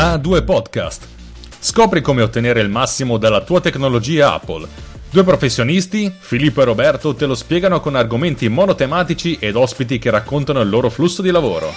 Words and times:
A2 0.00 0.44
Podcast. 0.44 1.08
Scopri 1.58 2.00
come 2.00 2.22
ottenere 2.22 2.60
il 2.60 2.68
massimo 2.68 3.18
dalla 3.18 3.42
tua 3.42 3.60
tecnologia 3.60 4.32
Apple. 4.32 4.64
Due 5.10 5.24
professionisti, 5.24 6.14
Filippo 6.16 6.62
e 6.62 6.66
Roberto, 6.66 7.16
te 7.16 7.26
lo 7.26 7.34
spiegano 7.34 7.80
con 7.80 7.96
argomenti 7.96 8.48
monotematici 8.48 9.38
ed 9.40 9.56
ospiti 9.56 9.98
che 9.98 10.10
raccontano 10.10 10.60
il 10.60 10.68
loro 10.68 10.88
flusso 10.88 11.20
di 11.20 11.32
lavoro. 11.32 11.72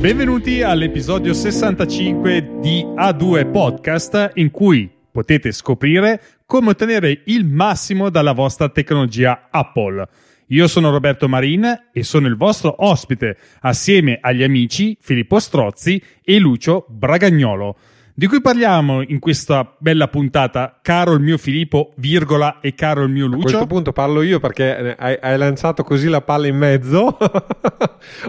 Benvenuti 0.00 0.60
all'episodio 0.60 1.32
65 1.32 2.58
di 2.60 2.84
A2 2.84 3.50
Podcast 3.50 4.32
in 4.34 4.50
cui 4.50 4.90
potete 5.10 5.50
scoprire 5.50 6.20
come 6.44 6.68
ottenere 6.68 7.22
il 7.24 7.46
massimo 7.46 8.10
dalla 8.10 8.32
vostra 8.32 8.68
tecnologia 8.68 9.48
Apple. 9.50 10.06
Io 10.52 10.68
sono 10.68 10.90
Roberto 10.90 11.30
Marin 11.30 11.88
e 11.94 12.02
sono 12.02 12.26
il 12.26 12.36
vostro 12.36 12.74
ospite 12.84 13.38
assieme 13.60 14.18
agli 14.20 14.42
amici 14.42 14.98
Filippo 15.00 15.38
Strozzi 15.38 16.02
e 16.22 16.38
Lucio 16.38 16.84
Bragagnolo. 16.90 17.74
Di 18.22 18.28
cui 18.28 18.40
parliamo 18.40 19.02
in 19.02 19.18
questa 19.18 19.74
bella 19.78 20.06
puntata, 20.06 20.78
caro 20.80 21.14
il 21.14 21.18
mio 21.18 21.36
Filippo, 21.36 21.90
virgola, 21.96 22.60
e 22.60 22.72
caro 22.72 23.02
il 23.02 23.10
mio 23.10 23.26
Lucio? 23.26 23.38
A 23.38 23.42
questo 23.42 23.66
punto 23.66 23.90
parlo 23.90 24.22
io 24.22 24.38
perché 24.38 24.94
hai, 24.96 25.18
hai 25.20 25.36
lanciato 25.36 25.82
così 25.82 26.06
la 26.06 26.20
palla 26.20 26.46
in 26.46 26.56
mezzo. 26.56 27.18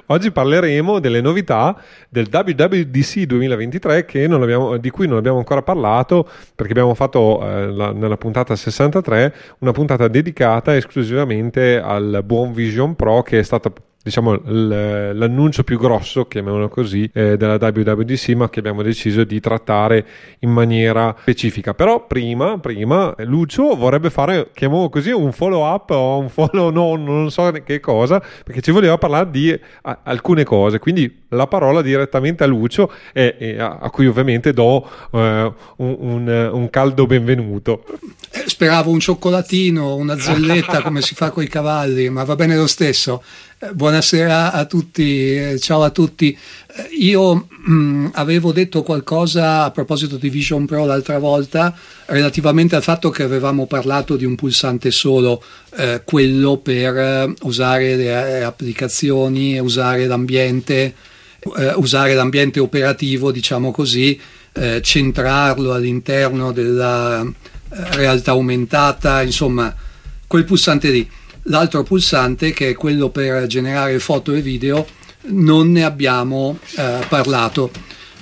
Oggi 0.07 0.31
parleremo 0.31 0.97
delle 0.97 1.21
novità 1.21 1.79
del 2.09 2.27
WWDC 2.27 3.19
2023 3.19 4.05
abbiamo, 4.41 4.77
di 4.77 4.89
cui 4.89 5.05
non 5.05 5.17
abbiamo 5.19 5.37
ancora 5.37 5.61
parlato 5.61 6.27
perché 6.55 6.71
abbiamo 6.71 6.95
fatto 6.95 7.47
eh, 7.47 7.71
la, 7.71 7.91
nella 7.91 8.17
puntata 8.17 8.55
63 8.55 9.35
una 9.59 9.73
puntata 9.73 10.07
dedicata 10.07 10.75
esclusivamente 10.75 11.79
al 11.79 12.23
buon 12.25 12.51
Vision 12.51 12.95
Pro 12.95 13.21
che 13.21 13.37
è 13.37 13.43
stata 13.43 13.71
diciamo 14.03 14.37
l'annuncio 14.43 15.63
più 15.63 15.79
grosso, 15.79 16.25
chiamiamolo 16.25 16.67
così, 16.67 17.09
eh, 17.13 17.37
della 17.37 17.53
WWDC, 17.53 18.29
ma 18.31 18.49
che 18.49 18.59
abbiamo 18.59 18.81
deciso 18.81 19.23
di 19.23 19.39
trattare 19.39 20.05
in 20.39 20.51
maniera 20.51 21.15
specifica. 21.21 21.73
Però 21.73 22.05
prima, 22.05 22.59
prima 22.59 23.15
Lucio 23.19 23.75
vorrebbe 23.75 24.09
fare, 24.09 24.49
chiamiamolo 24.53 24.89
così, 24.89 25.11
un 25.11 25.31
follow 25.31 25.65
up 25.65 25.91
o 25.91 26.19
un 26.19 26.27
follow 26.27 26.69
no, 26.69 26.95
non 26.97 27.31
so 27.31 27.49
che 27.63 27.79
cosa, 27.79 28.21
perché 28.43 28.59
ci 28.59 28.71
voleva 28.71 28.97
parlare 28.97 29.31
di 29.31 29.57
a, 29.83 29.99
alcune 30.03 30.43
cose. 30.43 30.79
Quindi 30.79 31.21
la 31.29 31.47
parola 31.47 31.81
direttamente 31.81 32.43
a 32.43 32.47
Lucio 32.47 32.91
e, 33.13 33.35
e 33.39 33.59
a, 33.59 33.77
a, 33.81 33.89
cui 33.89 34.05
ovviamente 34.05 34.51
do 34.51 34.85
uh, 35.11 35.17
un, 35.17 35.53
un, 35.77 36.49
un, 36.51 36.69
caldo 36.69 37.05
benvenuto. 37.05 37.85
Eh, 38.31 38.43
speravo 38.47 38.91
un 38.91 38.99
cioccolatino, 38.99 39.95
una 39.95 40.17
zelletta 40.19 40.81
come 40.81 41.01
si 41.01 41.15
fa 41.15 41.31
con 41.31 41.43
i 41.43 41.47
cavalli, 41.47 42.09
ma 42.09 42.25
va 42.25 42.35
bene 42.35 42.57
lo 42.57 42.67
stesso. 42.67 43.23
Eh, 43.63 43.73
buonasera 43.73 44.51
a 44.51 44.65
tutti, 44.65 45.35
eh, 45.37 45.57
ciao 45.57 45.83
a 45.83 45.89
tutti. 45.89 46.37
Eh, 46.75 46.89
io 46.99 47.47
mh, 47.47 47.71
mm, 47.71 48.07
avevo 48.13 48.51
detto 48.51 48.83
qualcosa 48.83 49.63
a 49.63 49.71
proposito 49.71 50.17
di 50.17 50.29
Vision 50.29 50.65
Pro 50.65 50.85
l'altra 50.85 51.17
volta 51.17 51.73
relativamente 52.07 52.75
al 52.75 52.83
fatto 52.83 53.09
che 53.09 53.23
avevamo 53.23 53.65
parlato 53.65 54.17
di 54.17 54.25
un 54.25 54.35
pulsante 54.35 54.91
solo, 54.91 55.41
eh, 55.77 56.01
quello 56.03 56.57
per 56.57 57.33
usare 57.43 57.95
le 57.95 58.43
applicazioni, 58.43 59.57
usare 59.59 60.07
l'ambiente, 60.07 60.93
eh, 61.55 61.73
usare 61.75 62.15
l'ambiente 62.15 62.59
operativo, 62.59 63.31
diciamo 63.31 63.71
così, 63.71 64.19
eh, 64.51 64.81
centrarlo 64.81 65.71
all'interno 65.71 66.51
della 66.51 67.25
realtà 67.69 68.31
aumentata, 68.31 69.21
insomma, 69.21 69.73
quel 70.27 70.43
pulsante 70.43 70.89
lì. 70.89 71.09
L'altro 71.43 71.83
pulsante, 71.83 72.51
che 72.51 72.69
è 72.69 72.73
quello 72.73 73.09
per 73.09 73.47
generare 73.47 73.99
foto 73.99 74.33
e 74.33 74.41
video, 74.41 74.85
non 75.27 75.71
ne 75.71 75.83
abbiamo 75.83 76.57
eh, 76.77 76.99
parlato. 77.07 77.71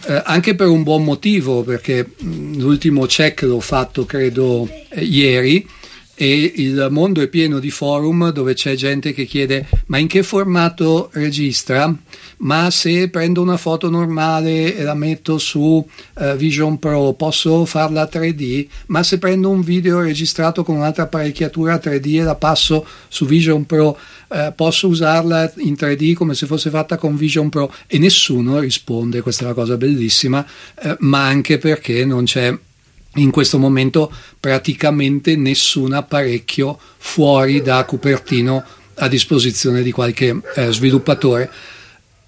Eh, 0.08 0.22
anche 0.26 0.56
per 0.56 0.68
un 0.68 0.84
buon 0.84 1.04
motivo, 1.04 1.64
perché 1.64 2.14
mh, 2.18 2.58
l'ultimo 2.58 3.06
check 3.06 3.44
l'ho 3.44 3.60
fatto 3.60 4.06
credo 4.06 4.68
eh, 4.90 5.04
ieri 5.04 5.66
e 6.22 6.54
il 6.58 6.88
mondo 6.92 7.22
è 7.22 7.28
pieno 7.28 7.58
di 7.58 7.72
forum 7.72 8.32
dove 8.32 8.54
c'è 8.54 8.76
gente 8.76 9.12
che 9.12 9.26
chiede 9.26 9.68
ma 9.88 9.98
in 9.98 10.06
che 10.06 10.22
formato 10.22 11.10
registra? 11.14 11.92
Ma 12.42 12.72
se 12.72 13.10
prendo 13.10 13.42
una 13.42 13.58
foto 13.58 13.90
normale 13.90 14.76
e 14.76 14.84
la 14.84 14.96
metto 14.96 15.38
su 15.38 15.60
uh, 15.60 16.36
Vision 16.36 16.80
Pro 16.80 17.14
posso 17.14 17.66
farla 17.66 18.10
3D? 18.12 18.68
Ma 18.88 19.04
se 19.04 19.20
prendo 19.20 19.50
un 19.50 19.62
video 19.62 20.00
registrato 20.00 20.64
con 20.64 20.76
un'altra 20.76 21.04
apparecchiatura 21.04 21.76
3D 21.76 22.20
e 22.20 22.24
la 22.24 22.36
passo 22.36 22.86
su 23.10 23.26
Vision 23.26 23.66
Pro 23.66 23.98
uh, 24.28 24.54
posso 24.56 24.88
usarla 24.88 25.54
in 25.58 25.74
3D 25.74 26.14
come 26.14 26.34
se 26.34 26.48
fosse 26.48 26.72
fatta 26.72 26.98
con 26.98 27.16
Vision 27.16 27.50
Pro? 27.50 27.72
E 27.86 28.00
nessuno 28.00 28.60
risponde, 28.60 29.22
questa 29.22 29.44
è 29.44 29.46
una 29.46 29.54
cosa 29.54 29.78
bellissima, 29.78 30.44
uh, 30.84 30.96
ma 31.00 31.28
anche 31.28 31.60
perché 31.60 32.06
non 32.06 32.24
c'è 32.24 32.58
in 33.16 33.30
questo 33.30 33.60
momento 33.60 34.12
praticamente 34.40 35.36
nessun 35.36 35.94
apparecchio 35.94 36.80
fuori 36.98 37.62
da 37.62 37.84
Cupertino 37.84 38.64
a 38.96 39.08
disposizione 39.08 39.84
di 39.84 39.92
qualche 39.92 40.40
sviluppatore. 40.70 41.52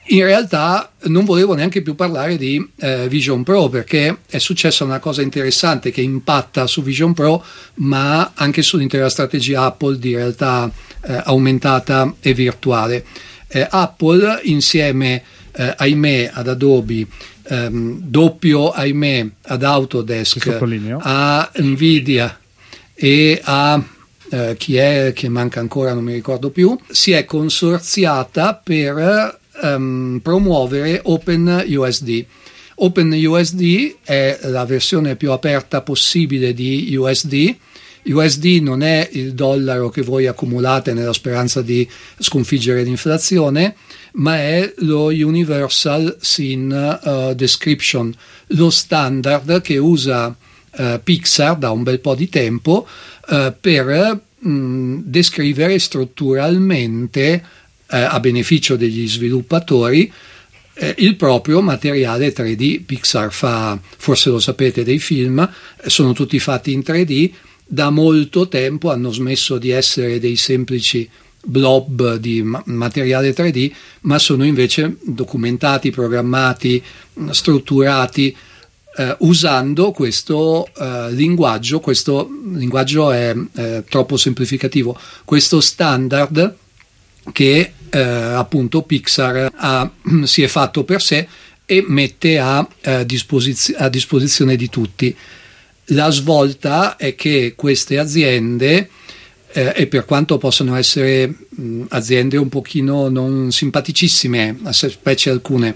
In 0.08 0.26
realtà 0.26 0.92
non 1.04 1.24
volevo 1.24 1.54
neanche 1.54 1.82
più 1.82 1.96
parlare 1.96 2.38
di 2.38 2.66
eh, 2.78 3.08
Vision 3.08 3.44
Pro 3.44 3.70
perché 3.70 4.18
è 4.28 4.38
successa 4.38 4.84
una 4.84 5.00
cosa 5.00 5.22
interessante 5.22 5.92
che 5.92 6.02
impatta 6.02 6.68
su 6.68 6.84
Vision 6.84 7.14
Pro 7.14 7.44
ma 7.76 8.34
anche 8.34 8.62
sull'intera 8.62 9.08
strategia 9.08 9.64
Apple 9.64 9.98
di 10.00 10.14
realtà 10.14 10.70
eh, 11.06 11.22
aumentata 11.24 12.16
e 12.20 12.34
virtuale. 12.34 13.06
Eh, 13.48 13.66
Apple 13.70 14.42
insieme, 14.44 15.24
eh, 15.56 15.74
ahimè, 15.78 16.32
ad 16.34 16.50
Adobe 16.50 17.08
ehm, 17.48 18.00
doppio, 18.02 18.72
ahimè, 18.72 19.28
ad 19.44 19.64
Autodesk, 19.64 20.60
a 21.00 21.52
Nvidia 21.56 22.40
e 22.94 23.42
a 23.44 23.82
eh, 24.30 24.56
chi 24.58 24.76
è 24.76 25.12
che 25.16 25.30
manca 25.30 25.60
ancora, 25.60 25.94
non 25.94 26.04
mi 26.04 26.14
ricordo 26.14 26.50
più, 26.50 26.78
si 26.90 27.12
è 27.12 27.26
consorziata 27.26 28.56
per 28.56 29.42
ehm, 29.62 30.20
promuovere 30.24 31.02
OpenUSD. 31.04 32.26
OpenUSD 32.76 33.96
è 34.04 34.40
la 34.44 34.66
versione 34.66 35.16
più 35.16 35.32
aperta 35.32 35.82
possibile 35.82 36.54
di 36.54 36.96
USD. 36.96 37.56
USD 38.06 38.46
non 38.62 38.82
è 38.82 39.08
il 39.14 39.34
dollaro 39.34 39.90
che 39.90 40.02
voi 40.02 40.28
accumulate 40.28 40.94
nella 40.94 41.14
speranza 41.14 41.62
di 41.62 41.88
sconfiggere 42.20 42.84
l'inflazione, 42.84 43.76
ma 44.14 44.36
è 44.36 44.74
lo 44.80 45.06
Universal 45.06 46.18
Scene 46.20 47.00
uh, 47.02 47.34
Description, 47.34 48.14
lo 48.48 48.70
standard 48.70 49.62
che 49.62 49.78
usa 49.78 50.28
uh, 50.28 51.00
Pixar 51.02 51.56
da 51.56 51.72
un 51.72 51.84
bel 51.84 52.00
po' 52.00 52.16
di 52.16 52.28
tempo 52.28 52.86
uh, 53.30 53.54
per 53.60 54.20
mh, 54.40 54.50
mm, 54.50 55.00
descrivere 55.06 55.80
strutturalmente, 55.80 57.44
a 57.94 58.20
beneficio 58.20 58.76
degli 58.76 59.08
sviluppatori, 59.08 60.12
il 60.96 61.16
proprio 61.16 61.62
materiale 61.62 62.34
3D. 62.34 62.84
Pixar 62.84 63.32
fa, 63.32 63.80
forse 63.98 64.30
lo 64.30 64.40
sapete, 64.40 64.84
dei 64.84 65.00
film, 65.00 65.48
sono 65.86 66.14
tutti 66.14 66.40
fatti 66.40 66.72
in 66.72 66.80
3D, 66.80 67.32
da 67.66 67.92
molto 67.92 68.48
tempo 68.48 68.90
hanno 68.92 69.12
smesso 69.12 69.58
di 69.58 69.70
essere 69.70 70.20
dei 70.20 70.36
semplici 70.36 71.08
blob 71.44 72.16
di 72.16 72.42
materiale 72.66 73.34
3D, 73.34 73.72
ma 74.02 74.18
sono 74.18 74.46
invece 74.46 74.98
documentati, 75.04 75.92
programmati, 75.92 76.82
strutturati 77.30 78.36
eh, 78.96 79.16
usando 79.20 79.92
questo 79.92 80.68
eh, 80.78 81.12
linguaggio, 81.12 81.80
questo 81.80 82.30
linguaggio 82.54 83.12
è 83.12 83.36
eh, 83.56 83.84
troppo 83.90 84.18
semplificativo, 84.18 84.98
questo 85.26 85.60
standard 85.60 86.56
che 87.32 87.74
eh, 87.94 88.00
appunto 88.00 88.82
Pixar 88.82 89.52
ha, 89.56 89.90
si 90.24 90.42
è 90.42 90.48
fatto 90.48 90.84
per 90.84 91.02
sé 91.02 91.28
e 91.66 91.86
mette 91.88 92.40
a, 92.40 92.68
eh, 92.82 93.06
disposiz- 93.06 93.76
a 93.78 93.88
disposizione 93.88 94.56
di 94.56 94.68
tutti. 94.68 95.16
La 95.88 96.10
svolta 96.10 96.96
è 96.96 97.14
che 97.14 97.54
queste 97.56 98.00
aziende 98.00 98.90
eh, 99.52 99.74
e 99.76 99.88
per 99.88 100.06
quanto 100.06 100.40
possano 100.40 100.76
essere 100.76 101.28
mh, 101.50 101.84
aziende 101.90 102.38
un 102.38 102.50
pochino 102.50 103.10
non 103.10 103.52
simpaticissime, 103.52 104.58
specie 104.72 105.30
alcune, 105.30 105.76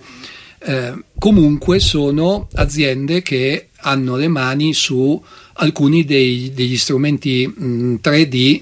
eh, 0.60 0.94
comunque 1.20 1.80
sono 1.80 2.48
aziende 2.56 3.22
che 3.22 3.68
hanno 3.82 4.16
le 4.16 4.28
mani 4.28 4.74
su 4.74 5.24
alcuni 5.54 6.04
dei, 6.04 6.52
degli 6.52 6.78
strumenti 6.78 7.46
mh, 7.46 7.96
3D 8.02 8.62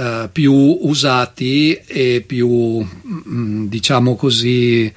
eh, 0.00 0.30
più 0.32 0.54
usati 0.54 1.74
e 1.74 2.24
più, 2.26 2.48
mh, 2.48 3.66
diciamo 3.66 4.16
così, 4.16 4.84
eh, 4.86 4.92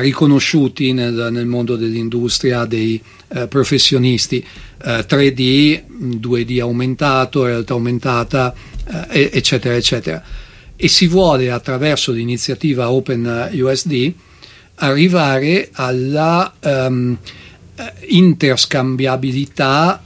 riconosciuti 0.00 0.94
nel, 0.94 1.28
nel, 1.30 1.44
mondo 1.44 1.76
dell'industria 1.76 2.64
dei 2.64 2.98
eh, 3.28 3.46
professionisti. 3.48 4.42
3D, 4.82 5.82
2D 6.18 6.58
aumentato, 6.58 7.44
realtà 7.44 7.74
aumentata, 7.74 8.54
eh, 9.10 9.28
eccetera, 9.30 9.76
eccetera. 9.76 10.24
e 10.74 10.88
si 10.88 11.06
vuole 11.06 11.50
attraverso 11.50 12.10
l'iniziativa 12.10 12.90
OpenUSD 12.90 14.12
arrivare 14.76 15.68
alla 15.72 16.50
um, 16.62 17.14
interscambiabilità 18.08 20.02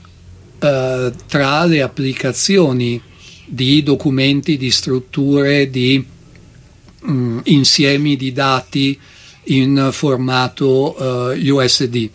tra 0.59 1.63
le 1.63 1.81
applicazioni 1.81 3.01
di 3.45 3.83
documenti, 3.83 4.57
di 4.57 4.71
strutture, 4.71 5.69
di 5.69 6.03
um, 7.01 7.41
insiemi 7.45 8.15
di 8.15 8.31
dati 8.31 8.99
in 9.45 9.89
formato 9.91 11.31
eh, 11.33 11.51
USD. 11.51 12.09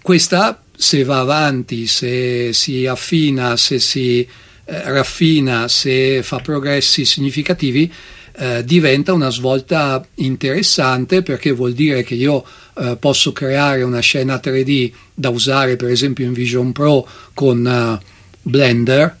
Questa 0.00 0.62
se 0.76 1.04
va 1.04 1.20
avanti, 1.20 1.86
se 1.86 2.52
si 2.52 2.86
affina, 2.86 3.56
se 3.56 3.78
si 3.78 4.20
eh, 4.20 4.26
raffina, 4.64 5.68
se 5.68 6.22
fa 6.22 6.38
progressi 6.38 7.04
significativi, 7.04 7.92
eh, 8.36 8.64
diventa 8.64 9.12
una 9.12 9.30
svolta 9.30 10.04
interessante 10.16 11.22
perché 11.22 11.52
vuol 11.52 11.72
dire 11.72 12.02
che 12.02 12.14
io 12.14 12.44
eh, 12.76 12.96
posso 12.98 13.32
creare 13.32 13.82
una 13.82 14.00
scena 14.00 14.40
3D 14.42 14.90
da 15.14 15.28
usare 15.28 15.76
per 15.76 15.90
esempio 15.90 16.24
in 16.24 16.32
Vision 16.32 16.72
Pro 16.72 17.06
con 17.32 17.64
uh, 17.64 18.04
Blender 18.42 19.16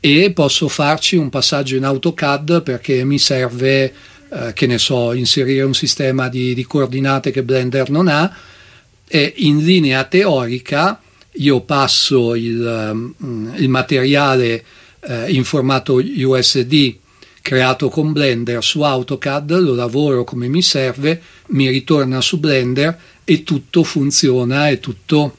e 0.00 0.32
posso 0.32 0.68
farci 0.68 1.16
un 1.16 1.28
passaggio 1.28 1.76
in 1.76 1.84
AutoCAD 1.84 2.62
perché 2.62 3.04
mi 3.04 3.18
serve, 3.18 3.92
eh, 4.30 4.52
che 4.54 4.66
ne 4.66 4.78
so, 4.78 5.12
inserire 5.12 5.62
un 5.62 5.74
sistema 5.74 6.28
di, 6.28 6.54
di 6.54 6.64
coordinate 6.64 7.30
che 7.30 7.42
Blender 7.42 7.90
non 7.90 8.08
ha 8.08 8.32
e 9.08 9.32
in 9.36 9.64
linea 9.64 10.04
teorica 10.04 11.00
io 11.32 11.60
passo 11.60 12.34
il, 12.34 12.90
mm, 12.94 13.54
il 13.56 13.68
materiale 13.68 14.64
eh, 15.00 15.32
in 15.32 15.44
formato 15.44 15.94
USD 15.94 16.96
creato 17.40 17.88
con 17.88 18.12
Blender 18.12 18.62
su 18.62 18.82
AutoCAD, 18.82 19.58
lo 19.60 19.74
lavoro 19.74 20.24
come 20.24 20.48
mi 20.48 20.60
serve, 20.60 21.22
mi 21.48 21.68
ritorna 21.68 22.20
su 22.20 22.38
Blender 22.38 22.98
e 23.24 23.42
tutto 23.42 23.84
funziona 23.84 24.68
e 24.68 24.80
tutto 24.80 25.38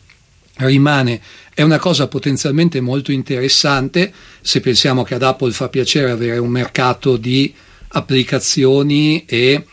rimane. 0.56 1.22
È 1.60 1.62
una 1.62 1.78
cosa 1.78 2.08
potenzialmente 2.08 2.80
molto 2.80 3.12
interessante 3.12 4.14
se 4.40 4.62
pensiamo 4.62 5.04
che 5.04 5.16
ad 5.16 5.24
Apple 5.24 5.52
fa 5.52 5.68
piacere 5.68 6.10
avere 6.10 6.38
un 6.38 6.48
mercato 6.48 7.18
di 7.18 7.54
applicazioni 7.90 9.26
e 9.26 9.66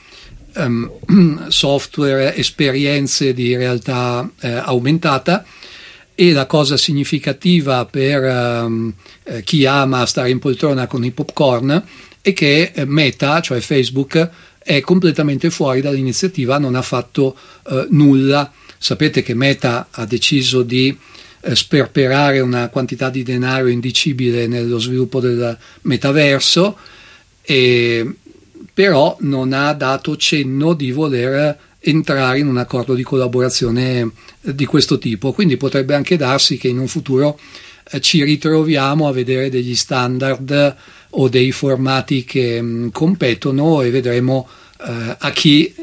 um, 0.57 1.47
software, 1.47 2.35
esperienze 2.35 3.33
di 3.33 3.55
realtà 3.55 4.29
eh, 4.41 4.51
aumentata 4.51 5.45
e 6.17 6.33
la 6.33 6.47
cosa 6.47 6.77
significativa 6.77 7.85
per 7.85 8.65
um, 8.65 8.93
chi 9.45 9.65
ama 9.65 10.07
stare 10.07 10.31
in 10.31 10.41
poltrona 10.41 10.89
con 10.89 11.05
i 11.05 11.13
popcorn 11.13 11.85
e 12.21 12.33
che 12.33 12.73
eh, 12.75 12.85
Meta, 12.85 13.41
cioè 13.41 13.61
Facebook, 13.61 14.29
è 14.59 14.81
completamente 14.81 15.51
fuori 15.51 15.83
dall'iniziativa, 15.83 16.59
non 16.59 16.75
ha 16.75 16.83
fatto 16.83 17.37
eh, 17.69 17.87
nulla. 17.91 18.51
Sapete 18.77 19.23
che 19.23 19.35
Meta 19.35 19.87
ha 19.93 20.05
deciso 20.05 20.63
di 20.65 21.15
eh, 21.47 21.55
sperperare 21.55 22.41
una 22.41 22.69
quantità 22.69 23.09
di 23.09 23.23
denaro 23.23 23.69
indicibile 23.69 24.49
nello 24.49 24.81
sviluppo 24.81 25.21
del 25.21 25.57
metaverso, 25.83 26.77
e, 27.41 28.15
però 28.75 29.17
non 29.21 29.53
ha 29.53 29.73
dato 29.73 30.17
cenno 30.17 30.75
di 30.75 30.91
voler 30.91 31.57
entrare 31.79 32.41
in 32.41 32.49
un 32.49 32.57
accordo 32.57 32.95
di 32.95 33.05
collaborazione 33.05 34.11
eh, 34.41 34.55
di 34.57 34.65
questo 34.65 34.99
tipo. 34.99 35.33
Quindi 35.33 35.57
potrebbe 35.57 35.95
anche 35.95 36.17
darsi 36.17 36.57
che 36.57 36.67
in 36.67 36.81
un 36.81 36.89
futuro 36.89 37.39
eh, 37.93 38.01
ci 38.01 38.25
ritroviamo 38.25 39.07
a 39.07 39.13
vedere 39.13 39.49
degli 39.49 39.77
standard 39.77 40.77
o 41.11 41.29
dei 41.29 41.53
formati 41.53 42.25
che 42.25 42.61
mh, 42.61 42.67
mm, 42.67 42.89
competono 42.89 43.83
e 43.83 43.91
vedremo 43.91 44.49
a 44.79 45.31
chi, 45.31 45.75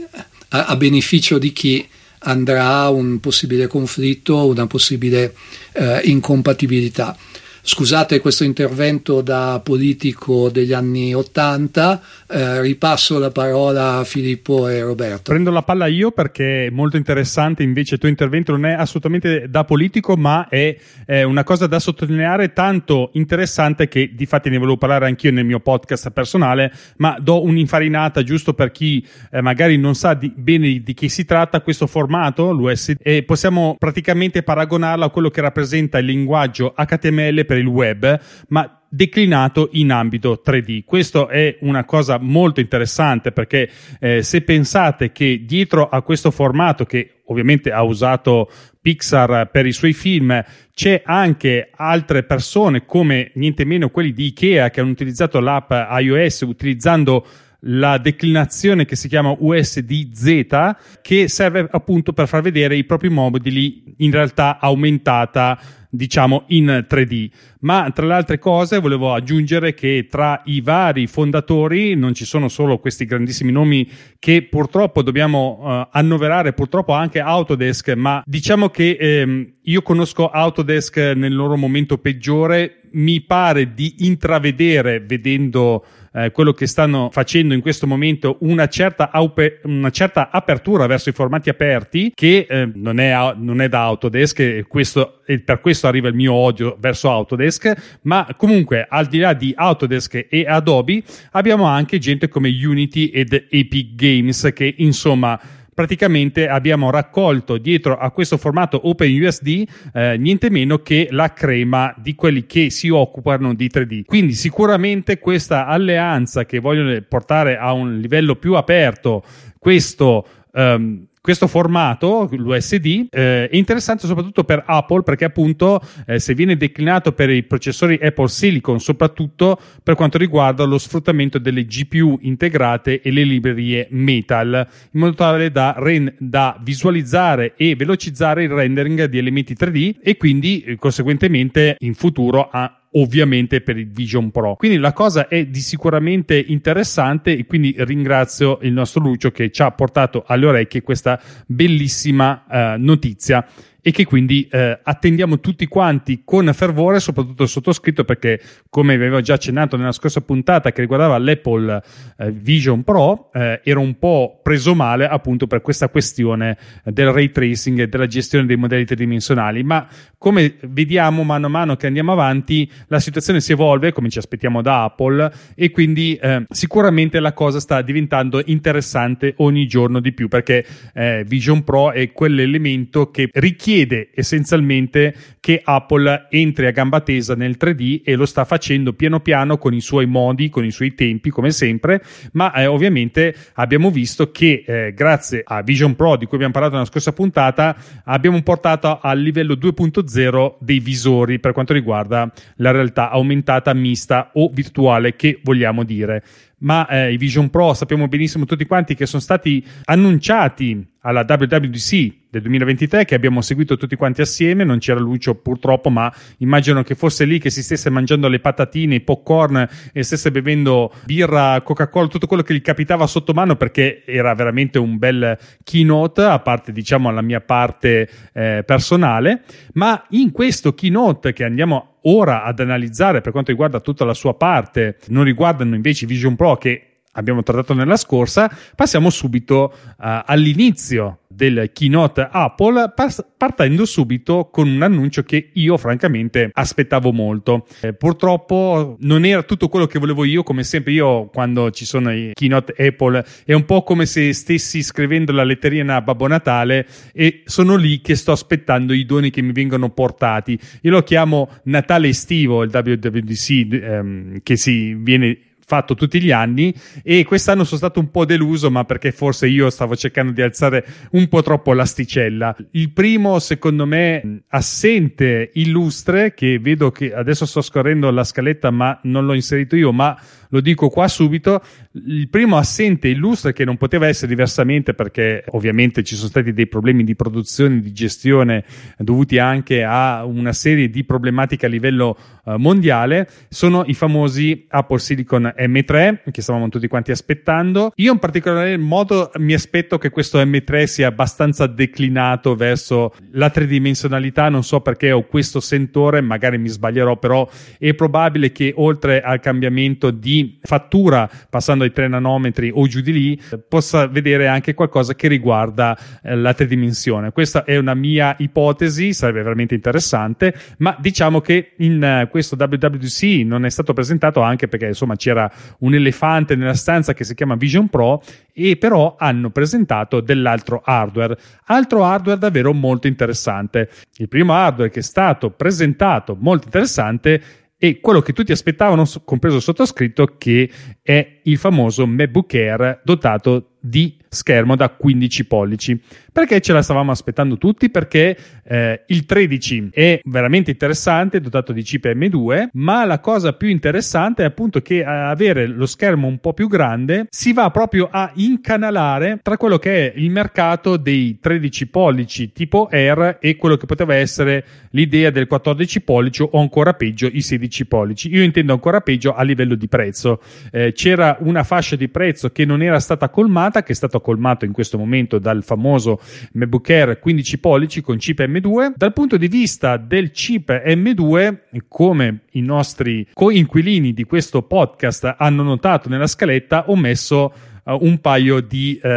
a, 0.49 0.75
beneficio 0.75 1.39
di 1.39 1.51
chi 1.51 1.87
andrà 2.23 2.89
un 2.89 3.19
possibile 3.19 3.67
conflitto, 3.67 4.45
una 4.45 4.67
possibile 4.67 5.33
eh, 5.73 6.01
incompatibilità. 6.05 7.15
Scusate 7.65 8.19
questo 8.19 8.43
intervento 8.43 9.21
da 9.21 9.61
politico 9.63 10.49
degli 10.49 10.73
anni 10.73 11.13
Ottanta, 11.13 12.01
eh, 12.27 12.59
ripasso 12.59 13.17
la 13.19 13.31
parola 13.31 13.99
a 13.99 14.03
Filippo 14.03 14.67
e 14.67 14.81
Roberto. 14.81 15.31
Prendo 15.31 15.49
la 15.49 15.61
palla 15.61 15.87
io 15.87 16.11
perché 16.11 16.65
è 16.65 16.69
molto 16.69 16.97
interessante, 16.97 17.63
invece 17.63 17.93
il 17.93 18.01
tuo 18.01 18.09
intervento 18.09 18.51
non 18.51 18.65
è 18.65 18.73
assolutamente 18.73 19.47
da 19.49 19.63
politico, 19.63 20.17
ma 20.17 20.49
è, 20.49 20.75
è 21.05 21.23
una 21.23 21.45
cosa 21.45 21.65
da 21.65 21.79
sottolineare 21.79 22.51
tanto 22.51 23.11
interessante 23.13 23.87
che 23.87 24.11
di 24.13 24.25
fatti 24.25 24.49
ne 24.49 24.57
volevo 24.57 24.75
parlare 24.75 25.05
anch'io 25.05 25.31
nel 25.31 25.45
mio 25.45 25.61
podcast 25.61 26.09
personale, 26.09 26.69
ma 26.97 27.15
do 27.17 27.43
un'infarinata 27.43 28.23
giusto 28.23 28.53
per 28.53 28.71
chi 28.71 29.07
eh, 29.31 29.39
magari 29.39 29.77
non 29.77 29.95
sa 29.95 30.15
di, 30.15 30.33
bene 30.35 30.81
di 30.83 30.93
chi 30.93 31.07
si 31.07 31.23
tratta 31.23 31.61
questo 31.61 31.87
formato, 31.87 32.51
l'USD, 32.51 32.97
e 33.01 33.23
possiamo 33.23 33.77
praticamente 33.79 34.43
paragonarlo 34.43 35.05
a 35.05 35.09
quello 35.09 35.29
che 35.29 35.39
rappresenta 35.39 35.97
il 35.97 36.07
linguaggio 36.07 36.73
HTML 36.75 37.51
per 37.53 37.57
il 37.59 37.67
web, 37.67 38.19
ma 38.47 38.79
declinato 38.89 39.69
in 39.73 39.91
ambito 39.91 40.41
3D. 40.45 40.83
Questo 40.85 41.27
è 41.27 41.57
una 41.61 41.83
cosa 41.83 42.17
molto 42.19 42.59
interessante 42.59 43.31
perché 43.31 43.69
eh, 43.99 44.23
se 44.23 44.41
pensate 44.41 45.11
che 45.11 45.43
dietro 45.45 45.87
a 45.87 46.01
questo 46.01 46.31
formato 46.31 46.85
che 46.85 47.21
ovviamente 47.25 47.71
ha 47.71 47.83
usato 47.83 48.51
Pixar 48.81 49.49
per 49.49 49.65
i 49.65 49.71
suoi 49.71 49.93
film, 49.93 50.43
c'è 50.73 51.01
anche 51.05 51.69
altre 51.75 52.23
persone 52.23 52.85
come 52.85 53.31
niente 53.35 53.65
meno 53.65 53.89
quelli 53.89 54.11
di 54.11 54.25
Ikea 54.25 54.69
che 54.69 54.81
hanno 54.81 54.91
utilizzato 54.91 55.39
l'app 55.39 55.71
iOS 55.71 56.41
utilizzando 56.41 57.25
la 57.65 57.97
declinazione 57.97 58.83
che 58.85 58.97
si 58.97 59.07
chiama 59.07 59.33
USDZ 59.37 60.75
che 61.01 61.29
serve 61.29 61.65
appunto 61.71 62.11
per 62.11 62.27
far 62.27 62.41
vedere 62.41 62.75
i 62.75 62.83
propri 62.83 63.09
mobili 63.09 63.95
in 63.99 64.11
realtà 64.11 64.59
aumentata 64.59 65.57
diciamo 65.93 66.45
in 66.47 66.85
3D. 66.89 67.29
Ma 67.59 67.89
tra 67.93 68.07
le 68.07 68.13
altre 68.15 68.39
cose 68.39 68.79
volevo 68.79 69.13
aggiungere 69.13 69.75
che 69.75 70.07
tra 70.09 70.41
i 70.45 70.59
vari 70.59 71.05
fondatori 71.05 71.95
non 71.95 72.15
ci 72.15 72.25
sono 72.25 72.47
solo 72.47 72.79
questi 72.79 73.05
grandissimi 73.05 73.51
nomi 73.51 73.87
che 74.17 74.41
purtroppo 74.41 75.03
dobbiamo 75.03 75.59
uh, 75.61 75.87
annoverare, 75.91 76.53
purtroppo 76.53 76.93
anche 76.93 77.19
Autodesk, 77.19 77.93
ma 77.93 78.23
diciamo 78.25 78.69
che 78.69 78.97
ehm, 78.99 79.51
io 79.61 79.81
conosco 79.83 80.29
Autodesk 80.29 80.97
nel 81.15 81.35
loro 81.35 81.55
momento 81.55 81.99
peggiore, 81.99 82.79
mi 82.93 83.21
pare 83.21 83.73
di 83.73 83.95
intravedere 83.99 84.99
vedendo 84.99 85.85
eh, 86.13 86.31
quello 86.31 86.53
che 86.53 86.67
stanno 86.67 87.09
facendo 87.11 87.53
in 87.53 87.61
questo 87.61 87.87
momento 87.87 88.37
una 88.41 88.67
certa, 88.67 89.11
aupe, 89.11 89.59
una 89.63 89.89
certa 89.89 90.29
apertura 90.29 90.85
verso 90.85 91.09
i 91.09 91.13
formati 91.13 91.49
aperti 91.49 92.11
che 92.13 92.45
eh, 92.49 92.69
non, 92.73 92.99
è, 92.99 93.33
non, 93.35 93.61
è, 93.61 93.67
da 93.67 93.81
Autodesk 93.83 94.39
e, 94.39 94.65
questo, 94.67 95.21
e 95.25 95.39
per 95.39 95.59
questo 95.59 95.87
arriva 95.87 96.07
il 96.07 96.15
mio 96.15 96.33
odio 96.33 96.77
verso 96.79 97.09
Autodesk 97.09 97.99
ma 98.03 98.27
comunque 98.37 98.85
al 98.87 99.07
di 99.07 99.17
là 99.17 99.33
di 99.33 99.53
Autodesk 99.55 100.27
e 100.29 100.45
Adobe 100.47 101.03
abbiamo 101.31 101.65
anche 101.65 101.97
gente 101.97 102.27
come 102.27 102.49
Unity 102.49 103.07
ed 103.07 103.47
Epic 103.49 103.95
Games 103.95 104.51
che 104.53 104.75
insomma 104.77 105.39
praticamente 105.73 106.47
abbiamo 106.47 106.89
raccolto 106.89 107.57
dietro 107.57 107.97
a 107.97 108.11
questo 108.11 108.37
formato 108.37 108.87
OpenUSD 108.87 109.63
eh, 109.93 110.17
niente 110.17 110.49
meno 110.49 110.79
che 110.79 111.07
la 111.11 111.33
crema 111.33 111.93
di 111.97 112.15
quelli 112.15 112.45
che 112.45 112.69
si 112.69 112.89
occupano 112.89 113.53
di 113.53 113.69
3D. 113.73 114.05
Quindi 114.05 114.33
sicuramente 114.33 115.19
questa 115.19 115.67
alleanza 115.67 116.45
che 116.45 116.59
vogliono 116.59 116.99
portare 117.07 117.57
a 117.57 117.71
un 117.73 117.99
livello 117.99 118.35
più 118.35 118.55
aperto 118.55 119.23
questo 119.57 120.25
um, 120.51 121.05
questo 121.23 121.47
formato, 121.47 122.27
l'USD, 122.29 123.07
eh, 123.09 123.47
è 123.47 123.55
interessante 123.55 124.07
soprattutto 124.07 124.43
per 124.43 124.61
Apple 124.65 125.03
perché 125.03 125.23
appunto 125.23 125.81
eh, 126.05 126.19
se 126.19 126.33
viene 126.33 126.57
declinato 126.57 127.13
per 127.13 127.29
i 127.29 127.43
processori 127.43 127.97
Apple 128.01 128.27
Silicon, 128.27 128.81
soprattutto 128.81 129.57
per 129.81 129.95
quanto 129.95 130.17
riguarda 130.17 130.65
lo 130.65 130.77
sfruttamento 130.77 131.39
delle 131.39 131.63
GPU 131.63 132.17
integrate 132.23 132.99
e 132.99 133.09
le 133.09 133.23
librerie 133.23 133.87
Metal, 133.91 134.67
in 134.91 134.99
modo 134.99 135.13
tale 135.13 135.49
da, 135.49 135.75
ren- 135.77 136.13
da 136.19 136.59
visualizzare 136.61 137.53
e 137.55 137.73
velocizzare 137.77 138.43
il 138.43 138.49
rendering 138.49 139.05
di 139.05 139.17
elementi 139.17 139.55
3D 139.57 139.99
e 140.03 140.17
quindi 140.17 140.61
eh, 140.63 140.75
conseguentemente 140.75 141.77
in 141.79 141.93
futuro 141.93 142.49
a 142.51 142.82
ovviamente 142.93 143.61
per 143.61 143.77
il 143.77 143.89
Vision 143.89 144.31
Pro. 144.31 144.55
Quindi 144.55 144.77
la 144.77 144.93
cosa 144.93 145.27
è 145.27 145.45
di 145.45 145.59
sicuramente 145.59 146.37
interessante 146.37 147.37
e 147.37 147.45
quindi 147.45 147.75
ringrazio 147.79 148.59
il 148.61 148.73
nostro 148.73 149.01
Lucio 149.01 149.31
che 149.31 149.51
ci 149.51 149.61
ha 149.61 149.71
portato 149.71 150.23
alle 150.25 150.45
orecchie 150.45 150.81
questa 150.81 151.19
bellissima 151.45 152.43
uh, 152.47 152.57
notizia 152.77 153.45
e 153.85 153.91
che 153.91 154.05
quindi 154.05 154.47
eh, 154.49 154.79
attendiamo 154.81 155.41
tutti 155.41 155.67
quanti 155.67 156.21
con 156.23 156.49
fervore, 156.53 157.01
soprattutto 157.01 157.43
il 157.43 157.49
sottoscritto 157.49 158.05
perché 158.05 158.39
come 158.69 158.95
vi 158.95 159.03
avevo 159.03 159.19
già 159.19 159.33
accennato 159.33 159.75
nella 159.75 159.91
scorsa 159.91 160.21
puntata 160.21 160.71
che 160.71 160.79
riguardava 160.79 161.17
l'Apple 161.17 161.83
eh, 162.17 162.31
Vision 162.31 162.83
Pro, 162.83 163.29
eh, 163.33 163.59
ero 163.61 163.81
un 163.81 163.99
po' 163.99 164.39
preso 164.41 164.73
male 164.73 165.05
appunto 165.05 165.47
per 165.47 165.61
questa 165.61 165.89
questione 165.89 166.57
del 166.85 167.11
ray 167.11 167.29
tracing 167.29 167.81
e 167.81 167.87
della 167.89 168.07
gestione 168.07 168.45
dei 168.45 168.55
modelli 168.55 168.85
tridimensionali, 168.85 169.63
ma 169.63 169.85
come 170.17 170.55
vediamo 170.61 171.23
mano 171.23 171.47
a 171.47 171.49
mano 171.49 171.75
che 171.75 171.87
andiamo 171.87 172.13
avanti 172.13 172.71
la 172.87 173.01
situazione 173.01 173.41
si 173.41 173.51
evolve 173.51 173.91
come 173.91 174.07
ci 174.07 174.17
aspettiamo 174.17 174.61
da 174.61 174.85
Apple 174.85 175.29
e 175.55 175.71
quindi 175.71 176.15
eh, 176.15 176.45
sicuramente 176.49 177.19
la 177.19 177.33
cosa 177.33 177.59
sta 177.59 177.81
diventando 177.81 178.41
interessante 178.45 179.33
ogni 179.39 179.67
giorno 179.67 179.99
di 179.99 180.13
più 180.13 180.29
perché 180.29 180.65
eh, 180.93 181.25
Vision 181.27 181.65
Pro 181.65 181.91
è 181.91 182.13
quell'elemento 182.13 183.11
che 183.11 183.27
richiede 183.33 183.72
essenzialmente 184.13 185.15
che 185.39 185.61
Apple 185.63 186.27
entri 186.29 186.67
a 186.67 186.71
gamba 186.71 187.01
tesa 187.01 187.35
nel 187.35 187.57
3D 187.59 188.01
e 188.03 188.15
lo 188.15 188.25
sta 188.25 188.45
facendo 188.45 188.93
piano 188.93 189.19
piano 189.19 189.57
con 189.57 189.73
i 189.73 189.81
suoi 189.81 190.05
modi, 190.05 190.49
con 190.49 190.63
i 190.63 190.71
suoi 190.71 190.95
tempi 190.95 191.29
come 191.29 191.51
sempre, 191.51 192.01
ma 192.33 192.53
eh, 192.53 192.65
ovviamente 192.65 193.35
abbiamo 193.55 193.91
visto 193.91 194.31
che 194.31 194.63
eh, 194.65 194.93
grazie 194.93 195.41
a 195.45 195.61
Vision 195.61 195.95
Pro 195.95 196.15
di 196.15 196.25
cui 196.25 196.35
abbiamo 196.35 196.53
parlato 196.53 196.75
nella 196.75 196.87
scorsa 196.87 197.11
puntata 197.13 197.75
abbiamo 198.05 198.41
portato 198.41 198.99
al 199.01 199.19
livello 199.19 199.55
2.0 199.55 200.55
dei 200.59 200.79
visori 200.79 201.39
per 201.39 201.51
quanto 201.51 201.73
riguarda 201.73 202.31
la 202.57 202.71
realtà 202.71 203.09
aumentata 203.09 203.73
mista 203.73 204.31
o 204.33 204.49
virtuale 204.49 205.15
che 205.15 205.39
vogliamo 205.43 205.83
dire. 205.83 206.23
Ma 206.59 206.87
eh, 206.87 207.11
i 207.11 207.17
Vision 207.17 207.49
Pro 207.49 207.73
sappiamo 207.73 208.07
benissimo 208.07 208.45
tutti 208.45 208.65
quanti 208.65 208.95
che 208.95 209.05
sono 209.05 209.21
stati 209.21 209.65
annunciati 209.85 210.91
alla 211.03 211.25
WWDC 211.27 212.21
del 212.29 212.41
2023 212.41 213.05
che 213.05 213.15
abbiamo 213.15 213.41
seguito 213.41 213.77
tutti 213.77 213.95
quanti 213.95 214.21
assieme, 214.21 214.63
non 214.63 214.79
c'era 214.79 214.99
Lucio 214.99 215.35
purtroppo, 215.35 215.89
ma 215.89 216.11
immagino 216.37 216.81
che 216.83 216.95
fosse 216.95 217.25
lì 217.25 217.39
che 217.39 217.49
si 217.49 217.61
stesse 217.61 217.89
mangiando 217.89 218.27
le 218.27 218.39
patatine, 218.39 218.95
i 218.95 219.01
popcorn 219.01 219.67
e 219.91 220.03
stesse 220.03 220.31
bevendo 220.31 220.91
birra, 221.05 221.61
Coca-Cola, 221.61 222.07
tutto 222.07 222.27
quello 222.27 222.41
che 222.41 222.53
gli 222.53 222.61
capitava 222.61 223.05
sotto 223.05 223.33
mano 223.33 223.55
perché 223.55 224.03
era 224.05 224.33
veramente 224.33 224.79
un 224.79 224.97
bel 224.97 225.37
keynote, 225.63 226.23
a 226.23 226.39
parte 226.39 226.71
diciamo 226.71 227.11
la 227.11 227.21
mia 227.21 227.41
parte 227.41 228.09
eh, 228.33 228.63
personale, 228.65 229.43
ma 229.73 230.05
in 230.09 230.31
questo 230.31 230.73
keynote 230.73 231.33
che 231.33 231.43
andiamo 231.43 231.97
ora 232.03 232.43
ad 232.43 232.59
analizzare 232.59 233.21
per 233.21 233.31
quanto 233.31 233.51
riguarda 233.51 233.79
tutta 233.79 234.05
la 234.05 234.13
sua 234.13 234.35
parte, 234.35 234.97
non 235.07 235.23
riguardano 235.23 235.75
invece 235.75 236.05
Vision 236.05 236.35
Pro 236.35 236.57
che 236.57 236.92
abbiamo 237.13 237.43
trattato 237.43 237.73
nella 237.73 237.97
scorsa, 237.97 238.51
passiamo 238.75 239.09
subito 239.09 239.73
uh, 239.73 239.93
all'inizio 240.25 241.19
del 241.33 241.71
keynote 241.73 242.27
Apple, 242.31 242.91
pas- 242.95 243.25
partendo 243.35 243.85
subito 243.85 244.49
con 244.51 244.67
un 244.67 244.81
annuncio 244.81 245.23
che 245.23 245.49
io 245.53 245.77
francamente 245.77 246.49
aspettavo 246.53 247.11
molto. 247.11 247.65
Eh, 247.81 247.93
purtroppo 247.93 248.97
non 248.99 249.25
era 249.25 249.43
tutto 249.43 249.67
quello 249.67 249.87
che 249.87 249.99
volevo 249.99 250.23
io, 250.23 250.43
come 250.43 250.63
sempre 250.63 250.93
io 250.93 251.25
quando 251.27 251.71
ci 251.71 251.85
sono 251.85 252.13
i 252.13 252.31
keynote 252.33 252.73
Apple 252.77 253.25
è 253.45 253.53
un 253.53 253.65
po' 253.65 253.83
come 253.83 254.05
se 254.05 254.33
stessi 254.33 254.83
scrivendo 254.83 255.31
la 255.31 255.43
letterina 255.43 255.95
a 255.95 256.01
Babbo 256.01 256.27
Natale 256.27 256.87
e 257.13 257.41
sono 257.45 257.75
lì 257.75 258.01
che 258.01 258.15
sto 258.15 258.31
aspettando 258.31 258.93
i 258.93 259.05
doni 259.05 259.29
che 259.29 259.41
mi 259.41 259.51
vengono 259.51 259.89
portati. 259.89 260.57
Io 260.81 260.91
lo 260.91 261.01
chiamo 261.01 261.49
Natale 261.63 262.09
estivo, 262.09 262.63
il 262.63 262.69
WWDC 262.71 263.67
ehm, 263.71 264.39
che 264.43 264.55
si 264.55 264.93
viene 264.93 265.37
fatto 265.65 265.95
tutti 265.95 266.21
gli 266.21 266.31
anni 266.31 266.73
e 267.03 267.23
quest'anno 267.23 267.63
sono 267.63 267.77
stato 267.77 267.99
un 267.99 268.11
po' 268.11 268.25
deluso 268.25 268.69
ma 268.69 268.83
perché 268.85 269.11
forse 269.11 269.47
io 269.47 269.69
stavo 269.69 269.95
cercando 269.95 270.31
di 270.31 270.41
alzare 270.41 270.85
un 271.11 271.27
po' 271.27 271.41
troppo 271.41 271.73
l'asticella. 271.73 272.55
Il 272.71 272.91
primo 272.91 273.39
secondo 273.39 273.85
me 273.85 274.43
assente 274.49 275.51
illustre 275.53 276.33
che 276.33 276.59
vedo 276.59 276.91
che 276.91 277.13
adesso 277.13 277.45
sto 277.45 277.61
scorrendo 277.61 278.09
la 278.11 278.23
scaletta 278.23 278.71
ma 278.71 278.99
non 279.03 279.25
l'ho 279.25 279.33
inserito 279.33 279.75
io 279.75 279.91
ma 279.91 280.17
lo 280.53 280.61
dico 280.61 280.89
qua 280.89 281.07
subito 281.07 281.61
il 281.93 282.29
primo 282.29 282.57
assente 282.57 283.07
illustre 283.07 283.53
che 283.53 283.65
non 283.65 283.75
poteva 283.75 284.07
essere 284.07 284.27
diversamente 284.27 284.93
perché 284.93 285.43
ovviamente 285.49 286.03
ci 286.03 286.15
sono 286.15 286.29
stati 286.29 286.53
dei 286.53 286.67
problemi 286.67 287.03
di 287.03 287.15
produzione 287.15 287.79
di 287.79 287.91
gestione 287.91 288.63
dovuti 288.99 289.39
anche 289.39 289.83
a 289.83 290.23
una 290.25 290.53
serie 290.53 290.91
di 290.91 291.03
problematiche 291.03 291.65
a 291.65 291.69
livello 291.69 292.15
uh, 292.43 292.53
mondiale 292.57 293.27
sono 293.49 293.83
i 293.87 293.95
famosi 293.95 294.65
Apple 294.69 294.99
Silicon 294.99 295.51
M3 295.57 296.31
che 296.31 296.41
stavamo 296.43 296.69
tutti 296.69 296.87
quanti 296.87 297.11
aspettando. 297.11 297.91
Io 297.95 298.13
in 298.13 298.19
particolare 298.19 298.77
modo 298.77 299.31
mi 299.37 299.53
aspetto 299.53 299.97
che 299.97 300.11
questo 300.11 300.39
M3 300.39 300.83
sia 300.83 301.07
abbastanza 301.07 301.65
declinato 301.65 302.55
verso 302.55 303.13
la 303.31 303.49
tridimensionalità, 303.49 304.49
non 304.49 304.63
so 304.63 304.81
perché 304.81 305.11
ho 305.11 305.23
questo 305.23 305.59
sentore, 305.59 306.21
magari 306.21 306.59
mi 306.59 306.69
sbaglierò, 306.69 307.17
però 307.17 307.49
è 307.79 307.93
probabile 307.95 308.51
che 308.51 308.71
oltre 308.75 309.21
al 309.21 309.39
cambiamento 309.39 310.11
di 310.11 310.42
fattura 310.61 311.29
passando 311.49 311.83
ai 311.83 311.91
3 311.91 312.07
nanometri 312.07 312.71
o 312.73 312.87
giù 312.87 313.01
di 313.01 313.11
lì 313.11 313.41
possa 313.67 314.07
vedere 314.07 314.47
anche 314.47 314.73
qualcosa 314.73 315.15
che 315.15 315.27
riguarda 315.27 315.97
eh, 316.21 316.35
la 316.35 316.53
tridimensione. 316.53 317.31
Questa 317.31 317.63
è 317.63 317.77
una 317.77 317.93
mia 317.93 318.35
ipotesi, 318.39 319.13
sarebbe 319.13 319.41
veramente 319.43 319.75
interessante, 319.75 320.53
ma 320.77 320.95
diciamo 320.99 321.41
che 321.41 321.73
in 321.77 322.23
uh, 322.23 322.29
questo 322.29 322.55
WWDC 322.57 323.45
non 323.45 323.65
è 323.65 323.69
stato 323.69 323.93
presentato 323.93 324.41
anche 324.41 324.67
perché 324.67 324.87
insomma 324.87 325.15
c'era 325.15 325.51
un 325.79 325.93
elefante 325.93 326.55
nella 326.55 326.73
stanza 326.73 327.13
che 327.13 327.23
si 327.23 327.35
chiama 327.35 327.55
Vision 327.55 327.89
Pro 327.89 328.21
e 328.53 328.77
però 328.77 329.15
hanno 329.17 329.49
presentato 329.49 330.21
dell'altro 330.21 330.81
hardware, 330.83 331.37
altro 331.65 332.03
hardware 332.05 332.39
davvero 332.39 332.73
molto 332.73 333.07
interessante. 333.07 333.89
Il 334.17 334.27
primo 334.27 334.53
hardware 334.53 334.89
che 334.89 334.99
è 334.99 335.03
stato 335.03 335.49
presentato 335.49 336.37
molto 336.39 336.65
interessante 336.65 337.41
è 337.87 337.99
quello 337.99 338.21
che 338.21 338.31
tutti 338.31 338.53
aspettavano, 338.53 339.03
compreso 339.25 339.57
il 339.57 339.61
sottoscritto, 339.61 340.35
che 340.37 340.69
è 341.01 341.39
il 341.43 341.57
famoso 341.57 342.07
MacBook 342.07 342.53
Air 342.53 343.01
dotato 343.03 343.72
di 343.85 344.15
schermo 344.29 344.75
da 344.75 344.89
15 344.89 345.45
pollici. 345.45 346.01
Perché 346.31 346.61
ce 346.61 346.73
la 346.73 346.81
stavamo 346.81 347.11
aspettando 347.11 347.57
tutti? 347.57 347.89
Perché 347.89 348.35
eh, 348.63 349.03
il 349.07 349.25
13 349.25 349.89
è 349.91 350.21
veramente 350.23 350.71
interessante, 350.71 351.39
dotato 351.39 351.73
di 351.73 351.83
chip 351.83 352.05
M2, 352.05 352.69
ma 352.73 353.05
la 353.05 353.19
cosa 353.19 353.53
più 353.53 353.67
interessante 353.67 354.41
è 354.41 354.45
appunto 354.45 354.81
che 354.81 355.03
avere 355.03 355.67
lo 355.67 355.85
schermo 355.85 356.27
un 356.27 356.39
po' 356.39 356.53
più 356.53 356.67
grande 356.67 357.27
si 357.29 357.53
va 357.53 357.69
proprio 357.69 358.07
a 358.09 358.31
incanalare 358.35 359.39
tra 359.43 359.57
quello 359.57 359.77
che 359.77 360.11
è 360.11 360.17
il 360.17 360.31
mercato 360.31 360.97
dei 360.97 361.37
13 361.39 361.87
pollici 361.87 362.51
tipo 362.51 362.87
Air 362.89 363.37
e 363.39 363.55
quello 363.55 363.77
che 363.77 363.85
poteva 363.85 364.15
essere 364.15 364.65
l'idea 364.91 365.29
del 365.29 365.45
14 365.47 366.01
pollici 366.01 366.41
o 366.41 366.59
ancora 366.59 366.93
peggio 366.93 367.27
i 367.31 367.41
16 367.41 367.85
pollici. 367.85 368.33
Io 368.33 368.43
intendo 368.43 368.73
ancora 368.73 369.01
peggio 369.01 369.35
a 369.35 369.43
livello 369.43 369.75
di 369.75 369.87
prezzo. 369.87 370.41
Eh, 370.71 370.93
c'era 370.93 371.37
una 371.41 371.63
fascia 371.63 371.95
di 371.95 372.07
prezzo 372.07 372.49
che 372.49 372.65
non 372.65 372.81
era 372.81 372.99
stata 372.99 373.29
colmata, 373.29 373.72
che 373.81 373.93
è 373.93 373.95
stata 373.95 374.19
colmato 374.19 374.65
in 374.65 374.71
questo 374.71 374.97
momento 374.97 375.39
dal 375.39 375.63
famoso 375.63 376.19
MacBook 376.51 376.89
Air 376.89 377.19
15 377.19 377.57
pollici 377.57 378.01
con 378.01 378.17
chip 378.17 378.39
M2. 378.45 378.93
Dal 378.95 379.13
punto 379.13 379.37
di 379.37 379.47
vista 379.47 379.97
del 379.97 380.29
chip 380.31 380.69
M2, 380.69 381.81
come 381.87 382.41
i 382.51 382.61
nostri 382.61 383.27
coinquilini 383.33 384.13
di 384.13 384.25
questo 384.25 384.61
podcast 384.61 385.35
hanno 385.37 385.63
notato 385.63 386.09
nella 386.09 386.27
scaletta, 386.27 386.89
ho 386.89 386.95
messo 386.95 387.53
uh, 387.85 387.97
un 388.01 388.19
paio 388.19 388.59
di 388.59 388.99
uh, 389.01 389.09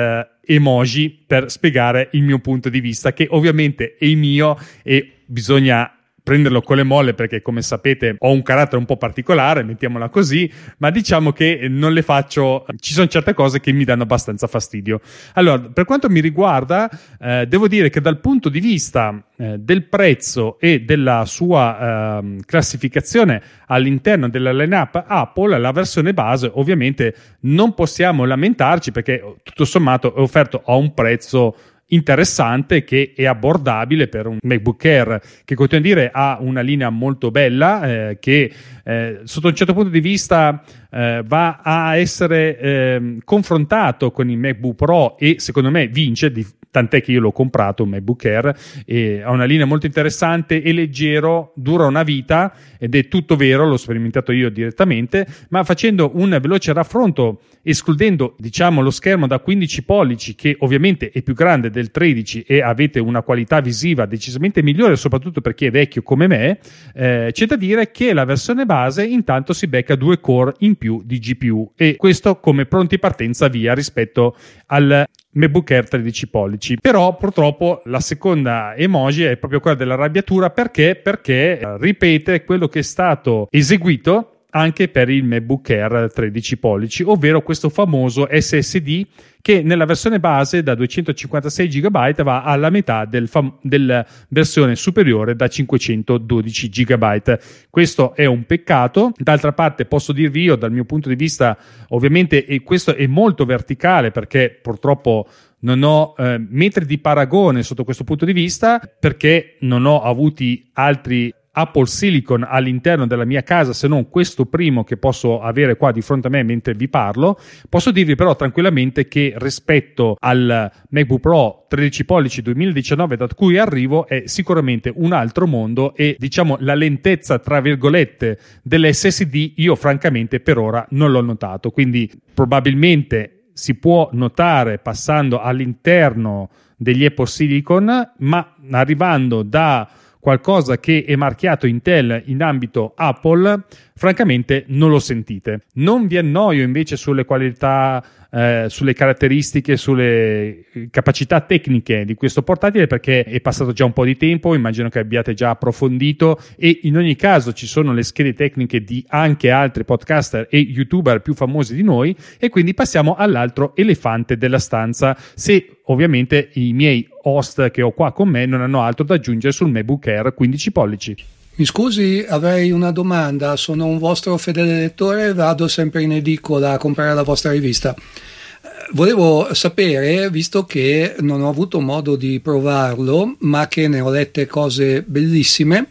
emoji 0.46 1.24
per 1.26 1.50
spiegare 1.50 2.08
il 2.12 2.22
mio 2.22 2.38
punto 2.38 2.68
di 2.68 2.80
vista, 2.80 3.12
che 3.12 3.26
ovviamente 3.28 3.96
è 3.98 4.04
il 4.04 4.16
mio 4.16 4.56
e 4.82 5.10
bisogna 5.26 5.95
prenderlo 6.26 6.60
con 6.60 6.74
le 6.74 6.82
molle 6.82 7.14
perché 7.14 7.40
come 7.40 7.62
sapete 7.62 8.16
ho 8.18 8.32
un 8.32 8.42
carattere 8.42 8.78
un 8.78 8.84
po' 8.84 8.96
particolare, 8.96 9.62
mettiamola 9.62 10.08
così, 10.08 10.52
ma 10.78 10.90
diciamo 10.90 11.30
che 11.30 11.68
non 11.70 11.92
le 11.92 12.02
faccio, 12.02 12.66
ci 12.80 12.94
sono 12.94 13.06
certe 13.06 13.32
cose 13.32 13.60
che 13.60 13.70
mi 13.70 13.84
danno 13.84 14.02
abbastanza 14.02 14.48
fastidio. 14.48 15.00
Allora, 15.34 15.60
per 15.72 15.84
quanto 15.84 16.10
mi 16.10 16.18
riguarda, 16.18 16.90
eh, 17.20 17.46
devo 17.46 17.68
dire 17.68 17.90
che 17.90 18.00
dal 18.00 18.18
punto 18.18 18.48
di 18.48 18.58
vista 18.58 19.24
eh, 19.36 19.58
del 19.60 19.84
prezzo 19.84 20.58
e 20.58 20.80
della 20.80 21.24
sua 21.26 22.18
eh, 22.18 22.38
classificazione 22.44 23.40
all'interno 23.66 24.28
della 24.28 24.52
lineup 24.52 25.04
Apple, 25.06 25.56
la 25.56 25.70
versione 25.70 26.12
base 26.12 26.50
ovviamente 26.54 27.14
non 27.42 27.72
possiamo 27.72 28.24
lamentarci 28.24 28.90
perché 28.90 29.36
tutto 29.44 29.64
sommato 29.64 30.12
è 30.12 30.18
offerto 30.18 30.60
a 30.66 30.74
un 30.74 30.92
prezzo 30.92 31.54
interessante 31.88 32.82
che 32.84 33.12
è 33.14 33.26
abbordabile 33.26 34.08
per 34.08 34.26
un 34.26 34.38
MacBook 34.42 34.84
Air 34.84 35.20
che 35.44 35.54
continuo 35.54 35.84
a 35.84 35.86
dire 35.86 36.10
ha 36.12 36.38
una 36.40 36.60
linea 36.60 36.90
molto 36.90 37.30
bella 37.30 38.08
eh, 38.08 38.18
che 38.18 38.52
eh, 38.88 39.22
sotto 39.24 39.48
un 39.48 39.54
certo 39.56 39.74
punto 39.74 39.88
di 39.88 39.98
vista 39.98 40.62
eh, 40.92 41.24
va 41.26 41.58
a 41.60 41.96
essere 41.96 42.56
eh, 42.56 43.16
confrontato 43.24 44.12
con 44.12 44.30
il 44.30 44.38
MacBook 44.38 44.76
Pro 44.76 45.18
e 45.18 45.40
secondo 45.40 45.72
me 45.72 45.88
vince, 45.88 46.30
di, 46.30 46.46
tant'è 46.70 47.02
che 47.02 47.10
io 47.10 47.18
l'ho 47.18 47.32
comprato 47.32 47.82
un 47.82 47.88
MacBook 47.88 48.24
Air 48.26 48.56
e 48.84 49.22
ha 49.22 49.30
una 49.32 49.44
linea 49.44 49.66
molto 49.66 49.86
interessante 49.86 50.62
e 50.62 50.72
leggero, 50.72 51.52
dura 51.56 51.86
una 51.86 52.04
vita 52.04 52.52
ed 52.78 52.94
è 52.94 53.08
tutto 53.08 53.34
vero, 53.34 53.66
l'ho 53.66 53.76
sperimentato 53.76 54.30
io 54.30 54.50
direttamente, 54.50 55.26
ma 55.48 55.64
facendo 55.64 56.12
un 56.14 56.38
veloce 56.40 56.72
raffronto 56.72 57.40
escludendo 57.62 58.36
diciamo 58.38 58.80
lo 58.80 58.90
schermo 58.90 59.26
da 59.26 59.40
15 59.40 59.82
pollici 59.82 60.36
che 60.36 60.54
ovviamente 60.60 61.10
è 61.10 61.22
più 61.22 61.34
grande 61.34 61.68
del 61.70 61.90
13 61.90 62.42
e 62.42 62.62
avete 62.62 63.00
una 63.00 63.22
qualità 63.22 63.60
visiva 63.60 64.06
decisamente 64.06 64.62
migliore 64.62 64.94
soprattutto 64.94 65.40
per 65.40 65.54
chi 65.54 65.66
è 65.66 65.70
vecchio 65.72 66.02
come 66.02 66.28
me, 66.28 66.60
eh, 66.94 67.30
c'è 67.32 67.46
da 67.46 67.56
dire 67.56 67.90
che 67.90 68.12
la 68.12 68.24
versione 68.24 68.64
base 68.64 68.75
intanto 68.84 69.52
si 69.52 69.66
becca 69.66 69.96
due 69.96 70.20
core 70.20 70.54
in 70.58 70.76
più 70.76 71.02
di 71.04 71.18
GPU 71.18 71.72
e 71.76 71.96
questo 71.96 72.38
come 72.40 72.66
pronti 72.66 72.98
partenza 72.98 73.48
via 73.48 73.74
rispetto 73.74 74.36
al 74.66 75.04
MacBook 75.30 75.70
Air 75.70 75.88
13 75.88 76.28
pollici. 76.28 76.78
Però 76.80 77.16
purtroppo 77.16 77.82
la 77.84 78.00
seconda 78.00 78.74
emoji 78.74 79.24
è 79.24 79.36
proprio 79.36 79.60
quella 79.60 79.76
dell'arrabbiatura 79.76 80.50
perché? 80.50 80.96
Perché 80.96 81.58
eh, 81.58 81.76
ripete 81.78 82.44
quello 82.44 82.68
che 82.68 82.80
è 82.80 82.82
stato 82.82 83.46
eseguito 83.50 84.35
anche 84.56 84.88
per 84.88 85.10
il 85.10 85.22
MacBook 85.22 85.68
Air 85.68 86.10
13 86.12 86.56
pollici, 86.56 87.02
ovvero 87.02 87.42
questo 87.42 87.68
famoso 87.68 88.26
SSD 88.30 89.06
che 89.42 89.62
nella 89.62 89.84
versione 89.84 90.18
base 90.18 90.62
da 90.62 90.74
256 90.74 91.68
GB 91.68 92.22
va 92.22 92.42
alla 92.42 92.70
metà 92.70 93.04
del 93.04 93.28
fam- 93.28 93.58
della 93.60 94.04
versione 94.28 94.74
superiore 94.74 95.36
da 95.36 95.46
512 95.46 96.68
GB. 96.70 97.38
Questo 97.68 98.14
è 98.14 98.24
un 98.24 98.44
peccato. 98.44 99.12
D'altra 99.14 99.52
parte 99.52 99.84
posso 99.84 100.12
dirvi 100.12 100.42
io 100.42 100.56
dal 100.56 100.72
mio 100.72 100.84
punto 100.84 101.10
di 101.10 101.16
vista, 101.16 101.56
ovviamente 101.90 102.46
e 102.46 102.62
questo 102.62 102.94
è 102.94 103.06
molto 103.06 103.44
verticale 103.44 104.10
perché 104.10 104.58
purtroppo 104.60 105.28
non 105.60 105.82
ho 105.82 106.14
eh, 106.16 106.42
metri 106.48 106.86
di 106.86 106.98
paragone 106.98 107.62
sotto 107.62 107.84
questo 107.84 108.04
punto 108.04 108.24
di 108.24 108.32
vista 108.32 108.80
perché 108.98 109.56
non 109.60 109.84
ho 109.84 110.02
avuti 110.02 110.70
altri 110.72 111.32
Apple 111.58 111.86
Silicon 111.86 112.46
all'interno 112.46 113.06
della 113.06 113.24
mia 113.24 113.42
casa 113.42 113.72
se 113.72 113.88
non 113.88 114.10
questo 114.10 114.44
primo 114.44 114.84
che 114.84 114.98
posso 114.98 115.40
avere 115.40 115.76
qua 115.76 115.90
di 115.90 116.02
fronte 116.02 116.26
a 116.26 116.30
me 116.30 116.42
mentre 116.42 116.74
vi 116.74 116.88
parlo. 116.88 117.40
Posso 117.68 117.90
dirvi 117.90 118.14
però 118.14 118.36
tranquillamente 118.36 119.08
che 119.08 119.32
rispetto 119.38 120.16
al 120.20 120.70
MacBook 120.90 121.20
Pro 121.20 121.64
13 121.68 122.04
pollici 122.04 122.42
2019 122.42 123.16
da 123.16 123.26
cui 123.34 123.56
arrivo 123.56 124.06
è 124.06 124.24
sicuramente 124.26 124.92
un 124.94 125.12
altro 125.12 125.46
mondo 125.46 125.94
e 125.94 126.16
diciamo 126.18 126.58
la 126.60 126.74
lentezza 126.74 127.38
tra 127.38 127.60
virgolette 127.60 128.38
dell'SSD 128.62 129.52
io 129.56 129.76
francamente 129.76 130.40
per 130.40 130.58
ora 130.58 130.86
non 130.90 131.10
l'ho 131.10 131.22
notato. 131.22 131.70
Quindi 131.70 132.10
probabilmente 132.34 133.44
si 133.54 133.76
può 133.76 134.10
notare 134.12 134.76
passando 134.76 135.40
all'interno 135.40 136.50
degli 136.76 137.06
Apple 137.06 137.26
Silicon, 137.26 138.12
ma 138.18 138.54
arrivando 138.70 139.42
da 139.42 139.88
qualcosa 140.26 140.80
che 140.80 141.04
è 141.06 141.14
marchiato 141.14 141.68
Intel 141.68 142.20
in 142.24 142.42
ambito 142.42 142.94
Apple, 142.96 143.62
francamente 143.94 144.64
non 144.70 144.90
lo 144.90 144.98
sentite. 144.98 145.66
Non 145.74 146.08
vi 146.08 146.16
annoio 146.16 146.64
invece 146.64 146.96
sulle 146.96 147.24
qualità 147.24 148.02
eh, 148.30 148.66
sulle 148.68 148.92
caratteristiche, 148.92 149.76
sulle 149.76 150.64
capacità 150.90 151.40
tecniche 151.40 152.04
di 152.04 152.14
questo 152.14 152.42
portatile 152.42 152.86
perché 152.86 153.24
è 153.24 153.40
passato 153.40 153.72
già 153.72 153.84
un 153.84 153.92
po' 153.92 154.04
di 154.04 154.16
tempo, 154.16 154.54
immagino 154.54 154.88
che 154.88 154.98
abbiate 154.98 155.34
già 155.34 155.50
approfondito 155.50 156.40
e 156.56 156.80
in 156.82 156.96
ogni 156.96 157.16
caso 157.16 157.52
ci 157.52 157.66
sono 157.66 157.92
le 157.92 158.02
schede 158.02 158.32
tecniche 158.32 158.82
di 158.82 159.04
anche 159.08 159.50
altri 159.50 159.84
podcaster 159.84 160.48
e 160.50 160.58
youtuber 160.58 161.20
più 161.20 161.34
famosi 161.34 161.74
di 161.74 161.82
noi 161.82 162.16
e 162.38 162.48
quindi 162.48 162.74
passiamo 162.74 163.14
all'altro 163.14 163.74
elefante 163.76 164.36
della 164.36 164.58
stanza 164.58 165.16
se 165.34 165.78
ovviamente 165.84 166.50
i 166.54 166.72
miei 166.72 167.08
host 167.22 167.70
che 167.70 167.82
ho 167.82 167.92
qua 167.92 168.12
con 168.12 168.28
me 168.28 168.46
non 168.46 168.60
hanno 168.60 168.82
altro 168.82 169.04
da 169.04 169.14
aggiungere 169.14 169.52
sul 169.52 169.70
MacBook 169.70 170.06
Air 170.06 170.34
15 170.34 170.72
pollici. 170.72 171.16
Mi 171.58 171.64
scusi, 171.64 172.22
avrei 172.28 172.70
una 172.70 172.90
domanda. 172.90 173.56
Sono 173.56 173.86
un 173.86 173.96
vostro 173.96 174.36
fedele 174.36 174.78
lettore, 174.78 175.32
vado 175.32 175.68
sempre 175.68 176.02
in 176.02 176.12
edicola 176.12 176.72
a 176.72 176.78
comprare 176.78 177.14
la 177.14 177.22
vostra 177.22 177.50
rivista. 177.50 177.94
Eh, 177.94 178.68
volevo 178.92 179.54
sapere, 179.54 180.28
visto 180.28 180.66
che 180.66 181.16
non 181.20 181.40
ho 181.40 181.48
avuto 181.48 181.80
modo 181.80 182.14
di 182.14 182.40
provarlo, 182.40 183.36
ma 183.38 183.68
che 183.68 183.88
ne 183.88 184.00
ho 184.00 184.10
lette 184.10 184.44
cose 184.44 185.00
bellissime, 185.00 185.86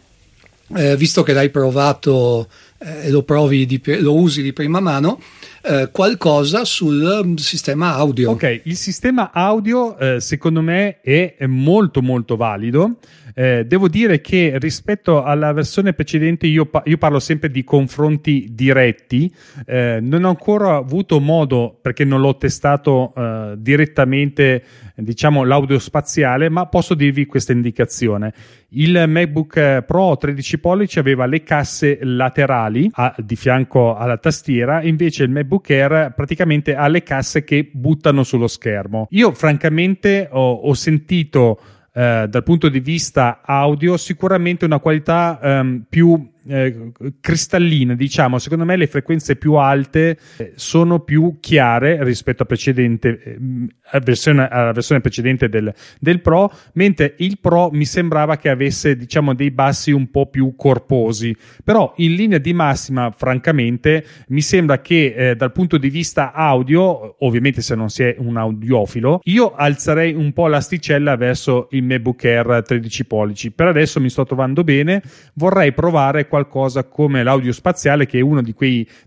eh, 0.76 0.96
visto 0.96 1.24
che 1.24 1.32
l'hai 1.32 1.50
provato 1.50 2.48
e 2.78 3.06
eh, 3.06 3.10
lo, 3.10 3.24
lo 3.26 4.14
usi 4.14 4.42
di 4.42 4.52
prima 4.52 4.78
mano, 4.78 5.20
eh, 5.68 5.90
qualcosa 5.90 6.64
sul 6.64 7.22
mm, 7.24 7.34
sistema 7.34 7.94
audio. 7.94 8.30
Ok, 8.30 8.62
il 8.64 8.76
sistema 8.76 9.32
audio 9.32 9.98
eh, 9.98 10.20
secondo 10.20 10.62
me 10.62 11.00
è, 11.00 11.34
molto 11.46 12.02
molto 12.02 12.36
valido. 12.36 12.98
Eh, 13.34 13.64
devo 13.66 13.88
dire 13.88 14.20
che 14.20 14.56
rispetto 14.58 15.22
alla 15.22 15.52
versione 15.52 15.92
precedente 15.92 16.46
io, 16.46 16.66
pa- 16.66 16.82
io 16.86 16.96
parlo 16.96 17.18
sempre 17.18 17.50
di 17.50 17.64
confronti 17.64 18.48
diretti, 18.52 19.32
eh, 19.66 19.98
non 20.00 20.24
ho 20.24 20.28
ancora 20.28 20.76
avuto 20.76 21.20
modo, 21.20 21.76
perché 21.82 22.04
non 22.04 22.20
l'ho 22.20 22.36
testato 22.36 23.12
eh, 23.16 23.54
direttamente, 23.58 24.62
diciamo 24.96 25.44
l'audio 25.44 25.78
spaziale, 25.78 26.48
ma 26.48 26.66
posso 26.66 26.94
dirvi 26.94 27.26
questa 27.26 27.52
indicazione. 27.52 28.32
Il 28.70 29.04
MacBook 29.06 29.82
Pro 29.82 30.16
13 30.16 30.58
pollici 30.58 30.98
aveva 30.98 31.26
le 31.26 31.42
casse 31.42 31.98
laterali 32.02 32.88
a, 32.92 33.14
di 33.18 33.36
fianco 33.36 33.96
alla 33.96 34.18
tastiera, 34.18 34.82
invece 34.82 35.24
il 35.24 35.30
MacBook 35.30 35.70
Air 35.70 36.12
praticamente 36.14 36.74
ha 36.74 36.88
le 36.88 37.02
casse 37.02 37.44
che 37.44 37.68
buttano 37.72 38.22
sullo 38.22 38.48
schermo. 38.48 39.06
Io 39.10 39.32
francamente 39.32 40.28
ho, 40.30 40.52
ho 40.52 40.74
sentito 40.74 41.60
eh, 41.92 42.26
dal 42.28 42.42
punto 42.42 42.68
di 42.68 42.80
vista 42.80 43.40
audio 43.42 43.96
sicuramente 43.96 44.64
una 44.64 44.80
qualità 44.80 45.38
ehm, 45.42 45.84
più 45.88 46.34
eh, 46.48 46.92
cristalline, 47.20 47.96
diciamo, 47.96 48.38
secondo 48.38 48.64
me 48.64 48.76
le 48.76 48.86
frequenze 48.86 49.36
più 49.36 49.54
alte 49.54 50.18
eh, 50.36 50.52
sono 50.56 51.00
più 51.00 51.38
chiare 51.40 52.02
rispetto 52.04 52.42
a 52.42 52.46
precedente, 52.46 53.20
eh, 53.22 54.00
versione, 54.00 54.48
alla 54.48 54.72
versione 54.72 55.00
precedente 55.00 55.48
del, 55.48 55.72
del, 55.98 56.20
Pro, 56.20 56.52
mentre 56.74 57.14
il 57.18 57.38
Pro 57.40 57.70
mi 57.72 57.84
sembrava 57.84 58.36
che 58.36 58.48
avesse, 58.48 58.96
diciamo, 58.96 59.34
dei 59.34 59.50
bassi 59.50 59.90
un 59.92 60.10
po' 60.10 60.26
più 60.26 60.54
corposi. 60.56 61.36
Però 61.64 61.92
in 61.96 62.14
linea 62.14 62.38
di 62.38 62.52
massima, 62.52 63.12
francamente, 63.16 64.04
mi 64.28 64.40
sembra 64.40 64.80
che 64.80 65.14
eh, 65.16 65.36
dal 65.36 65.52
punto 65.52 65.78
di 65.78 65.90
vista 65.90 66.32
audio, 66.32 67.16
ovviamente 67.24 67.60
se 67.62 67.74
non 67.74 67.88
si 67.88 68.02
è 68.02 68.16
un 68.18 68.36
audiofilo, 68.36 69.20
io 69.24 69.54
alzerei 69.54 70.14
un 70.14 70.32
po' 70.32 70.46
l'asticella 70.46 71.16
verso 71.16 71.68
il 71.70 71.82
MacBook 71.82 72.24
Air 72.24 72.62
13 72.64 73.04
pollici. 73.04 73.50
Per 73.52 73.66
adesso 73.66 74.00
mi 74.00 74.10
sto 74.10 74.24
trovando 74.24 74.64
bene, 74.64 75.02
vorrei 75.34 75.72
provare 75.72 76.26
qualcosa 76.36 76.84
come 76.84 77.22
l'audio 77.22 77.52
spaziale, 77.52 78.06
che 78.06 78.18
è 78.18 78.22
una 78.22 78.42
di, 78.42 78.54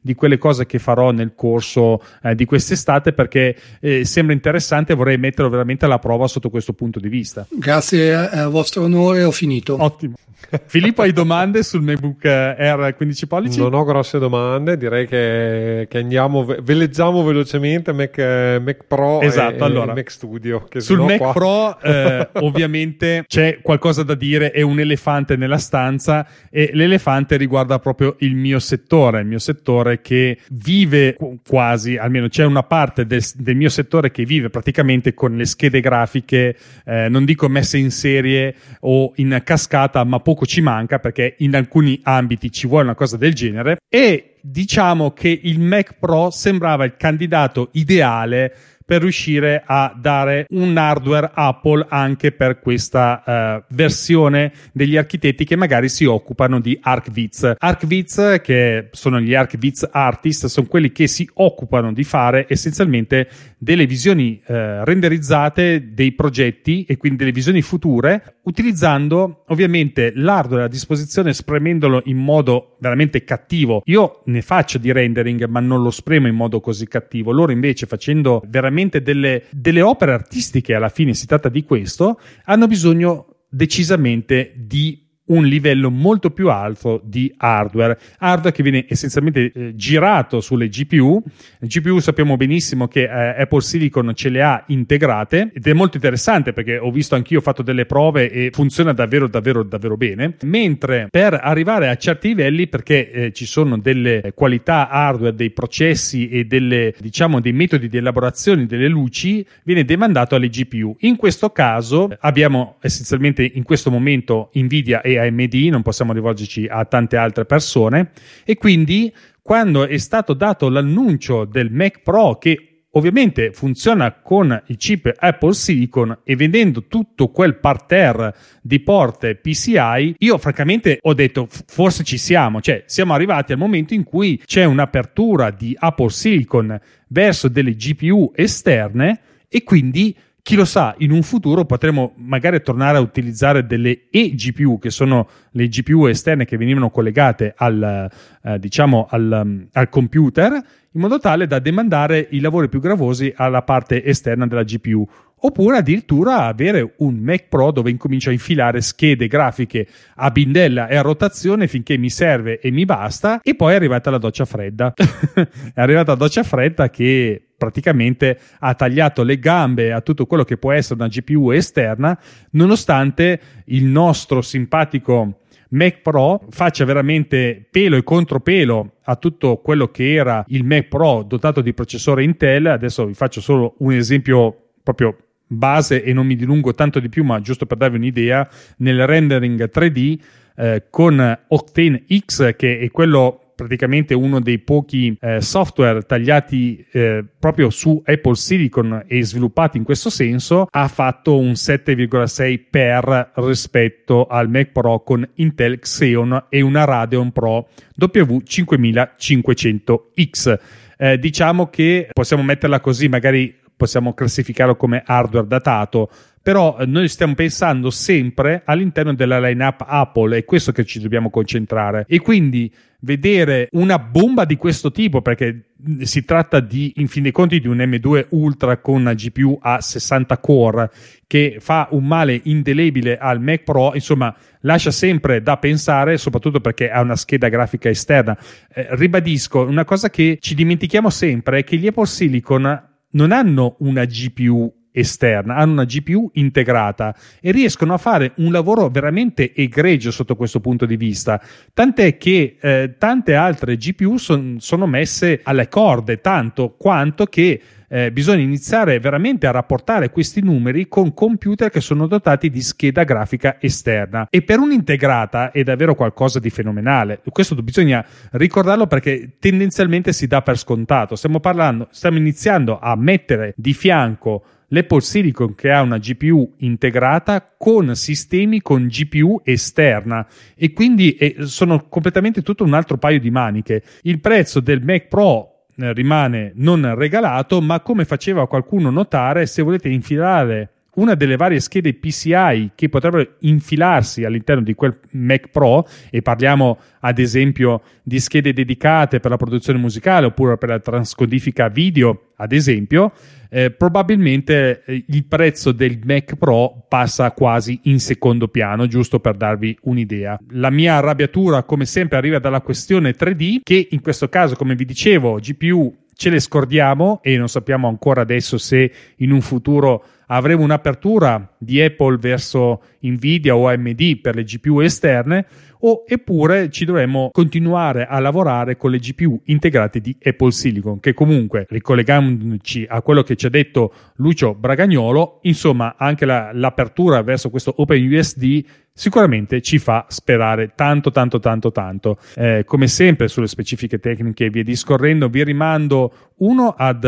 di 0.01 0.15
quelle 0.15 0.37
cose 0.37 0.65
che 0.65 0.79
farò 0.79 1.11
nel 1.11 1.33
corso 1.35 2.01
eh, 2.23 2.33
di 2.33 2.45
quest'estate, 2.45 3.13
perché 3.13 3.55
eh, 3.79 4.03
sembra 4.05 4.33
interessante 4.33 4.93
e 4.93 4.95
vorrei 4.95 5.17
metterlo 5.17 5.49
veramente 5.49 5.85
alla 5.85 5.99
prova 5.99 6.27
sotto 6.27 6.49
questo 6.49 6.73
punto 6.73 6.99
di 6.99 7.07
vista. 7.07 7.45
Grazie 7.49 8.15
a 8.15 8.47
vostro 8.47 8.83
onore, 8.83 9.23
ho 9.23 9.31
finito. 9.31 9.75
Ottimo. 9.79 10.15
Filippo, 10.65 11.01
hai 11.01 11.11
domande 11.11 11.63
sul 11.63 11.81
MacBook 11.81 12.25
Air 12.25 12.95
15 12.95 13.27
pollici? 13.27 13.59
Non 13.59 13.73
ho 13.73 13.83
grosse 13.83 14.19
domande, 14.19 14.77
direi 14.77 15.05
che, 15.05 15.85
che 15.89 15.97
andiamo, 15.97 16.45
veleggiamo 16.45 17.23
velocemente 17.23 17.91
Mac, 17.91 18.17
Mac 18.17 18.85
Pro 18.87 19.21
esatto, 19.21 19.63
e, 19.63 19.67
allora, 19.67 19.93
Mac 19.93 20.09
Studio. 20.09 20.65
sul 20.77 20.99
Mac 20.99 21.17
qua... 21.17 21.33
Pro 21.33 21.79
eh, 21.81 22.29
ovviamente 22.41 23.23
c'è 23.27 23.59
qualcosa 23.61 24.03
da 24.03 24.15
dire, 24.15 24.51
è 24.51 24.61
un 24.61 24.79
elefante 24.79 25.35
nella 25.35 25.57
stanza 25.57 26.25
e 26.49 26.71
l'elefante 26.73 27.18
riguarda 27.27 27.79
proprio 27.79 28.15
il 28.19 28.35
mio 28.35 28.59
settore, 28.59 29.21
il 29.21 29.27
mio 29.27 29.39
settore 29.39 30.01
che 30.01 30.37
vive 30.49 31.17
quasi, 31.47 31.97
almeno 31.97 32.27
c'è 32.27 32.45
una 32.45 32.63
parte 32.63 33.05
del, 33.05 33.23
del 33.35 33.55
mio 33.55 33.69
settore 33.69 34.11
che 34.11 34.25
vive 34.25 34.49
praticamente 34.49 35.13
con 35.13 35.35
le 35.35 35.45
schede 35.45 35.79
grafiche, 35.81 36.55
eh, 36.85 37.09
non 37.09 37.25
dico 37.25 37.47
messe 37.47 37.77
in 37.77 37.91
serie 37.91 38.55
o 38.81 39.13
in 39.15 39.41
cascata, 39.43 40.03
ma 40.03 40.19
poco 40.19 40.45
ci 40.45 40.61
manca 40.61 40.99
perché 40.99 41.35
in 41.39 41.55
alcuni 41.55 41.99
ambiti 42.03 42.51
ci 42.51 42.67
vuole 42.67 42.85
una 42.85 42.95
cosa 42.95 43.17
del 43.17 43.33
genere. 43.33 43.77
E 43.87 44.35
diciamo 44.41 45.11
che 45.11 45.39
il 45.43 45.59
Mac 45.59 45.95
Pro 45.99 46.29
sembrava 46.29 46.85
il 46.85 46.95
candidato 46.97 47.69
ideale 47.73 48.53
per 48.89 49.01
riuscire 49.01 49.61
a 49.63 49.93
dare 49.95 50.47
un 50.49 50.75
hardware 50.75 51.29
Apple 51.31 51.85
anche 51.89 52.31
per 52.31 52.59
questa 52.59 53.21
uh, 53.23 53.75
versione 53.75 54.51
degli 54.71 54.97
architetti 54.97 55.45
che 55.45 55.55
magari 55.55 55.89
si 55.89 56.05
occupano 56.05 56.59
di 56.59 56.75
ArcViz. 56.81 57.53
ArcViz, 57.55 58.39
che 58.41 58.87
sono 58.89 59.19
gli 59.19 59.35
ArcViz 59.35 59.89
Artist, 59.91 60.47
sono 60.47 60.65
quelli 60.65 60.91
che 60.91 61.05
si 61.05 61.29
occupano 61.35 61.93
di 61.93 62.03
fare 62.03 62.47
essenzialmente 62.49 63.29
delle 63.59 63.85
visioni 63.85 64.41
uh, 64.43 64.53
renderizzate 64.83 65.93
dei 65.93 66.13
progetti 66.13 66.83
e 66.85 66.97
quindi 66.97 67.19
delle 67.19 67.31
visioni 67.31 67.61
future, 67.61 68.37
utilizzando 68.45 69.43
ovviamente 69.49 70.13
l'hardware 70.15 70.63
a 70.63 70.67
disposizione, 70.67 71.35
spremendolo 71.35 72.01
in 72.05 72.17
modo 72.17 72.77
veramente 72.79 73.23
cattivo. 73.23 73.83
Io 73.85 74.23
ne 74.25 74.41
faccio 74.41 74.79
di 74.79 74.91
rendering, 74.91 75.45
ma 75.45 75.59
non 75.59 75.83
lo 75.83 75.91
spremo 75.91 76.25
in 76.25 76.33
modo 76.33 76.59
così 76.59 76.87
cattivo. 76.87 77.31
Loro 77.31 77.51
invece 77.51 77.85
facendo 77.85 78.41
veramente 78.47 78.77
delle, 78.87 79.43
delle 79.51 79.81
opere 79.81 80.13
artistiche, 80.13 80.73
alla 80.73 80.89
fine 80.89 81.13
si 81.13 81.27
tratta 81.27 81.49
di 81.49 81.63
questo, 81.63 82.19
hanno 82.45 82.67
bisogno 82.67 83.45
decisamente 83.49 84.53
di 84.55 85.08
un 85.29 85.45
livello 85.45 85.89
molto 85.89 86.31
più 86.31 86.49
alto 86.49 87.01
di 87.03 87.33
hardware, 87.37 87.97
hardware 88.19 88.55
che 88.55 88.63
viene 88.63 88.85
essenzialmente 88.87 89.51
eh, 89.53 89.75
girato 89.75 90.41
sulle 90.41 90.69
GPU. 90.69 91.21
Le 91.59 91.67
GPU 91.67 91.99
sappiamo 91.99 92.37
benissimo 92.37 92.87
che 92.87 93.03
eh, 93.03 93.41
Apple 93.41 93.61
Silicon 93.61 94.13
ce 94.15 94.29
le 94.29 94.41
ha 94.41 94.63
integrate 94.67 95.51
ed 95.53 95.67
è 95.67 95.73
molto 95.73 95.97
interessante 95.97 96.53
perché 96.53 96.77
ho 96.77 96.91
visto 96.91 97.15
anch'io, 97.15 97.39
ho 97.39 97.41
fatto 97.41 97.61
delle 97.61 97.85
prove 97.85 98.31
e 98.31 98.49
funziona 98.51 98.93
davvero 98.93 99.27
davvero 99.27 99.63
davvero 99.63 99.97
bene, 99.97 100.35
mentre 100.43 101.07
per 101.09 101.39
arrivare 101.41 101.89
a 101.89 101.95
certi 101.95 102.29
livelli 102.29 102.67
perché 102.67 103.11
eh, 103.11 103.31
ci 103.31 103.45
sono 103.45 103.77
delle 103.77 104.31
qualità 104.35 104.89
hardware 104.89 105.35
dei 105.35 105.51
processi 105.51 106.29
e 106.29 106.45
delle 106.45 106.93
diciamo 106.99 107.39
dei 107.39 107.53
metodi 107.53 107.87
di 107.87 107.97
elaborazione 107.97 108.65
delle 108.65 108.87
luci 108.87 109.45
viene 109.63 109.85
demandato 109.85 110.35
alle 110.35 110.49
GPU. 110.49 110.95
In 111.01 111.15
questo 111.15 111.51
caso 111.51 112.09
abbiamo 112.19 112.77
essenzialmente 112.81 113.49
in 113.53 113.63
questo 113.63 113.91
momento 113.91 114.49
Nvidia 114.53 115.01
e 115.01 115.18
AMD, 115.19 115.53
non 115.69 115.81
possiamo 115.81 116.13
rivolgerci 116.13 116.67
a 116.67 116.85
tante 116.85 117.17
altre 117.17 117.45
persone. 117.45 118.11
E 118.43 118.55
quindi 118.55 119.13
quando 119.41 119.85
è 119.85 119.97
stato 119.97 120.33
dato 120.33 120.69
l'annuncio 120.69 121.45
del 121.45 121.71
Mac 121.71 122.01
Pro 122.01 122.37
che 122.37 122.69
ovviamente 122.91 123.51
funziona 123.51 124.13
con 124.13 124.63
i 124.67 124.75
chip 124.75 125.11
Apple 125.15 125.53
Silicon 125.53 126.19
e 126.23 126.35
vendendo 126.35 126.85
tutto 126.87 127.29
quel 127.29 127.57
parterre 127.57 128.35
di 128.61 128.79
porte 128.79 129.35
PCI, 129.35 130.15
io 130.17 130.37
francamente 130.37 130.99
ho 131.01 131.13
detto 131.13 131.47
forse 131.67 132.03
ci 132.03 132.17
siamo, 132.17 132.61
cioè 132.61 132.83
siamo 132.85 133.13
arrivati 133.13 133.51
al 133.51 133.57
momento 133.57 133.93
in 133.93 134.03
cui 134.03 134.41
c'è 134.43 134.63
un'apertura 134.63 135.51
di 135.51 135.75
Apple 135.77 136.09
Silicon 136.09 136.79
verso 137.07 137.47
delle 137.47 137.75
GPU 137.75 138.31
esterne 138.35 139.19
e 139.47 139.63
quindi 139.63 140.15
chi 140.49 140.55
lo 140.55 140.65
sa, 140.65 140.95
in 140.97 141.11
un 141.11 141.21
futuro 141.21 141.63
potremo 141.63 142.13
magari 142.15 142.59
tornare 142.63 142.97
a 142.97 143.01
utilizzare 143.01 143.67
delle 143.67 144.07
eGPU, 144.09 144.79
che 144.79 144.89
sono 144.89 145.29
le 145.51 145.67
GPU 145.67 146.07
esterne 146.07 146.45
che 146.45 146.57
venivano 146.57 146.89
collegate 146.89 147.53
al, 147.55 148.09
eh, 148.41 148.57
diciamo 148.57 149.05
al, 149.11 149.41
um, 149.43 149.67
al 149.73 149.89
computer, 149.89 150.53
in 150.53 151.01
modo 151.01 151.19
tale 151.19 151.45
da 151.45 151.59
demandare 151.59 152.29
i 152.31 152.39
lavori 152.39 152.67
più 152.67 152.79
gravosi 152.79 153.31
alla 153.35 153.61
parte 153.61 154.03
esterna 154.03 154.47
della 154.47 154.63
GPU 154.63 155.07
oppure 155.41 155.77
addirittura 155.77 156.45
avere 156.45 156.95
un 156.97 157.17
Mac 157.17 157.47
Pro 157.47 157.69
dove 157.69 157.91
incomincio 157.91 158.29
a 158.29 158.33
infilare 158.33 158.81
schede 158.81 159.27
grafiche 159.27 159.87
a 160.15 160.31
bindella 160.31 160.87
e 160.87 160.95
a 160.95 161.01
rotazione 161.01 161.67
finché 161.67 161.95
mi 161.95 162.09
serve 162.09 162.59
e 162.59 162.71
mi 162.71 162.85
basta 162.85 163.39
e 163.43 163.53
poi 163.53 163.73
è 163.73 163.75
arrivata 163.75 164.09
la 164.09 164.17
doccia 164.17 164.45
fredda. 164.45 164.95
È 164.97 165.79
arrivata 165.79 166.13
la 166.13 166.17
doccia 166.17 166.41
fredda 166.41 166.89
che 166.89 167.48
praticamente 167.59 168.39
ha 168.57 168.73
tagliato 168.73 169.21
le 169.21 169.37
gambe 169.37 169.91
a 169.91 170.01
tutto 170.01 170.25
quello 170.25 170.43
che 170.43 170.57
può 170.57 170.71
essere 170.71 170.95
una 170.95 171.09
GPU 171.09 171.51
esterna 171.51 172.17
nonostante 172.51 173.39
il 173.65 173.85
nostro 173.85 174.41
simpatico 174.41 175.41
Mac 175.69 176.01
Pro 176.01 176.41
faccia 176.49 176.85
veramente 176.85 177.67
pelo 177.69 177.95
e 177.95 178.03
contropelo 178.03 178.93
a 179.03 179.15
tutto 179.17 179.57
quello 179.57 179.89
che 179.89 180.13
era 180.13 180.43
il 180.47 180.63
Mac 180.63 180.87
Pro 180.87 181.23
dotato 181.23 181.61
di 181.61 181.73
processore 181.73 182.23
Intel. 182.23 182.67
Adesso 182.67 183.05
vi 183.05 183.13
faccio 183.13 183.41
solo 183.41 183.75
un 183.79 183.93
esempio 183.93 184.69
proprio 184.81 185.15
base 185.45 186.03
e 186.03 186.13
non 186.13 186.25
mi 186.25 186.35
dilungo 186.35 186.73
tanto 186.73 186.99
di 186.99 187.09
più, 187.09 187.23
ma 187.23 187.39
giusto 187.41 187.65
per 187.65 187.77
darvi 187.77 187.97
un'idea, 187.97 188.47
nel 188.77 189.05
rendering 189.05 189.69
3D 189.71 190.19
eh, 190.55 190.83
con 190.89 191.39
Octane 191.47 192.05
X, 192.25 192.55
che 192.55 192.79
è 192.79 192.89
quello 192.91 193.48
praticamente 193.59 194.13
uno 194.13 194.39
dei 194.39 194.59
pochi 194.59 195.17
eh, 195.19 195.41
software 195.41 196.03
tagliati 196.03 196.85
eh, 196.91 197.25
proprio 197.37 197.69
su 197.69 198.01
Apple 198.05 198.35
Silicon 198.35 199.03
e 199.05 199.21
sviluppati 199.21 199.77
in 199.77 199.83
questo 199.83 200.09
senso, 200.09 200.65
ha 200.71 200.87
fatto 200.87 201.37
un 201.37 201.51
7,6 201.51 202.61
per 202.69 203.31
rispetto 203.35 204.27
al 204.27 204.49
Mac 204.49 204.71
Pro 204.71 205.03
con 205.03 205.27
Intel 205.35 205.79
Xeon 205.79 206.45
e 206.47 206.61
una 206.61 206.85
Radeon 206.85 207.33
Pro 207.33 207.67
W5500X. 207.99 210.59
Eh, 210.97 211.19
diciamo 211.19 211.67
che 211.67 212.07
possiamo 212.13 212.43
metterla 212.43 212.79
così, 212.79 213.09
magari 213.09 213.53
possiamo 213.75 214.13
classificarlo 214.13 214.77
come 214.77 215.03
hardware 215.05 215.47
datato, 215.47 216.09
però 216.41 216.77
eh, 216.79 216.85
noi 216.85 217.07
stiamo 217.07 217.33
pensando 217.33 217.89
sempre 217.89 218.61
all'interno 218.65 219.13
della 219.13 219.39
lineup 219.39 219.83
Apple, 219.87 220.37
è 220.37 220.45
questo 220.45 220.71
che 220.71 220.85
ci 220.85 220.99
dobbiamo 220.99 221.29
concentrare. 221.29 222.05
E 222.07 222.19
quindi 222.19 222.71
vedere 223.01 223.69
una 223.71 223.97
bomba 223.99 224.45
di 224.45 224.55
questo 224.55 224.91
tipo, 224.91 225.21
perché 225.21 225.73
si 226.01 226.25
tratta 226.25 226.59
di, 226.59 226.93
in 226.97 227.07
fin 227.07 227.23
dei 227.23 227.31
conti, 227.31 227.59
di 227.59 227.67
un 227.67 227.77
M2 227.77 228.27
Ultra 228.29 228.77
con 228.77 228.95
una 228.95 229.13
GPU 229.13 229.57
a 229.61 229.79
60 229.79 230.37
core 230.39 230.91
che 231.25 231.57
fa 231.59 231.87
un 231.91 232.05
male 232.05 232.39
indelebile 232.43 233.17
al 233.17 233.41
Mac 233.41 233.63
Pro, 233.63 233.91
insomma, 233.93 234.35
lascia 234.61 234.91
sempre 234.91 235.41
da 235.41 235.57
pensare, 235.57 236.17
soprattutto 236.17 236.59
perché 236.59 236.89
ha 236.89 237.01
una 237.01 237.15
scheda 237.15 237.49
grafica 237.49 237.89
esterna. 237.89 238.37
Eh, 238.73 238.87
ribadisco, 238.91 239.61
una 239.61 239.85
cosa 239.85 240.09
che 240.09 240.37
ci 240.41 240.55
dimentichiamo 240.55 241.09
sempre 241.09 241.59
è 241.59 241.63
che 241.63 241.77
gli 241.77 241.87
Apple 241.87 242.05
Silicon 242.05 242.87
non 243.11 243.31
hanno 243.31 243.75
una 243.79 244.05
GPU 244.05 244.78
esterna, 244.91 245.55
hanno 245.55 245.73
una 245.73 245.85
GPU 245.85 246.29
integrata 246.33 247.15
e 247.39 247.51
riescono 247.51 247.93
a 247.93 247.97
fare 247.97 248.33
un 248.37 248.51
lavoro 248.51 248.89
veramente 248.89 249.53
egregio 249.53 250.11
sotto 250.11 250.35
questo 250.35 250.59
punto 250.59 250.85
di 250.85 250.97
vista. 250.97 251.41
Tant'è 251.73 252.17
che 252.17 252.57
eh, 252.59 252.95
tante 252.97 253.35
altre 253.35 253.77
GPU 253.77 254.17
son, 254.17 254.57
sono 254.59 254.87
messe 254.87 255.41
alle 255.43 255.67
corde, 255.67 256.21
tanto 256.21 256.75
quanto 256.77 257.25
che 257.25 257.61
eh, 257.89 258.11
bisogna 258.11 258.43
iniziare 258.43 258.99
veramente 258.99 259.47
a 259.47 259.51
rapportare 259.51 260.11
questi 260.11 260.41
numeri 260.41 260.87
con 260.87 261.13
computer 261.13 261.69
che 261.69 261.81
sono 261.81 262.07
dotati 262.07 262.49
di 262.49 262.61
scheda 262.61 263.03
grafica 263.03 263.57
esterna 263.59 264.27
e 264.29 264.43
per 264.43 264.59
un'integrata 264.59 265.51
è 265.51 265.63
davvero 265.63 265.95
qualcosa 265.95 266.39
di 266.39 266.49
fenomenale. 266.49 267.21
Questo 267.29 267.55
bisogna 267.55 268.05
ricordarlo 268.31 268.85
perché 268.85 269.37
tendenzialmente 269.39 270.13
si 270.13 270.27
dà 270.27 270.41
per 270.41 270.57
scontato. 270.57 271.15
Stiamo 271.15 271.39
parlando, 271.39 271.87
stiamo 271.91 272.17
iniziando 272.17 272.79
a 272.79 272.95
mettere 272.95 273.53
di 273.57 273.73
fianco 273.73 274.43
l'Apple 274.69 275.01
Silicon 275.01 275.55
che 275.55 275.71
ha 275.71 275.81
una 275.81 275.97
GPU 275.97 276.55
integrata 276.57 277.53
con 277.57 277.95
sistemi 277.95 278.61
con 278.61 278.87
GPU 278.87 279.41
esterna 279.43 280.25
e 280.55 280.73
quindi 280.73 281.13
eh, 281.15 281.35
sono 281.41 281.87
completamente 281.87 282.41
tutto 282.41 282.63
un 282.63 282.73
altro 282.73 282.97
paio 282.97 283.19
di 283.19 283.29
maniche. 283.29 283.83
Il 284.03 284.19
prezzo 284.19 284.59
del 284.59 284.81
Mac 284.83 285.07
Pro 285.07 285.65
eh, 285.75 285.93
rimane 285.93 286.51
non 286.55 286.95
regalato, 286.95 287.61
ma 287.61 287.79
come 287.81 288.05
faceva 288.05 288.47
qualcuno 288.47 288.89
notare, 288.89 289.45
se 289.45 289.61
volete 289.61 289.89
infilare 289.89 290.71
una 290.99 291.15
delle 291.15 291.35
varie 291.35 291.59
schede 291.59 291.93
PCI 291.93 292.71
che 292.75 292.89
potrebbero 292.89 293.35
infilarsi 293.39 294.23
all'interno 294.23 294.63
di 294.63 294.73
quel 294.73 294.99
Mac 295.11 295.49
Pro 295.49 295.87
e 296.09 296.21
parliamo 296.21 296.77
ad 296.99 297.19
esempio 297.19 297.81
di 298.03 298.19
schede 298.19 298.53
dedicate 298.53 299.19
per 299.19 299.31
la 299.31 299.37
produzione 299.37 299.79
musicale 299.79 300.27
oppure 300.27 300.57
per 300.57 300.69
la 300.69 300.79
transcodifica 300.79 301.69
video 301.69 302.31
ad 302.35 302.51
esempio 302.51 303.13
eh, 303.49 303.71
probabilmente 303.71 304.83
eh, 304.85 305.03
il 305.07 305.25
prezzo 305.25 305.71
del 305.71 305.99
Mac 306.03 306.35
Pro 306.35 306.85
passa 306.87 307.31
quasi 307.31 307.79
in 307.83 307.99
secondo 307.99 308.47
piano, 308.47 308.85
giusto 308.87 309.19
per 309.19 309.35
darvi 309.35 309.75
un'idea. 309.83 310.39
La 310.51 310.69
mia 310.69 310.95
arrabbiatura, 310.95 311.63
come 311.63 311.85
sempre, 311.85 312.17
arriva 312.17 312.37
dalla 312.37 312.61
questione 312.61 313.15
3D, 313.15 313.61
che 313.63 313.87
in 313.89 314.01
questo 314.01 314.29
caso, 314.29 314.55
come 314.55 314.75
vi 314.75 314.85
dicevo, 314.85 315.39
GPU 315.39 315.95
ce 316.13 316.29
le 316.29 316.39
scordiamo 316.39 317.21
e 317.23 317.37
non 317.37 317.47
sappiamo 317.47 317.87
ancora 317.87 318.21
adesso 318.21 318.57
se 318.57 318.91
in 319.17 319.31
un 319.31 319.41
futuro 319.41 320.03
avremo 320.31 320.63
un'apertura 320.63 321.55
di 321.57 321.81
Apple 321.81 322.17
verso 322.17 322.81
Nvidia 323.01 323.55
o 323.55 323.67
AMD 323.67 324.19
per 324.21 324.35
le 324.35 324.43
GPU 324.43 324.79
esterne 324.79 325.45
o 325.81 326.03
eppure 326.05 326.69
ci 326.69 326.83
dovremmo 326.83 327.29
continuare 327.31 328.05
a 328.05 328.19
lavorare 328.19 328.75
con 328.75 328.91
le 328.91 328.99
GPU 328.99 329.41
integrate 329.45 330.01
di 330.01 330.15
Apple 330.21 330.51
Silicon 330.51 330.99
che 330.99 331.13
comunque 331.13 331.65
ricollegandoci 331.69 332.85
a 332.89 333.01
quello 333.01 333.23
che 333.23 333.35
ci 333.35 333.45
ha 333.45 333.49
detto 333.49 333.93
Lucio 334.15 334.53
Bragagnolo 334.55 335.39
insomma 335.43 335.95
anche 335.97 336.25
la, 336.25 336.51
l'apertura 336.53 337.21
verso 337.21 337.49
questo 337.49 337.73
OpenUSD 337.77 338.65
sicuramente 338.99 339.61
ci 339.61 339.79
fa 339.79 340.05
sperare 340.09 340.73
tanto 340.75 341.09
tanto 341.09 341.39
tanto 341.39 341.71
tanto. 341.71 342.17
Eh, 342.35 342.63
come 342.65 342.87
sempre 342.87 343.29
sulle 343.29 343.47
specifiche 343.47 343.97
tecniche 343.97 344.45
e 344.45 344.49
via 344.49 344.63
discorrendo 344.63 345.29
vi 345.29 345.41
rimando 345.45 346.28
uno 346.39 346.73
ad 346.77 347.03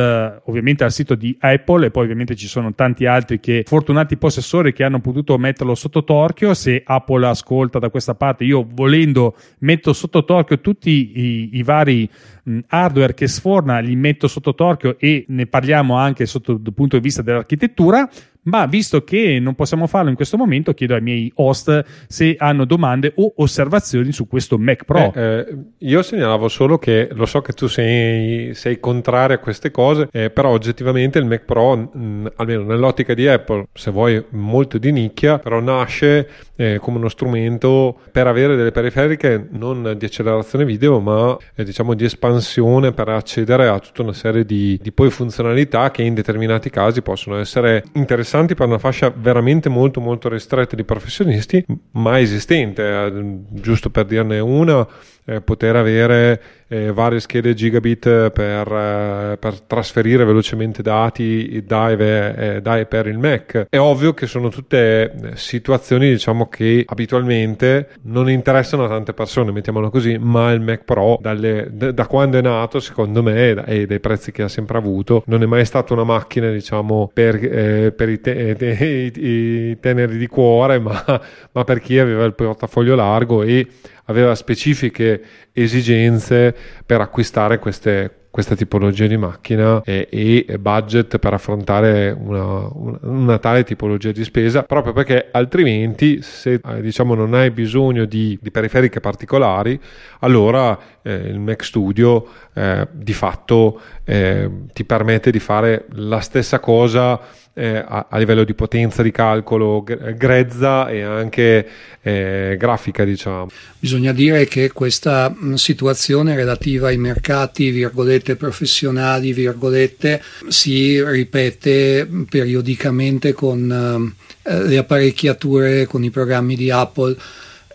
ovviamente 0.45 0.83
al 0.83 0.91
sito 0.91 1.15
di 1.15 1.35
Apple 1.39 1.87
e 1.87 1.91
poi 1.91 2.03
ovviamente 2.03 2.35
ci 2.35 2.47
sono 2.47 2.73
tanti 2.73 3.05
altri 3.05 3.39
che 3.39 3.63
fortunati 3.65 4.17
possessori 4.17 4.73
che 4.73 4.83
hanno 4.83 4.99
potuto 4.99 5.37
metterlo 5.37 5.75
sotto 5.75 6.03
torchio. 6.03 6.53
Se 6.53 6.81
Apple 6.85 7.27
ascolta 7.27 7.79
da 7.79 7.89
questa 7.89 8.15
parte 8.15 8.43
io 8.43 8.65
volendo 8.69 9.35
metto 9.59 9.93
sotto 9.93 10.23
torchio 10.23 10.59
tutti 10.59 10.89
i, 10.89 11.49
i 11.53 11.63
vari 11.63 12.09
mh, 12.43 12.59
hardware 12.67 13.13
che 13.13 13.27
sforna 13.27 13.79
li 13.79 13.95
metto 13.95 14.27
sotto 14.27 14.53
torchio 14.53 14.97
e 14.99 15.25
ne 15.27 15.45
parliamo 15.45 15.95
anche 15.95 16.25
sotto 16.25 16.53
il 16.53 16.73
punto 16.73 16.97
di 16.97 17.01
vista 17.01 17.21
dell'architettura 17.21 18.09
ma 18.43 18.65
visto 18.65 19.03
che 19.03 19.39
non 19.39 19.53
possiamo 19.53 19.85
farlo 19.85 20.09
in 20.09 20.15
questo 20.15 20.37
momento 20.37 20.73
chiedo 20.73 20.95
ai 20.95 21.01
miei 21.01 21.31
host 21.35 21.83
se 22.07 22.35
hanno 22.37 22.65
domande 22.65 23.13
o 23.17 23.33
osservazioni 23.37 24.11
su 24.11 24.27
questo 24.27 24.57
Mac 24.57 24.85
Pro. 24.85 25.13
Eh, 25.13 25.21
eh, 25.21 25.57
io 25.79 26.01
segnalavo 26.01 26.47
solo 26.47 26.77
che 26.77 27.09
lo 27.11 27.25
so 27.25 27.41
che 27.41 27.53
tu 27.53 27.67
sei, 27.67 28.53
sei 28.55 28.79
contrario 28.79 29.35
a 29.35 29.39
queste 29.39 29.69
cose 29.69 30.07
eh, 30.11 30.31
però 30.31 30.49
oggettivamente 30.49 31.19
il 31.19 31.25
Mac 31.25 31.45
Pro 31.45 31.75
mh, 31.75 32.31
almeno 32.37 32.63
nell'ottica 32.63 33.13
di 33.13 33.27
Apple 33.27 33.67
se 33.73 33.91
vuoi 33.91 34.23
molto 34.29 34.77
di 34.77 34.91
nicchia 34.91 35.37
però 35.37 35.59
nasce 35.59 36.27
eh, 36.55 36.79
come 36.81 36.97
uno 36.97 37.09
strumento 37.09 37.99
per 38.11 38.27
avere 38.27 38.55
delle 38.55 38.71
periferiche 38.71 39.47
non 39.51 39.95
di 39.97 40.05
accelerazione 40.05 40.65
video 40.65 40.99
ma 40.99 41.37
eh, 41.55 41.63
diciamo 41.63 41.93
di 41.93 42.05
espansione 42.05 42.91
per 42.91 43.09
accedere 43.09 43.67
a 43.67 43.77
tutta 43.79 44.01
una 44.01 44.13
serie 44.13 44.45
di, 44.45 44.79
di 44.81 44.91
poi 44.91 45.11
funzionalità 45.11 45.91
che 45.91 46.01
in 46.01 46.15
determinati 46.15 46.69
casi 46.69 47.01
possono 47.01 47.37
essere 47.37 47.83
interessanti 47.93 48.29
interessanti 48.31 48.55
per 48.55 48.67
una 48.67 48.77
fascia 48.77 49.11
veramente 49.13 49.67
molto 49.69 49.99
molto 49.99 50.29
ristretta 50.29 50.75
di 50.75 50.83
professionisti, 50.83 51.63
ma 51.91 52.19
esistente, 52.19 52.81
eh, 52.83 53.11
giusto 53.49 53.89
per 53.89 54.05
dirne 54.05 54.39
una, 54.39 54.87
eh, 55.25 55.41
poter 55.41 55.75
avere 55.75 56.41
eh, 56.67 56.91
varie 56.91 57.19
schede 57.19 57.53
gigabit 57.53 58.29
per, 58.29 58.71
eh, 58.71 59.37
per, 59.37 59.59
trasferire 59.61 60.23
velocemente 60.23 60.81
dati 60.81 61.61
da 61.65 61.89
e, 61.91 62.59
da 62.61 62.79
e, 62.79 62.85
per 62.85 63.07
il 63.07 63.17
Mac. 63.17 63.67
È 63.69 63.77
ovvio 63.77 64.13
che 64.13 64.25
sono 64.25 64.49
tutte 64.49 65.11
eh, 65.11 65.35
situazioni 65.35 66.09
diciamo 66.09 66.47
che 66.47 66.85
abitualmente 66.87 67.89
non 68.03 68.29
interessano 68.29 68.85
a 68.85 68.87
tante 68.87 69.13
persone, 69.13 69.51
mettiamolo 69.51 69.89
così, 69.89 70.17
ma 70.17 70.51
il 70.51 70.61
Mac 70.61 70.85
Pro 70.85 71.17
dalle, 71.21 71.67
da, 71.71 71.91
da 71.91 72.07
quando 72.07 72.37
è 72.37 72.41
nato 72.41 72.79
secondo 72.79 73.21
me 73.21 73.63
e 73.65 73.85
dai 73.85 73.99
prezzi 73.99 74.31
che 74.31 74.43
ha 74.43 74.47
sempre 74.47 74.77
avuto 74.77 75.23
non 75.27 75.43
è 75.43 75.45
mai 75.45 75.65
stata 75.65 75.93
una 75.93 76.03
macchina 76.03 76.49
diciamo 76.49 77.11
per, 77.13 77.35
eh, 77.35 77.91
per 77.91 78.09
i, 78.09 78.21
te, 78.21 78.55
i, 79.15 79.21
i, 79.21 79.79
teneri 79.79 80.17
di 80.17 80.27
cuore 80.27 80.79
ma, 80.79 81.03
ma 81.51 81.63
per 81.63 81.79
chi 81.79 81.99
aveva 81.99 82.23
il 82.23 82.33
portafoglio 82.33 82.95
largo 82.95 83.43
e 83.43 83.67
aveva 84.05 84.35
specifiche 84.35 85.21
esigenze 85.53 86.55
per 86.85 87.01
acquistare 87.01 87.59
queste, 87.59 88.21
questa 88.31 88.55
tipologia 88.55 89.07
di 89.07 89.17
macchina 89.17 89.81
e, 89.83 90.07
e 90.09 90.57
budget 90.57 91.19
per 91.19 91.33
affrontare 91.33 92.15
una, 92.17 92.65
una, 93.01 93.37
tale 93.39 93.65
tipologia 93.65 94.13
di 94.13 94.23
spesa 94.23 94.63
proprio 94.63 94.93
perché 94.93 95.27
altrimenti 95.31 96.21
se 96.21 96.61
eh, 96.63 96.81
diciamo 96.81 97.13
non 97.13 97.33
hai 97.33 97.51
bisogno 97.51 98.05
di, 98.05 98.39
di 98.41 98.49
periferiche 98.49 99.01
particolari 99.01 99.77
allora 100.19 100.79
eh, 101.01 101.13
il 101.13 101.39
Mac 101.39 101.63
Studio 101.65 102.25
eh, 102.53 102.87
di 102.91 103.13
fatto 103.13 103.79
eh, 104.03 104.49
ti 104.73 104.83
permette 104.83 105.31
di 105.31 105.39
fare 105.39 105.85
la 105.93 106.19
stessa 106.19 106.59
cosa 106.59 107.19
eh, 107.53 107.77
a, 107.77 108.07
a, 108.09 108.17
livello 108.17 108.43
di 108.43 108.53
potenza 108.53 109.01
di 109.03 109.11
calcolo 109.11 109.83
grezza 109.83 110.89
e 110.89 111.01
anche 111.01 111.67
eh, 112.01 112.55
grafica 112.57 113.03
diciamo. 113.03 113.49
Bisogna 113.79 114.13
dire 114.13 114.45
che 114.45 114.71
questa 114.71 115.33
situazione 115.55 116.35
relativa 116.35 116.87
ai 116.87 116.97
mercati 116.97 117.69
virgolette 117.71 118.35
professionali 118.35 119.33
virgolette 119.33 120.21
si 120.47 121.03
ripete 121.03 122.07
periodicamente 122.29 123.33
con 123.33 124.15
eh, 124.43 124.63
le 124.63 124.77
apparecchiature 124.77 125.85
con 125.85 126.03
i 126.03 126.09
programmi 126.09 126.55
di 126.55 126.71
Apple 126.71 127.15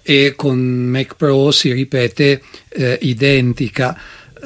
e 0.02 0.34
con 0.36 0.58
Mac 0.58 1.16
Pro 1.16 1.50
si 1.50 1.72
ripete 1.72 2.40
eh, 2.68 2.98
identica 3.02 3.98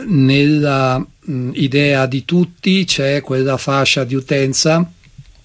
nella 0.06 0.98
mh, 0.98 1.50
idea 1.54 2.06
di 2.06 2.24
tutti 2.24 2.84
c'è 2.84 3.20
quella 3.20 3.56
fascia 3.56 4.04
di 4.04 4.14
utenza 4.14 4.90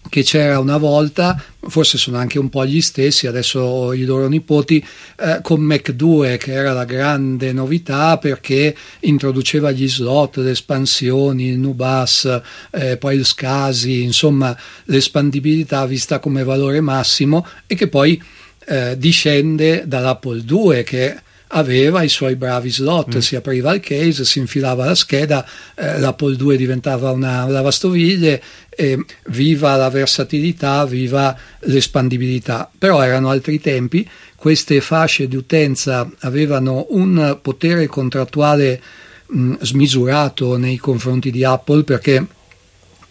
che 0.09 0.23
c'era 0.23 0.59
una 0.59 0.77
volta, 0.77 1.41
forse 1.59 1.97
sono 1.97 2.17
anche 2.17 2.39
un 2.39 2.49
po' 2.49 2.65
gli 2.65 2.81
stessi, 2.81 3.27
adesso 3.27 3.91
i 3.93 4.03
loro 4.03 4.27
nipoti, 4.27 4.85
eh, 5.19 5.39
con 5.41 5.61
Mac 5.61 5.91
2 5.91 6.37
che 6.37 6.53
era 6.53 6.73
la 6.73 6.85
grande 6.85 7.51
novità 7.51 8.17
perché 8.17 8.75
introduceva 9.01 9.71
gli 9.71 9.87
slot, 9.89 10.37
le 10.37 10.51
espansioni, 10.51 11.47
il 11.47 11.57
NUBAS, 11.57 12.41
eh, 12.71 12.97
poi 12.97 13.15
il 13.15 13.25
SCSI, 13.25 14.03
insomma 14.03 14.55
l'espandibilità 14.85 15.85
vista 15.85 16.19
come 16.19 16.43
valore 16.43 16.81
massimo 16.81 17.45
e 17.67 17.75
che 17.75 17.87
poi 17.87 18.21
eh, 18.67 18.95
discende 18.97 19.83
dall'Apple 19.87 20.43
2 20.43 20.83
che 20.83 21.17
aveva 21.55 22.03
i 22.03 22.09
suoi 22.09 22.35
bravi 22.35 22.69
slot, 22.69 23.15
mm. 23.15 23.19
si 23.19 23.35
apriva 23.35 23.73
il 23.73 23.79
case, 23.79 24.25
si 24.25 24.39
infilava 24.39 24.85
la 24.85 24.95
scheda, 24.95 25.45
eh, 25.75 25.99
l'Apple 25.99 26.35
2 26.35 26.57
diventava 26.57 27.11
una 27.11 27.47
lavastoviglie, 27.47 28.41
eh, 28.69 29.03
viva 29.27 29.75
la 29.75 29.89
versatilità, 29.89 30.85
viva 30.85 31.35
l'espandibilità. 31.61 32.69
Però 32.77 33.01
erano 33.01 33.29
altri 33.29 33.59
tempi, 33.61 34.07
queste 34.35 34.81
fasce 34.81 35.27
di 35.27 35.35
utenza 35.35 36.09
avevano 36.19 36.87
un 36.89 37.39
potere 37.41 37.87
contrattuale 37.87 38.81
mh, 39.27 39.55
smisurato 39.61 40.57
nei 40.57 40.77
confronti 40.77 41.31
di 41.31 41.43
Apple 41.43 41.83
perché 41.83 42.25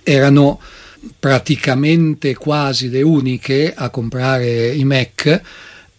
erano 0.02 0.61
praticamente 1.18 2.35
quasi 2.35 2.90
le 2.90 3.02
uniche 3.02 3.72
a 3.74 3.88
comprare 3.88 4.68
i 4.68 4.85
Mac 4.85 5.42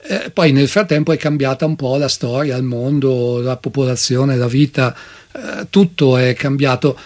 eh, 0.07 0.29
poi 0.31 0.51
nel 0.51 0.67
frattempo 0.67 1.11
è 1.11 1.17
cambiata 1.17 1.65
un 1.65 1.75
po' 1.75 1.97
la 1.97 2.07
storia, 2.07 2.55
il 2.55 2.63
mondo, 2.63 3.39
la 3.41 3.57
popolazione, 3.57 4.35
la 4.35 4.47
vita, 4.47 4.95
eh, 5.31 5.67
tutto 5.69 6.17
è 6.17 6.33
cambiato 6.33 6.97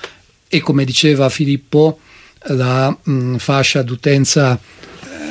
e 0.47 0.59
come 0.59 0.83
diceva 0.83 1.29
Filippo, 1.29 1.99
la 2.47 2.89
mh, 2.89 3.12
mm, 3.12 3.35
fascia 3.35 3.81
d'utenza 3.81 4.59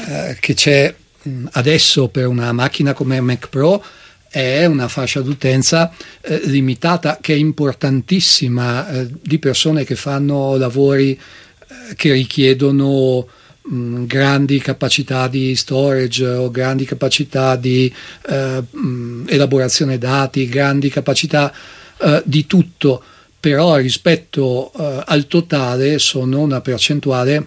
eh, 0.07 0.37
che 0.41 0.55
c'è 0.55 0.95
mh, 1.23 1.31
mm, 1.31 1.47
adesso 1.53 2.09
per 2.09 2.27
una 2.27 2.53
macchina 2.53 2.93
come 2.93 3.21
Mac 3.21 3.49
Pro 3.49 3.83
è 4.31 4.67
una 4.67 4.89
fascia 4.89 5.21
d'utenza 5.21 5.91
eh, 6.21 6.41
limitata 6.45 7.19
che 7.21 7.33
è 7.33 7.37
importantissima 7.37 8.89
eh, 8.89 9.09
di 9.23 9.39
persone 9.39 9.85
che 9.85 9.95
fanno 9.95 10.57
lavori 10.57 11.13
eh, 11.13 11.95
che 11.95 12.13
richiedono 12.13 13.27
mh, 13.69 14.05
grandi 14.05 14.59
capacità 14.59 15.29
di 15.29 15.55
storage 15.55 16.27
o 16.27 16.51
grandi 16.51 16.85
capacità 16.85 17.57
di 17.57 17.93
eh, 18.29 18.63
mh, 18.69 19.25
elaborazione 19.29 19.99
dati, 19.99 20.49
grandi 20.49 20.89
capacità 20.89 21.53
eh, 21.99 22.23
di 22.25 22.47
tutto, 22.47 23.03
però 23.39 23.77
rispetto 23.77 24.73
eh, 24.77 25.03
al 25.07 25.27
totale 25.27 25.99
sono 25.99 26.41
una 26.41 26.61
percentuale 26.61 27.47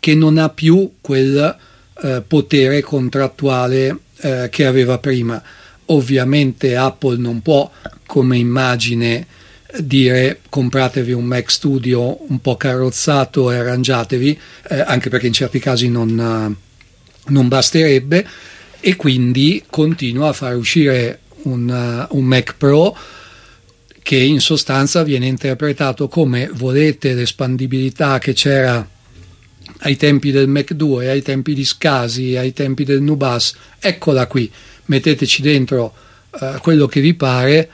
che 0.00 0.14
non 0.14 0.38
ha 0.38 0.48
più 0.48 0.94
quel 1.00 1.56
eh, 2.02 2.22
potere 2.26 2.80
contrattuale 2.80 3.98
eh, 4.20 4.48
che 4.50 4.66
aveva 4.66 4.98
prima. 4.98 5.42
Ovviamente 5.86 6.76
Apple 6.76 7.18
non 7.18 7.42
può 7.42 7.70
come 8.06 8.38
immagine 8.38 9.26
dire 9.78 10.40
compratevi 10.48 11.12
un 11.12 11.24
Mac 11.24 11.50
Studio 11.50 12.18
un 12.30 12.40
po' 12.40 12.56
carrozzato 12.56 13.50
e 13.50 13.56
arrangiatevi, 13.56 14.38
eh, 14.68 14.80
anche 14.80 15.08
perché 15.08 15.26
in 15.26 15.32
certi 15.32 15.58
casi 15.58 15.88
non, 15.88 16.10
uh, 16.10 17.30
non, 17.32 17.48
basterebbe, 17.48 18.26
e 18.80 18.96
quindi 18.96 19.62
continua 19.68 20.28
a 20.28 20.32
far 20.32 20.56
uscire 20.56 21.20
un, 21.42 21.68
uh, 21.68 22.16
un 22.16 22.24
Mac 22.24 22.54
Pro 22.56 22.96
che 24.02 24.16
in 24.16 24.40
sostanza 24.40 25.04
viene 25.04 25.26
interpretato 25.26 26.08
come 26.08 26.50
volete 26.52 27.14
l'espandibilità 27.14 28.18
che 28.18 28.32
c'era 28.32 28.86
ai 29.84 29.96
tempi 29.96 30.30
del 30.30 30.48
Mac 30.48 30.72
2, 30.72 31.08
ai 31.08 31.22
tempi 31.22 31.54
di 31.54 31.64
Scasi, 31.64 32.36
ai 32.36 32.52
tempi 32.52 32.84
del 32.84 33.00
Nubas, 33.00 33.54
eccola 33.78 34.26
qui, 34.26 34.50
metteteci 34.86 35.40
dentro 35.40 35.94
uh, 36.30 36.58
quello 36.60 36.86
che 36.86 37.00
vi 37.00 37.14
pare 37.14 37.70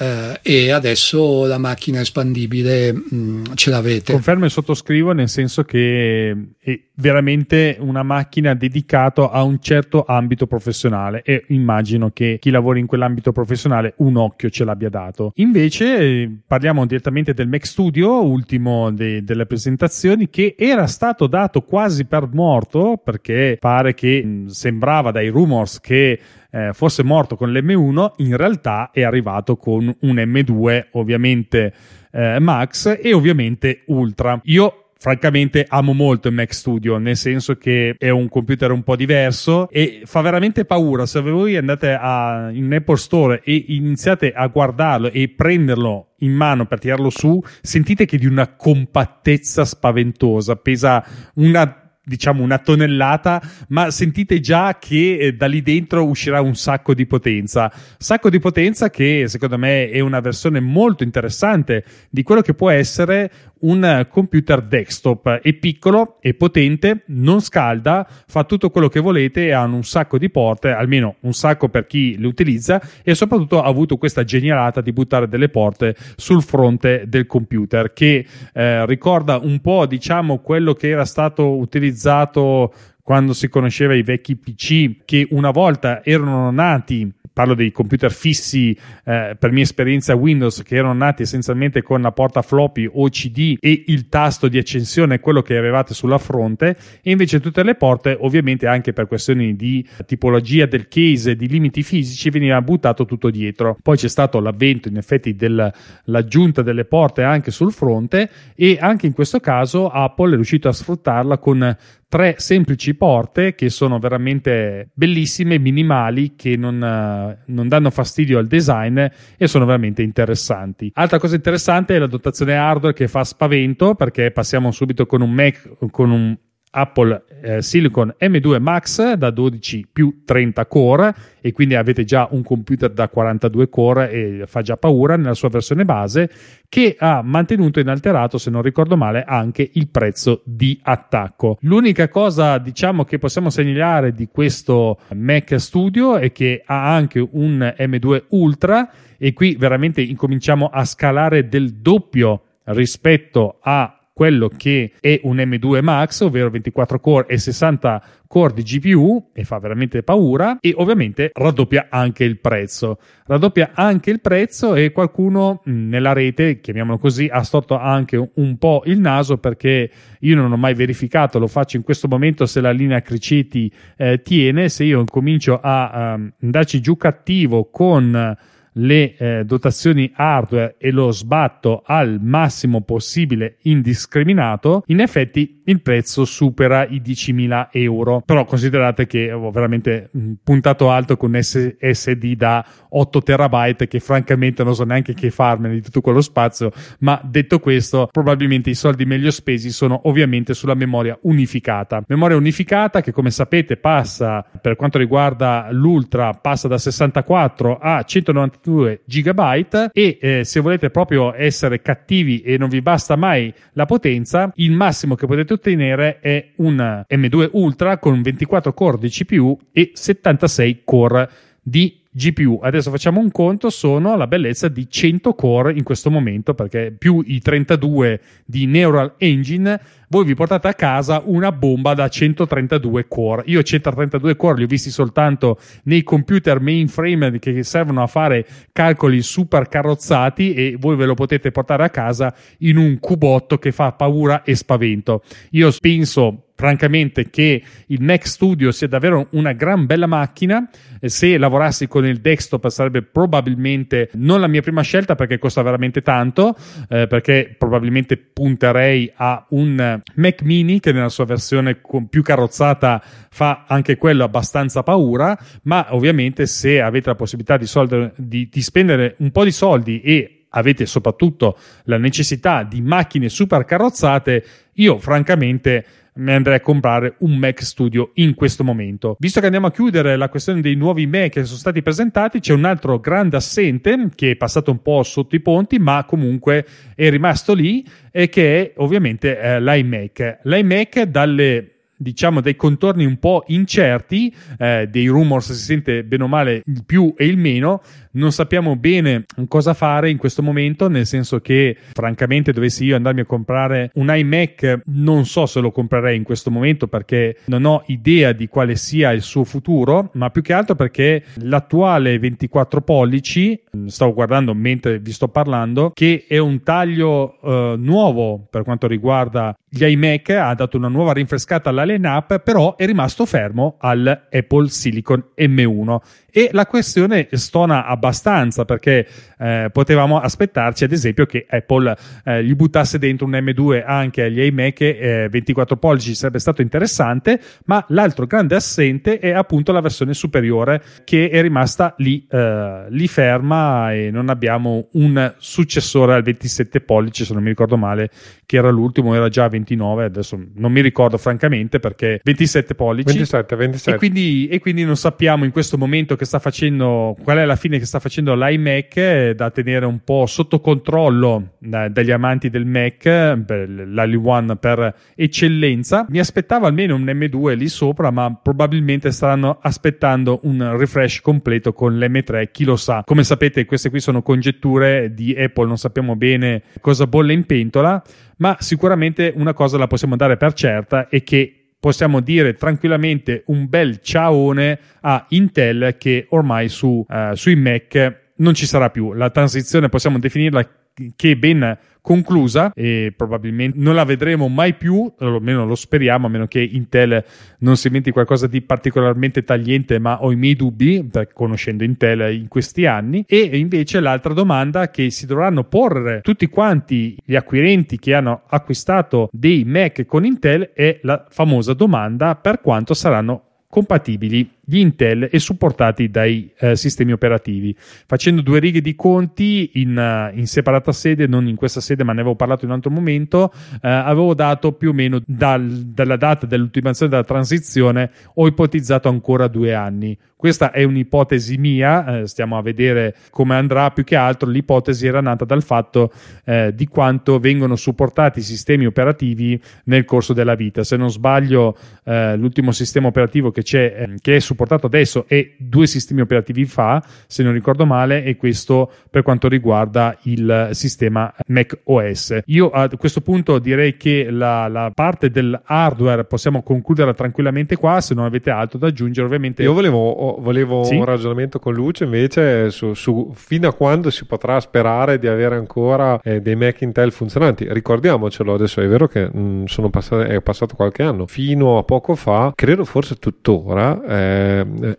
eh, 0.00 0.40
e 0.42 0.70
adesso 0.70 1.44
la 1.44 1.58
macchina 1.58 2.00
espandibile 2.00 2.92
mh, 2.92 3.02
mm, 3.14 3.44
ce 3.54 3.70
l'avete. 3.70 4.12
Confermo 4.12 4.46
e 4.46 4.48
sottoscrivo 4.48 5.12
nel 5.12 5.28
senso 5.28 5.62
che 5.64 6.34
è 6.58 6.80
veramente 6.94 7.76
una 7.80 8.02
macchina 8.02 8.54
dedicata 8.54 9.30
a 9.30 9.42
un 9.42 9.60
certo 9.60 10.04
ambito 10.04 10.46
professionale 10.46 11.22
e 11.22 11.44
immagino 11.48 12.10
che 12.12 12.38
chi 12.40 12.50
lavora 12.50 12.78
in 12.78 12.86
quell'ambito 12.86 13.32
professionale 13.32 13.92
un 13.98 14.16
occhio 14.16 14.48
ce 14.48 14.64
l'abbia 14.64 14.88
dato. 14.88 15.32
Invece 15.36 16.40
parliamo 16.46 16.86
direttamente 16.86 17.34
del 17.34 17.48
Mac 17.48 17.66
Studio, 17.66 18.24
ultimo 18.24 18.90
de- 18.90 19.22
delle 19.22 19.44
presentazioni, 19.44 20.30
che 20.30 20.54
era 20.56 20.86
stato 20.86 21.26
dato 21.26 21.60
quasi 21.60 22.06
per 22.06 22.28
morto 22.32 22.98
perché 23.02 23.56
pare 23.60 23.92
che 23.92 24.24
mh, 24.24 24.46
sembrava 24.46 25.10
dai 25.10 25.28
rumors 25.28 25.78
che 25.80 26.18
eh, 26.50 26.70
fosse 26.72 27.02
morto 27.02 27.36
con 27.36 27.52
l'M1, 27.52 28.12
in 28.18 28.36
realtà 28.36 28.90
è 28.92 29.02
arrivato 29.02 29.56
con 29.56 29.94
un 30.00 30.14
M2 30.16 30.88
ovviamente 30.92 31.72
eh, 32.12 32.38
Max 32.38 32.98
e 33.00 33.12
ovviamente 33.12 33.82
Ultra. 33.86 34.40
Io 34.44 34.80
francamente 35.00 35.64
amo 35.66 35.94
molto 35.94 36.28
il 36.28 36.34
Mac 36.34 36.52
Studio, 36.52 36.98
nel 36.98 37.16
senso 37.16 37.56
che 37.56 37.94
è 37.96 38.10
un 38.10 38.28
computer 38.28 38.70
un 38.70 38.82
po' 38.82 38.96
diverso 38.96 39.70
e 39.70 40.02
fa 40.04 40.20
veramente 40.20 40.66
paura. 40.66 41.06
Se 41.06 41.22
voi 41.22 41.56
andate 41.56 41.96
a, 41.98 42.50
in 42.52 42.70
Apple 42.74 42.96
Store 42.96 43.40
e 43.42 43.64
iniziate 43.68 44.30
a 44.32 44.46
guardarlo 44.48 45.10
e 45.10 45.32
prenderlo 45.34 46.08
in 46.18 46.32
mano 46.32 46.66
per 46.66 46.80
tirarlo 46.80 47.08
su, 47.08 47.42
sentite 47.62 48.04
che 48.04 48.18
di 48.18 48.26
una 48.26 48.54
compattezza 48.56 49.64
spaventosa, 49.64 50.56
pesa 50.56 51.02
una 51.36 51.79
diciamo 52.02 52.42
una 52.42 52.58
tonnellata, 52.58 53.40
ma 53.68 53.90
sentite 53.90 54.40
già 54.40 54.78
che 54.78 55.18
eh, 55.18 55.32
da 55.34 55.46
lì 55.46 55.62
dentro 55.62 56.04
uscirà 56.04 56.40
un 56.40 56.54
sacco 56.54 56.94
di 56.94 57.06
potenza. 57.06 57.72
Sacco 57.98 58.30
di 58.30 58.38
potenza 58.38 58.90
che 58.90 59.24
secondo 59.28 59.58
me 59.58 59.90
è 59.90 60.00
una 60.00 60.20
versione 60.20 60.60
molto 60.60 61.02
interessante 61.02 61.84
di 62.10 62.22
quello 62.22 62.40
che 62.40 62.54
può 62.54 62.70
essere 62.70 63.30
un 63.60 64.06
computer 64.08 64.62
desktop. 64.62 65.40
È 65.40 65.52
piccolo, 65.54 66.16
è 66.20 66.34
potente, 66.34 67.02
non 67.06 67.40
scalda, 67.40 68.06
fa 68.26 68.44
tutto 68.44 68.70
quello 68.70 68.88
che 68.88 69.00
volete 69.00 69.46
e 69.46 69.52
ha 69.52 69.64
un 69.64 69.84
sacco 69.84 70.18
di 70.18 70.30
porte, 70.30 70.70
almeno 70.70 71.16
un 71.20 71.32
sacco 71.32 71.68
per 71.68 71.86
chi 71.86 72.18
le 72.18 72.26
utilizza 72.26 72.80
e 73.02 73.14
soprattutto 73.14 73.62
ha 73.62 73.66
avuto 73.66 73.96
questa 73.96 74.24
genialata 74.24 74.80
di 74.80 74.92
buttare 74.92 75.28
delle 75.28 75.48
porte 75.48 75.94
sul 76.16 76.42
fronte 76.42 77.04
del 77.06 77.26
computer 77.26 77.92
che 77.92 78.26
eh, 78.52 78.86
ricorda 78.86 79.38
un 79.38 79.60
po' 79.60 79.86
diciamo 79.86 80.38
quello 80.38 80.74
che 80.74 80.88
era 80.88 81.04
stato 81.04 81.56
utilizzato 81.56 82.72
quando 83.02 83.32
si 83.32 83.48
conosceva 83.48 83.94
i 83.94 84.02
vecchi 84.02 84.36
PC 84.36 85.04
che 85.04 85.26
una 85.30 85.50
volta 85.50 86.04
erano 86.04 86.50
nati 86.50 87.10
parlo 87.32 87.54
dei 87.54 87.70
computer 87.70 88.12
fissi 88.12 88.76
eh, 89.04 89.36
per 89.38 89.50
mia 89.52 89.62
esperienza 89.62 90.14
Windows 90.14 90.62
che 90.62 90.76
erano 90.76 90.94
nati 90.94 91.22
essenzialmente 91.22 91.82
con 91.82 92.02
la 92.02 92.12
porta 92.12 92.42
floppy 92.42 92.88
o 92.92 93.08
CD 93.08 93.56
e 93.60 93.84
il 93.86 94.08
tasto 94.08 94.48
di 94.48 94.58
accensione 94.58 95.20
quello 95.20 95.42
che 95.42 95.56
avevate 95.56 95.94
sulla 95.94 96.18
fronte 96.18 96.76
e 97.02 97.10
invece 97.10 97.40
tutte 97.40 97.62
le 97.62 97.74
porte 97.74 98.16
ovviamente 98.18 98.66
anche 98.66 98.92
per 98.92 99.06
questioni 99.06 99.56
di 99.56 99.86
tipologia 100.06 100.66
del 100.66 100.88
case 100.88 101.36
di 101.36 101.48
limiti 101.48 101.82
fisici 101.82 102.30
veniva 102.30 102.60
buttato 102.62 103.04
tutto 103.04 103.30
dietro. 103.30 103.76
Poi 103.82 103.96
c'è 103.96 104.08
stato 104.08 104.40
l'avvento 104.40 104.88
in 104.88 104.96
effetti 104.96 105.34
dell'aggiunta 105.34 106.62
delle 106.62 106.84
porte 106.84 107.22
anche 107.22 107.50
sul 107.50 107.72
fronte 107.72 108.30
e 108.54 108.78
anche 108.80 109.06
in 109.06 109.12
questo 109.12 109.40
caso 109.40 109.88
Apple 109.88 110.32
è 110.32 110.34
riuscito 110.34 110.68
a 110.68 110.72
sfruttarla 110.72 111.38
con 111.38 111.76
tre 112.10 112.34
semplici 112.38 112.96
porte 112.96 113.54
che 113.54 113.70
sono 113.70 114.00
veramente 114.00 114.90
bellissime, 114.92 115.60
minimali, 115.60 116.34
che 116.34 116.56
non, 116.56 116.74
uh, 116.74 117.52
non, 117.52 117.68
danno 117.68 117.90
fastidio 117.90 118.38
al 118.40 118.48
design 118.48 118.98
e 119.36 119.46
sono 119.46 119.64
veramente 119.64 120.02
interessanti. 120.02 120.90
Altra 120.94 121.20
cosa 121.20 121.36
interessante 121.36 121.94
è 121.94 122.00
la 122.00 122.08
dotazione 122.08 122.56
hardware 122.56 122.94
che 122.94 123.06
fa 123.06 123.22
spavento 123.22 123.94
perché 123.94 124.32
passiamo 124.32 124.72
subito 124.72 125.06
con 125.06 125.20
un 125.20 125.30
Mac 125.30 125.88
con 125.92 126.10
un 126.10 126.36
Apple 126.70 127.24
eh, 127.42 127.62
Silicon 127.62 128.14
M2 128.20 128.60
Max 128.60 129.12
da 129.14 129.30
12 129.30 129.88
più 129.92 130.22
30 130.24 130.66
core 130.66 131.14
e 131.40 131.52
quindi 131.52 131.74
avete 131.74 132.04
già 132.04 132.28
un 132.30 132.42
computer 132.42 132.90
da 132.90 133.08
42 133.08 133.68
core 133.68 134.10
e 134.10 134.44
fa 134.46 134.62
già 134.62 134.76
paura 134.76 135.16
nella 135.16 135.34
sua 135.34 135.48
versione 135.48 135.84
base 135.84 136.30
che 136.68 136.96
ha 136.98 137.22
mantenuto 137.22 137.80
inalterato 137.80 138.38
se 138.38 138.50
non 138.50 138.62
ricordo 138.62 138.96
male 138.96 139.24
anche 139.26 139.68
il 139.72 139.88
prezzo 139.88 140.42
di 140.44 140.78
attacco. 140.82 141.58
L'unica 141.62 142.08
cosa 142.08 142.58
diciamo 142.58 143.04
che 143.04 143.18
possiamo 143.18 143.50
segnalare 143.50 144.12
di 144.12 144.28
questo 144.28 144.98
Mac 145.14 145.58
Studio 145.58 146.16
è 146.16 146.30
che 146.30 146.62
ha 146.64 146.94
anche 146.94 147.26
un 147.32 147.74
M2 147.76 148.24
Ultra 148.28 148.90
e 149.18 149.32
qui 149.32 149.56
veramente 149.56 150.00
incominciamo 150.00 150.70
a 150.72 150.84
scalare 150.84 151.48
del 151.48 151.74
doppio 151.74 152.42
rispetto 152.64 153.58
a 153.60 153.99
quello 154.20 154.50
che 154.54 154.92
è 155.00 155.18
un 155.22 155.36
M2 155.36 155.82
Max, 155.82 156.20
ovvero 156.20 156.50
24 156.50 157.00
core 157.00 157.26
e 157.26 157.38
60 157.38 158.02
core 158.26 158.52
di 158.52 158.62
GPU 158.62 159.30
e 159.32 159.44
fa 159.44 159.58
veramente 159.58 160.02
paura 160.02 160.58
e 160.60 160.74
ovviamente 160.76 161.30
raddoppia 161.32 161.86
anche 161.88 162.24
il 162.24 162.38
prezzo. 162.38 162.98
Raddoppia 163.24 163.70
anche 163.72 164.10
il 164.10 164.20
prezzo 164.20 164.74
e 164.74 164.92
qualcuno 164.92 165.62
nella 165.64 166.12
rete, 166.12 166.60
chiamiamolo 166.60 166.98
così, 166.98 167.30
ha 167.32 167.42
storto 167.42 167.78
anche 167.78 168.30
un 168.34 168.58
po' 168.58 168.82
il 168.84 169.00
naso 169.00 169.38
perché 169.38 169.90
io 170.18 170.36
non 170.36 170.52
ho 170.52 170.56
mai 170.58 170.74
verificato, 170.74 171.38
lo 171.38 171.46
faccio 171.46 171.78
in 171.78 171.82
questo 171.82 172.06
momento 172.06 172.44
se 172.44 172.60
la 172.60 172.72
linea 172.72 173.00
Criceti 173.00 173.72
eh, 173.96 174.20
tiene, 174.20 174.68
se 174.68 174.84
io 174.84 175.02
comincio 175.04 175.58
a 175.62 176.12
um, 176.14 176.30
andarci 176.42 176.82
giù 176.82 176.98
cattivo 176.98 177.70
con 177.70 178.36
le 178.74 179.16
eh, 179.16 179.44
dotazioni 179.44 180.10
hardware 180.14 180.76
e 180.78 180.90
lo 180.90 181.10
sbatto 181.10 181.82
al 181.84 182.18
massimo 182.20 182.82
possibile 182.82 183.56
indiscriminato, 183.62 184.84
in 184.86 185.00
effetti 185.00 185.62
il 185.64 185.80
prezzo 185.82 186.24
supera 186.24 186.86
i 186.86 187.00
10.000 187.00 187.68
euro. 187.72 188.22
Però 188.24 188.44
considerate 188.44 189.06
che 189.06 189.32
ho 189.32 189.50
veramente 189.50 190.10
mm, 190.16 190.32
puntato 190.42 190.90
alto 190.90 191.16
con 191.16 191.38
SSD 191.40 192.34
da 192.34 192.64
8 192.88 193.22
terabyte 193.22 193.86
che 193.86 194.00
francamente 194.00 194.64
non 194.64 194.74
so 194.74 194.84
neanche 194.84 195.14
che 195.14 195.30
farmene 195.30 195.74
di 195.74 195.82
tutto 195.82 196.00
quello 196.00 196.20
spazio, 196.20 196.72
ma 197.00 197.20
detto 197.24 197.58
questo, 197.60 198.08
probabilmente 198.10 198.70
i 198.70 198.74
soldi 198.74 199.04
meglio 199.04 199.30
spesi 199.30 199.70
sono 199.70 200.00
ovviamente 200.04 200.54
sulla 200.54 200.74
memoria 200.74 201.18
unificata. 201.22 202.02
Memoria 202.06 202.36
unificata 202.36 203.00
che 203.00 203.12
come 203.12 203.30
sapete 203.30 203.76
passa 203.76 204.44
per 204.60 204.76
quanto 204.76 204.98
riguarda 204.98 205.68
l'Ultra 205.70 206.32
passa 206.32 206.68
da 206.68 206.78
64 206.78 207.78
a 207.78 208.02
192 208.02 208.59
2 208.62 209.02
GB 209.04 209.90
e 209.92 210.18
eh, 210.20 210.44
se 210.44 210.60
volete 210.60 210.90
proprio 210.90 211.34
essere 211.34 211.80
cattivi 211.82 212.40
e 212.40 212.58
non 212.58 212.68
vi 212.68 212.82
basta 212.82 213.16
mai 213.16 213.52
la 213.72 213.86
potenza, 213.86 214.52
il 214.56 214.72
massimo 214.72 215.14
che 215.14 215.26
potete 215.26 215.52
ottenere 215.52 216.20
è 216.20 216.50
un 216.56 217.04
M2 217.08 217.48
Ultra 217.52 217.98
con 217.98 218.22
24 218.22 218.72
core 218.72 218.98
di 218.98 219.08
CPU 219.08 219.58
e 219.72 219.92
76 219.94 220.82
core 220.84 221.28
di 221.62 222.00
GPU. 222.10 222.58
Adesso 222.60 222.90
facciamo 222.90 223.20
un 223.20 223.30
conto, 223.30 223.70
sono 223.70 224.16
la 224.16 224.26
bellezza 224.26 224.68
di 224.68 224.88
100 224.88 225.34
core 225.34 225.72
in 225.72 225.84
questo 225.84 226.10
momento 226.10 226.54
perché 226.54 226.94
più 226.96 227.22
i 227.24 227.40
32 227.40 228.20
di 228.44 228.66
Neural 228.66 229.14
Engine 229.18 229.80
voi 230.12 230.24
vi 230.24 230.34
portate 230.34 230.66
a 230.66 230.74
casa 230.74 231.22
una 231.24 231.52
bomba 231.52 231.94
da 231.94 232.08
132 232.08 233.06
core. 233.06 233.44
Io 233.46 233.62
132 233.62 234.34
core 234.34 234.58
li 234.58 234.64
ho 234.64 234.66
visti 234.66 234.90
soltanto 234.90 235.56
nei 235.84 236.02
computer 236.02 236.60
mainframe 236.60 237.38
che 237.38 237.62
servono 237.62 238.02
a 238.02 238.08
fare 238.08 238.44
calcoli 238.72 239.22
super 239.22 239.68
carrozzati 239.68 240.52
e 240.54 240.76
voi 240.80 240.96
ve 240.96 241.06
lo 241.06 241.14
potete 241.14 241.52
portare 241.52 241.84
a 241.84 241.90
casa 241.90 242.34
in 242.58 242.76
un 242.76 242.98
cubotto 242.98 243.58
che 243.58 243.70
fa 243.70 243.92
paura 243.92 244.42
e 244.42 244.56
spavento. 244.56 245.22
Io 245.50 245.72
penso 245.80 246.46
francamente 246.60 247.30
che 247.30 247.62
il 247.86 248.02
Mac 248.02 248.26
Studio 248.26 248.70
sia 248.70 248.86
davvero 248.86 249.28
una 249.30 249.52
gran 249.52 249.86
bella 249.86 250.06
macchina. 250.06 250.68
Se 251.00 251.38
lavorassi 251.38 251.88
con 251.88 252.04
il 252.04 252.18
desktop 252.20 252.68
sarebbe 252.68 253.00
probabilmente 253.00 254.10
non 254.14 254.40
la 254.40 254.46
mia 254.46 254.60
prima 254.60 254.82
scelta 254.82 255.14
perché 255.14 255.38
costa 255.38 255.62
veramente 255.62 256.02
tanto, 256.02 256.54
eh, 256.90 257.06
perché 257.06 257.54
probabilmente 257.56 258.18
punterei 258.18 259.10
a 259.16 259.46
un 259.50 259.99
Mac 260.14 260.42
Mini 260.42 260.80
che 260.80 260.92
nella 260.92 261.08
sua 261.08 261.24
versione 261.24 261.80
più 262.08 262.22
carrozzata 262.22 263.02
fa 263.30 263.64
anche 263.66 263.96
quello 263.96 264.24
abbastanza 264.24 264.82
paura, 264.82 265.38
ma 265.62 265.88
ovviamente 265.90 266.46
se 266.46 266.80
avete 266.80 267.08
la 267.08 267.14
possibilità 267.14 267.56
di, 267.56 267.66
soldi, 267.66 268.10
di, 268.16 268.48
di 268.50 268.62
spendere 268.62 269.14
un 269.18 269.30
po' 269.30 269.44
di 269.44 269.52
soldi 269.52 270.00
e 270.00 270.46
avete 270.50 270.86
soprattutto 270.86 271.56
la 271.84 271.98
necessità 271.98 272.62
di 272.62 272.80
macchine 272.80 273.28
super 273.28 273.64
carrozzate, 273.64 274.44
io 274.74 274.98
francamente 274.98 275.84
mi 276.14 276.32
andrei 276.32 276.56
a 276.56 276.60
comprare 276.60 277.14
un 277.18 277.36
Mac 277.36 277.62
Studio 277.62 278.10
in 278.14 278.34
questo 278.34 278.64
momento. 278.64 279.16
Visto 279.18 279.40
che 279.40 279.46
andiamo 279.46 279.68
a 279.68 279.72
chiudere 279.72 280.16
la 280.16 280.28
questione 280.28 280.60
dei 280.60 280.74
nuovi 280.74 281.06
Mac 281.06 281.30
che 281.30 281.44
sono 281.44 281.58
stati 281.58 281.82
presentati, 281.82 282.40
c'è 282.40 282.52
un 282.52 282.64
altro 282.64 282.98
grande 282.98 283.36
assente 283.36 284.08
che 284.14 284.32
è 284.32 284.36
passato 284.36 284.70
un 284.70 284.82
po' 284.82 285.02
sotto 285.02 285.36
i 285.36 285.40
ponti, 285.40 285.78
ma 285.78 286.04
comunque 286.04 286.66
è 286.94 287.08
rimasto 287.10 287.54
lì 287.54 287.86
e 288.10 288.28
che 288.28 288.60
è 288.60 288.72
ovviamente 288.76 289.38
eh, 289.38 289.60
l'iMac. 289.60 290.40
L'iMac 290.42 291.02
dalle 291.02 291.74
diciamo 292.00 292.40
dei 292.40 292.56
contorni 292.56 293.04
un 293.04 293.18
po' 293.18 293.44
incerti, 293.48 294.34
eh, 294.58 294.88
dei 294.90 295.06
rumors 295.06 295.52
si 295.52 295.62
sente 295.62 296.02
bene 296.02 296.22
o 296.22 296.28
male 296.28 296.62
il 296.64 296.82
più 296.86 297.12
e 297.14 297.26
il 297.26 297.36
meno, 297.36 297.82
non 298.12 298.32
sappiamo 298.32 298.76
bene 298.76 299.24
cosa 299.48 299.74
fare 299.74 300.10
in 300.10 300.16
questo 300.16 300.42
momento, 300.42 300.88
nel 300.88 301.06
senso 301.06 301.40
che 301.40 301.76
francamente 301.92 302.52
dovessi 302.52 302.84
io 302.84 302.96
andarmi 302.96 303.20
a 303.20 303.24
comprare 303.24 303.90
un 303.94 304.12
iMac, 304.14 304.80
non 304.86 305.26
so 305.26 305.46
se 305.46 305.60
lo 305.60 305.70
comprerei 305.70 306.16
in 306.16 306.24
questo 306.24 306.50
momento 306.50 306.88
perché 306.88 307.36
non 307.46 307.64
ho 307.64 307.82
idea 307.86 308.32
di 308.32 308.48
quale 308.48 308.76
sia 308.76 309.12
il 309.12 309.22
suo 309.22 309.44
futuro, 309.44 310.10
ma 310.14 310.30
più 310.30 310.42
che 310.42 310.52
altro 310.52 310.74
perché 310.74 311.24
l'attuale 311.42 312.18
24 312.18 312.80
pollici, 312.80 313.60
stavo 313.86 314.14
guardando 314.14 314.54
mentre 314.54 314.98
vi 314.98 315.12
sto 315.12 315.28
parlando, 315.28 315.92
che 315.94 316.24
è 316.26 316.38
un 316.38 316.62
taglio 316.62 317.38
eh, 317.40 317.74
nuovo 317.78 318.46
per 318.50 318.64
quanto 318.64 318.86
riguarda 318.86 319.56
gli 319.68 319.84
iMac, 319.84 320.30
ha 320.30 320.54
dato 320.54 320.76
una 320.76 320.88
nuova 320.88 321.12
rinfrescata 321.12 321.70
alla 321.70 321.84
line-up, 321.84 322.40
però 322.40 322.74
è 322.74 322.86
rimasto 322.86 323.24
fermo 323.24 323.76
al 323.78 324.26
Apple 324.30 324.68
Silicon 324.68 325.24
M1 325.36 325.98
e 326.32 326.50
la 326.52 326.66
questione 326.66 327.28
stona 327.32 327.86
abbastanza 327.86 328.64
perché 328.64 329.06
eh, 329.38 329.68
potevamo 329.72 330.20
aspettarci 330.20 330.84
ad 330.84 330.92
esempio 330.92 331.26
che 331.26 331.46
Apple 331.48 331.96
eh, 332.24 332.44
gli 332.44 332.54
buttasse 332.54 332.98
dentro 332.98 333.26
un 333.26 333.32
M2 333.32 333.82
anche 333.84 334.24
agli 334.24 334.40
iMac 334.40 334.80
eh, 334.80 335.28
24 335.30 335.76
pollici 335.76 336.14
sarebbe 336.14 336.38
stato 336.38 336.62
interessante 336.62 337.40
ma 337.64 337.84
l'altro 337.88 338.26
grande 338.26 338.54
assente 338.54 339.18
è 339.18 339.30
appunto 339.30 339.72
la 339.72 339.80
versione 339.80 340.14
superiore 340.14 340.82
che 341.04 341.28
è 341.30 341.40
rimasta 341.40 341.94
lì, 341.98 342.26
eh, 342.30 342.86
lì 342.88 343.08
ferma 343.08 343.92
e 343.92 344.10
non 344.10 344.28
abbiamo 344.28 344.88
un 344.92 345.34
successore 345.38 346.14
al 346.14 346.22
27 346.22 346.80
pollici 346.80 347.24
se 347.24 347.34
non 347.34 347.42
mi 347.42 347.48
ricordo 347.48 347.76
male 347.76 348.10
che 348.46 348.56
era 348.56 348.70
l'ultimo 348.70 349.14
era 349.14 349.28
già 349.28 349.48
29 349.48 350.04
adesso 350.04 350.38
non 350.54 350.72
mi 350.72 350.80
ricordo 350.80 351.16
francamente 351.16 351.78
perché 351.78 352.20
27 352.22 352.74
pollici 352.74 353.18
27, 353.20 353.56
27. 353.56 353.90
E, 353.90 353.98
quindi, 353.98 354.48
e 354.48 354.58
quindi 354.58 354.84
non 354.84 354.96
sappiamo 354.96 355.44
in 355.44 355.50
questo 355.50 355.78
momento 355.78 356.16
che 356.20 356.26
sta 356.26 356.38
facendo, 356.38 357.16
qual 357.22 357.38
è 357.38 357.46
la 357.46 357.56
fine 357.56 357.78
che 357.78 357.86
sta 357.86 357.98
facendo 357.98 358.34
l'iMac, 358.34 358.96
eh, 358.98 359.34
da 359.34 359.50
tenere 359.50 359.86
un 359.86 360.00
po' 360.04 360.26
sotto 360.26 360.60
controllo 360.60 361.52
da, 361.56 361.88
dagli 361.88 362.10
amanti 362.10 362.50
del 362.50 362.66
Mac, 362.66 363.06
l'Ali 363.06 364.20
One 364.22 364.56
per 364.56 364.94
eccellenza. 365.14 366.04
Mi 366.10 366.18
aspettavo 366.18 366.66
almeno 366.66 366.94
un 366.94 367.04
M2 367.04 367.56
lì 367.56 367.68
sopra, 367.68 368.10
ma 368.10 368.38
probabilmente 368.40 369.10
staranno 369.12 369.60
aspettando 369.62 370.40
un 370.42 370.76
refresh 370.76 371.22
completo 371.22 371.72
con 371.72 371.98
l'M3, 371.98 372.50
chi 372.50 372.64
lo 372.64 372.76
sa. 372.76 373.02
Come 373.06 373.24
sapete, 373.24 373.64
queste 373.64 373.88
qui 373.88 374.00
sono 374.00 374.20
congetture 374.20 375.14
di 375.14 375.34
Apple, 375.34 375.68
non 375.68 375.78
sappiamo 375.78 376.16
bene 376.16 376.64
cosa 376.82 377.06
bolle 377.06 377.32
in 377.32 377.46
pentola, 377.46 378.02
ma 378.36 378.58
sicuramente 378.60 379.32
una 379.34 379.54
cosa 379.54 379.78
la 379.78 379.86
possiamo 379.86 380.16
dare 380.16 380.36
per 380.36 380.52
certa 380.52 381.08
è 381.08 381.22
che 381.22 381.59
possiamo 381.80 382.20
dire 382.20 382.52
tranquillamente 382.52 383.42
un 383.46 383.66
bel 383.68 384.00
ciaone 384.00 384.78
a 385.00 385.24
Intel 385.30 385.96
che 385.98 386.26
ormai 386.28 386.68
su, 386.68 387.04
uh, 387.08 387.34
sui 387.34 387.56
Mac 387.56 388.32
non 388.36 388.54
ci 388.54 388.66
sarà 388.66 388.90
più. 388.90 389.12
La 389.14 389.30
transizione 389.30 389.88
possiamo 389.88 390.18
definirla 390.18 390.68
che 391.16 391.36
ben 391.36 391.78
conclusa 392.00 392.72
e 392.74 393.12
probabilmente 393.16 393.78
non 393.78 393.94
la 393.94 394.04
vedremo 394.04 394.48
mai 394.48 394.74
più, 394.74 395.12
almeno 395.18 395.66
lo 395.66 395.74
speriamo, 395.74 396.26
a 396.26 396.30
meno 396.30 396.46
che 396.46 396.60
Intel 396.60 397.24
non 397.58 397.76
si 397.76 397.88
inventi 397.88 398.10
qualcosa 398.10 398.46
di 398.46 398.60
particolarmente 398.62 399.44
tagliente, 399.44 399.98
ma 399.98 400.22
ho 400.22 400.32
i 400.32 400.36
miei 400.36 400.56
dubbi, 400.56 401.08
conoscendo 401.32 401.84
Intel 401.84 402.32
in 402.34 402.48
questi 402.48 402.86
anni. 402.86 403.24
E 403.26 403.58
invece 403.58 404.00
l'altra 404.00 404.32
domanda 404.32 404.90
che 404.90 405.10
si 405.10 405.26
dovranno 405.26 405.64
porre 405.64 406.20
tutti 406.22 406.46
quanti 406.48 407.16
gli 407.24 407.36
acquirenti 407.36 407.98
che 407.98 408.14
hanno 408.14 408.42
acquistato 408.48 409.28
dei 409.32 409.64
Mac 409.64 410.04
con 410.06 410.24
Intel 410.24 410.70
è 410.72 410.98
la 411.02 411.24
famosa 411.28 411.74
domanda 411.74 412.34
per 412.36 412.60
quanto 412.60 412.94
saranno 412.94 413.44
compatibili 413.68 414.58
gli 414.70 414.78
Intel 414.78 415.28
e 415.32 415.40
supportati 415.40 416.10
dai 416.10 416.52
eh, 416.56 416.76
sistemi 416.76 417.10
operativi. 417.10 417.74
Facendo 418.06 418.40
due 418.40 418.60
righe 418.60 418.80
di 418.80 418.94
conti 418.94 419.72
in, 419.74 419.96
uh, 419.96 420.38
in, 420.38 420.46
separata 420.46 420.92
sede, 420.92 421.26
non 421.26 421.48
in 421.48 421.56
questa 421.56 421.80
sede, 421.80 422.04
ma 422.04 422.12
ne 422.12 422.20
avevo 422.20 422.36
parlato 422.36 422.64
in 422.64 422.70
un 422.70 422.76
altro 422.76 422.92
momento, 422.92 423.52
eh, 423.82 423.88
avevo 423.88 424.32
dato 424.34 424.70
più 424.72 424.90
o 424.90 424.92
meno 424.92 425.20
dal, 425.26 425.68
dalla 425.68 426.16
data 426.16 426.46
dell'ultimazione 426.46 427.10
della 427.10 427.24
transizione, 427.24 428.10
ho 428.34 428.46
ipotizzato 428.46 429.08
ancora 429.08 429.48
due 429.48 429.74
anni. 429.74 430.16
Questa 430.40 430.70
è 430.70 430.84
un'ipotesi 430.84 431.58
mia, 431.58 432.20
eh, 432.20 432.26
stiamo 432.26 432.56
a 432.56 432.62
vedere 432.62 433.14
come 433.28 433.56
andrà. 433.56 433.90
Più 433.90 434.04
che 434.04 434.16
altro 434.16 434.48
l'ipotesi 434.48 435.06
era 435.06 435.20
nata 435.20 435.44
dal 435.44 435.62
fatto 435.62 436.10
eh, 436.46 436.72
di 436.74 436.86
quanto 436.86 437.38
vengono 437.38 437.76
supportati 437.76 438.38
i 438.38 438.42
sistemi 438.42 438.86
operativi 438.86 439.60
nel 439.84 440.06
corso 440.06 440.32
della 440.32 440.54
vita. 440.54 440.82
Se 440.82 440.96
non 440.96 441.10
sbaglio, 441.10 441.76
eh, 442.04 442.36
l'ultimo 442.36 442.72
sistema 442.72 443.08
operativo 443.08 443.50
che, 443.50 443.62
c'è, 443.62 443.94
eh, 443.98 444.14
che 444.18 444.36
è 444.36 444.40
supportato 444.40 444.59
adesso 444.66 445.24
è 445.26 445.52
due 445.56 445.86
sistemi 445.86 446.20
operativi 446.20 446.64
fa, 446.64 447.02
se 447.26 447.42
non 447.42 447.52
ricordo 447.52 447.86
male, 447.86 448.24
e 448.24 448.36
questo 448.36 448.90
per 449.10 449.22
quanto 449.22 449.48
riguarda 449.48 450.16
il 450.22 450.70
sistema 450.72 451.32
Mac 451.46 451.78
OS. 451.84 452.42
Io 452.46 452.70
a 452.70 452.88
questo 452.96 453.20
punto 453.20 453.58
direi 453.58 453.96
che 453.96 454.30
la, 454.30 454.68
la 454.68 454.90
parte 454.94 455.30
del 455.30 455.60
hardware 455.64 456.24
possiamo 456.24 456.62
concluderla 456.62 457.14
tranquillamente 457.14 457.76
qua. 457.76 458.00
Se 458.00 458.14
non 458.14 458.24
avete 458.24 458.50
altro 458.50 458.78
da 458.78 458.88
aggiungere, 458.88 459.26
ovviamente. 459.26 459.62
Io 459.62 459.72
volevo 459.72 460.38
volevo 460.38 460.84
sì? 460.84 460.96
un 460.96 461.04
ragionamento 461.04 461.58
con 461.58 461.74
Luce 461.74 462.04
invece 462.04 462.70
su, 462.70 462.94
su, 462.94 463.30
fino 463.34 463.68
a 463.68 463.72
quando 463.72 464.10
si 464.10 464.24
potrà 464.26 464.60
sperare 464.60 465.18
di 465.18 465.26
avere 465.26 465.56
ancora 465.56 466.20
eh, 466.22 466.40
dei 466.40 466.56
Mac 466.56 466.80
Intel 466.80 467.12
funzionanti. 467.12 467.66
Ricordiamocelo, 467.70 468.54
adesso 468.54 468.80
è 468.80 468.86
vero 468.86 469.06
che 469.06 469.28
mh, 469.32 469.64
mm, 469.80 469.86
passate, 469.90 470.26
è 470.26 470.40
passato 470.40 470.74
qualche 470.74 471.02
anno, 471.02 471.26
fino 471.26 471.78
a 471.78 471.84
poco 471.84 472.14
fa, 472.14 472.52
credo 472.54 472.84
forse 472.84 473.16
tuttora, 473.16 474.02
eh, 474.04 474.49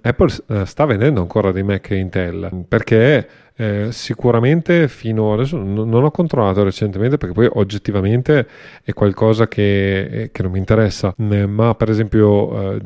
Apple 0.02 0.34
eh, 0.48 0.66
sta 0.66 0.86
vendendo 0.86 1.22
ancora 1.22 1.52
dei 1.52 1.64
Mac 1.64 1.90
Intel 1.90 2.66
perché 2.68 3.28
eh, 3.56 3.92
sicuramente 3.92 4.88
fino 4.88 5.34
adesso 5.34 5.58
non, 5.58 5.94
ho 5.94 6.10
controllato 6.12 6.64
recentemente 6.64 7.18
perché 7.18 7.34
poi 7.34 7.48
oggettivamente 7.52 8.48
è 8.84 8.94
qualcosa 8.94 9.48
che, 9.48 10.02
eh, 10.02 10.32
che 10.32 10.42
non 10.42 10.52
mi 10.52 10.58
interessa, 10.58 11.14
ma 11.18 11.76
per 11.76 11.90
esempio 11.90 12.72
eh, 12.72 12.82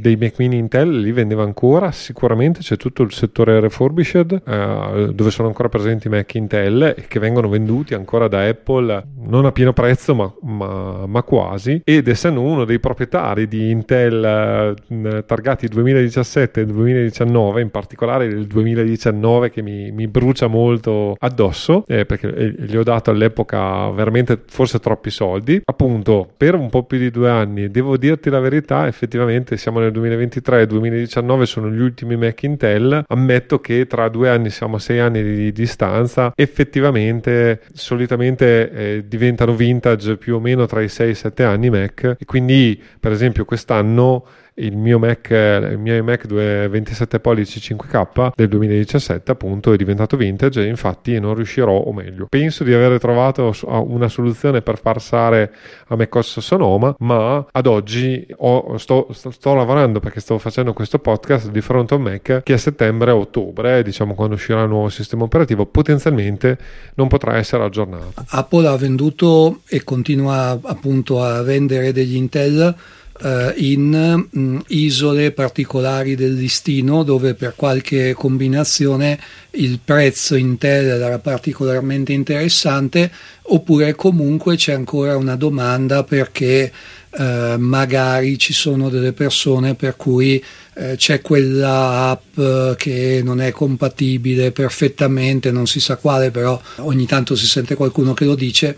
dei 0.00 0.16
Mac 0.16 0.38
Intel 0.38 1.00
li 1.00 1.12
vendeva 1.12 1.42
ancora, 1.42 1.90
sicuramente 1.92 2.60
c'è 2.60 2.76
tutto 2.76 3.02
il 3.02 3.12
settore 3.12 3.60
refurbished 3.60 4.42
eh, 4.46 5.10
dove 5.14 5.30
sono 5.30 5.48
ancora 5.48 5.68
presenti 5.68 6.08
Mac 6.08 6.34
Intel 6.34 6.94
e 6.96 7.04
che 7.06 7.18
vengono 7.18 7.48
venduti 7.48 7.94
ancora 7.94 8.28
da 8.28 8.46
Apple 8.46 9.06
non 9.26 9.44
a 9.44 9.52
pieno 9.52 9.72
prezzo 9.72 10.14
ma, 10.14 10.32
ma, 10.42 11.06
ma 11.06 11.22
quasi. 11.22 11.80
Ed 11.84 12.08
essendo 12.08 12.40
uno 12.40 12.64
dei 12.64 12.80
proprietari 12.80 13.46
di 13.46 13.70
Intel 13.70 14.74
eh, 14.88 15.24
targati 15.24 15.68
2017 15.68 16.60
e 16.60 16.66
2019 16.66 17.60
in 17.60 17.70
particolare 17.70 18.24
il 18.24 18.46
2019 18.46 19.50
che 19.50 19.62
mi, 19.62 19.90
mi 19.92 20.08
brucia 20.08 20.46
molto 20.46 21.16
addosso 21.18 21.84
eh, 21.86 22.06
perché 22.06 22.54
gli 22.58 22.76
ho 22.76 22.82
dato 22.82 23.10
all'epoca 23.10 23.90
veramente 23.90 24.40
forse 24.46 24.78
troppi 24.78 25.10
soldi. 25.10 25.60
Appunto 25.64 26.28
per 26.36 26.54
un 26.54 26.68
po' 26.70 26.84
più 26.84 26.98
di 26.98 27.10
due 27.10 27.30
anni 27.30 27.70
devo 27.70 27.96
dirti 27.96 28.30
la 28.30 28.40
verità 28.40 28.86
effettivamente 28.86 29.56
siamo 29.56 29.78
nel 29.78 29.89
nel 29.90 29.92
2023 29.92 30.62
e 30.62 30.66
2019 30.66 31.46
sono 31.46 31.70
gli 31.70 31.80
ultimi 31.80 32.16
Mac 32.16 32.42
Intel, 32.44 33.04
ammetto 33.06 33.60
che 33.60 33.86
tra 33.86 34.08
due 34.08 34.28
anni 34.28 34.50
siamo 34.50 34.76
a 34.76 34.78
sei 34.78 35.00
anni 35.00 35.22
di 35.22 35.52
distanza, 35.52 36.32
effettivamente 36.34 37.62
solitamente 37.72 38.70
eh, 38.70 39.04
diventano 39.06 39.54
vintage 39.54 40.16
più 40.16 40.36
o 40.36 40.40
meno 40.40 40.66
tra 40.66 40.80
i 40.80 40.88
6 40.88 41.06
e 41.06 41.10
i 41.10 41.14
7 41.14 41.44
anni 41.44 41.70
Mac. 41.70 42.16
E 42.18 42.24
quindi 42.24 42.80
per 42.98 43.12
esempio 43.12 43.44
quest'anno 43.44 44.24
il 44.54 44.76
mio 44.76 44.98
Mac, 44.98 45.30
il 45.30 45.78
mio 45.78 46.02
Mac 46.02 46.26
27 46.26 47.20
pollici 47.20 47.74
5K 47.74 48.32
del 48.34 48.48
2017 48.48 49.30
appunto 49.30 49.72
è 49.72 49.76
diventato 49.76 50.16
vintage 50.16 50.62
e 50.62 50.66
infatti 50.66 51.18
non 51.18 51.34
riuscirò 51.34 51.72
o 51.72 51.92
meglio 51.92 52.26
penso 52.28 52.64
di 52.64 52.72
aver 52.72 52.98
trovato 52.98 53.52
una 53.66 54.08
soluzione 54.08 54.62
per 54.62 54.78
far 54.78 55.00
stare 55.00 55.52
a 55.88 55.96
macOS 55.96 56.40
Sonoma 56.40 56.94
ma 56.98 57.44
ad 57.50 57.66
oggi 57.66 58.26
ho, 58.38 58.76
sto, 58.78 59.08
sto, 59.12 59.30
sto, 59.30 59.54
lavorando 59.54 60.00
perché 60.00 60.20
sto 60.20 60.38
facendo 60.38 60.72
questo 60.72 60.98
podcast 60.98 61.50
di 61.50 61.60
fronte 61.60 61.94
a 61.94 61.96
un 61.96 62.02
Mac 62.02 62.42
che 62.42 62.52
a 62.52 62.58
settembre 62.58 63.10
ottobre 63.10 63.82
diciamo 63.82 64.14
quando 64.14 64.34
uscirà 64.34 64.62
il 64.62 64.68
nuovo 64.68 64.88
sistema 64.88 65.24
operativo 65.24 65.66
potenzialmente 65.66 66.58
non 66.94 67.08
potrà 67.08 67.36
essere 67.36 67.64
aggiornato. 67.64 68.24
Apple 68.28 68.66
ha 68.66 68.76
venduto 68.76 69.60
e 69.68 69.84
continua 69.84 70.58
appunto 70.62 71.22
a 71.22 71.42
vendere 71.42 71.92
degli 71.92 72.16
Intel 72.16 72.74
eh, 73.22 73.54
in 73.56 74.26
mh, 74.30 74.38
mm, 74.38 74.58
isole 74.68 75.32
particolari 75.32 76.14
del 76.14 76.34
listino 76.34 77.02
dove 77.02 77.34
per 77.34 77.54
qualche 77.56 78.12
combinazione 78.14 79.18
il 79.52 79.78
prezzo 79.84 80.36
in 80.36 80.58
tele 80.58 80.90
era 80.90 81.18
particolarmente 81.18 82.12
interessante 82.12 83.10
oppure 83.42 83.94
comunque 83.94 84.56
c'è 84.56 84.72
ancora 84.72 85.16
una 85.16 85.36
domanda 85.36 86.04
perché 86.04 86.72
eh, 87.10 87.56
magari 87.58 88.38
ci 88.38 88.52
sono 88.52 88.88
delle 88.88 89.12
persone 89.12 89.74
per 89.74 89.96
cui 89.96 90.42
eh, 90.74 90.94
c'è 90.96 91.20
quella 91.20 92.10
app 92.10 92.76
che 92.76 93.20
non 93.24 93.40
è 93.40 93.50
compatibile 93.50 94.52
perfettamente, 94.52 95.50
non 95.50 95.66
si 95.66 95.80
sa 95.80 95.96
quale, 95.96 96.30
però 96.30 96.60
ogni 96.76 97.06
tanto 97.06 97.34
si 97.34 97.46
sente 97.46 97.74
qualcuno 97.74 98.14
che 98.14 98.24
lo 98.24 98.36
dice 98.36 98.76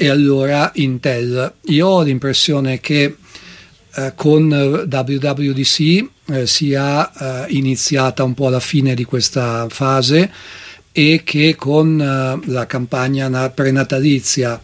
e 0.00 0.08
allora 0.08 0.70
Intel. 0.74 1.54
Io 1.66 1.86
ho 1.86 2.02
l'impressione 2.02 2.80
che 2.80 3.16
eh, 3.98 4.12
con 4.14 4.48
WWDC 4.48 6.08
eh, 6.26 6.46
sia 6.46 7.46
eh, 7.46 7.52
iniziata 7.52 8.22
un 8.22 8.34
po' 8.34 8.46
alla 8.46 8.60
fine 8.60 8.94
di 8.94 9.04
questa 9.04 9.66
fase 9.68 10.30
e 10.92 11.22
che 11.24 11.56
con 11.56 12.00
eh, 12.00 12.50
la 12.50 12.66
campagna 12.66 13.50
prenatalizia 13.50 14.60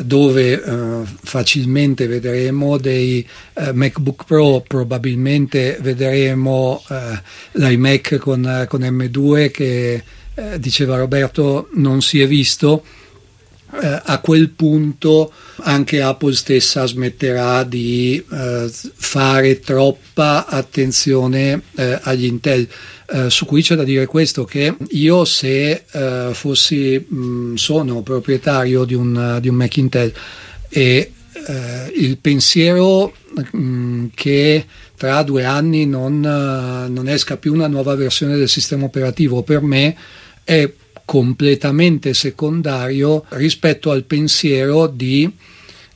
dove 0.00 0.60
eh, 0.60 1.00
facilmente 1.22 2.08
vedremo 2.08 2.76
dei 2.78 3.24
eh, 3.52 3.72
MacBook 3.72 4.24
Pro, 4.24 4.64
probabilmente 4.66 5.78
vedremo 5.80 6.82
eh, 6.88 7.20
l'iMac 7.52 8.16
con, 8.16 8.66
con 8.68 8.80
M2 8.80 9.50
che 9.52 10.02
eh, 10.34 10.58
diceva 10.58 10.96
Roberto 10.96 11.68
non 11.74 12.02
si 12.02 12.20
è 12.20 12.26
visto 12.26 12.82
eh, 13.80 14.00
a 14.04 14.20
quel 14.20 14.50
punto 14.50 15.32
anche 15.62 16.00
Apple 16.00 16.34
stessa 16.34 16.86
smetterà 16.86 17.64
di 17.64 18.22
eh, 18.30 18.70
fare 18.70 19.60
troppa 19.60 20.46
attenzione 20.46 21.62
eh, 21.76 21.98
agli 22.02 22.24
Intel. 22.24 22.68
Eh, 23.06 23.28
su 23.28 23.44
cui 23.44 23.62
c'è 23.62 23.74
da 23.74 23.84
dire 23.84 24.06
questo 24.06 24.44
che 24.44 24.74
io 24.90 25.24
se 25.24 25.84
eh, 25.90 26.30
fossi 26.32 27.04
mh, 27.06 27.16
mm, 27.16 27.54
sono 27.54 28.02
proprietario 28.02 28.84
di 28.84 28.94
un, 28.94 29.38
di 29.40 29.48
un 29.48 29.54
Mac 29.56 29.76
Intel 29.76 30.12
e 30.70 31.12
eh, 31.46 31.92
il 31.96 32.16
pensiero 32.18 33.12
mm, 33.56 34.06
che 34.14 34.64
tra 34.96 35.22
due 35.22 35.44
anni 35.44 35.84
non, 35.84 36.20
non 36.20 37.08
esca 37.08 37.36
più 37.36 37.52
una 37.52 37.66
nuova 37.66 37.94
versione 37.94 38.36
del 38.36 38.48
sistema 38.48 38.84
operativo 38.84 39.42
per 39.42 39.60
me 39.60 39.94
è 40.44 40.70
completamente 41.04 42.14
secondario 42.14 43.24
rispetto 43.30 43.90
al 43.90 44.04
pensiero 44.04 44.86
di 44.86 45.30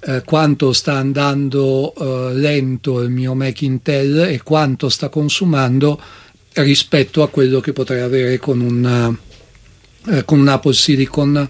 eh, 0.00 0.22
quanto 0.24 0.72
sta 0.72 0.94
andando 0.94 1.92
eh, 1.94 2.34
lento 2.34 3.00
il 3.00 3.11
mio 3.11 3.34
Mac 3.34 3.62
Intel 3.62 4.28
e 4.28 4.42
quanto 4.42 4.88
sta 4.88 5.09
consumando 5.09 6.00
rispetto 6.54 7.22
a 7.22 7.28
quello 7.28 7.61
che 7.61 7.72
potrei 7.72 8.00
avere 8.00 8.38
con 8.38 8.61
un, 8.61 9.16
eh, 10.06 10.24
con 10.24 10.38
un 10.38 10.48
Apple 10.48 10.72
Silicon. 10.72 11.48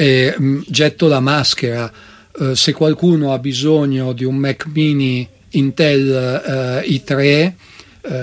Mm, 0.00 0.60
getto 0.66 1.06
la 1.06 1.20
maschera. 1.20 1.90
Eh, 2.38 2.54
se 2.54 2.72
qualcuno 2.72 3.32
ha 3.32 3.38
bisogno 3.38 4.12
di 4.12 4.24
un 4.24 4.36
Mac 4.36 4.66
mini 4.66 5.28
Intel 5.50 6.82
i3 6.86 7.52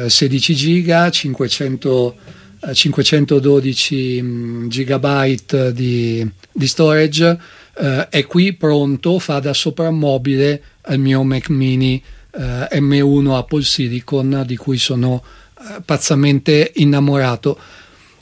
16 0.07 0.55
giga 0.55 1.09
500 1.11 2.15
512 2.73 4.67
GB 4.67 5.71
di, 5.71 6.29
di 6.51 6.67
storage 6.67 7.37
eh, 7.77 8.09
è 8.09 8.25
qui 8.25 8.53
pronto, 8.53 9.19
fa 9.19 9.39
da 9.39 9.53
soprammobile 9.53 10.61
al 10.81 10.99
mio 10.99 11.23
Mac 11.23 11.49
mini 11.49 12.01
eh, 12.31 12.79
M1 12.79 13.31
Apple 13.31 13.63
Silicon 13.63 14.43
di 14.45 14.57
cui 14.57 14.77
sono 14.77 15.23
eh, 15.57 15.81
pazzamente 15.83 16.71
innamorato. 16.75 17.57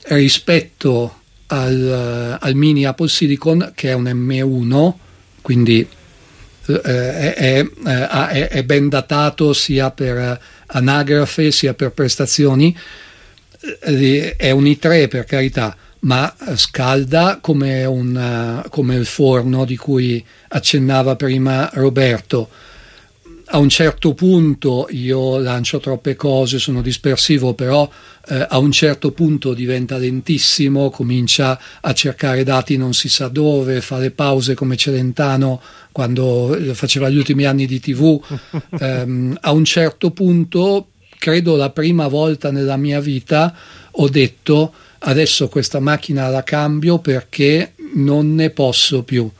Rispetto 0.04 1.16
al, 1.48 2.38
al, 2.40 2.54
mini 2.54 2.84
Apple 2.86 3.08
Silicon 3.08 3.72
che 3.74 3.90
è 3.90 3.92
un 3.92 4.04
M1 4.04 4.92
quindi 5.42 5.86
eh, 6.66 6.80
è, 6.80 7.34
è, 7.34 7.68
è, 7.82 8.48
è 8.48 8.64
ben 8.64 8.88
datato 8.88 9.52
sia 9.52 9.90
per 9.90 10.40
anagrafe 10.66 11.50
sia 11.50 11.74
per 11.74 11.90
prestazioni 11.92 12.74
eh, 12.74 13.07
è 13.60 14.50
un 14.50 14.64
i3 14.64 15.08
per 15.08 15.24
carità, 15.24 15.76
ma 16.00 16.32
scalda 16.54 17.38
come, 17.40 17.84
un, 17.84 18.64
come 18.68 18.94
il 18.94 19.06
forno 19.06 19.64
di 19.64 19.76
cui 19.76 20.24
accennava 20.48 21.16
prima 21.16 21.68
Roberto. 21.72 22.48
A 23.50 23.56
un 23.56 23.70
certo 23.70 24.12
punto 24.12 24.88
io 24.90 25.38
lancio 25.38 25.80
troppe 25.80 26.16
cose, 26.16 26.58
sono 26.58 26.82
dispersivo, 26.82 27.54
però 27.54 27.90
eh, 28.28 28.46
a 28.46 28.58
un 28.58 28.70
certo 28.70 29.12
punto 29.12 29.54
diventa 29.54 29.96
lentissimo, 29.96 30.90
comincia 30.90 31.58
a 31.80 31.92
cercare 31.94 32.44
dati 32.44 32.76
non 32.76 32.92
si 32.92 33.08
sa 33.08 33.28
dove, 33.28 33.80
fa 33.80 33.96
le 33.96 34.10
pause 34.10 34.52
come 34.52 34.76
Celentano 34.76 35.62
quando 35.92 36.56
faceva 36.74 37.08
gli 37.08 37.16
ultimi 37.16 37.44
anni 37.44 37.66
di 37.66 37.80
tv. 37.80 38.20
Eh, 38.80 39.36
a 39.40 39.52
un 39.52 39.64
certo 39.64 40.10
punto 40.10 40.88
credo 41.18 41.56
la 41.56 41.70
prima 41.70 42.06
volta 42.06 42.50
nella 42.50 42.76
mia 42.76 43.00
vita 43.00 43.54
ho 43.90 44.08
detto 44.08 44.72
adesso 45.00 45.48
questa 45.48 45.80
macchina 45.80 46.28
la 46.28 46.42
cambio 46.42 46.98
perché 46.98 47.74
non 47.94 48.34
ne 48.34 48.50
posso 48.50 49.02
più. 49.02 49.30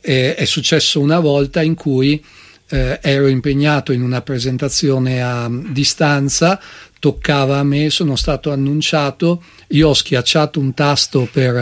E, 0.00 0.34
è 0.34 0.44
successo 0.44 1.00
una 1.00 1.20
volta 1.20 1.62
in 1.62 1.74
cui 1.74 2.24
eh, 2.68 2.98
ero 3.00 3.26
impegnato 3.26 3.92
in 3.92 4.02
una 4.02 4.22
presentazione 4.22 5.22
a 5.22 5.48
distanza, 5.50 6.60
toccava 6.98 7.58
a 7.58 7.64
me, 7.64 7.90
sono 7.90 8.16
stato 8.16 8.50
annunciato, 8.50 9.42
io 9.68 9.88
ho 9.88 9.94
schiacciato 9.94 10.58
un 10.58 10.74
tasto 10.74 11.28
per 11.30 11.56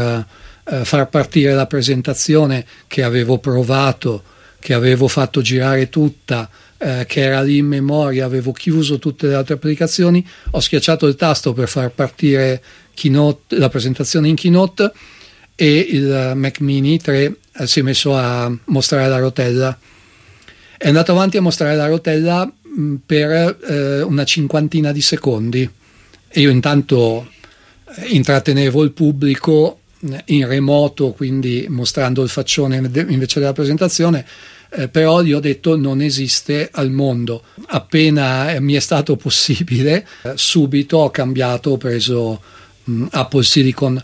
eh, 0.64 0.84
far 0.84 1.08
partire 1.08 1.52
la 1.54 1.66
presentazione 1.66 2.64
che 2.86 3.02
avevo 3.02 3.38
provato, 3.38 4.22
che 4.58 4.72
avevo 4.72 5.08
fatto 5.08 5.42
girare 5.42 5.88
tutta, 5.90 6.48
eh, 6.78 7.04
che 7.06 7.20
era 7.20 7.42
lì 7.42 7.58
in 7.58 7.66
memoria, 7.66 8.24
avevo 8.24 8.52
chiuso 8.52 8.98
tutte 8.98 9.28
le 9.28 9.34
altre 9.34 9.54
applicazioni, 9.54 10.26
ho 10.50 10.60
schiacciato 10.60 11.06
il 11.06 11.16
tasto 11.16 11.52
per 11.52 11.68
far 11.68 11.90
partire 11.90 12.62
Keynote, 12.94 13.56
la 13.56 13.68
presentazione 13.68 14.28
in 14.28 14.34
Keynote 14.34 14.92
e 15.54 15.78
il 15.78 16.32
Mac 16.34 16.60
Mini 16.60 16.98
3 16.98 17.36
eh, 17.56 17.66
si 17.66 17.80
è 17.80 17.82
messo 17.82 18.16
a 18.16 18.52
mostrare 18.66 19.08
la 19.08 19.18
rotella. 19.18 19.78
È 20.76 20.88
andato 20.88 21.12
avanti 21.12 21.36
a 21.36 21.42
mostrare 21.42 21.76
la 21.76 21.86
rotella 21.86 22.50
mm, 22.68 22.94
per 23.06 23.58
eh, 23.66 24.02
una 24.02 24.24
cinquantina 24.24 24.92
di 24.92 25.00
secondi 25.00 25.70
e 26.28 26.40
io 26.40 26.50
intanto 26.50 27.30
eh, 27.96 28.06
intrattenevo 28.08 28.82
il 28.82 28.90
pubblico 28.90 29.80
eh, 30.00 30.22
in 30.26 30.46
remoto, 30.46 31.12
quindi 31.12 31.66
mostrando 31.68 32.22
il 32.22 32.28
faccione 32.28 32.76
invece 32.76 33.38
della 33.38 33.52
presentazione 33.52 34.26
eh, 34.76 34.88
però 34.88 35.22
gli 35.22 35.32
ho 35.32 35.40
detto 35.40 35.76
non 35.76 36.00
esiste 36.00 36.68
al 36.72 36.90
mondo. 36.90 37.42
Appena 37.66 38.52
eh, 38.52 38.60
mi 38.60 38.74
è 38.74 38.80
stato 38.80 39.16
possibile, 39.16 40.06
eh, 40.22 40.32
subito 40.34 40.98
ho 40.98 41.10
cambiato, 41.10 41.70
ho 41.70 41.76
preso 41.76 42.40
mh, 42.84 42.92
mm, 42.92 43.06
Apple 43.10 43.42
Silicon. 43.42 44.02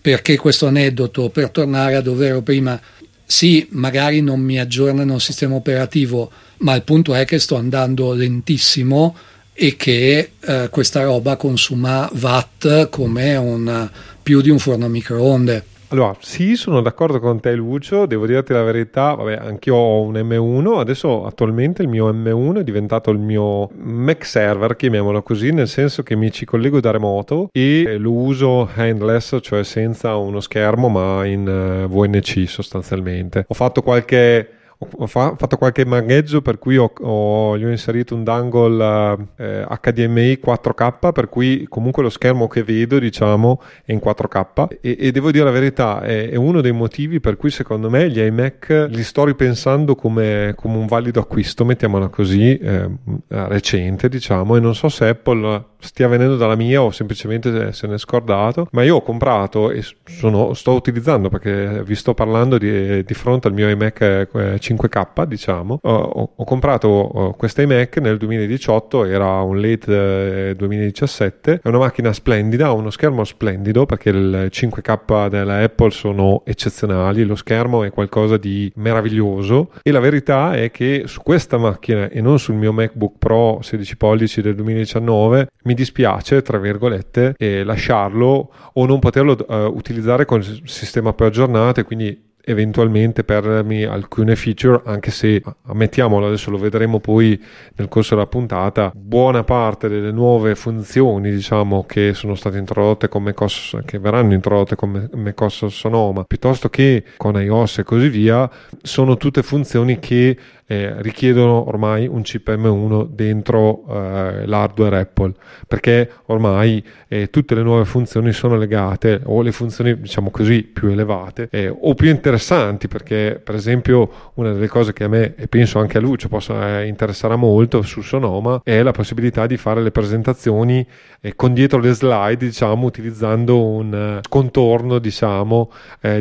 Perché 0.00 0.36
questo 0.36 0.66
aneddoto? 0.66 1.28
Per 1.28 1.50
tornare 1.50 1.96
a 1.96 2.00
dove 2.00 2.26
ero 2.26 2.42
prima. 2.42 2.80
Sì, 3.24 3.66
magari 3.70 4.22
non 4.22 4.40
mi 4.40 4.58
aggiornano 4.58 5.16
il 5.16 5.20
sistema 5.20 5.54
operativo, 5.54 6.30
ma 6.58 6.74
il 6.74 6.82
punto 6.82 7.14
è 7.14 7.26
che 7.26 7.38
sto 7.38 7.56
andando 7.56 8.12
lentissimo 8.14 9.14
e 9.52 9.76
che 9.76 10.30
eh, 10.40 10.68
questa 10.70 11.02
roba 11.02 11.36
consuma 11.36 12.08
watt 12.20 12.88
come 12.88 13.36
un, 13.36 13.90
più 14.22 14.40
di 14.40 14.50
un 14.50 14.58
forno 14.58 14.86
a 14.86 14.88
microonde. 14.88 15.64
Allora, 15.90 16.14
sì, 16.20 16.54
sono 16.54 16.82
d'accordo 16.82 17.18
con 17.18 17.40
te 17.40 17.54
Lucio, 17.54 18.04
devo 18.04 18.26
dirti 18.26 18.52
la 18.52 18.62
verità, 18.62 19.14
vabbè, 19.14 19.36
anch'io 19.36 19.74
ho 19.74 20.02
un 20.02 20.14
M1, 20.16 20.78
adesso 20.78 21.24
attualmente 21.24 21.80
il 21.80 21.88
mio 21.88 22.12
M1 22.12 22.60
è 22.60 22.62
diventato 22.62 23.10
il 23.10 23.18
mio 23.18 23.70
Mac 23.72 24.26
server, 24.26 24.76
chiamiamolo 24.76 25.22
così, 25.22 25.50
nel 25.50 25.66
senso 25.66 26.02
che 26.02 26.14
mi 26.14 26.30
ci 26.30 26.44
collego 26.44 26.80
da 26.80 26.90
remoto 26.90 27.48
e 27.52 27.96
lo 27.96 28.12
uso 28.12 28.68
handless, 28.74 29.38
cioè 29.40 29.64
senza 29.64 30.14
uno 30.16 30.40
schermo 30.40 30.90
ma 30.90 31.24
in 31.24 31.48
eh, 31.48 31.86
VNC 31.86 32.46
sostanzialmente. 32.46 33.46
Ho 33.48 33.54
fatto 33.54 33.80
qualche 33.80 34.57
ho 34.78 35.06
fa- 35.08 35.34
fatto 35.36 35.56
qualche 35.56 35.84
magheggio 35.84 36.40
per 36.40 36.58
cui 36.58 36.76
ho, 36.76 36.92
ho, 37.00 37.58
gli 37.58 37.64
ho 37.64 37.68
inserito 37.68 38.14
un 38.14 38.22
dangle 38.22 39.28
eh, 39.36 39.66
HDMI 39.68 40.38
4K 40.44 41.12
per 41.12 41.28
cui 41.28 41.66
comunque 41.68 42.02
lo 42.02 42.10
schermo 42.10 42.46
che 42.46 42.62
vedo 42.62 43.00
diciamo 43.00 43.60
è 43.84 43.90
in 43.90 44.00
4K 44.02 44.78
e, 44.80 44.96
e 45.00 45.10
devo 45.10 45.32
dire 45.32 45.44
la 45.44 45.50
verità 45.50 46.00
è, 46.00 46.30
è, 46.30 46.36
uno 46.36 46.60
dei 46.60 46.70
motivi 46.70 47.18
per 47.18 47.36
cui 47.36 47.50
secondo 47.50 47.90
me 47.90 48.08
gli 48.08 48.20
iMac 48.20 48.86
li 48.90 49.02
sto 49.02 49.24
ripensando 49.24 49.96
come, 49.96 50.52
come 50.56 50.76
un 50.76 50.86
valido 50.86 51.18
acquisto 51.18 51.64
mettiamola 51.64 52.06
così 52.08 52.56
eh, 52.56 52.88
recente 53.26 54.08
diciamo 54.08 54.54
e 54.54 54.60
non 54.60 54.76
so 54.76 54.88
se 54.88 55.08
Apple 55.08 55.64
stia 55.80 56.08
venendo 56.08 56.36
dalla 56.36 56.56
mia 56.56 56.82
o 56.82 56.90
semplicemente 56.90 57.72
se 57.72 57.86
ne 57.86 57.94
è 57.94 57.98
scordato, 57.98 58.68
ma 58.72 58.82
io 58.82 58.96
ho 58.96 59.02
comprato 59.02 59.70
e 59.70 59.84
sono, 60.04 60.52
sto 60.54 60.72
utilizzando 60.72 61.28
perché 61.28 61.82
vi 61.84 61.94
sto 61.94 62.14
parlando 62.14 62.58
di, 62.58 63.04
di 63.04 63.14
fronte 63.14 63.48
al 63.48 63.54
mio 63.54 63.68
iMac 63.68 64.28
5K, 64.74 65.22
eh, 65.22 65.26
diciamo. 65.26 65.78
Ho, 65.82 66.30
ho 66.36 66.44
comprato 66.44 67.34
questo 67.36 67.62
iMac 67.62 67.98
nel 67.98 68.16
2018, 68.18 69.04
era 69.04 69.40
un 69.40 69.60
late 69.60 70.54
2017, 70.56 71.52
eh, 71.52 71.60
è 71.62 71.68
una 71.68 71.78
macchina 71.78 72.12
splendida, 72.12 72.66
ha 72.66 72.72
uno 72.72 72.90
schermo 72.90 73.24
splendido 73.24 73.86
perché 73.86 74.10
il 74.10 74.48
5K 74.50 75.28
della 75.28 75.62
Apple 75.62 75.90
sono 75.90 76.42
eccezionali, 76.44 77.24
lo 77.24 77.34
schermo 77.34 77.84
è 77.84 77.90
qualcosa 77.90 78.36
di 78.36 78.70
meraviglioso 78.76 79.70
e 79.82 79.90
la 79.90 80.00
verità 80.00 80.54
è 80.54 80.70
che 80.70 81.04
su 81.06 81.22
questa 81.22 81.56
macchina 81.56 82.08
e 82.08 82.20
non 82.20 82.38
sul 82.38 82.54
mio 82.54 82.72
MacBook 82.72 83.18
Pro 83.18 83.58
16 83.62 83.96
pollici 83.96 84.40
del 84.40 84.54
2019 84.54 85.48
mi 85.64 85.74
dispiace, 85.74 86.42
tra 86.42 86.58
virgolette, 86.58 87.34
eh, 87.36 87.62
lasciarlo 87.64 88.50
o 88.72 88.86
non 88.86 88.98
poterlo 88.98 89.36
uh, 89.46 89.54
utilizzare 89.76 90.24
con 90.24 90.40
il 90.40 90.62
sistema 90.64 91.12
più 91.12 91.26
aggiornato 91.26 91.80
e 91.80 91.84
quindi 91.84 92.27
eventualmente 92.48 93.24
perdermi 93.24 93.84
alcune 93.84 94.34
feature, 94.34 94.80
anche 94.84 95.10
se 95.10 95.42
ammettiamolo, 95.66 96.26
adesso 96.26 96.50
lo 96.50 96.58
vedremo 96.58 96.98
poi 96.98 97.40
nel 97.76 97.88
corso 97.88 98.14
della 98.14 98.26
puntata, 98.26 98.90
buona 98.94 99.44
parte 99.44 99.88
delle 99.88 100.10
nuove 100.10 100.54
funzioni, 100.54 101.30
diciamo, 101.30 101.84
che 101.86 102.14
sono 102.14 102.34
state 102.34 102.56
introdotte 102.56 103.08
con 103.08 103.22
macOS, 103.22 103.78
che 103.84 103.98
verranno 103.98 104.32
introdotte 104.32 104.76
con 104.76 105.08
macOS 105.14 105.66
Sonoma, 105.66 106.24
piuttosto 106.24 106.68
che 106.70 107.04
con 107.18 107.40
iOS 107.40 107.78
e 107.78 107.82
così 107.84 108.08
via, 108.08 108.48
sono 108.82 109.16
tutte 109.16 109.42
funzioni 109.42 109.98
che 109.98 110.36
eh, 110.70 111.00
richiedono 111.00 111.66
ormai 111.66 112.06
un 112.06 112.20
chip 112.20 112.46
M1 112.50 113.08
dentro 113.08 113.84
eh, 113.88 114.46
l'hardware 114.46 114.98
Apple 114.98 115.32
perché 115.66 116.10
ormai 116.26 116.84
eh, 117.08 117.30
tutte 117.30 117.54
le 117.54 117.62
nuove 117.62 117.86
funzioni 117.86 118.32
sono 118.32 118.58
legate 118.58 119.22
o 119.24 119.40
le 119.40 119.50
funzioni 119.50 119.98
diciamo 119.98 120.30
così 120.30 120.64
più 120.64 120.88
elevate 120.88 121.48
eh, 121.50 121.68
o 121.68 121.94
più 121.94 122.10
interessanti 122.10 122.86
perché 122.86 123.40
per 123.42 123.54
esempio 123.54 124.30
una 124.34 124.52
delle 124.52 124.68
cose 124.68 124.92
che 124.92 125.04
a 125.04 125.08
me 125.08 125.34
e 125.36 125.48
penso 125.48 125.78
anche 125.78 125.96
a 125.96 126.02
Lucio 126.02 126.28
possa 126.28 126.80
eh, 126.80 126.86
interessare 126.86 127.36
molto 127.36 127.80
su 127.80 128.02
Sonoma 128.02 128.60
è 128.62 128.82
la 128.82 128.92
possibilità 128.92 129.46
di 129.46 129.56
fare 129.56 129.80
le 129.80 129.90
presentazioni 129.90 130.86
eh, 131.22 131.34
con 131.34 131.54
dietro 131.54 131.78
le 131.78 131.94
slide 131.94 132.44
diciamo 132.44 132.84
utilizzando 132.84 133.64
un 133.64 134.20
contorno 134.28 134.98
diciamo 134.98 135.70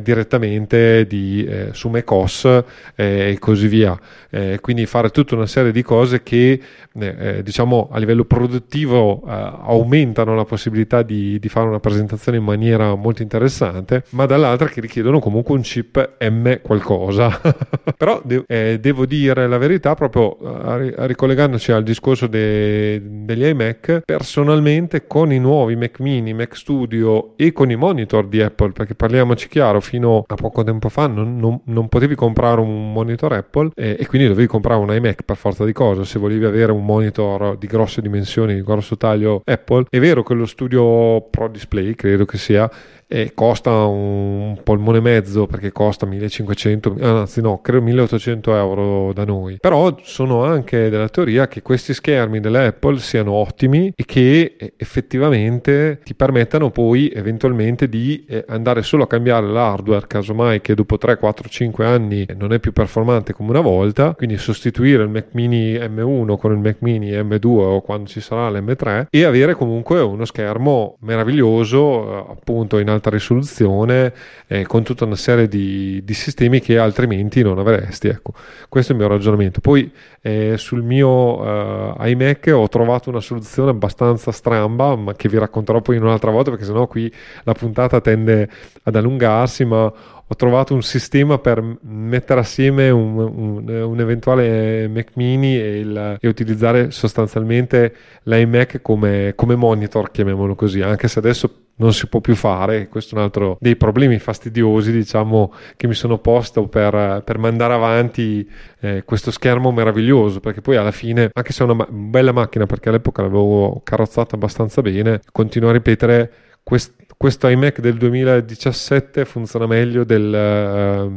direttamente 0.01 1.05
di, 1.05 1.47
su 1.71 1.89
macOS 1.89 2.63
e 2.95 3.35
così 3.39 3.67
via 3.67 3.99
eh, 4.37 4.59
quindi 4.61 4.85
fare 4.85 5.09
tutta 5.09 5.33
una 5.33 5.47
serie 5.47 5.71
di 5.71 5.81
cose 5.81 6.21
che 6.21 6.61
eh, 6.99 7.15
eh, 7.17 7.43
diciamo 7.43 7.89
a 7.91 7.97
livello 7.97 8.23
produttivo 8.23 9.23
eh, 9.25 9.31
aumentano 9.31 10.35
la 10.35 10.45
possibilità 10.45 11.01
di, 11.01 11.39
di, 11.39 11.49
fare 11.49 11.67
una 11.67 11.79
presentazione 11.79 12.37
in 12.37 12.43
maniera 12.43 12.93
molto 12.93 13.23
interessante, 13.23 14.03
ma 14.11 14.27
dall'altra 14.27 14.67
che 14.67 14.79
richiedono 14.79 15.19
comunque 15.19 15.55
un 15.55 15.61
chip 15.61 16.17
M 16.19 16.59
qualcosa. 16.61 17.41
Però 17.97 18.21
de- 18.23 18.43
eh, 18.45 18.77
devo 18.79 19.07
dire 19.07 19.47
la 19.47 19.57
verità, 19.57 19.95
proprio 19.95 20.37
eh, 20.39 20.93
ricollegandoci 21.07 21.71
al 21.71 21.81
discorso 21.81 22.27
de- 22.27 23.01
degli 23.01 23.43
iMac, 23.43 24.01
personalmente 24.05 25.07
con 25.07 25.31
i 25.31 25.39
nuovi 25.39 25.75
Mac 25.75 25.99
mini, 25.99 26.33
Mac 26.33 26.55
Studio 26.55 27.33
e 27.37 27.51
con 27.53 27.71
i 27.71 27.75
monitor 27.75 28.27
di 28.27 28.41
Apple, 28.41 28.71
perché 28.71 28.93
parliamoci 28.93 29.47
chiaro, 29.47 29.79
fino 29.81 30.23
a 30.27 30.35
poco 30.35 30.63
tempo 30.63 30.89
fa 30.89 31.07
non, 31.07 31.37
non, 31.37 31.59
non 31.65 31.87
potevi 31.87 32.13
comprare 32.13 32.61
un 32.61 32.91
monitor 32.91 33.33
Apple 33.33 33.71
e 33.73 34.05
quindi 34.07 34.26
dovevi 34.27 34.47
comprare 34.47 34.79
un 34.79 34.93
iMac 34.93 35.23
per 35.23 35.35
forza 35.35 35.65
di 35.65 35.73
cosa 35.73 36.03
se 36.03 36.19
volevi 36.19 36.45
avere 36.45 36.71
un 36.71 36.85
monitor 36.85 37.57
di 37.57 37.67
grosse 37.67 38.01
dimensioni, 38.01 38.55
di 38.55 38.63
grosso 38.63 38.97
taglio 38.97 39.41
Apple. 39.43 39.85
È 39.89 39.99
vero 39.99 40.23
che 40.23 40.33
lo 40.33 40.45
studio 40.45 41.21
Pro 41.29 41.47
Display, 41.47 41.95
credo 41.95 42.25
che 42.25 42.37
sia, 42.37 42.69
e 43.07 43.31
costa 43.33 43.71
un 43.85 44.59
polmone 44.63 44.97
e 44.97 45.01
mezzo 45.01 45.47
perché 45.47 45.71
costa 45.71 46.05
1500 46.05 46.97
anzi 47.01 47.41
no 47.41 47.61
credo 47.61 47.81
1800 47.83 48.55
euro 48.55 49.13
da 49.13 49.23
noi. 49.23 49.57
Però 49.59 49.95
sono 50.01 50.43
anche 50.43 50.89
della 50.89 51.07
teoria 51.07 51.47
che 51.47 51.61
questi 51.61 51.93
schermi 51.93 52.39
dell'Apple 52.39 52.99
siano 52.99 53.31
ottimi 53.31 53.93
e 53.95 54.03
che 54.05 54.73
effettivamente 54.75 55.99
ti 56.03 56.13
permettano 56.15 56.69
poi 56.69 57.09
eventualmente 57.13 57.87
di 57.87 58.25
eh, 58.27 58.43
andare 58.47 58.81
solo 58.81 59.03
a 59.03 59.07
cambiare 59.07 59.47
l'hardware 59.47 60.07
casomai 60.07 60.59
che 60.61 60.75
dopo 60.75 60.97
3 60.97 61.17
4 61.17 61.47
5 61.47 61.85
anni 61.85 62.25
non 62.37 62.51
è 62.51 62.59
più 62.59 62.73
performante 62.73 63.33
come 63.33 63.51
una 63.51 63.61
volta. 63.61 64.13
Quindi 64.15 64.37
sostituire 64.37 65.03
il 65.03 65.09
Mac 65.09 65.27
mini 65.31 65.73
M1 65.73 66.37
con 66.37 66.51
il 66.51 66.59
Mac 66.59 66.77
mini 66.79 67.11
M2 67.11 67.45
o 67.45 67.81
quando 67.81 68.09
ci 68.09 68.19
sarà 68.19 68.49
l'M3 68.49 69.07
e 69.09 69.23
avere 69.23 69.53
comunque 69.53 70.01
uno 70.01 70.25
schermo 70.25 70.97
meraviglioso 71.01 72.27
eh, 72.27 72.31
appunto 72.31 72.77
in 72.79 72.89
alta 72.97 73.09
risoluzione 73.09 74.13
eh, 74.47 74.65
con 74.65 74.83
tutta 74.83 75.05
una 75.05 75.15
serie 75.15 75.47
di, 75.47 76.03
di, 76.03 76.13
sistemi 76.13 76.59
che 76.59 76.77
altrimenti 76.77 77.41
non 77.41 77.57
avresti. 77.57 78.07
Ecco, 78.07 78.33
questo 78.69 78.91
è 78.91 78.95
il 78.95 79.01
mio 79.01 79.09
ragionamento. 79.09 79.61
Poi 79.61 79.91
eh, 80.21 80.55
sul 80.57 80.83
mio 80.83 81.95
eh, 81.97 82.09
iMac 82.11 82.51
ho 82.53 82.67
trovato 82.67 83.09
una 83.09 83.21
soluzione 83.21 83.71
abbastanza 83.71 84.31
stramba, 84.31 84.95
ma 84.95 85.13
che 85.15 85.29
vi 85.29 85.37
racconterò 85.37 85.81
poi 85.81 85.97
in 85.97 86.03
un'altra 86.03 86.31
volta 86.31 86.49
perché 86.49 86.65
sennò 86.65 86.87
qui 86.87 87.11
la 87.43 87.53
puntata 87.53 88.01
tende 88.01 88.49
ad 88.83 88.95
allungarsi, 88.95 89.65
ma 89.65 89.91
ho 90.29 90.35
trovato 90.35 90.73
un 90.73 90.81
sistema 90.81 91.37
per 91.37 91.63
mettere 91.81 92.41
assieme 92.41 92.89
un, 92.89 93.17
un, 93.17 93.69
un 93.69 93.99
eventuale 93.99 94.89
Mac 94.89 95.11
mini 95.13 95.57
e, 95.57 95.79
il, 95.79 96.17
e, 96.19 96.27
utilizzare 96.27 96.91
sostanzialmente 96.91 97.95
l'iMac 98.23 98.81
come, 98.81 99.31
come 99.35 99.55
monitor, 99.55 100.11
chiamiamolo 100.11 100.55
così, 100.55 100.81
anche 100.81 101.07
se 101.07 101.19
adesso 101.19 101.66
non 101.77 101.93
si 101.93 102.07
può 102.07 102.19
più 102.19 102.35
fare. 102.35 102.87
Questo 102.87 103.15
è 103.15 103.17
un 103.17 103.23
altro 103.23 103.57
dei 103.59 103.75
problemi 103.75 104.19
fastidiosi, 104.19 104.91
diciamo, 104.91 105.53
che 105.75 105.87
mi 105.87 105.93
sono 105.93 106.19
posto 106.19 106.67
per, 106.67 107.21
per 107.23 107.37
mandare 107.37 107.73
avanti 107.73 108.47
eh, 108.79 109.03
questo 109.03 109.31
schermo 109.31 109.71
meraviglioso. 109.71 110.39
Perché 110.39 110.61
poi 110.61 110.75
alla 110.75 110.91
fine, 110.91 111.29
anche 111.33 111.53
se 111.53 111.61
è 111.61 111.65
una 111.65 111.73
ma- 111.73 111.87
bella 111.89 112.31
macchina, 112.31 112.65
perché 112.65 112.89
all'epoca 112.89 113.21
l'avevo 113.21 113.81
carrozzata 113.83 114.35
abbastanza 114.35 114.81
bene, 114.81 115.21
continuo 115.31 115.69
a 115.69 115.73
ripetere 115.73 116.31
questo 116.67 116.97
questo 117.17 117.47
iMac 117.47 117.79
del 117.79 117.95
2017 117.95 119.25
funziona 119.25 119.65
meglio 119.65 120.03
del, 120.03 120.31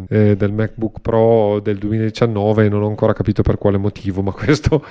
eh, 0.09 0.31
eh 0.31 0.37
del, 0.37 0.51
MacBook 0.51 1.01
Pro 1.03 1.61
del 1.61 1.77
2019 1.77 2.71
non 2.71 2.83
ho 2.83 2.87
ancora 2.87 3.13
capito 3.13 3.43
per 3.43 3.59
quale 3.59 3.77
motivo 3.77 4.23
ma 4.23 4.33
questo 4.33 4.83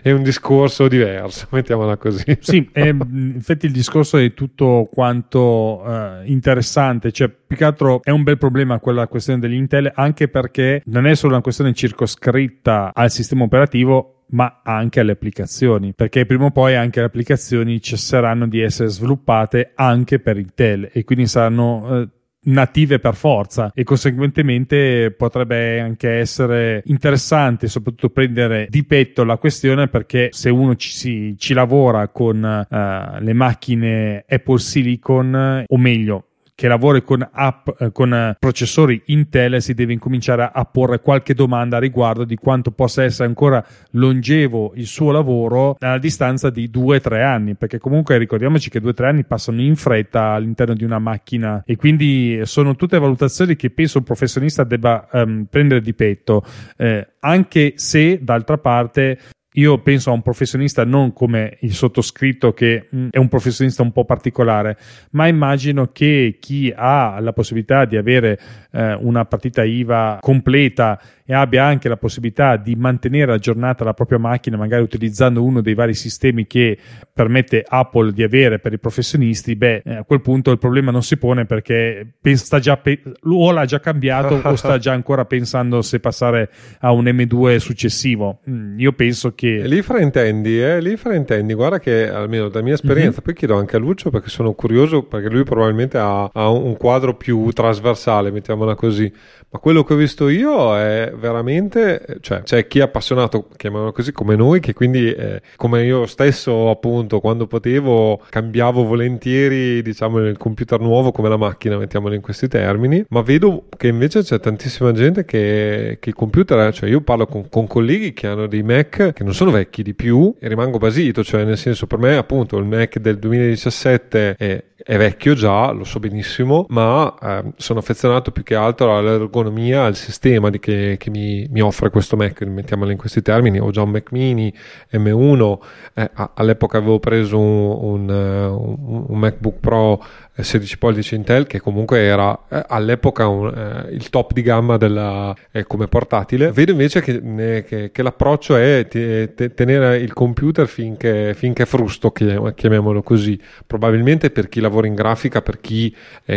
è, 0.00 0.12
un 0.12 0.22
discorso 0.22 0.86
diverso 0.86 1.48
mettiamola 1.50 1.96
così. 1.96 2.38
Sì 2.38 2.68
è, 2.70 2.86
infatti 2.86 3.66
il 3.66 3.72
discorso 3.72 4.16
è 4.16 4.32
tutto 4.32 4.88
quanto 4.92 5.82
uh, 5.84 6.22
interessante 6.22 7.10
cioè 7.10 7.28
più 7.28 7.56
che 7.56 7.64
altro 7.64 8.00
è 8.04 8.10
un 8.10 8.22
bel 8.22 8.38
problema 8.38 8.78
quella 8.78 9.08
questione 9.08 9.40
degli 9.40 9.54
Intel 9.54 9.90
anche 9.92 10.28
perché 10.28 10.82
non 10.86 11.08
è 11.08 11.16
solo 11.16 11.32
una 11.32 11.42
questione 11.42 11.72
circoscritta 11.72 12.92
al 12.94 13.10
sistema 13.10 13.42
operativo 13.42 14.13
ma 14.28 14.60
anche 14.62 15.00
alle 15.00 15.12
applicazioni, 15.12 15.92
perché 15.94 16.26
prima 16.26 16.46
o 16.46 16.50
poi 16.50 16.74
anche 16.74 17.00
le 17.00 17.06
applicazioni 17.06 17.80
cesseranno 17.80 18.46
di 18.46 18.60
essere 18.60 18.88
sviluppate 18.88 19.72
anche 19.74 20.18
per 20.18 20.38
Intel 20.38 20.88
e 20.92 21.04
quindi 21.04 21.26
saranno 21.26 22.00
eh, 22.00 22.08
native 22.44 22.98
per 22.98 23.14
forza 23.14 23.70
e 23.74 23.84
conseguentemente 23.84 25.12
potrebbe 25.12 25.80
anche 25.80 26.10
essere 26.10 26.82
interessante 26.86 27.68
soprattutto 27.68 28.10
prendere 28.10 28.66
di 28.68 28.84
petto 28.84 29.24
la 29.24 29.36
questione 29.36 29.88
perché 29.88 30.28
se 30.32 30.50
uno 30.50 30.74
ci, 30.76 30.90
si, 30.90 31.34
ci 31.38 31.54
lavora 31.54 32.08
con 32.08 32.66
uh, 32.68 33.22
le 33.22 33.32
macchine 33.32 34.24
Apple 34.28 34.58
Silicon 34.58 35.64
o 35.66 35.78
meglio 35.78 36.26
che 36.56 36.68
lavori 36.68 37.02
con, 37.02 37.28
app, 37.32 37.68
eh, 37.80 37.90
con 37.90 38.14
eh, 38.14 38.36
processori 38.38 39.02
Intel 39.06 39.60
si 39.60 39.74
deve 39.74 39.92
incominciare 39.92 40.48
a 40.52 40.64
porre 40.64 41.00
qualche 41.00 41.34
domanda 41.34 41.78
riguardo 41.78 42.24
di 42.24 42.36
quanto 42.36 42.70
possa 42.70 43.02
essere 43.02 43.26
ancora 43.26 43.64
longevo 43.90 44.72
il 44.76 44.86
suo 44.86 45.10
lavoro 45.10 45.76
a 45.80 45.98
distanza 45.98 46.50
di 46.50 46.70
2-3 46.72 47.22
anni, 47.22 47.54
perché 47.56 47.78
comunque 47.78 48.18
ricordiamoci 48.18 48.70
che 48.70 48.80
2-3 48.80 49.04
anni 49.04 49.24
passano 49.24 49.60
in 49.60 49.74
fretta 49.74 50.30
all'interno 50.30 50.74
di 50.74 50.84
una 50.84 51.00
macchina 51.00 51.62
e 51.66 51.76
quindi 51.76 52.40
sono 52.44 52.76
tutte 52.76 52.98
valutazioni 52.98 53.56
che 53.56 53.70
penso 53.70 53.98
un 53.98 54.04
professionista 54.04 54.62
debba 54.62 55.08
um, 55.10 55.46
prendere 55.50 55.80
di 55.80 55.92
petto, 55.92 56.44
eh, 56.76 57.08
anche 57.20 57.72
se 57.76 58.20
d'altra 58.22 58.58
parte 58.58 59.18
io 59.56 59.78
penso 59.78 60.10
a 60.10 60.14
un 60.14 60.22
professionista 60.22 60.84
non 60.84 61.12
come 61.12 61.58
il 61.60 61.74
sottoscritto 61.74 62.52
che 62.52 62.88
mh, 62.90 62.98
mm, 62.98 63.08
è 63.10 63.18
un 63.18 63.28
professionista 63.28 63.82
un 63.82 63.92
po' 63.92 64.04
particolare, 64.04 64.76
ma 65.10 65.26
immagino 65.26 65.90
che 65.92 66.38
chi 66.40 66.72
ha 66.74 67.20
la 67.20 67.32
possibilità 67.32 67.84
di 67.84 67.96
avere 67.96 68.38
eh, 68.74 68.94
una 69.00 69.24
partita 69.24 69.62
IVA 69.62 70.18
completa 70.20 71.00
e 71.26 71.32
abbia 71.32 71.64
anche 71.64 71.88
la 71.88 71.96
possibilità 71.96 72.56
di 72.56 72.74
mantenere 72.74 73.32
aggiornata 73.32 73.82
la 73.82 73.94
propria 73.94 74.18
macchina, 74.18 74.58
magari 74.58 74.82
utilizzando 74.82 75.42
uno 75.42 75.62
dei 75.62 75.72
vari 75.72 75.94
sistemi 75.94 76.46
che 76.46 76.76
permette 77.12 77.64
Apple 77.66 78.12
di 78.12 78.22
avere 78.22 78.58
per 78.58 78.74
i 78.74 78.78
professionisti, 78.78 79.56
beh, 79.56 79.82
eh, 79.84 79.94
a 79.94 80.02
quel 80.02 80.20
punto 80.20 80.50
il 80.50 80.58
problema 80.58 80.90
non 80.90 81.02
si 81.02 81.16
pone 81.16 81.46
perché 81.46 82.16
sta 82.34 82.58
già 82.58 82.76
pe- 82.76 83.00
o 83.22 83.50
l'ha 83.52 83.64
già 83.64 83.80
cambiato 83.80 84.40
o 84.42 84.56
sta 84.56 84.76
già 84.76 84.92
ancora 84.92 85.24
pensando 85.24 85.80
se 85.80 86.00
passare 86.00 86.50
a 86.80 86.90
un 86.90 87.04
M2 87.04 87.56
successivo. 87.56 88.40
Mm, 88.50 88.78
io 88.78 88.92
penso 88.92 89.34
che. 89.34 89.62
Lì 89.66 89.80
fraintendi, 89.80 90.60
eh? 90.60 90.80
Lì 90.80 90.96
fraintendi. 90.96 91.54
Guarda 91.54 91.78
che 91.78 92.10
almeno 92.10 92.48
dalla 92.48 92.64
mia 92.64 92.74
esperienza, 92.74 93.12
mm-hmm. 93.12 93.24
poi 93.24 93.34
chiedo 93.34 93.56
anche 93.56 93.76
a 93.76 93.78
Lucio 93.78 94.10
perché 94.10 94.28
sono 94.28 94.52
curioso, 94.52 95.04
perché 95.04 95.30
lui 95.30 95.44
probabilmente 95.44 95.96
ha, 95.96 96.28
ha 96.30 96.50
un 96.50 96.76
quadro 96.76 97.14
più 97.14 97.50
trasversale, 97.50 98.30
mettiamola 98.64 98.74
così. 98.74 99.12
Ma 99.50 99.60
quello 99.60 99.84
che 99.84 99.92
ho 99.92 99.96
visto 99.96 100.28
io 100.28 100.76
è 100.76 101.12
veramente, 101.14 102.18
cioè 102.20 102.42
c'è 102.42 102.66
chi 102.66 102.80
è 102.80 102.82
appassionato, 102.82 103.48
chiamiamolo 103.56 103.92
così, 103.92 104.10
come 104.10 104.34
noi, 104.34 104.58
che 104.58 104.72
quindi 104.72 105.12
eh, 105.12 105.42
come 105.54 105.84
io 105.84 106.06
stesso 106.06 106.70
appunto 106.70 107.20
quando 107.20 107.46
potevo 107.46 108.20
cambiavo 108.30 108.84
volentieri 108.84 109.80
diciamo 109.80 110.18
il 110.26 110.36
computer 110.38 110.80
nuovo 110.80 111.12
come 111.12 111.28
la 111.28 111.36
macchina, 111.36 111.76
mettiamolo 111.76 112.14
in 112.14 112.20
questi 112.20 112.48
termini, 112.48 113.04
ma 113.10 113.20
vedo 113.22 113.66
che 113.76 113.86
invece 113.86 114.22
c'è 114.22 114.40
tantissima 114.40 114.90
gente 114.90 115.24
che, 115.24 115.98
che 116.00 116.08
il 116.08 116.14
computer, 116.16 116.72
cioè 116.74 116.88
io 116.88 117.00
parlo 117.00 117.26
con, 117.26 117.48
con, 117.48 117.68
colleghi 117.68 118.12
che 118.12 118.26
hanno 118.26 118.48
dei 118.48 118.62
Mac 118.64 119.12
che 119.12 119.22
non 119.22 119.34
sono 119.34 119.52
vecchi 119.52 119.84
di 119.84 119.94
più 119.94 120.34
e 120.40 120.48
rimango 120.48 120.78
basito, 120.78 121.22
cioè 121.22 121.44
nel 121.44 121.58
senso 121.58 121.86
per 121.86 121.98
me 121.98 122.16
appunto 122.16 122.58
il 122.58 122.64
Mac 122.64 122.98
del 122.98 123.18
2017 123.18 124.34
è 124.36 124.64
è 124.86 124.98
vecchio 124.98 125.32
già, 125.32 125.70
lo 125.70 125.84
so 125.84 125.98
benissimo, 125.98 126.66
ma 126.68 127.14
eh, 127.22 127.52
sono 127.56 127.78
affezionato 127.78 128.30
più 128.32 128.42
che 128.42 128.54
altro 128.54 128.94
all'ergonomia, 128.94 129.84
al 129.84 129.96
sistema 129.96 130.50
che, 130.50 130.96
che 130.98 131.10
mi, 131.10 131.46
mi, 131.50 131.62
offre 131.62 131.88
questo 131.88 132.16
Mac, 132.16 132.42
mettiamolo 132.42 132.90
in 132.90 132.98
questi 132.98 133.22
termini. 133.22 133.58
Ho 133.58 133.70
già 133.70 133.80
un 133.80 133.88
Mac 133.88 134.12
mini 134.12 134.52
M1, 134.92 135.58
eh, 135.94 136.10
all'epoca 136.34 136.76
avevo 136.76 136.98
preso 136.98 137.40
un, 137.40 138.10
un, 138.10 139.04
un, 139.08 139.18
MacBook 139.18 139.58
Pro 139.58 140.04
16 140.42 140.78
pollici 140.78 141.14
Intel 141.14 141.46
che 141.46 141.60
comunque 141.60 142.00
era 142.00 142.36
eh, 142.48 142.64
all'epoca 142.66 143.28
un, 143.28 143.46
eh, 143.46 143.94
il 143.94 144.10
top 144.10 144.32
di 144.32 144.42
gamma 144.42 144.76
della, 144.76 145.34
eh, 145.52 145.64
come 145.64 145.86
portatile. 145.86 146.50
Vedo 146.50 146.72
invece 146.72 147.00
che, 147.00 147.64
che, 147.66 147.90
che 147.92 148.02
l'approccio 148.02 148.56
è 148.56 148.86
te, 148.88 149.34
te, 149.34 149.54
tenere 149.54 149.98
il 149.98 150.12
computer 150.12 150.66
finché, 150.66 151.34
finché 151.34 151.66
frusto 151.66 152.10
chiamiamolo 152.10 153.02
così. 153.02 153.40
Probabilmente 153.66 154.30
per 154.30 154.48
chi 154.48 154.60
lavora 154.60 154.86
in 154.86 154.94
grafica 154.94 155.42
per 155.42 155.60
chi 155.60 155.94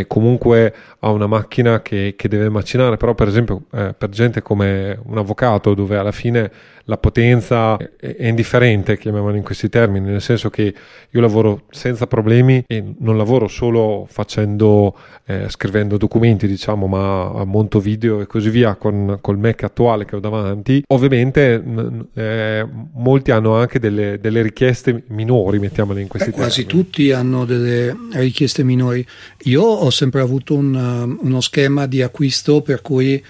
comunque 0.07 0.73
ha 0.99 1.09
una 1.09 1.27
macchina 1.27 1.81
che, 1.81 2.13
che, 2.17 2.27
deve 2.27 2.49
macinare 2.49 2.97
però 2.97 3.13
per 3.13 3.27
esempio 3.27 3.63
eh, 3.71 3.93
per 3.97 4.09
gente 4.09 4.41
come 4.41 4.99
un 5.05 5.17
avvocato 5.17 5.73
dove 5.73 5.97
alla 5.97 6.11
fine 6.11 6.51
la 6.89 6.97
potenza 6.97 7.77
è 7.77 8.27
indifferente, 8.27 8.97
chiamiamolo 8.97 9.35
in 9.35 9.43
questi 9.43 9.67
termini, 9.67 10.09
nel 10.09 10.21
senso 10.21 10.49
che 10.49 10.73
io 11.09 11.21
lavoro 11.21 11.63
senza 11.69 12.07
problemi 12.07 12.63
e 12.65 12.81
non 12.99 13.17
lavoro 13.17 13.49
solo 13.49 13.86
facendo, 14.07 14.95
eh, 15.25 15.45
scrivendo 15.49 15.97
documenti, 15.97 16.47
diciamo, 16.47 16.87
ma 16.87 17.43
monto 17.45 17.79
video 17.79 18.21
e 18.21 18.27
così 18.27 18.49
via 18.49 18.75
con 18.75 19.17
col 19.21 19.37
Mac 19.37 19.63
attuale 19.63 20.05
che 20.05 20.15
ho 20.15 20.19
davanti. 20.19 20.83
Ovviamente 20.87 21.63
eh, 22.13 22.65
molti 22.93 23.31
hanno 23.31 23.55
anche 23.55 23.79
delle, 23.79 24.19
delle, 24.19 24.41
richieste 24.41 25.03
minori, 25.07 25.59
mettiamole 25.59 26.01
in 26.01 26.07
questi 26.07 26.29
Beh, 26.29 26.35
termini. 26.35 26.53
Quasi 26.53 26.67
tutti 26.67 27.11
hanno 27.11 27.45
delle 27.45 27.95
richieste 28.13 28.63
minori. 28.63 29.05
Io 29.43 29.63
ho 29.63 29.89
sempre 29.89 30.21
avuto 30.21 30.55
un, 30.55 31.17
uno 31.19 31.41
schema 31.41 31.85
di 31.85 32.01
acquisto 32.01 32.61
per 32.61 32.81
cui 32.81 33.23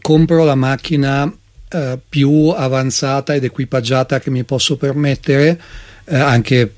compro 0.00 0.44
la 0.44 0.54
macchina 0.54 1.32
eh, 1.68 1.98
più 2.08 2.52
avanzata 2.54 3.34
ed 3.34 3.44
equipaggiata 3.44 4.20
che 4.20 4.30
mi 4.30 4.44
posso 4.44 4.76
permettere, 4.76 5.60
eh, 6.04 6.16
anche 6.16 6.72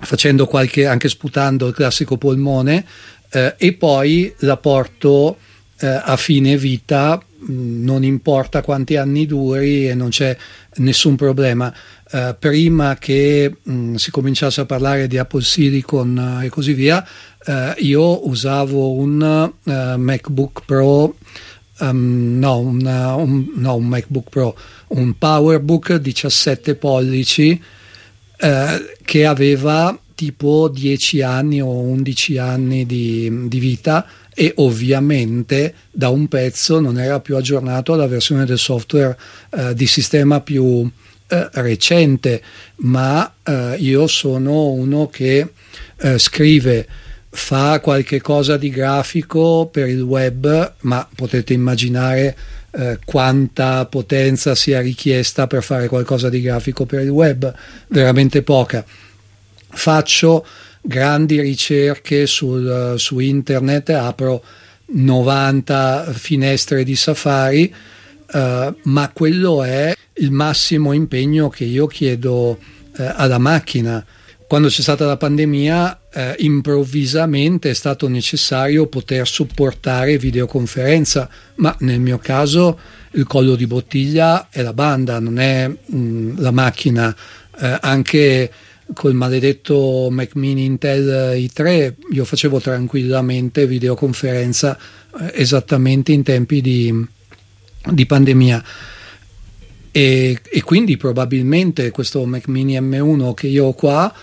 facendo 0.00 0.46
qualche, 0.46 0.86
anche 0.86 1.08
sputando 1.08 1.66
il 1.66 1.74
classico 1.74 2.16
polmone, 2.16 2.84
eh, 3.30 3.54
e 3.56 3.72
poi 3.74 4.32
la 4.38 4.56
porto 4.56 5.38
eh, 5.80 5.86
a 5.86 6.16
fine 6.16 6.56
vita, 6.56 7.22
non 7.46 8.02
importa 8.02 8.62
quanti 8.62 8.96
anni 8.96 9.26
duri 9.26 9.88
e 9.88 9.94
non 9.94 10.08
c'è 10.08 10.36
nessun 10.76 11.16
problema. 11.16 11.72
Uh, 12.10 12.34
prima 12.38 12.96
che 12.96 13.54
mh, 13.62 13.96
si 13.96 14.10
cominciasse 14.10 14.62
a 14.62 14.64
parlare 14.64 15.06
di 15.06 15.18
Apple 15.18 15.42
Silicon 15.42 16.38
uh, 16.40 16.42
e 16.42 16.48
così 16.48 16.72
via, 16.72 17.06
uh, 17.44 17.52
io 17.76 18.26
usavo 18.26 18.92
un 18.92 19.52
MacBook 19.62 20.62
Pro 20.64 21.14
um, 21.80 22.38
no, 22.38 22.58
una, 22.58 23.14
un, 23.14 23.52
no, 23.54 23.76
un 23.76 23.86
MacBook 23.86 24.28
Pro, 24.30 24.56
un 24.88 25.16
PowerBook 25.16 25.94
17 25.94 26.74
pollici 26.76 27.60
eh, 28.38 28.96
che 29.04 29.26
aveva 29.26 29.98
tipo 30.14 30.68
10 30.68 31.22
anni 31.22 31.60
o 31.60 31.68
11 31.68 32.38
anni 32.38 32.86
di, 32.86 33.48
di, 33.48 33.58
vita 33.60 34.04
e 34.34 34.52
ovviamente 34.56 35.74
da 35.90 36.08
un 36.08 36.26
pezzo 36.26 36.80
non 36.80 36.98
era 36.98 37.20
più 37.20 37.36
aggiornato 37.36 37.92
alla 37.92 38.08
versione 38.08 38.44
del 38.44 38.58
software 38.58 39.16
eh, 39.50 39.74
di 39.74 39.86
sistema 39.86 40.40
più 40.40 40.88
eh, 41.28 41.48
recente, 41.52 42.42
ma 42.76 43.32
eh, 43.44 43.76
io 43.78 44.06
sono 44.06 44.70
uno 44.70 45.08
che 45.08 45.52
eh, 46.00 46.18
scrive 46.18 46.86
fa 47.30 47.78
qualche 47.80 48.20
cosa 48.20 48.56
di 48.56 48.70
grafico 48.70 49.68
per 49.70 49.88
il 49.88 50.00
web, 50.00 50.74
ma 50.80 51.08
potete 51.14 51.52
immaginare 51.52 52.36
eh, 52.78 52.98
quanta 53.04 53.84
potenza 53.86 54.54
sia 54.54 54.80
richiesta 54.80 55.48
per 55.48 55.64
fare 55.64 55.88
qualcosa 55.88 56.28
di 56.28 56.40
grafico 56.40 56.86
per 56.86 57.02
il 57.02 57.08
web, 57.08 57.52
veramente 57.88 58.42
poca. 58.42 58.84
Faccio 59.70 60.46
grandi 60.80 61.40
ricerche 61.40 62.26
sul, 62.26 62.94
su 62.96 63.18
internet, 63.18 63.90
apro 63.90 64.44
90 64.86 66.12
finestre 66.12 66.84
di 66.84 66.94
Safari, 66.94 67.74
eh, 68.32 68.74
ma 68.80 69.10
quello 69.12 69.64
è 69.64 69.92
il 70.14 70.30
massimo 70.30 70.92
impegno 70.92 71.48
che 71.48 71.64
io 71.64 71.88
chiedo 71.88 72.58
eh, 72.96 73.12
alla 73.12 73.38
macchina 73.38 74.04
quando 74.48 74.68
c'è 74.68 74.80
stata 74.80 75.04
la 75.04 75.18
pandemia, 75.18 76.00
eh, 76.12 76.34
improvvisamente 76.38 77.70
è 77.70 77.74
stato 77.74 78.08
necessario 78.08 78.86
poter 78.86 79.26
supportare 79.26 80.18
videoconferenza, 80.18 81.28
ma 81.56 81.74
nel 81.80 82.00
mio 82.00 82.18
caso 82.18 82.78
il 83.12 83.26
collo 83.26 83.54
di 83.54 83.66
bottiglia 83.66 84.48
è 84.50 84.62
la 84.62 84.72
banda, 84.72 85.18
non 85.18 85.38
è 85.38 85.68
mh, 85.68 85.96
mm, 85.96 86.38
la 86.38 86.50
macchina. 86.50 87.14
Eh, 87.60 87.78
anche 87.80 88.52
col 88.94 89.14
maledetto 89.14 90.08
Mac 90.10 90.34
Mini 90.36 90.64
Intel 90.64 91.36
i3 91.36 91.94
io 92.12 92.24
facevo 92.24 92.58
tranquillamente 92.58 93.66
videoconferenza 93.66 94.78
eh, 95.20 95.32
esattamente 95.34 96.12
in 96.12 96.22
tempi 96.22 96.60
di, 96.60 97.06
di 97.90 98.06
pandemia. 98.06 98.64
E, 99.90 100.38
e, 100.42 100.62
quindi 100.62 100.96
probabilmente 100.96 101.90
questo 101.90 102.24
Mac 102.24 102.46
Mini 102.48 102.78
M1 102.78 103.34
che 103.34 103.46
io 103.46 103.66
ho 103.66 103.72
qua 103.72 104.14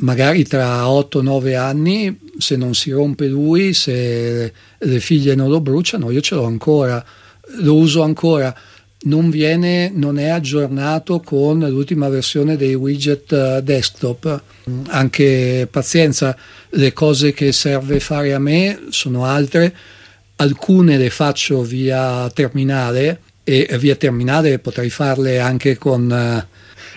magari 0.00 0.44
tra 0.44 0.82
8-9 0.84 1.56
anni, 1.56 2.18
se 2.38 2.56
non 2.56 2.74
si 2.74 2.90
rompe 2.90 3.26
lui, 3.26 3.72
se 3.72 4.52
le 4.78 5.00
figlie 5.00 5.34
non 5.34 5.48
lo 5.48 5.60
bruciano, 5.60 6.10
io 6.10 6.20
ce 6.20 6.34
l'ho 6.34 6.44
ancora, 6.44 7.04
lo 7.58 7.74
uso 7.74 8.02
ancora. 8.02 8.54
Non, 8.98 9.30
viene, 9.30 9.90
non 9.94 10.18
è 10.18 10.28
aggiornato 10.28 11.20
con 11.20 11.60
l'ultima 11.60 12.08
versione 12.08 12.56
dei 12.56 12.74
widget 12.74 13.30
uh, 13.30 13.60
desktop. 13.60 14.42
Anche 14.88 15.68
pazienza, 15.70 16.36
le 16.70 16.92
cose 16.92 17.32
che 17.32 17.52
serve 17.52 18.00
fare 18.00 18.34
a 18.34 18.38
me 18.38 18.86
sono 18.88 19.24
altre, 19.24 19.74
alcune 20.36 20.98
le 20.98 21.10
faccio 21.10 21.62
via 21.62 22.28
terminale 22.30 23.20
e 23.44 23.68
via 23.78 23.94
terminale 23.94 24.58
potrei 24.58 24.90
farle 24.90 25.38
anche 25.38 25.78
con 25.78 26.10
uh, 26.10 26.55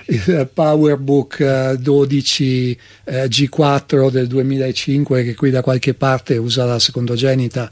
il 0.09 0.49
PowerBook 0.51 1.73
12 1.73 2.79
eh, 3.03 3.25
G4 3.25 4.09
del 4.09 4.27
2005 4.27 5.23
che 5.23 5.35
qui 5.35 5.51
da 5.51 5.61
qualche 5.61 5.93
parte 5.93 6.37
usa 6.37 6.65
la 6.65 6.79
secondogenita. 6.79 7.71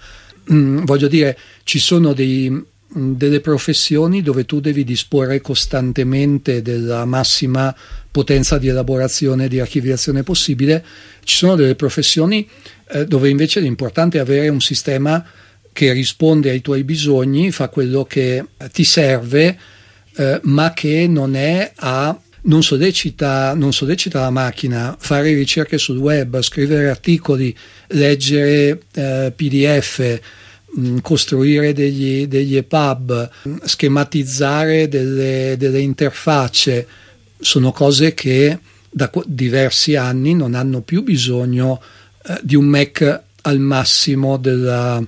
Mm, 0.52 0.84
voglio 0.84 1.08
dire, 1.08 1.38
ci 1.64 1.80
sono 1.80 2.14
dei, 2.14 2.50
mm, 2.50 2.64
delle 3.14 3.42
professioni 3.42 4.22
dove 4.22 4.46
tu 4.46 4.60
devi 4.60 4.84
disporre 4.84 5.42
costantemente 5.42 6.62
della 6.62 7.06
massima 7.06 7.76
potenza 8.12 8.58
di 8.58 8.68
elaborazione 8.68 9.46
e 9.46 9.50
di 9.50 9.60
archiviazione 9.60 10.24
possibile, 10.24 10.86
ci 11.24 11.36
sono 11.36 11.56
delle 11.56 11.76
professioni 11.76 12.48
eh, 12.90 13.06
dove 13.06 13.30
invece 13.30 13.60
l'importante 13.60 14.18
è 14.18 14.22
avere 14.22 14.50
un 14.50 14.62
sistema 14.62 15.26
che 15.74 15.92
risponde 15.92 16.50
ai 16.50 16.62
tuoi 16.62 16.84
bisogni, 16.84 17.52
fa 17.52 17.70
quello 17.70 18.04
che 18.06 18.44
ti 18.72 18.84
serve, 18.84 19.58
eh, 20.16 20.40
ma 20.44 20.74
che 20.74 21.06
non 21.08 21.36
è 21.36 21.72
a 21.76 22.20
non 22.48 22.64
sollecita, 22.64 23.54
non 23.54 23.74
sollecita 23.74 24.22
la 24.22 24.30
macchina, 24.30 24.96
fare 25.00 25.34
ricerche 25.34 25.78
sul 25.78 25.98
web, 25.98 26.42
scrivere 26.42 26.90
articoli, 26.90 27.56
leggere 27.88 28.82
eh, 28.94 29.34
PDF, 29.36 30.20
mh, 30.66 30.88
mm, 30.88 30.98
costruire 31.00 31.74
degli, 31.74 32.28
degli 32.28 32.56
EPUB, 32.56 33.30
schematizzare 33.64 34.88
delle, 34.88 35.56
delle 35.58 35.80
interfacce, 35.80 36.88
sono 37.40 37.72
cose 37.72 38.14
che 38.14 38.58
da 38.90 39.12
diversi 39.26 39.96
anni 39.96 40.34
non 40.34 40.56
hanno 40.56 40.82
più 40.82 41.04
bisogno 41.04 41.82
eh, 42.26 42.40
di 42.42 42.56
un 42.56 42.66
Mac 42.66 43.22
al 43.42 43.60
massimo 43.60 44.38
della, 44.38 45.04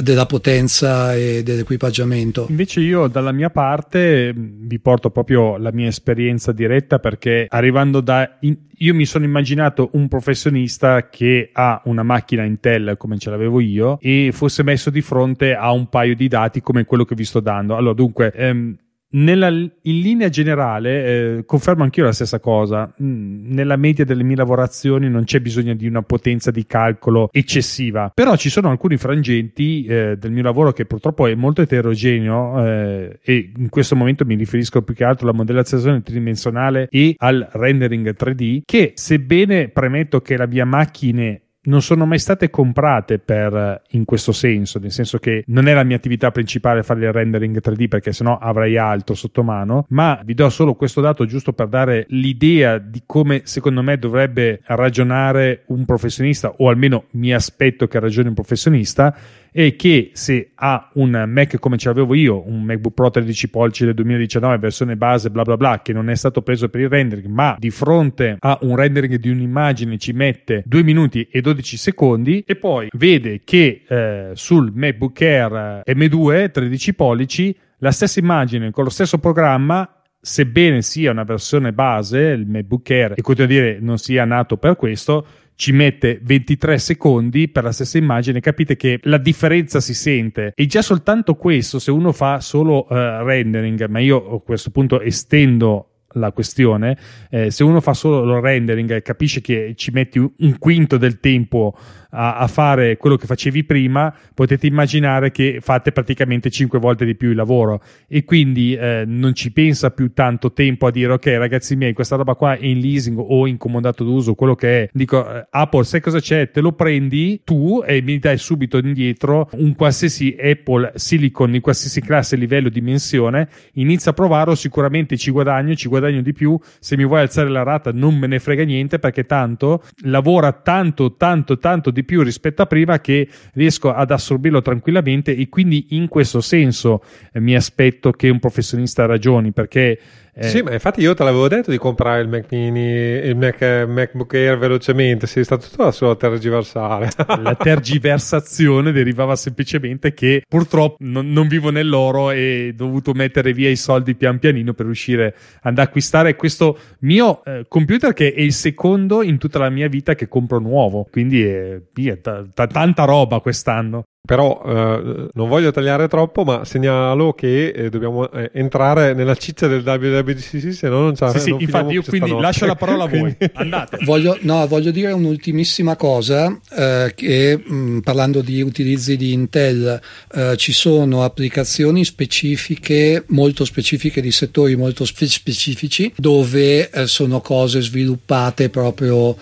della 0.00 0.26
potenza 0.26 1.14
e 1.14 1.42
dell'equipaggiamento. 1.42 2.46
Invece 2.48 2.80
io 2.80 3.06
dalla 3.06 3.32
mia 3.32 3.50
parte 3.50 4.32
vi 4.34 4.78
porto 4.78 5.10
proprio 5.10 5.56
la 5.56 5.72
mia 5.72 5.88
esperienza 5.88 6.52
diretta 6.52 6.98
perché 6.98 7.46
arrivando 7.48 8.00
da... 8.00 8.36
In, 8.40 8.56
io 8.78 8.94
mi 8.94 9.04
sono 9.04 9.24
immaginato 9.24 9.90
un 9.92 10.08
professionista 10.08 11.08
che 11.08 11.50
ha 11.52 11.80
una 11.84 12.02
macchina 12.02 12.42
Intel 12.42 12.96
come 12.98 13.18
ce 13.18 13.30
l'avevo 13.30 13.60
io 13.60 13.98
e 14.00 14.30
fosse 14.32 14.62
messo 14.62 14.90
di 14.90 15.00
fronte 15.00 15.54
a 15.54 15.70
un 15.70 15.88
paio 15.88 16.16
di 16.16 16.26
dati 16.26 16.60
come 16.60 16.84
quello 16.84 17.04
che 17.04 17.14
vi 17.14 17.24
sto 17.24 17.40
dando. 17.40 17.76
Allora 17.76 17.94
dunque... 17.94 18.32
Ehm, 18.32 18.76
nella, 19.14 19.48
in 19.48 19.72
linea 19.82 20.28
generale, 20.28 21.04
eh, 21.04 21.44
confermo 21.44 21.82
anch'io 21.82 22.04
la 22.04 22.12
stessa 22.12 22.40
cosa. 22.40 22.92
Mm, 23.02 23.52
nella 23.52 23.76
media 23.76 24.04
delle 24.04 24.22
mie 24.22 24.36
lavorazioni 24.36 25.08
non 25.08 25.24
c'è 25.24 25.40
bisogno 25.40 25.74
di 25.74 25.86
una 25.86 26.02
potenza 26.02 26.50
di 26.50 26.66
calcolo 26.66 27.28
eccessiva, 27.32 28.10
però 28.14 28.36
ci 28.36 28.50
sono 28.50 28.70
alcuni 28.70 28.96
frangenti 28.96 29.84
eh, 29.84 30.16
del 30.18 30.30
mio 30.32 30.42
lavoro 30.42 30.72
che 30.72 30.84
purtroppo 30.84 31.26
è 31.26 31.34
molto 31.34 31.62
eterogeneo 31.62 32.64
eh, 32.64 33.18
e 33.22 33.52
in 33.56 33.68
questo 33.68 33.96
momento 33.96 34.24
mi 34.24 34.34
riferisco 34.34 34.82
più 34.82 34.94
che 34.94 35.04
altro 35.04 35.28
alla 35.28 35.36
modellazione 35.36 36.02
tridimensionale 36.02 36.88
e 36.90 37.14
al 37.18 37.48
rendering 37.52 38.14
3D 38.16 38.60
che 38.64 38.92
sebbene 38.94 39.68
premetto 39.68 40.20
che 40.20 40.36
la 40.36 40.46
mia 40.46 40.64
macchina 40.64 41.36
non 41.64 41.82
sono 41.82 42.06
mai 42.06 42.18
state 42.18 42.50
comprate 42.50 43.18
per 43.18 43.82
in 43.90 44.04
questo 44.04 44.32
senso, 44.32 44.78
nel 44.78 44.90
senso 44.90 45.18
che 45.18 45.44
non 45.48 45.68
è 45.68 45.74
la 45.74 45.84
mia 45.84 45.96
attività 45.96 46.30
principale 46.30 46.82
fare 46.82 47.00
il 47.00 47.12
rendering 47.12 47.60
3D 47.62 47.88
perché 47.88 48.12
sennò 48.12 48.38
avrei 48.38 48.76
altro 48.76 49.14
sotto 49.14 49.42
mano, 49.42 49.86
ma 49.90 50.20
vi 50.24 50.34
do 50.34 50.48
solo 50.48 50.74
questo 50.74 51.00
dato 51.00 51.24
giusto 51.24 51.52
per 51.52 51.68
dare 51.68 52.06
l'idea 52.08 52.78
di 52.78 53.02
come 53.06 53.42
secondo 53.44 53.82
me 53.82 53.98
dovrebbe 53.98 54.60
ragionare 54.64 55.62
un 55.66 55.84
professionista 55.84 56.54
o 56.58 56.68
almeno 56.68 57.04
mi 57.12 57.32
aspetto 57.32 57.86
che 57.86 57.98
ragioni 57.98 58.28
un 58.28 58.34
professionista 58.34 59.16
e 59.56 59.76
che 59.76 60.10
se 60.14 60.50
ha 60.52 60.90
un 60.94 61.26
Mac 61.28 61.60
come 61.60 61.76
ce 61.76 61.86
l'avevo 61.86 62.14
io, 62.14 62.42
un 62.48 62.64
MacBook 62.64 62.92
Pro 62.92 63.08
13 63.08 63.50
pollici 63.50 63.84
del 63.84 63.94
2019 63.94 64.58
versione 64.58 64.96
base 64.96 65.30
bla 65.30 65.44
bla 65.44 65.56
bla 65.56 65.80
che 65.80 65.92
non 65.92 66.10
è 66.10 66.16
stato 66.16 66.42
preso 66.42 66.68
per 66.68 66.80
il 66.80 66.88
rendering 66.88 67.26
ma 67.26 67.54
di 67.56 67.70
fronte 67.70 68.36
a 68.40 68.58
un 68.62 68.74
rendering 68.74 69.14
di 69.14 69.30
un'immagine 69.30 69.96
ci 69.96 70.10
mette 70.10 70.64
2 70.66 70.82
minuti 70.82 71.28
e 71.30 71.40
12 71.40 71.76
secondi 71.76 72.42
e 72.44 72.56
poi 72.56 72.88
vede 72.94 73.42
che 73.44 73.84
eh, 73.86 74.30
sul 74.34 74.72
MacBook 74.74 75.20
Air 75.20 75.82
M2 75.86 76.50
13 76.50 76.94
pollici 76.94 77.56
la 77.78 77.92
stessa 77.92 78.18
immagine 78.18 78.72
con 78.72 78.82
lo 78.82 78.90
stesso 78.90 79.18
programma 79.18 79.88
sebbene 80.24 80.80
sia 80.80 81.10
una 81.10 81.24
versione 81.24 81.74
base, 81.74 82.18
il 82.18 82.46
MacBook 82.48 82.90
Air, 82.90 83.12
e 83.14 83.20
continuo 83.20 83.50
a 83.50 83.52
dire 83.52 83.78
non 83.78 83.98
sia 83.98 84.24
nato 84.24 84.56
per 84.56 84.74
questo, 84.74 85.26
ci 85.56 85.72
mette 85.72 86.20
23 86.22 86.78
secondi 86.78 87.48
per 87.48 87.64
la 87.64 87.72
stessa 87.72 87.98
immagine, 87.98 88.40
capite 88.40 88.76
che 88.76 88.98
la 89.04 89.18
differenza 89.18 89.80
si 89.80 89.94
sente. 89.94 90.52
E 90.54 90.66
già 90.66 90.82
soltanto 90.82 91.34
questo, 91.34 91.78
se 91.78 91.90
uno 91.90 92.12
fa 92.12 92.40
solo 92.40 92.86
uh, 92.88 93.24
rendering, 93.24 93.86
ma 93.86 94.00
io 94.00 94.34
a 94.34 94.40
questo 94.40 94.70
punto 94.70 95.00
estendo 95.00 95.88
la 96.14 96.32
questione, 96.32 96.96
eh, 97.30 97.50
se 97.50 97.64
uno 97.64 97.80
fa 97.80 97.92
solo 97.92 98.36
il 98.36 98.40
rendering 98.40 99.02
capisce 99.02 99.40
che 99.40 99.74
ci 99.76 99.90
metti 99.90 100.18
un 100.18 100.58
quinto 100.58 100.96
del 100.96 101.20
tempo 101.20 101.76
a, 102.14 102.36
a, 102.36 102.46
fare 102.46 102.96
quello 102.96 103.16
che 103.16 103.26
facevi 103.26 103.64
prima, 103.64 104.14
potete 104.32 104.66
immaginare 104.66 105.30
che 105.30 105.58
fate 105.60 105.92
praticamente 105.92 106.50
5 106.50 106.78
volte 106.78 107.04
di 107.04 107.16
più 107.16 107.30
il 107.30 107.36
lavoro 107.36 107.82
e 108.06 108.24
quindi 108.24 108.74
eh, 108.74 109.02
non 109.06 109.34
ci 109.34 109.52
pensa 109.52 109.90
più 109.90 110.12
tanto 110.12 110.52
tempo 110.52 110.86
a 110.86 110.90
dire 110.90 111.12
ok 111.12 111.26
ragazzi 111.26 111.76
miei 111.76 111.92
questa 111.92 112.16
roba 112.16 112.34
qua 112.34 112.56
è 112.56 112.64
in 112.64 112.78
leasing 112.78 113.18
o 113.18 113.46
in 113.46 113.56
comodato 113.56 114.04
d'uso, 114.04 114.34
quello 114.34 114.54
che 114.54 114.82
è. 114.82 114.88
Dico 114.92 115.28
eh, 115.28 115.46
Apple 115.50 115.84
sai 115.84 116.00
cosa 116.00 116.20
c'è? 116.20 116.50
Te 116.50 116.60
lo 116.60 116.72
prendi 116.72 117.42
tu 117.44 117.82
e 117.84 118.00
mi 118.00 118.18
dai 118.18 118.38
subito 118.38 118.78
indietro 118.78 119.48
un 119.54 119.74
qualsiasi 119.74 120.36
Apple 120.40 120.92
Silicon 120.94 121.50
di 121.50 121.60
qualsiasi 121.60 122.00
classe, 122.00 122.36
livello, 122.36 122.68
dimensione, 122.68 123.48
inizia 123.74 124.12
a 124.12 124.14
provarlo, 124.14 124.54
sicuramente 124.54 125.16
ci 125.16 125.30
guadagno, 125.30 125.74
ci 125.74 125.88
guadagno 125.88 126.22
di 126.22 126.32
più, 126.32 126.58
se 126.78 126.96
mi 126.96 127.04
vuoi 127.04 127.20
alzare 127.20 127.48
la 127.48 127.62
rata 127.62 127.90
non 127.92 128.16
me 128.16 128.26
ne 128.26 128.38
frega 128.38 128.64
niente 128.64 128.98
perché 128.98 129.24
tanto 129.24 129.82
lavora 130.02 130.52
tanto 130.52 131.16
tanto 131.16 131.58
tanto 131.58 131.90
di 131.90 132.03
più 132.04 132.22
rispetto 132.22 132.62
a 132.62 132.66
prima 132.66 133.00
che 133.00 133.28
riesco 133.54 133.92
ad 133.92 134.10
assorbirlo 134.10 134.62
tranquillamente 134.62 135.34
e 135.34 135.48
quindi 135.48 135.86
in 135.90 136.08
questo 136.08 136.40
senso 136.40 137.02
eh, 137.32 137.40
mi 137.40 137.54
aspetto 137.54 138.10
che 138.12 138.28
un 138.28 138.38
professionista 138.38 139.06
ragioni 139.06 139.52
perché 139.52 139.98
eh, 140.36 140.48
sì, 140.48 140.62
ma 140.62 140.72
infatti 140.72 141.00
io 141.00 141.14
te 141.14 141.22
l'avevo 141.22 141.46
detto 141.46 141.70
di 141.70 141.78
comprare 141.78 142.20
il 142.20 142.28
Mac 142.28 142.46
Mini, 142.50 142.80
il 142.80 143.36
Mac, 143.36 143.62
MacBook 143.86 144.34
Air 144.34 144.58
velocemente, 144.58 145.28
sei 145.28 145.44
stato 145.44 145.68
tu 145.72 145.80
a 145.82 145.92
solo 145.92 146.16
tergiversare. 146.16 147.10
La 147.40 147.54
tergiversazione 147.54 148.90
derivava 148.90 149.36
semplicemente 149.36 150.12
che 150.12 150.42
purtroppo 150.48 150.96
non, 151.00 151.30
non, 151.30 151.46
vivo 151.46 151.70
nell'oro 151.70 152.32
e 152.32 152.70
ho 152.72 152.76
dovuto 152.76 153.12
mettere 153.12 153.52
via 153.52 153.70
i 153.70 153.76
soldi 153.76 154.16
pian 154.16 154.40
pianino 154.40 154.72
per 154.72 154.86
riuscire 154.86 155.36
ad 155.62 155.78
acquistare 155.78 156.34
questo 156.34 156.78
mio 157.00 157.44
eh, 157.44 157.66
computer 157.68 158.12
che 158.12 158.32
è 158.32 158.40
il 158.40 158.52
secondo 158.52 159.22
in 159.22 159.38
tutta 159.38 159.60
la 159.60 159.70
mia 159.70 159.86
vita 159.86 160.16
che 160.16 160.26
compro 160.26 160.58
nuovo. 160.58 161.06
Quindi 161.10 161.44
è, 161.44 161.74
è 161.76 162.20
t- 162.20 162.48
t- 162.52 162.66
tanta 162.66 163.04
roba 163.04 163.38
quest'anno. 163.38 164.02
Però 164.26 164.62
eh, 164.64 165.28
non 165.34 165.48
voglio 165.50 165.70
tagliare 165.70 166.08
troppo, 166.08 166.44
ma 166.44 166.64
segnalo 166.64 167.34
che 167.34 167.68
eh, 167.68 167.90
dobbiamo 167.90 168.30
eh, 168.30 168.50
entrare 168.54 169.12
nella 169.12 169.34
ciccia 169.34 169.66
del 169.66 169.82
WWDC, 169.84 170.72
se 170.72 170.88
no 170.88 171.00
non 171.00 171.12
c'è 171.12 171.30
Sì, 171.32 171.40
sì, 171.40 171.50
infatti 171.58 171.92
io 171.92 172.02
quindi 172.02 172.28
stanotte. 172.28 172.40
lascio 172.40 172.64
la 172.64 172.74
parola 172.74 173.04
a 173.04 173.08
voi. 173.08 173.36
Andate. 173.52 173.98
Voglio, 174.06 174.38
no, 174.40 174.66
voglio 174.66 174.90
dire 174.92 175.12
un'ultimissima 175.12 175.96
cosa, 175.96 176.58
eh, 176.74 177.12
che 177.14 177.62
mh, 177.62 177.74
mm, 177.74 177.98
parlando 177.98 178.40
di 178.40 178.62
utilizzi 178.62 179.18
di 179.18 179.34
Intel, 179.34 180.00
eh, 180.32 180.56
ci 180.56 180.72
sono 180.72 181.22
applicazioni 181.22 182.02
specifiche, 182.02 183.24
molto 183.26 183.66
specifiche 183.66 184.22
di 184.22 184.32
settori 184.32 184.74
molto 184.74 185.04
spe- 185.04 185.26
specifici, 185.26 186.10
dove 186.16 186.88
eh, 186.88 187.06
sono 187.06 187.42
cose 187.42 187.82
sviluppate 187.82 188.70
proprio 188.70 189.36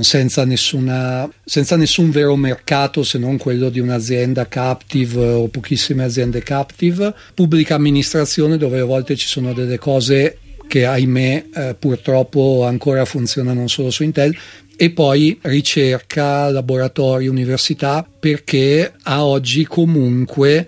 senza, 0.00 0.44
nessuna, 0.44 1.28
senza 1.44 1.76
nessun 1.76 2.10
vero 2.10 2.36
mercato 2.36 3.02
se 3.02 3.18
non 3.18 3.36
quello 3.36 3.68
di 3.68 3.80
un'azienda 3.80 4.48
captive 4.48 5.26
o 5.26 5.48
pochissime 5.48 6.04
aziende 6.04 6.42
captive, 6.42 7.14
pubblica 7.34 7.74
amministrazione 7.74 8.56
dove 8.56 8.80
a 8.80 8.84
volte 8.84 9.16
ci 9.16 9.26
sono 9.26 9.52
delle 9.52 9.78
cose 9.78 10.38
che 10.66 10.84
ahimè 10.84 11.44
eh, 11.52 11.76
purtroppo 11.78 12.64
ancora 12.64 13.04
funzionano 13.04 13.66
solo 13.66 13.90
su 13.90 14.04
Intel. 14.04 14.36
E 14.80 14.90
poi 14.90 15.36
ricerca, 15.42 16.48
laboratori, 16.50 17.26
università 17.26 18.06
perché 18.18 18.92
a 19.02 19.24
oggi 19.24 19.66
comunque 19.66 20.66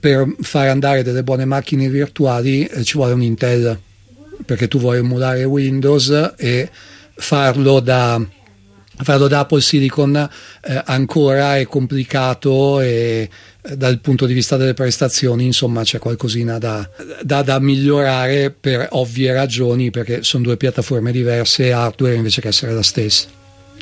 per 0.00 0.26
far 0.40 0.66
andare 0.68 1.04
delle 1.04 1.22
buone 1.22 1.44
macchine 1.44 1.88
virtuali 1.88 2.64
eh, 2.64 2.82
ci 2.82 2.96
vuole 2.96 3.12
un 3.12 3.22
Intel. 3.22 3.78
Perché 4.44 4.66
tu 4.66 4.78
vuoi 4.78 4.98
emulare 4.98 5.44
Windows 5.44 6.34
e 6.36 6.68
farlo 7.18 7.80
da, 7.80 8.20
farlo 8.96 9.28
da 9.28 9.40
Apple 9.40 9.60
Silicon 9.60 10.16
eh, 10.16 10.82
ancora 10.86 11.58
è 11.58 11.66
complicato 11.66 12.80
e 12.80 13.28
eh, 13.60 13.76
dal 13.76 14.00
punto 14.00 14.26
di 14.26 14.32
vista 14.32 14.56
delle 14.56 14.74
prestazioni 14.74 15.44
insomma 15.44 15.82
c'è 15.82 15.98
qualcosina 15.98 16.58
da, 16.58 16.88
da, 17.22 17.42
da, 17.42 17.58
migliorare 17.58 18.50
per 18.50 18.86
ovvie 18.92 19.32
ragioni 19.32 19.90
perché 19.90 20.22
sono 20.22 20.44
due 20.44 20.56
piattaforme 20.56 21.12
diverse 21.12 21.72
hardware 21.72 22.14
invece 22.14 22.40
che 22.40 22.48
essere 22.48 22.72
la 22.72 22.82
stessa 22.82 23.37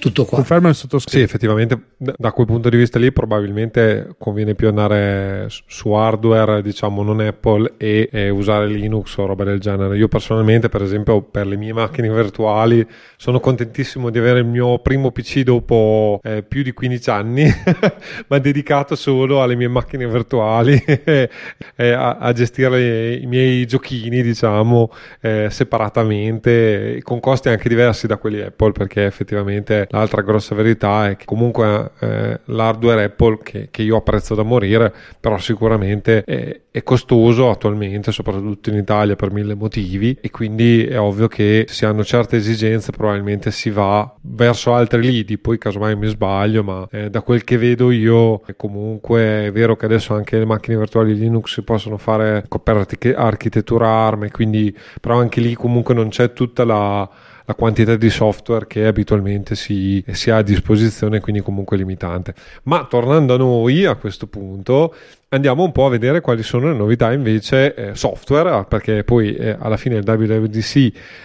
tutto 0.06 0.24
qua. 0.24 0.38
Conferma 0.38 0.68
il 0.68 0.74
sottoscritto. 0.74 1.16
Sì, 1.16 1.22
effettivamente 1.22 1.80
da 1.96 2.32
quel 2.32 2.46
punto 2.46 2.68
di 2.68 2.76
vista 2.76 2.98
lì 2.98 3.10
probabilmente 3.12 4.14
conviene 4.18 4.54
più 4.54 4.68
andare 4.68 5.46
su 5.48 5.92
hardware, 5.92 6.62
diciamo 6.62 7.02
non 7.02 7.20
Apple 7.20 7.74
e, 7.76 8.08
e, 8.12 8.28
usare 8.28 8.66
Linux 8.66 9.16
o 9.16 9.26
roba 9.26 9.44
del 9.44 9.60
genere. 9.60 9.96
Io 9.96 10.08
personalmente, 10.08 10.68
per 10.68 10.82
esempio, 10.82 11.22
per 11.22 11.46
le 11.46 11.56
mie 11.56 11.72
macchine 11.72 12.08
virtuali 12.10 12.86
sono 13.16 13.40
contentissimo 13.40 14.10
di 14.10 14.18
avere 14.18 14.40
il 14.40 14.46
mio 14.46 14.78
primo 14.78 15.10
PC 15.10 15.40
dopo 15.40 16.20
eh, 16.22 16.42
più 16.42 16.62
di 16.62 16.72
15 16.72 17.10
anni, 17.10 17.50
ma 18.28 18.38
dedicato 18.38 18.94
solo 18.94 19.42
alle 19.42 19.56
mie 19.56 19.68
macchine 19.68 20.06
virtuali 20.06 20.82
e 20.86 21.28
a, 21.76 22.18
a, 22.18 22.32
gestire 22.32 23.14
i 23.14 23.26
miei 23.26 23.66
giochini, 23.66 24.22
diciamo, 24.22 24.92
eh, 25.20 25.48
separatamente, 25.50 27.00
con 27.02 27.20
costi 27.20 27.48
anche 27.48 27.68
diversi 27.68 28.06
da 28.06 28.16
quelli 28.18 28.40
Apple, 28.40 28.72
perché 28.72 29.04
effettivamente 29.04 29.86
l'altra 29.96 30.22
grossa 30.22 30.54
verità 30.54 31.08
è 31.08 31.16
che 31.16 31.24
comunque 31.24 31.90
eh, 32.00 32.40
l'hardware 32.44 33.04
Apple 33.04 33.38
che, 33.42 33.68
che, 33.70 33.82
io 33.82 33.96
apprezzo 33.96 34.34
da 34.34 34.42
morire 34.42 34.92
però 35.18 35.38
sicuramente 35.38 36.22
è, 36.24 36.60
è, 36.70 36.82
costoso 36.82 37.50
attualmente 37.50 38.12
soprattutto 38.12 38.70
in 38.70 38.76
Italia 38.76 39.16
per 39.16 39.32
mille 39.32 39.54
motivi. 39.54 40.16
E 40.20 40.30
quindi 40.30 40.84
è 40.84 40.98
ovvio 41.00 41.28
che 41.28 41.64
se 41.68 41.74
si 41.74 41.84
hanno 41.84 42.04
certe 42.04 42.36
esigenze 42.36 42.90
probabilmente 42.90 43.50
si 43.50 43.70
va 43.70 44.12
verso 44.22 44.74
altri 44.74 45.02
lidi 45.02 45.38
poi 45.38 45.58
casomai 45.58 45.94
mi 45.94 46.08
sbaglio 46.08 46.64
ma 46.64 46.88
eh, 46.90 47.10
da 47.10 47.20
quel 47.20 47.44
che 47.44 47.56
vedo 47.56 47.90
io 47.90 48.40
comunque 48.56 49.46
è 49.46 49.52
vero 49.52 49.76
che 49.76 49.84
adesso 49.84 50.14
anche 50.14 50.38
le 50.38 50.44
macchine 50.44 50.76
virtuali 50.76 51.14
Linux 51.14 51.52
si 51.52 51.62
possono 51.62 51.96
fare 51.96 52.44
per 52.62 52.86
architettura 53.16 53.88
ARM 53.88 54.30
quindi 54.30 54.76
però 55.00 55.18
anche 55.18 55.40
lì 55.40 55.54
comunque 55.54 55.94
non 55.94 56.08
c'è 56.08 56.32
tutta 56.32 56.64
la 56.64 57.08
la 57.46 57.54
quantità 57.54 57.96
di 57.96 58.10
software 58.10 58.66
che 58.66 58.86
abitualmente 58.86 59.54
si, 59.54 60.04
si 60.12 60.30
ha 60.30 60.38
a 60.38 60.42
disposizione, 60.42 61.20
quindi 61.20 61.40
comunque 61.40 61.76
limitante. 61.76 62.34
Ma 62.64 62.84
tornando 62.84 63.34
a 63.34 63.38
noi 63.38 63.84
a 63.84 63.94
questo 63.94 64.26
punto, 64.26 64.94
andiamo 65.28 65.64
un 65.64 65.72
po' 65.72 65.86
a 65.86 65.90
vedere 65.90 66.20
quali 66.20 66.42
sono 66.42 66.70
le 66.70 66.76
novità 66.76 67.12
invece 67.12 67.74
eh, 67.74 67.94
software, 67.94 68.64
perché 68.68 69.02
poi 69.02 69.34
eh, 69.34 69.56
alla 69.58 69.76
fine 69.76 70.00
del 70.00 70.18
WWDC 70.18 70.74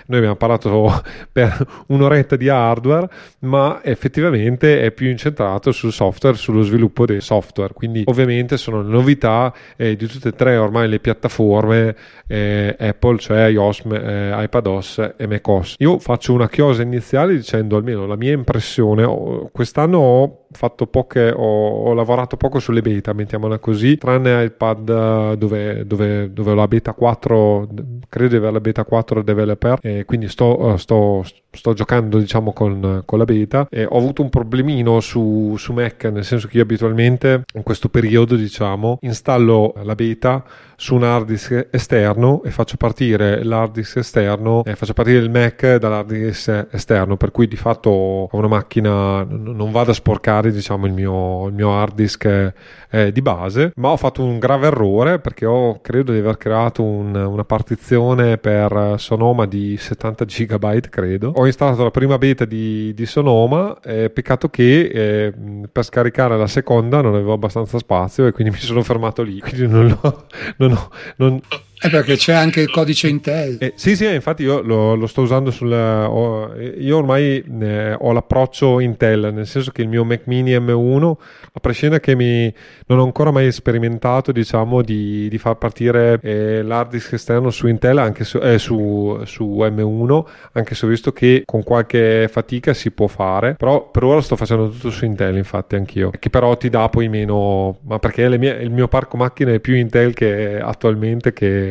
noi 0.08 0.18
abbiamo 0.18 0.36
parlato 0.36 1.04
per 1.32 1.84
un'oretta 1.88 2.36
di 2.36 2.49
hardware, 2.49 3.08
ma 3.39 3.82
effettivamente 3.84 4.82
è 4.82 4.91
più 4.91 5.10
incentrato 5.10 5.72
sul 5.72 5.91
software, 5.91 6.36
sullo 6.36 6.64
sviluppo 6.64 7.06
dei 7.06 7.22
software. 7.22 7.74
Quindi 7.74 8.04
ovviamente 8.06 8.58
sono 8.58 8.82
le 8.82 8.89
novità 8.89 9.54
eh, 9.76 9.95
di 9.95 10.08
tutte 10.08 10.30
e 10.30 10.34
tre 10.34 10.58
ormai 10.58 10.88
le 10.89 10.99
piattaforme 10.99 11.95
eh, 12.28 12.76
Apple, 12.80 13.20
cioè 13.20 13.47
iOS, 13.47 13.84
eh, 13.91 14.32
iPadOS 14.43 15.14
e 15.18 15.28
macOS. 15.28 15.76
Io 15.80 15.99
faccio 15.99 16.34
una 16.34 16.49
chiosa 16.49 16.82
iniziale 16.82 17.36
dicendo 17.36 17.78
almeno 17.78 18.08
la 18.08 18.16
mia 18.16 18.32
impressione, 18.32 19.06
quest'anno 19.52 19.97
ho 19.97 20.40
fatto 20.52 20.88
poche, 20.88 21.32
ho, 21.32 21.84
ho 21.84 21.93
lavorato 21.93 22.38
poco 22.38 22.60
sulle 22.60 22.82
beta, 22.82 23.14
mettiamola 23.14 23.60
così, 23.60 23.97
tranne 23.97 24.43
iPad 24.45 24.89
eh, 24.89 25.38
dove, 25.38 25.86
dove, 25.86 26.34
dove 26.34 26.52
ho 26.52 26.56
la 26.56 26.68
beta 26.68 26.93
4, 26.93 27.70
credo 28.10 28.30
di 28.30 28.36
avere 28.36 28.54
la 28.54 28.60
beta 28.62 28.84
4 28.84 29.24
developer, 29.24 29.80
e 29.82 30.06
quindi 30.06 30.28
sto, 30.28 30.74
eh, 30.74 30.78
sto 30.78 31.24
sto 31.52 31.74
giocando 31.74 32.18
diciamo 32.18 32.54
con, 32.54 33.04
con 33.06 33.18
la 33.18 33.26
beta 33.26 33.68
e 33.70 33.86
ho 33.86 33.97
avuto 33.97 34.22
un 34.22 34.30
problemino 34.30 34.99
su, 35.02 35.56
su 35.58 35.74
Mac 35.74 36.06
nel 36.06 36.24
senso 36.24 36.47
che 36.47 36.58
io 36.58 36.64
abitualmente 36.64 37.43
in 37.54 37.64
questo 37.64 37.89
periodo 37.89 38.36
diciamo 38.36 38.99
installo 39.02 39.74
la 39.84 39.95
beta 39.95 40.43
su 40.78 40.95
un 40.95 41.04
hard 41.04 41.28
disk 41.28 41.68
esterno 41.70 42.41
e 42.43 42.52
faccio 42.52 42.78
partire 42.78 43.43
l'hard 43.43 43.74
disk 43.74 43.97
esterno 43.97 44.64
e 44.64 44.76
faccio 44.76 44.93
partire 44.93 45.20
il 45.20 45.30
Mac 45.30 45.76
dall'hard 45.76 46.12
disk 46.12 46.68
esterno 46.72 47.18
per 47.18 47.32
cui 47.32 47.47
di 47.47 47.58
fatto 47.58 47.89
ho 47.89 48.38
una 48.38 48.47
macchina 48.47 49.24
non 49.24 49.72
vado 49.72 49.91
a 49.91 49.93
sporcare 49.93 50.40
diciamo 50.49 50.87
il 50.87 50.93
mio, 50.93 51.47
il 51.47 51.53
mio 51.53 51.77
hard 51.77 51.93
disk 51.93 52.53
eh, 52.89 53.11
di 53.11 53.21
base 53.21 53.73
ma 53.75 53.89
ho 53.89 53.97
fatto 53.97 54.23
un 54.23 54.39
grave 54.39 54.67
errore 54.67 55.19
perché 55.19 55.45
ho 55.45 55.79
credo 55.81 56.11
di 56.11 56.17
aver 56.17 56.37
creato 56.37 56.83
un, 56.83 57.13
una 57.13 57.43
partizione 57.43 58.39
per 58.39 58.95
Sonoma 58.97 59.45
di 59.45 59.77
70 59.77 60.25
GB 60.25 60.79
credo. 60.89 61.33
Ho 61.35 61.45
installato 61.45 61.83
la 61.83 61.91
prima 61.91 62.17
beta 62.17 62.45
di, 62.45 62.91
di 62.95 63.05
Sonoma 63.05 63.79
eh, 63.83 64.09
peccato 64.09 64.49
che 64.49 64.89
eh, 64.91 65.33
per 65.71 65.83
scaricare 65.83 66.37
la 66.37 66.47
seconda 66.47 67.01
non 67.01 67.13
avevo 67.13 67.33
abbastanza 67.33 67.77
spazio 67.77 68.25
e 68.25 68.31
quindi 68.31 68.53
mi 68.53 68.59
sono 68.59 68.81
fermato 68.81 69.21
lì. 69.21 69.39
Quindi 69.39 69.67
non, 69.67 69.87
l'ho, 69.87 70.25
non 70.57 70.71
non, 70.71 70.89
non, 71.17 71.41
è 71.82 71.89
perché 71.89 72.15
c'è 72.15 72.34
anche 72.34 72.61
il 72.61 72.69
codice 72.69 73.07
Intel. 73.07 73.57
Eh, 73.59 73.73
sì, 73.75 73.95
sì, 73.95 74.05
infatti 74.05 74.43
io 74.43 74.61
lo, 74.61 74.93
lo 74.93 75.07
sto 75.07 75.21
usando 75.21 75.49
sul... 75.49 75.71
Ho, 75.73 76.53
io 76.53 76.97
ormai 76.97 77.43
eh, 77.59 77.95
ho 77.97 78.11
l'approccio 78.11 78.79
Intel, 78.79 79.32
nel 79.34 79.47
senso 79.47 79.71
che 79.71 79.82
il 79.82 79.88
mio 79.88 80.05
Mac 80.05 80.21
mini 80.25 80.51
M1, 80.51 81.13
a 81.53 81.59
prescindere 81.59 81.99
che 81.99 82.15
mi, 82.15 82.53
non 82.86 82.99
ho 82.99 83.03
ancora 83.03 83.32
mai 83.32 83.51
sperimentato, 83.51 84.32
diciamo, 84.32 84.84
di, 84.84 85.27
di 85.27 85.38
far 85.39 85.57
partire 85.57 86.19
eh, 86.21 86.61
l'hard 86.61 86.91
disk 86.91 87.13
esterno 87.13 87.49
su 87.49 87.65
Intel, 87.65 87.97
anche 87.97 88.25
su, 88.25 88.38
eh, 88.38 88.59
su, 88.59 89.19
su, 89.25 89.57
M1, 89.59 90.23
anche 90.51 90.75
se 90.75 90.86
ho 90.86 90.89
visto 90.89 91.11
che 91.11 91.41
con 91.45 91.63
qualche 91.63 92.27
fatica 92.32 92.75
si 92.75 92.91
può 92.91 93.07
fare, 93.07 93.55
però 93.55 93.89
per 93.89 94.03
ora 94.03 94.21
sto 94.21 94.36
facendo 94.36 94.69
tutto 94.69 94.91
su 94.91 95.03
Intel, 95.05 95.36
infatti, 95.36 95.73
anch'io, 95.73 96.11
che 96.11 96.29
però 96.29 96.55
ti 96.57 96.69
dà 96.69 96.88
poi 96.89 97.09
meno... 97.09 97.79
ma 97.86 97.97
perché 97.97 98.38
mie, 98.38 98.61
il 98.61 98.69
mio 98.69 98.88
parco 98.88 99.17
macchine 99.17 99.55
è 99.55 99.59
più 99.59 99.73
Intel 99.73 100.13
che 100.13 100.59
attualmente 100.59 101.34
che 101.34 101.70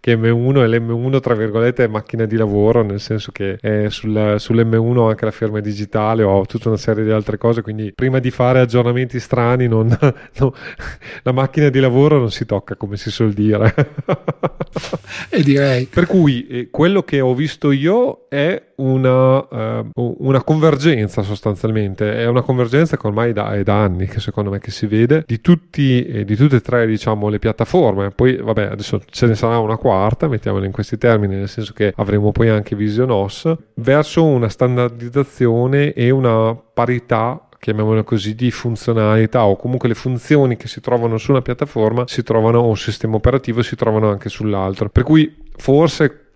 che, 0.00 0.16
M1 0.16 0.62
e 0.62 0.78
l'M1 0.78 1.20
tra 1.20 1.34
virgolette 1.34 1.84
è 1.84 1.86
macchina 1.86 2.24
di 2.24 2.36
lavoro 2.36 2.82
nel 2.82 3.00
senso 3.00 3.30
che 3.32 3.58
sul, 3.90 4.34
sull'M1 4.38 4.96
ho 4.96 5.08
anche 5.08 5.24
la 5.24 5.30
firma 5.30 5.60
digitale 5.60 6.22
ho 6.22 6.44
tutta 6.46 6.68
una 6.68 6.78
serie 6.78 7.04
di 7.04 7.10
altre 7.10 7.38
cose 7.38 7.62
quindi 7.62 7.92
prima 7.94 8.18
di 8.18 8.30
fare 8.30 8.60
aggiornamenti 8.60 9.20
strani 9.20 9.68
non, 9.68 9.86
no, 10.38 10.54
la 11.22 11.32
macchina 11.32 11.68
di 11.68 11.80
lavoro 11.80 12.18
non 12.18 12.30
si 12.30 12.46
tocca 12.46 12.74
come 12.76 12.96
si 12.96 13.10
suol 13.10 13.32
dire. 13.32 13.74
E 15.28 15.42
direi. 15.42 15.86
Per 15.86 16.06
cui 16.06 16.46
eh, 16.46 16.68
quello 16.70 17.02
che 17.02 17.20
ho 17.20 17.34
visto 17.34 17.72
io 17.72 18.26
è 18.28 18.62
una, 18.76 19.38
uh, 19.38 20.16
una, 20.18 20.42
convergenza 20.42 21.22
sostanzialmente, 21.22 22.16
è 22.16 22.26
una 22.26 22.42
convergenza 22.42 22.96
che 22.96 23.06
ormai 23.06 23.32
da, 23.32 23.54
è 23.54 23.62
da 23.62 23.82
anni 23.82 24.06
che 24.06 24.20
secondo 24.20 24.50
me 24.50 24.58
che 24.58 24.70
si 24.70 24.86
vede 24.86 25.24
di, 25.26 25.40
tutti, 25.40 26.04
eh, 26.04 26.24
di 26.24 26.36
tutte 26.36 26.56
e 26.56 26.60
tre 26.60 26.86
diciamo, 26.86 27.28
le 27.28 27.38
piattaforme, 27.38 28.10
poi 28.10 28.36
vabbè 28.36 28.66
adesso 28.66 29.02
ce 29.10 29.26
ne 29.26 29.34
sarà 29.34 29.58
una 29.58 29.76
quarta, 29.76 29.89
mettiamola 30.28 30.66
in 30.66 30.72
questi 30.72 30.98
termini, 30.98 31.36
nel 31.36 31.48
senso 31.48 31.72
che 31.72 31.92
avremo 31.96 32.32
poi 32.32 32.48
anche 32.48 32.76
Vision 32.76 33.10
OS, 33.10 33.54
verso 33.74 34.24
una 34.24 34.48
standardizzazione 34.48 35.92
e 35.92 36.10
una 36.10 36.54
parità 36.54 37.44
chiamiamolo 37.60 38.02
così, 38.04 38.34
di 38.34 38.50
funzionalità 38.50 39.44
o 39.44 39.54
comunque 39.56 39.88
le 39.88 39.94
funzioni 39.94 40.56
che 40.56 40.66
si 40.66 40.80
trovano 40.80 41.18
su 41.18 41.30
una 41.30 41.42
piattaforma 41.42 42.04
si 42.06 42.22
trovano 42.22 42.60
o 42.60 42.68
un 42.68 42.76
sistema 42.76 43.16
operativo 43.16 43.60
si 43.62 43.76
trovano 43.76 44.10
anche 44.10 44.30
sull'altro. 44.30 44.88
Per 44.88 45.02
cui 45.02 45.36
forse 45.56 46.29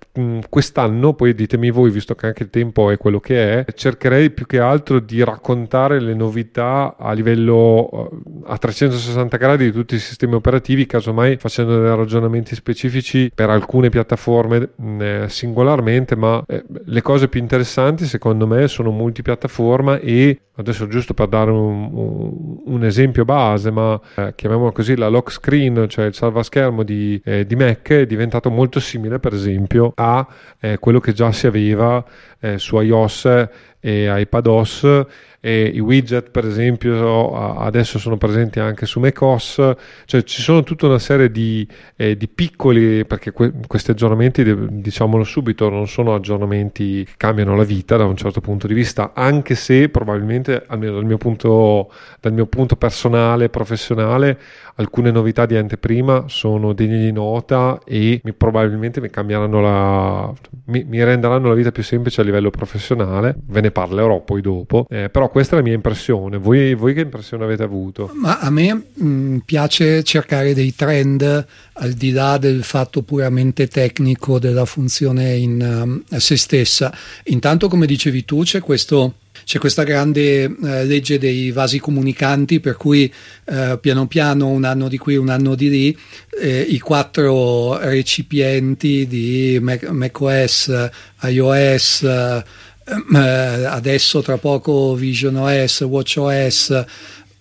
quest'anno, 0.48 1.14
poi 1.14 1.34
ditemi 1.34 1.70
voi, 1.70 1.90
visto 1.90 2.14
che 2.14 2.26
anche 2.26 2.44
il 2.44 2.50
tempo 2.50 2.90
è 2.90 2.96
quello 2.96 3.18
che 3.18 3.64
è, 3.64 3.72
cercherei 3.72 4.30
più 4.30 4.46
che 4.46 4.60
altro 4.60 5.00
di 5.00 5.24
raccontare 5.24 6.00
le 6.00 6.14
novità 6.14 6.94
a 6.96 7.12
livello 7.12 8.10
eh, 8.12 8.42
a 8.46 8.56
360 8.56 9.36
gradi 9.36 9.64
di 9.64 9.72
tutti 9.72 9.96
i 9.96 9.98
sistemi 9.98 10.34
operativi, 10.34 10.86
casomai 10.86 11.36
facendo 11.36 11.80
dei 11.80 11.96
ragionamenti 11.96 12.54
specifici 12.54 13.30
per 13.34 13.50
alcune 13.50 13.88
piattaforme 13.88 14.70
mm, 14.80 15.00
eh, 15.00 15.28
singolarmente, 15.28 16.14
ma 16.14 16.44
eh, 16.46 16.64
le 16.68 17.02
cose 17.02 17.28
più 17.28 17.40
interessanti 17.40 18.04
secondo 18.04 18.46
me 18.46 18.68
sono 18.68 18.90
multipiattaforma 18.90 19.98
e 19.98 20.38
adesso 20.56 20.86
giusto 20.86 21.14
per 21.14 21.26
dare 21.26 21.50
un, 21.50 22.60
un, 22.64 22.84
esempio 22.84 23.24
base, 23.24 23.72
ma 23.72 24.00
eh, 24.14 24.34
chiamiamolo 24.36 24.70
così, 24.70 24.96
la 24.96 25.08
lock 25.08 25.32
screen, 25.32 25.86
cioè 25.88 26.04
il 26.06 26.14
salvaschermo 26.14 26.84
di, 26.84 27.20
eh, 27.24 27.44
di 27.44 27.56
Mac 27.56 27.90
è 27.90 28.06
diventato 28.06 28.50
molto 28.50 28.78
simile 28.78 29.18
per 29.18 29.34
esempio 29.34 29.92
a 29.96 30.03
eh, 30.60 30.78
quello 30.78 31.00
che 31.00 31.12
già 31.12 31.32
si 31.32 31.46
aveva 31.46 32.04
eh, 32.40 32.58
su 32.58 32.78
iOS 32.78 33.48
e 33.84 34.06
iPadOS 34.08 35.04
e 35.40 35.66
i 35.66 35.78
widget 35.78 36.30
per 36.30 36.46
esempio 36.46 37.58
adesso 37.58 37.98
sono 37.98 38.16
presenti 38.16 38.60
anche 38.60 38.86
su 38.86 38.98
macOS 38.98 39.74
cioè 40.06 40.22
ci 40.22 40.40
sono 40.40 40.62
tutta 40.62 40.86
una 40.86 40.98
serie 40.98 41.30
di, 41.30 41.68
eh, 41.96 42.16
di 42.16 42.26
piccoli 42.28 43.04
perché 43.04 43.32
que- 43.32 43.52
questi 43.66 43.90
aggiornamenti 43.90 44.42
diciamolo 44.80 45.22
subito 45.22 45.68
non 45.68 45.86
sono 45.86 46.14
aggiornamenti 46.14 47.04
che 47.04 47.12
cambiano 47.18 47.54
la 47.56 47.64
vita 47.64 47.98
da 47.98 48.06
un 48.06 48.16
certo 48.16 48.40
punto 48.40 48.66
di 48.66 48.72
vista 48.72 49.12
anche 49.14 49.54
se 49.54 49.90
probabilmente 49.90 50.64
almeno 50.66 50.94
dal 50.94 51.04
mio 51.04 51.18
punto, 51.18 51.92
dal 52.22 52.32
mio 52.32 52.46
punto 52.46 52.76
personale 52.76 53.50
professionale 53.50 54.38
alcune 54.76 55.10
novità 55.10 55.44
di 55.44 55.56
anteprima 55.56 56.24
sono 56.26 56.72
degne 56.72 56.98
di 56.98 57.12
nota 57.12 57.80
e 57.84 58.18
mi, 58.24 58.32
probabilmente 58.32 59.02
mi 59.02 59.10
cambieranno 59.10 59.60
la 59.60 60.32
mi, 60.66 60.84
mi, 60.84 61.02
renderanno 61.02 61.48
la 61.48 61.54
vita 61.54 61.70
più 61.70 61.82
semplice 61.82 62.20
a 62.20 62.24
livello 62.24 62.50
professionale. 62.50 63.36
Ve 63.46 63.60
ne 63.60 63.70
parlerò 63.74 64.22
poi 64.22 64.40
dopo 64.40 64.86
eh, 64.88 65.10
però 65.10 65.28
questa 65.28 65.54
è 65.54 65.58
la 65.58 65.64
mia 65.64 65.74
impressione. 65.74 66.36
Voi, 66.36 66.74
voi 66.74 66.94
che 66.94 67.00
impressione 67.00 67.44
avete 67.44 67.62
avuto? 67.62 68.10
Ma 68.14 68.38
a 68.38 68.50
me 68.50 68.72
mh, 68.72 69.06
mm, 69.06 69.36
piace 69.38 70.02
cercare 70.04 70.54
dei 70.54 70.74
trend 70.74 71.46
al 71.72 71.92
di 71.92 72.12
là 72.12 72.38
del 72.38 72.62
fatto 72.62 73.02
puramente 73.02 73.66
tecnico 73.66 74.38
della 74.38 74.64
funzione 74.64 75.34
in 75.34 76.04
uh, 76.08 76.18
se 76.18 76.36
stessa. 76.36 76.96
Intanto, 77.24 77.68
come 77.68 77.86
dicevi 77.86 78.24
tu, 78.24 78.42
c'è 78.42 78.60
questo 78.60 79.14
c'è 79.44 79.58
questa 79.58 79.82
grande 79.82 80.44
eh, 80.44 80.84
legge 80.84 81.18
dei 81.18 81.50
vasi 81.50 81.78
comunicanti 81.78 82.60
per 82.60 82.76
cui 82.76 83.12
eh, 83.44 83.78
piano 83.80 84.06
piano 84.06 84.46
un 84.46 84.64
anno 84.64 84.88
di 84.88 84.96
qui 84.96 85.16
un 85.16 85.28
anno 85.28 85.54
di 85.54 85.68
lì 85.68 85.98
eh, 86.40 86.60
i 86.60 86.78
quattro 86.78 87.76
recipienti 87.76 89.06
di 89.06 89.58
Mac, 89.60 89.82
macOS 89.88 90.88
iOS 91.22 92.06
adesso 92.86 94.20
tra 94.22 94.36
poco 94.38 94.94
Vision 94.94 95.36
OS, 95.36 95.80
Watch 95.80 96.16
OS, 96.18 96.84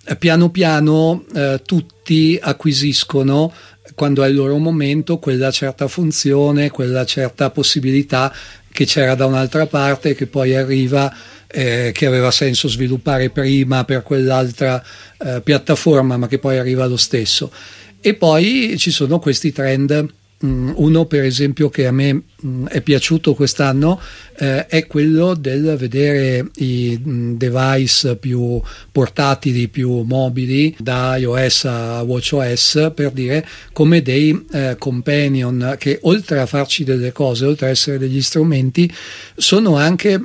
eh, 0.05 0.15
piano 0.17 0.49
piano 0.49 1.25
eh, 1.33 1.61
tutti 1.65 2.37
acquisiscono 2.41 3.53
quando 3.95 4.23
è 4.23 4.27
il 4.27 4.35
loro 4.35 4.57
momento 4.57 5.17
quella 5.17 5.51
certa 5.51 5.87
funzione, 5.87 6.71
quella 6.71 7.05
certa 7.05 7.49
possibilità 7.49 8.33
che 8.71 8.85
c'era 8.85 9.15
da 9.15 9.25
un'altra 9.25 9.67
parte 9.67 10.15
che 10.15 10.27
poi 10.27 10.55
arriva 10.55 11.13
eh, 11.47 11.91
che 11.93 12.07
aveva 12.07 12.31
senso 12.31 12.67
sviluppare 12.67 13.29
prima 13.29 13.83
per 13.85 14.01
quell'altra 14.01 14.83
eh, 15.19 15.41
piattaforma 15.41 16.17
ma 16.17 16.27
che 16.27 16.39
poi 16.39 16.57
arriva 16.57 16.85
lo 16.85 16.97
stesso. 16.97 17.51
E 18.01 18.15
poi 18.15 18.75
ci 18.77 18.91
sono 18.91 19.19
questi 19.19 19.51
trend 19.51 20.13
uno 20.45 21.05
per 21.05 21.23
esempio 21.23 21.69
che 21.69 21.87
a 21.87 21.91
me 21.91 22.23
mm, 22.45 22.67
è 22.67 22.81
piaciuto 22.81 23.33
quest'anno 23.33 23.99
eh, 24.37 24.65
è 24.67 24.87
quello 24.87 25.35
del 25.35 25.75
vedere 25.77 26.49
i 26.55 26.99
mm, 27.01 27.35
device 27.35 28.17
più 28.17 28.61
portatili, 28.91 29.69
più 29.69 30.01
mobili 30.01 30.75
da 30.79 31.15
iOS 31.15 31.65
a 31.65 32.01
WatchOS 32.01 32.91
per 32.93 33.11
dire 33.11 33.47
come 33.71 34.01
dei 34.01 34.45
eh, 34.51 34.75
companion 34.77 35.75
che 35.79 35.99
oltre 36.03 36.39
a 36.39 36.45
farci 36.45 36.83
delle 36.83 37.13
cose, 37.13 37.45
oltre 37.45 37.67
a 37.67 37.69
essere 37.69 37.97
degli 37.97 38.21
strumenti, 38.21 38.91
sono 39.37 39.77
anche 39.77 40.21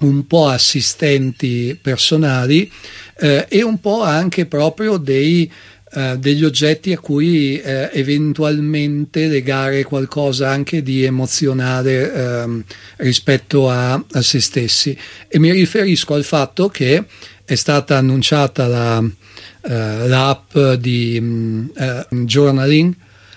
un 0.00 0.26
po' 0.26 0.46
assistenti 0.46 1.78
personali 1.80 2.70
eh, 3.18 3.46
e 3.48 3.62
un 3.62 3.80
po' 3.80 4.02
anche 4.02 4.46
proprio 4.46 4.96
dei 4.96 5.50
eh, 5.92 6.16
degli 6.18 6.44
oggetti 6.44 6.92
a 6.92 6.98
cui 6.98 7.60
eh, 7.60 7.90
eventualmente 7.92 9.26
legare 9.26 9.82
qualcosa 9.82 10.48
anche 10.48 10.82
di 10.82 11.04
emozionale 11.04 12.12
ehm, 12.12 12.64
rispetto 12.96 13.68
a, 13.68 13.94
a, 13.94 14.22
se 14.22 14.40
stessi. 14.40 14.96
E 15.28 15.38
mi 15.38 15.50
riferisco 15.50 16.14
al 16.14 16.24
fatto 16.24 16.68
che 16.68 17.04
è 17.44 17.54
stata 17.54 17.96
annunciata 17.96 18.66
la, 18.66 19.02
eh, 19.02 20.08
l'app 20.08 20.56
di 20.78 21.18
mm, 21.20 21.68
eh, 21.76 22.06
journaling 22.10 22.94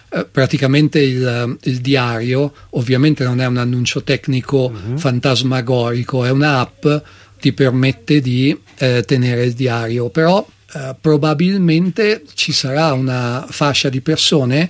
eh, 0.10 0.26
praticamente 0.26 0.99
il, 0.99 1.58
il, 1.64 1.78
diario, 1.80 2.54
ovviamente 2.72 3.24
non 3.24 3.41
è 3.41 3.47
un 3.47 3.58
annuncio 3.58 4.04
tecnico 4.04 4.70
mm-hmm. 4.70 4.97
fantasmagorico, 4.97 6.24
è 6.24 6.30
un'app 6.30 6.82
che 6.82 7.01
ti 7.39 7.51
permette 7.51 8.22
di 8.22 8.56
eh, 8.78 9.04
tenere 9.08 9.43
il 9.43 9.54
diario, 9.54 10.10
però 10.10 10.47
eh, 10.74 10.95
probabilmente 10.99 12.24
ci 12.34 12.51
sarà 12.51 12.93
una 12.93 13.45
fascia 13.49 13.89
di 13.89 14.01
persone 14.01 14.69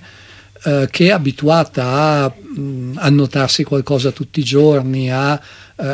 eh, 0.64 0.88
che 0.90 1.06
è 1.06 1.10
abituata 1.10 1.84
a 1.84 2.28
mh, 2.28 2.94
annotarsi 2.96 3.64
qualcosa 3.64 4.10
tutti 4.10 4.40
i 4.40 4.44
giorni, 4.44 5.10
a 5.10 5.34
eh, 5.34 5.40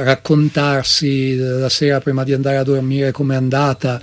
raccontarsi 0.05 1.37
la 1.37 1.69
sera 1.69 2.01
prima 2.01 2.25
di 2.25 2.33
andare 2.33 2.57
a 2.57 2.63
dormire 2.63 3.13
come 3.13 3.35
è 3.35 3.37
andata, 3.37 4.01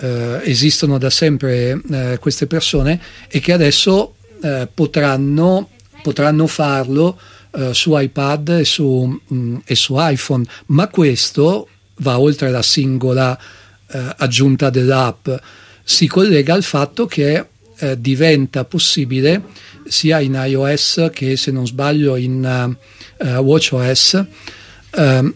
eh, 0.00 0.40
esistono 0.44 0.98
da 0.98 1.10
sempre 1.10 1.80
eh, 1.90 2.18
queste 2.20 2.46
persone 2.46 3.00
e 3.28 3.40
che 3.40 3.52
adesso 3.52 4.14
eh, 4.42 4.68
potranno, 4.72 5.70
potranno 6.02 6.46
farlo 6.46 7.18
eh, 7.52 7.74
su 7.74 7.96
iPad 7.96 8.48
e 8.60 8.64
su, 8.64 9.20
mm, 9.32 9.56
e 9.64 9.74
su, 9.74 9.94
iPhone, 9.98 10.44
ma 10.66 10.88
questo 10.88 11.68
va 11.96 12.18
oltre 12.18 12.50
la 12.50 12.62
singola 12.62 13.38
eh, 13.92 14.14
aggiunta 14.18 14.70
dell'app, 14.70 15.28
si 15.82 16.06
collega 16.06 16.54
al 16.54 16.62
fatto 16.62 17.06
che 17.06 17.46
eh, 17.78 18.00
diventa 18.00 18.64
possibile 18.64 19.42
sia 19.86 20.20
in 20.20 20.40
iOS 20.46 21.08
che 21.12 21.36
se 21.36 21.50
non 21.50 21.66
sbaglio 21.66 22.16
in 22.16 22.76
uh, 23.18 23.26
WatchOS 23.38 24.24
uh, 24.96 25.34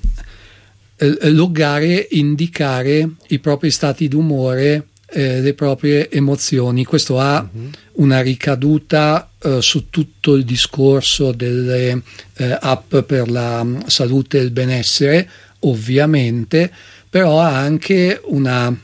loggare, 1.30 2.06
indicare 2.10 3.08
i 3.28 3.38
propri 3.38 3.70
stati 3.70 4.06
d'umore 4.06 4.88
eh, 5.14 5.40
le 5.40 5.54
proprie 5.54 6.10
emozioni. 6.10 6.84
Questo 6.84 7.20
ha 7.20 7.38
uh-huh. 7.40 7.70
una 8.02 8.20
ricaduta 8.20 9.30
eh, 9.38 9.62
su 9.62 9.88
tutto 9.90 10.34
il 10.34 10.44
discorso 10.44 11.32
delle 11.32 12.02
eh, 12.36 12.58
app 12.60 12.96
per 12.96 13.30
la 13.30 13.60
um, 13.60 13.86
salute 13.86 14.38
e 14.38 14.42
il 14.42 14.50
benessere, 14.50 15.30
ovviamente, 15.60 16.72
però 17.14 17.38
ha 17.38 17.56
anche 17.56 18.20
una 18.24 18.76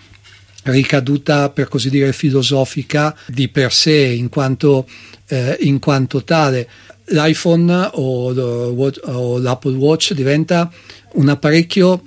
ricaduta, 0.62 1.51
per 1.51 1.66
così 1.66 1.91
dire, 1.91 2.12
filosofica 2.12 3.12
di 3.26 3.49
per 3.49 3.72
sé, 3.72 4.05
in 4.05 4.28
quanto, 4.28 4.87
eh, 5.26 5.57
in 5.62 5.81
quanto 5.81 6.22
tale. 6.22 6.68
L'iPhone 7.07 7.91
o, 7.95 8.33
o 8.33 9.39
l'Apple 9.39 9.74
Watch 9.74 10.12
diventa 10.12 10.70
un 11.14 11.28
apparecchio 11.28 12.05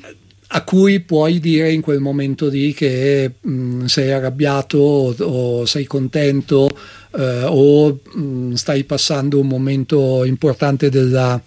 a 0.48 0.64
cui 0.64 1.02
puoi 1.02 1.42
dire 1.42 1.74
in 1.74 1.82
quel 1.82 2.00
momento 2.00 2.48
lì 2.48 2.74
che 2.74 3.30
mh, 3.42 3.52
mm, 3.52 3.86
sei 3.88 4.14
arrabbiato 4.14 4.78
o, 4.78 5.14
o 5.18 5.66
sei 5.66 5.84
contento 5.84 6.70
eh, 7.18 7.44
o 7.44 8.00
mh, 8.14 8.22
mm, 8.22 8.54
stai 8.54 8.86
passando 8.86 9.42
un 9.42 9.48
momento 9.48 10.24
importante 10.24 10.90
della, 10.90 11.38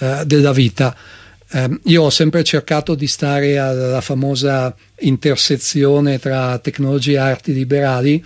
eh, 0.00 0.22
della 0.26 0.52
vita. 0.52 0.96
Eh, 1.50 1.80
io 1.84 2.02
ho 2.02 2.10
sempre 2.10 2.44
cercato 2.44 2.94
di 2.94 3.06
stare 3.06 3.58
alla 3.58 4.00
famosa 4.00 4.74
intersezione 5.00 6.18
tra 6.18 6.58
tecnologia 6.58 7.26
e 7.26 7.30
arti 7.30 7.52
liberali. 7.52 8.24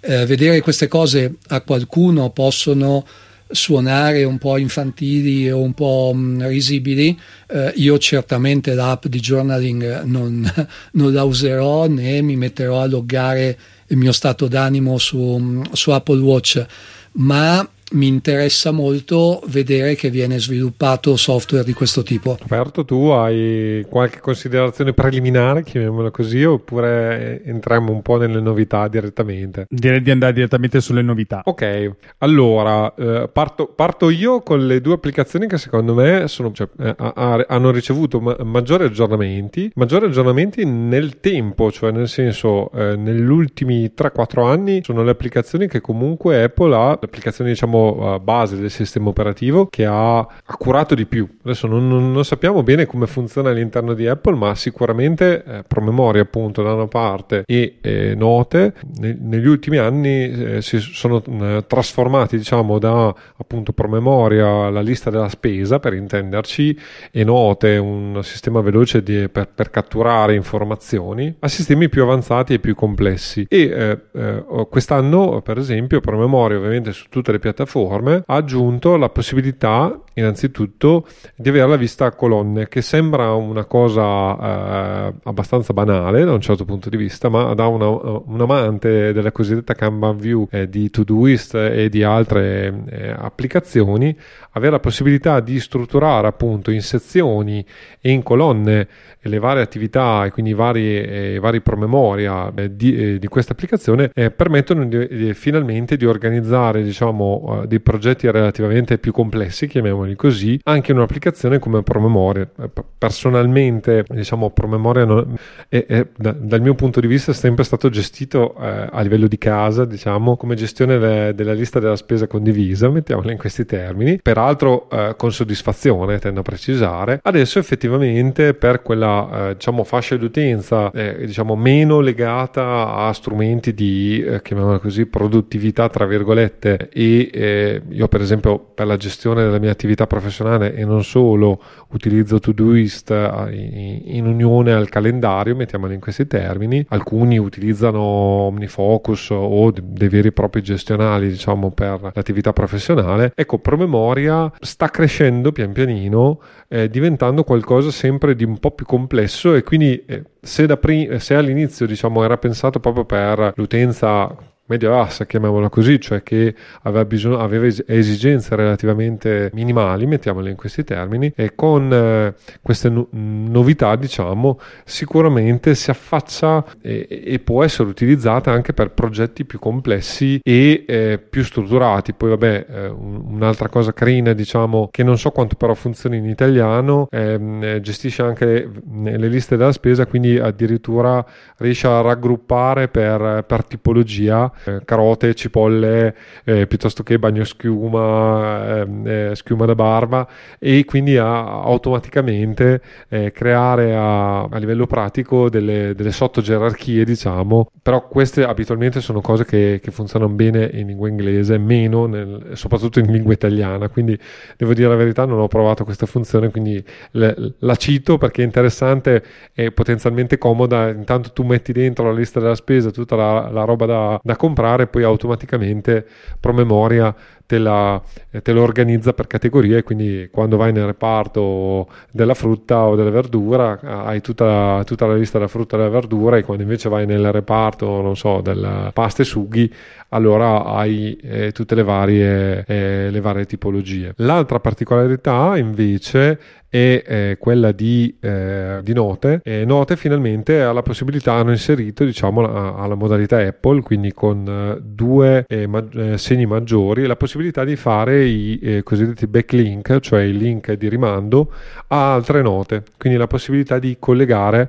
Eh, 0.00 0.26
vedere 0.26 0.60
queste 0.60 0.88
cose 0.88 1.36
a 1.48 1.60
qualcuno 1.60 2.30
possono 2.30 3.06
suonare 3.54 4.24
un 4.24 4.38
po' 4.38 4.56
infantili 4.56 5.50
o 5.50 5.60
un 5.60 5.72
po' 5.74 6.12
mh, 6.14 6.18
mm, 6.18 6.46
risibili, 6.46 7.18
eh, 7.48 7.72
io 7.76 7.98
certamente 7.98 8.74
l'app 8.74 9.06
di 9.06 9.20
journaling 9.20 10.02
non, 10.02 10.50
non, 10.92 11.12
la 11.12 11.24
userò 11.24 11.86
né 11.86 12.20
mi 12.22 12.36
metterò 12.36 12.80
a 12.80 12.86
loggare 12.86 13.58
il 13.88 13.96
mio 13.96 14.12
stato 14.12 14.48
d'animo 14.48 14.98
su, 14.98 15.18
mm, 15.18 15.62
su 15.72 15.90
Apple 15.90 16.20
Watch, 16.20 16.66
ma 17.12 17.66
mi 17.94 18.06
interessa 18.06 18.70
molto 18.70 19.40
vedere 19.46 19.94
che 19.94 20.10
viene 20.10 20.38
sviluppato 20.38 21.16
software 21.16 21.64
di 21.64 21.72
questo 21.72 22.02
tipo. 22.02 22.36
Roberto, 22.40 22.84
tu 22.84 23.06
hai 23.08 23.84
qualche 23.88 24.20
considerazione 24.20 24.92
preliminare, 24.92 25.62
chiamiamola 25.62 26.10
così, 26.10 26.44
oppure 26.44 27.42
entriamo 27.44 27.92
un 27.92 28.02
po' 28.02 28.16
nelle 28.16 28.40
novità 28.40 28.86
direttamente? 28.88 29.66
Direi 29.68 30.02
di 30.02 30.10
andare 30.10 30.32
direttamente 30.32 30.80
sulle 30.80 31.02
novità. 31.02 31.42
Ok, 31.44 31.92
allora 32.18 32.92
eh, 32.94 33.28
parto, 33.32 33.66
parto, 33.66 34.10
io 34.10 34.40
con 34.40 34.66
le 34.66 34.80
due 34.80 34.94
applicazioni 34.94 35.46
che 35.46 35.58
secondo 35.58 35.94
me 35.94 36.26
sono, 36.28 36.52
cioè, 36.52 36.68
eh, 36.78 36.94
hanno 36.96 37.70
ricevuto 37.70 38.20
ma- 38.20 38.36
maggiori 38.42 38.84
aggiornamenti, 38.84 39.70
maggiori 39.74 40.06
aggiornamenti 40.06 40.64
nel 40.64 41.20
tempo, 41.20 41.70
cioè 41.70 41.92
nel 41.92 42.08
senso 42.08 42.70
eh, 42.72 42.96
negli 42.96 43.22
ultimi 43.22 43.92
3-4 43.96 44.44
anni 44.44 44.80
sono 44.82 45.04
le 45.04 45.12
applicazioni 45.12 45.68
che 45.68 45.80
comunque 45.80 46.42
Apple 46.42 46.74
ha, 46.74 46.88
le 46.90 46.98
applicazioni 47.02 47.50
diciamo 47.50 47.83
uh, 47.90 48.20
base 48.20 48.56
del 48.56 48.70
sistema 48.70 49.08
operativo 49.08 49.66
che 49.66 49.84
ha, 49.84 50.18
ha 50.18 50.56
curato 50.56 50.94
di 50.94 51.06
più. 51.06 51.28
Adesso 51.42 51.66
non, 51.66 51.88
non, 51.88 52.12
non, 52.12 52.24
sappiamo 52.24 52.62
bene 52.62 52.86
come 52.86 53.06
funziona 53.06 53.50
all'interno 53.50 53.94
di 53.94 54.06
Apple, 54.06 54.34
ma 54.34 54.54
sicuramente 54.54 55.44
eh, 55.44 55.64
promemoria 55.66 56.22
appunto 56.22 56.62
da 56.62 56.74
una 56.74 56.86
parte 56.86 57.44
e 57.46 57.78
eh, 57.80 58.14
note 58.14 58.74
ne, 58.98 59.16
negli 59.20 59.46
ultimi 59.46 59.76
anni 59.78 60.30
eh, 60.30 60.62
si 60.62 60.78
sono 60.78 61.22
eh, 61.24 61.64
trasformati 61.66 62.36
diciamo 62.36 62.78
da 62.78 63.14
appunto 63.36 63.72
promemoria 63.72 64.70
la 64.70 64.80
lista 64.80 65.10
della 65.10 65.28
spesa 65.28 65.78
per 65.78 65.94
intenderci 65.94 66.78
e 67.10 67.24
note 67.24 67.76
un 67.76 68.20
sistema 68.22 68.60
veloce 68.60 69.02
di, 69.02 69.28
per, 69.28 69.48
per, 69.54 69.70
catturare 69.70 70.34
informazioni 70.34 71.34
a 71.40 71.48
sistemi 71.48 71.88
più 71.88 72.02
avanzati 72.02 72.54
e 72.54 72.58
più 72.58 72.74
complessi 72.74 73.46
e 73.48 73.62
eh, 73.62 73.98
eh, 74.12 74.66
quest'anno 74.70 75.40
per 75.42 75.58
esempio 75.58 76.00
promemoria 76.00 76.58
ovviamente 76.58 76.92
su 76.92 77.06
tutte 77.08 77.32
le 77.32 77.38
piattaforme 77.38 77.63
piattaforme 77.64 78.22
ha 78.26 78.34
aggiunto 78.34 78.96
la 78.96 79.08
possibilità 79.08 79.98
innanzitutto 80.14 81.06
di 81.34 81.48
avere 81.48 81.68
la 81.68 81.76
vista 81.76 82.06
a 82.06 82.12
colonne 82.12 82.68
che 82.68 82.82
sembra 82.82 83.32
una 83.32 83.64
cosa 83.64 85.08
eh, 85.08 85.14
abbastanza 85.24 85.72
banale 85.72 86.24
da 86.24 86.32
un 86.32 86.40
certo 86.40 86.64
punto 86.64 86.88
di 86.88 86.96
vista 86.96 87.28
ma 87.28 87.52
da 87.54 87.66
una, 87.66 87.88
un 87.88 88.40
amante 88.40 89.12
della 89.12 89.32
cosiddetta 89.32 89.74
Kanban 89.74 90.16
View 90.16 90.46
eh, 90.50 90.68
di 90.68 90.88
Todoist 90.90 91.54
e 91.54 91.88
di 91.88 92.04
altre 92.04 92.84
eh, 92.88 93.14
applicazioni 93.16 94.16
avere 94.52 94.72
la 94.72 94.80
possibilità 94.80 95.40
di 95.40 95.58
strutturare 95.58 96.28
appunto 96.28 96.70
in 96.70 96.82
sezioni 96.82 97.64
e 98.00 98.10
in 98.10 98.22
colonne 98.22 98.86
le 99.20 99.38
varie 99.38 99.62
attività 99.62 100.24
e 100.24 100.30
quindi 100.30 100.52
i 100.52 100.54
vari, 100.54 100.96
eh, 100.96 101.38
vari 101.40 101.60
promemoria 101.60 102.52
eh, 102.54 102.76
di, 102.76 102.94
eh, 102.94 103.18
di, 103.18 103.26
questa 103.26 103.52
applicazione 103.52 104.10
permettono 104.10 104.84
di, 104.84 105.08
di, 105.08 105.34
finalmente 105.34 105.96
di 105.96 106.04
organizzare 106.04 106.82
diciamo 106.82 107.53
eh, 107.62 107.66
dei 107.66 107.80
progetti 107.80 108.30
relativamente 108.30 108.98
più 108.98 109.12
complessi 109.12 109.66
chiamiamoli 109.66 110.14
così 110.16 110.58
anche 110.64 110.92
in 110.92 110.98
un'applicazione 110.98 111.58
come 111.58 111.82
promemoria. 111.82 112.48
Eh, 112.58 112.70
personalmente 112.98 114.04
diciamo 114.08 114.50
promemoria 114.50 115.04
non, 115.04 115.36
è, 115.68 115.84
è, 115.86 116.06
da, 116.16 116.32
dal 116.32 116.60
mio 116.60 116.74
punto 116.74 117.00
di 117.00 117.06
vista 117.06 117.32
è 117.32 117.34
sempre 117.34 117.64
stato 117.64 117.88
gestito 117.88 118.54
a 118.54 119.00
livello 119.00 119.26
di 119.26 119.38
casa 119.38 119.84
diciamo 119.84 120.36
come 120.36 120.54
gestione 120.54 120.98
le, 120.98 121.32
della 121.34 121.52
lista 121.52 121.78
della 121.80 121.96
spesa 121.96 122.26
condivisa 122.26 122.88
mettiamola 122.88 123.32
in 123.32 123.38
questi 123.38 123.64
termini 123.64 124.18
peraltro 124.22 124.88
con 125.16 125.32
soddisfazione 125.32 126.18
tendo 126.18 126.40
a 126.40 126.42
precisare. 126.42 127.20
Adesso 127.22 127.58
effettivamente 127.58 128.54
per 128.54 128.82
quella 128.82 129.50
eh, 129.50 129.54
diciamo, 129.54 129.84
fascia 129.84 130.16
d'utenza 130.16 130.90
eh, 130.90 131.26
diciamo, 131.26 131.56
meno 131.56 132.00
legata 132.00 132.94
a 132.94 133.12
strumenti 133.12 133.74
di 133.74 134.22
eh, 134.22 134.42
chiamiamola 134.42 134.78
così 134.78 135.06
produttività 135.06 135.88
tra 135.88 136.06
virgolette 136.06 136.88
e 136.92 137.30
eh, 137.44 137.82
io 137.90 138.08
per 138.08 138.20
esempio 138.20 138.58
per 138.58 138.86
la 138.86 138.96
gestione 138.96 139.42
della 139.42 139.58
mia 139.58 139.70
attività 139.70 140.06
professionale 140.06 140.74
e 140.74 140.84
non 140.84 141.04
solo 141.04 141.60
utilizzo 141.90 142.38
Todoist 142.38 143.10
eh, 143.10 143.48
in, 143.52 144.16
in 144.16 144.26
unione 144.26 144.72
al 144.72 144.88
calendario 144.88 145.54
mettiamolo 145.54 145.92
in 145.92 146.00
questi 146.00 146.26
termini. 146.26 146.84
Alcuni 146.88 147.38
utilizzano 147.38 148.00
OmniFocus 148.00 149.30
o 149.30 149.70
dei 149.70 150.08
veri 150.08 150.28
e 150.28 150.32
propri 150.32 150.62
gestionali 150.62 151.28
diciamo 151.28 151.70
per 151.70 152.10
l'attività 152.14 152.52
professionale. 152.52 153.32
Ecco 153.34 153.58
promemoria 153.58 154.50
sta 154.60 154.88
crescendo 154.88 155.52
pian 155.52 155.72
pianino 155.72 156.40
eh, 156.68 156.88
diventando 156.88 157.44
qualcosa 157.44 157.90
sempre 157.90 158.34
di 158.34 158.44
un 158.44 158.58
po' 158.58 158.70
più 158.70 158.86
complesso 158.86 159.54
e 159.54 159.62
quindi 159.62 160.04
eh, 160.06 160.22
se, 160.40 160.66
pri- 160.78 161.18
se 161.18 161.34
all'inizio 161.34 161.86
diciamo, 161.86 162.24
era 162.24 162.38
pensato 162.38 162.80
proprio 162.80 163.04
per 163.04 163.52
l'utenza 163.56 164.52
media 164.66 164.88
bassa, 164.88 165.26
chiamiamola 165.26 165.68
così, 165.68 166.00
cioè 166.00 166.22
che 166.22 166.54
aveva, 166.82 167.04
bisogno, 167.04 167.38
aveva 167.38 167.66
esigenze 167.66 168.56
relativamente 168.56 169.50
minimali, 169.52 170.06
mettiamole 170.06 170.48
in 170.48 170.56
questi 170.56 170.84
termini, 170.84 171.32
e 171.36 171.54
con 171.54 171.92
eh, 171.92 172.34
queste 172.62 172.88
no- 172.88 173.08
novità, 173.10 173.94
diciamo, 173.96 174.58
sicuramente 174.84 175.74
si 175.74 175.90
affaccia 175.90 176.64
e, 176.80 177.06
e, 177.10 177.38
può 177.40 177.62
essere 177.62 177.88
utilizzata 177.88 178.52
anche 178.52 178.72
per 178.72 178.92
progetti 178.92 179.44
più 179.44 179.58
complessi 179.58 180.40
e 180.42 180.84
eh, 180.86 181.18
più 181.18 181.44
strutturati. 181.44 182.14
Poi, 182.14 182.30
vabbè, 182.30 182.66
eh, 182.68 182.86
un'altra 182.88 183.68
cosa 183.68 183.92
carina, 183.92 184.32
diciamo, 184.32 184.88
che 184.90 185.02
non 185.02 185.18
so 185.18 185.30
quanto 185.30 185.56
però 185.56 185.74
funzioni 185.74 186.16
in 186.16 186.26
italiano, 186.26 187.06
ehm, 187.10 187.80
gestisce 187.80 188.22
anche 188.22 188.46
le, 188.46 189.18
le, 189.18 189.28
liste 189.28 189.56
della 189.58 189.72
spesa, 189.72 190.06
quindi 190.06 190.38
addirittura 190.38 191.24
riesce 191.58 191.86
a 191.86 192.00
raggruppare 192.00 192.88
per, 192.88 193.44
per 193.46 193.64
tipologia 193.64 194.52
eh, 194.64 194.80
carote, 194.84 195.34
cipolle, 195.34 196.14
eh, 196.44 196.66
piuttosto 196.66 197.02
che 197.02 197.18
bagno 197.18 197.44
schiuma, 197.44 198.80
ehm, 198.80 198.93
eh, 199.06 199.30
schiuma 199.34 199.66
da 199.66 199.74
barba 199.74 200.26
e 200.58 200.84
quindi 200.84 201.16
a 201.16 201.62
automaticamente 201.62 202.80
eh, 203.08 203.32
creare 203.32 203.94
a, 203.94 204.42
a, 204.42 204.58
livello 204.58 204.86
pratico 204.86 205.48
delle, 205.48 205.94
delle 205.94 206.12
sottogerarchie, 206.12 207.04
diciamo, 207.04 207.70
però 207.82 208.06
queste 208.08 208.44
abitualmente 208.44 209.00
sono 209.00 209.20
cose 209.20 209.44
che, 209.44 209.80
che 209.82 209.90
funzionano 209.90 210.32
bene 210.32 210.70
in 210.72 210.86
lingua 210.86 211.08
inglese, 211.08 211.58
meno 211.58 212.06
nel, 212.06 212.50
soprattutto 212.54 212.98
in 212.98 213.10
lingua 213.10 213.32
italiana, 213.32 213.88
quindi 213.88 214.18
devo 214.56 214.74
dire 214.74 214.88
la 214.88 214.96
verità, 214.96 215.24
non 215.24 215.40
ho 215.40 215.48
provato 215.48 215.84
questa 215.84 216.06
funzione, 216.06 216.50
quindi 216.50 216.82
le, 217.12 217.54
la 217.58 217.76
cito 217.76 218.18
perché 218.18 218.42
è 218.42 218.44
interessante 218.44 219.22
e 219.52 219.72
potenzialmente 219.72 220.38
comoda, 220.38 220.88
intanto 220.90 221.32
tu 221.32 221.42
metti 221.42 221.72
dentro 221.72 222.04
la 222.04 222.12
lista 222.12 222.40
della 222.40 222.54
spesa 222.54 222.90
tutta 222.90 223.16
la, 223.16 223.50
la 223.50 223.64
roba 223.64 223.86
da, 223.86 224.20
da 224.22 224.36
comprare, 224.36 224.86
poi 224.86 225.02
automaticamente 225.02 226.06
promemoria 226.40 227.14
te, 227.46 227.58
la, 227.58 228.00
te 228.42 228.52
lo 228.52 228.62
organizza 228.62 229.12
per 229.12 229.26
categorie, 229.26 229.82
quindi 229.82 230.28
quando 230.30 230.56
vai 230.56 230.72
nel 230.72 230.86
reparto 230.86 231.88
della 232.10 232.34
frutta 232.34 232.84
o 232.86 232.96
della 232.96 233.10
verdura 233.10 233.78
hai 233.80 234.20
tutta, 234.20 234.82
tutta 234.84 235.06
la 235.06 235.14
lista 235.14 235.38
della 235.38 235.50
frutta 235.50 235.76
e 235.76 235.78
della 235.78 235.90
verdura 235.90 236.36
e 236.36 236.42
quando 236.42 236.62
invece 236.62 236.88
vai 236.88 237.06
nel 237.06 237.32
reparto, 237.32 238.00
non 238.00 238.16
so, 238.16 238.40
della 238.40 238.90
pasta 238.92 239.22
e 239.22 239.24
sughi, 239.24 239.72
allora 240.14 240.64
hai 240.64 241.18
eh, 241.20 241.50
tutte 241.50 241.74
le 241.74 241.82
varie, 241.82 242.64
eh, 242.66 243.10
le 243.10 243.20
varie 243.20 243.44
tipologie. 243.44 244.12
L'altra 244.16 244.60
particolarità 244.60 245.56
invece 245.56 246.38
è 246.74 247.04
eh, 247.06 247.36
quella 247.38 247.70
di, 247.70 248.16
eh, 248.20 248.80
di 248.82 248.92
note. 248.92 249.40
E 249.44 249.64
note 249.64 249.96
finalmente 249.96 250.60
ha 250.60 250.72
la 250.72 250.82
possibilità, 250.82 251.34
hanno 251.34 251.50
inserito 251.50 252.04
diciamo 252.04 252.40
la, 252.40 252.74
alla 252.76 252.96
modalità 252.96 253.38
Apple, 253.38 253.80
quindi 253.82 254.12
con 254.12 254.44
eh, 254.44 254.80
due 254.82 255.44
eh, 255.46 255.68
ma- 255.68 255.86
eh, 255.94 256.18
segni 256.18 256.46
maggiori, 256.46 257.06
la 257.06 257.14
possibilità 257.14 257.62
di 257.62 257.76
fare 257.76 258.24
i 258.24 258.58
eh, 258.60 258.82
cosiddetti 258.82 259.28
backlink, 259.28 260.00
cioè 260.00 260.22
i 260.22 260.36
link 260.36 260.72
di 260.72 260.88
rimando 260.88 261.52
a 261.88 262.12
altre 262.12 262.42
note. 262.42 262.82
Quindi 262.98 263.20
la 263.20 263.28
possibilità 263.28 263.78
di 263.78 263.96
collegare 264.00 264.68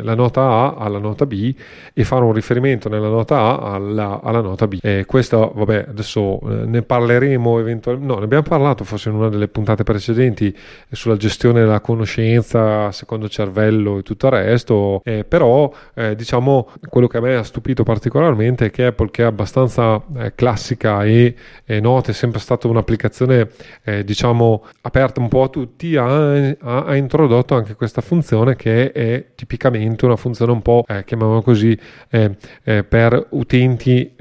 la 0.00 0.14
nota 0.14 0.40
A 0.40 0.74
alla 0.76 0.98
nota 0.98 1.26
B 1.26 1.54
e 1.92 2.04
fare 2.04 2.24
un 2.24 2.32
riferimento 2.32 2.88
nella 2.88 3.08
nota 3.08 3.38
A 3.38 3.72
alla, 3.74 4.20
alla 4.22 4.40
nota 4.40 4.66
B. 4.66 4.73
E 4.82 5.04
questo, 5.06 5.52
vabbè, 5.54 5.86
adesso 5.88 6.40
ne 6.42 6.82
parleremo 6.82 7.58
eventualmente. 7.58 8.12
No, 8.12 8.18
ne 8.18 8.24
abbiamo 8.24 8.42
parlato 8.42 8.84
forse 8.84 9.08
in 9.08 9.16
una 9.16 9.28
delle 9.28 9.48
puntate 9.48 9.82
precedenti 9.82 10.54
sulla 10.90 11.16
gestione 11.16 11.60
della 11.60 11.80
conoscenza 11.80 12.90
secondo 12.92 13.28
cervello 13.28 13.98
e 13.98 14.02
tutto 14.02 14.26
il 14.26 14.32
resto, 14.32 15.00
eh, 15.04 15.24
però 15.24 15.72
eh, 15.94 16.14
diciamo 16.14 16.70
quello 16.88 17.06
che 17.06 17.18
a 17.18 17.20
me 17.20 17.36
ha 17.36 17.42
stupito 17.42 17.82
particolarmente 17.82 18.66
è 18.66 18.70
che 18.70 18.86
Apple 18.86 19.10
che 19.10 19.22
è 19.22 19.26
abbastanza 19.26 20.02
eh, 20.16 20.34
classica 20.34 21.04
e 21.04 21.34
nota, 21.80 22.10
è 22.10 22.14
sempre 22.14 22.40
stata 22.40 22.68
un'applicazione 22.68 23.50
eh, 23.82 24.04
diciamo 24.04 24.64
aperta 24.82 25.20
un 25.20 25.28
po' 25.28 25.42
a 25.44 25.48
tutti, 25.48 25.96
ha, 25.96 26.54
ha, 26.60 26.96
introdotto 26.96 27.54
anche 27.54 27.74
questa 27.74 28.00
funzione 28.00 28.56
che 28.56 28.92
è 28.92 29.26
tipicamente 29.34 30.04
una 30.04 30.16
funzione 30.16 30.52
un 30.52 30.62
po' 30.62 30.84
eh, 30.86 31.04
chiamiamola 31.04 31.42
così 31.42 31.78
eh, 32.10 32.34
per 32.62 33.26
utenti 33.30 34.14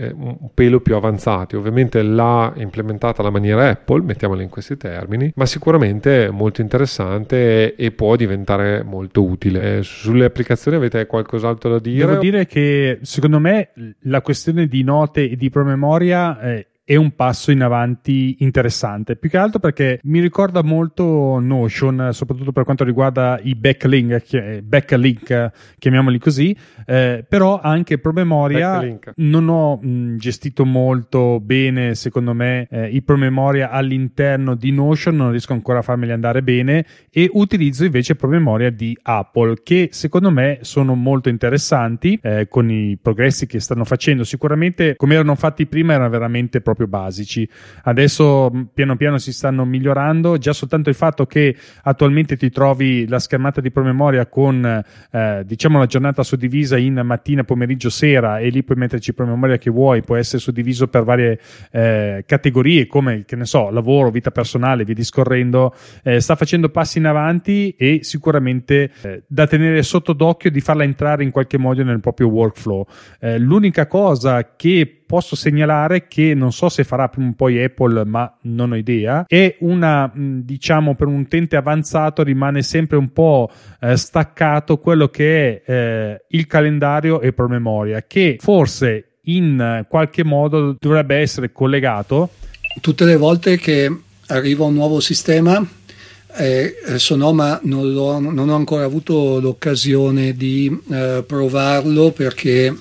un 0.44 0.50
pelo 0.54 0.82
più 0.82 0.96
avanzati. 0.96 1.56
Ovviamente 1.56 2.02
l'ha 2.02 2.54
implementata 2.58 3.22
alla 3.22 3.32
maniera 3.32 3.70
Apple, 3.70 4.02
mettiamola 4.02 4.42
in 4.42 4.50
questi 4.50 4.78
termini, 4.78 5.32
ma 5.36 5.46
sicuramente 5.46 6.30
molto 6.30 6.62
interessante 6.62 6.74
interessante 6.74 7.76
e 7.76 7.92
può 7.92 8.16
diventare 8.16 8.84
molto 8.84 9.24
utile. 9.24 9.78
Eh, 9.78 9.84
sulle 9.84 10.26
applicazioni 10.26 10.78
avete 10.78 11.06
qualcos'altro 11.06 11.72
da 11.72 11.80
dire? 11.80 12.06
Devo 12.06 12.20
dire 12.20 12.46
che 12.46 13.00
secondo 13.02 13.40
me 13.40 13.70
la 14.02 14.22
questione 14.22 14.68
di 14.68 14.84
note 14.84 15.30
e 15.30 15.36
di 15.36 15.50
promemoria 15.50 16.40
eh, 16.40 16.68
è 16.86 16.96
un 16.96 17.16
passo 17.16 17.52
in 17.52 17.62
avanti 17.62 18.36
interessante. 18.40 19.16
Più 19.16 19.30
che 19.30 19.38
altro 19.38 19.60
perché 19.60 20.00
mi 20.04 20.20
ricorda 20.20 20.62
molto 20.64 21.40
Notion, 21.40 22.10
soprattutto 22.12 22.52
per 22.52 22.66
quanto 22.66 22.84
riguarda 22.84 23.40
i 23.42 23.56
backlink, 23.56 24.60
backlink 24.60 25.52
chiamiamoli 25.80 26.20
così, 26.20 26.56
eh, 26.86 27.26
però 27.28 27.62
anche 27.62 28.00
promemoria 28.00 28.72
backlink. 28.72 29.14
non 29.18 29.48
ho 29.48 29.80
mh, 29.82 30.18
gestito 30.18 30.66
molto 30.66 31.40
bene, 31.40 31.96
secondo 31.96 32.34
me, 32.34 32.68
eh, 32.70 32.90
i 32.90 33.02
promemoria 33.02 33.70
all'interno 33.70 34.56
di 34.56 34.72
Notion, 34.72 35.16
non 35.16 35.32
riesco 35.32 35.54
ancora 35.54 35.80
a 35.80 35.84
farmeli 35.84 36.12
andare 36.12 36.44
bene 36.44 36.86
e 37.10 37.30
utilizzo 37.32 37.86
invece 37.86 38.16
promemoria 38.16 38.70
di 38.70 38.98
Apple 39.04 39.62
che 39.64 39.90
secondo 39.92 40.32
me 40.32 40.60
sono 40.62 40.96
molto 40.96 41.30
interessanti 41.30 42.20
eh, 42.22 42.48
con 42.50 42.70
i 42.70 42.98
progressi 43.02 43.48
che 43.48 43.62
stanno 43.62 43.86
facendo. 43.86 44.26
Sicuramente 44.26 44.98
come 44.98 45.14
erano 45.14 45.36
fatti 45.36 45.66
prima 45.66 45.94
erano 45.94 46.10
veramente 46.10 46.60
proprio 46.60 46.73
proprio 46.74 46.88
basici. 46.88 47.48
Adesso 47.84 48.52
mm, 48.54 48.62
piano 48.74 48.96
piano 48.96 49.18
si 49.18 49.32
stanno 49.32 49.66
migliorando, 49.66 50.38
già 50.38 50.54
soltanto 50.54 50.90
il 50.90 50.96
fatto 50.96 51.26
che 51.26 51.56
attualmente 51.84 52.36
ti 52.38 52.50
trovi 52.50 53.08
la 53.08 53.20
schermata 53.20 53.62
di 53.62 53.72
promemoria 53.72 54.26
con 54.28 54.84
eh, 55.12 55.44
diciamo 55.46 55.80
la 55.80 55.86
giornata 55.86 56.24
suddivisa 56.24 56.78
in 56.78 57.02
mattina, 57.04 57.44
pomeriggio, 57.44 57.90
sera 57.90 58.40
e 58.40 58.50
lì 58.50 58.64
puoi 58.64 58.78
metterci 58.78 59.14
promemoria 59.14 59.58
che 59.58 59.70
vuoi, 59.70 60.02
può 60.02 60.16
essere 60.16 60.40
suddiviso 60.40 60.88
per 60.88 61.04
varie 61.04 61.40
eh, 61.72 62.24
categorie 62.26 62.88
come 62.88 63.24
che 63.26 63.36
ne 63.36 63.46
so, 63.46 63.70
lavoro, 63.70 64.10
vita 64.10 64.32
personale, 64.32 64.84
via 64.84 64.94
discorrendo, 64.94 65.74
eh, 66.04 66.20
sta 66.20 66.36
facendo 66.36 66.70
passi 66.70 66.98
in 66.98 67.06
avanti 67.06 67.76
e 67.78 68.00
sicuramente 68.04 68.92
eh, 69.02 69.24
da 69.28 69.48
tenere 69.48 69.84
sotto 69.84 70.14
d'occhio 70.14 70.52
di 70.52 70.60
farla 70.60 70.84
entrare 70.84 71.24
in 71.24 71.32
qualche 71.32 71.58
modo 71.58 71.84
nel 71.84 72.00
proprio 72.00 72.28
workflow. 72.28 72.86
Eh, 73.20 73.40
l'unica 73.40 73.88
cosa 73.88 74.56
che 74.56 75.03
posso 75.14 75.36
segnalare 75.36 76.08
che 76.08 76.34
non 76.34 76.52
so 76.52 76.70
se 76.70 76.84
farà 76.84 77.08
poi 77.36 77.64
Apple, 77.64 78.04
ma 78.04 78.36
non 78.42 78.72
ho 78.72 78.76
idea. 78.76 79.26
È 79.28 79.58
una, 79.60 80.12
diciamo, 80.12 80.96
per 80.96 81.06
un 81.06 81.20
utente 81.20 81.56
avanzato 81.56 82.24
rimane 82.24 82.64
sempre 82.64 82.98
un 82.98 83.14
po' 83.14 83.48
eh, 83.80 83.96
staccato 83.96 84.80
quello 84.80 85.10
che 85.10 85.62
è 85.62 85.72
eh, 85.72 86.26
il 86.30 86.48
calendario 86.48 87.22
e 87.22 87.32
promemoria, 87.32 88.04
che 88.08 88.38
forse 88.40 89.18
in 89.26 89.86
qualche 89.88 90.24
modo 90.24 90.76
dovrebbe 90.80 91.18
essere 91.18 91.52
collegato. 91.52 92.32
Tutte 92.82 93.06
le 93.06 93.16
volte 93.16 93.58
che 93.58 93.96
arriva 94.30 94.66
un 94.66 94.74
nuovo 94.74 95.00
sistema, 95.00 95.64
eh, 96.38 96.74
Sonoma 96.96 97.60
non, 97.66 97.94
non, 98.34 98.50
ho 98.50 98.56
ancora 98.56 98.84
avuto 98.84 99.40
l'occasione 99.40 100.34
di 100.34 100.76
eh, 100.90 101.24
provarlo 101.28 102.10
perché 102.10 102.76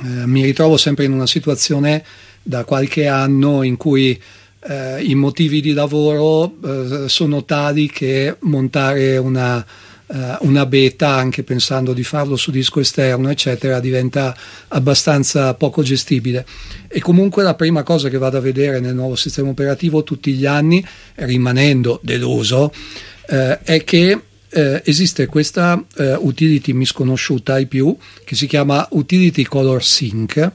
eh, 0.00 0.26
mi 0.26 0.42
ritrovo 0.42 0.76
sempre 0.76 1.04
in 1.04 1.12
una 1.12 1.26
situazione 1.26 2.04
da 2.42 2.64
qualche 2.64 3.06
anno 3.06 3.62
in 3.62 3.76
cui 3.76 4.20
eh, 4.64 5.02
i 5.02 5.14
motivi 5.14 5.60
di 5.60 5.72
lavoro 5.72 6.54
eh, 6.64 7.08
sono 7.08 7.44
tali 7.44 7.90
che 7.90 8.36
montare 8.40 9.16
una, 9.16 9.64
eh, 10.06 10.36
una, 10.40 10.66
beta, 10.66 11.08
anche 11.08 11.42
pensando 11.42 11.92
di 11.92 12.04
farlo 12.04 12.36
su 12.36 12.50
disco 12.50 12.80
esterno, 12.80 13.30
eccetera, 13.30 13.80
diventa 13.80 14.36
abbastanza 14.68 15.54
poco 15.54 15.82
gestibile. 15.82 16.46
E 16.88 17.00
comunque 17.00 17.42
la 17.42 17.54
prima 17.54 17.82
cosa 17.82 18.08
che 18.08 18.18
vado 18.18 18.36
a 18.36 18.40
vedere 18.40 18.80
nel 18.80 18.94
nuovo 18.94 19.16
sistema 19.16 19.48
operativo 19.48 20.02
tutti 20.04 20.32
gli 20.32 20.46
anni, 20.46 20.84
rimanendo 21.16 21.98
deluso, 22.02 22.72
eh, 23.28 23.58
è 23.60 23.84
che 23.84 24.20
eh, 24.52 24.82
esiste 24.84 25.26
questa 25.26 25.82
eh, 25.96 26.14
utility 26.14 26.72
misconosciuta 26.72 27.54
ai 27.54 27.66
più 27.66 27.96
che 28.24 28.34
si 28.34 28.46
chiama 28.46 28.86
Utility 28.90 29.42
Color 29.44 29.82
Sync. 29.82 30.52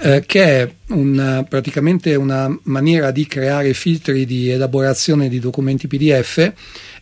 Eh, 0.00 0.22
che 0.24 0.42
è 0.42 0.74
una, 0.94 1.44
praticamente 1.46 2.14
una 2.14 2.58
maniera 2.62 3.10
di 3.10 3.26
creare 3.26 3.74
filtri 3.74 4.24
di 4.24 4.48
elaborazione 4.48 5.28
di 5.28 5.38
documenti 5.38 5.88
PDF 5.88 6.52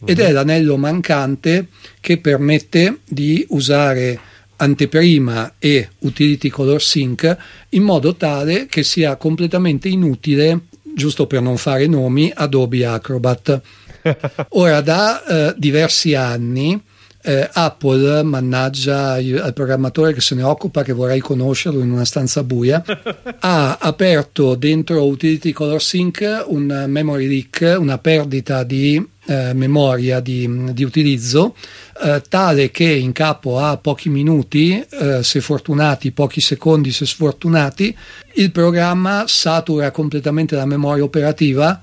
ed 0.04 0.18
è 0.18 0.32
l'anello 0.32 0.76
mancante 0.76 1.68
che 2.00 2.18
permette 2.18 2.98
di 3.04 3.46
usare 3.50 4.18
anteprima 4.62 5.54
e 5.58 5.88
utility 5.98 6.48
color 6.48 6.80
sync 6.80 7.36
in 7.70 7.82
modo 7.82 8.14
tale 8.14 8.66
che 8.66 8.82
sia 8.84 9.16
completamente 9.16 9.88
inutile, 9.88 10.60
giusto 10.94 11.26
per 11.26 11.42
non 11.42 11.56
fare 11.56 11.86
nomi, 11.86 12.30
Adobe 12.32 12.86
Acrobat. 12.86 13.60
Ora, 14.50 14.80
da 14.80 15.24
eh, 15.24 15.54
diversi 15.56 16.14
anni 16.14 16.80
eh, 17.24 17.48
Apple, 17.52 18.22
mannaggia 18.24 19.12
al 19.12 19.52
programmatore 19.54 20.12
che 20.12 20.20
se 20.20 20.34
ne 20.34 20.42
occupa, 20.42 20.82
che 20.82 20.92
vorrei 20.92 21.20
conoscerlo 21.20 21.80
in 21.80 21.90
una 21.90 22.04
stanza 22.04 22.42
buia, 22.42 22.82
ha 23.40 23.78
aperto 23.80 24.54
dentro 24.56 25.04
Utility 25.06 25.52
Color 25.52 25.80
Sync 25.80 26.44
un 26.48 26.84
memory 26.88 27.28
leak, 27.28 27.76
una 27.78 27.98
perdita 27.98 28.64
di 28.64 29.04
eh, 29.26 29.52
memoria 29.54 30.18
di, 30.18 30.72
di 30.72 30.82
utilizzo, 30.82 31.54
eh, 32.02 32.22
tale 32.28 32.72
che 32.72 32.90
in 32.90 33.12
capo 33.12 33.60
a 33.60 33.76
pochi 33.76 34.08
minuti, 34.08 34.84
eh, 34.90 35.22
se 35.22 35.40
fortunati, 35.40 36.10
pochi 36.10 36.40
secondi 36.40 36.90
se 36.90 37.06
sfortunati, 37.06 37.96
il 38.34 38.50
programma 38.50 39.24
satura 39.28 39.92
completamente 39.92 40.56
la 40.56 40.66
memoria 40.66 41.04
operativa 41.04 41.80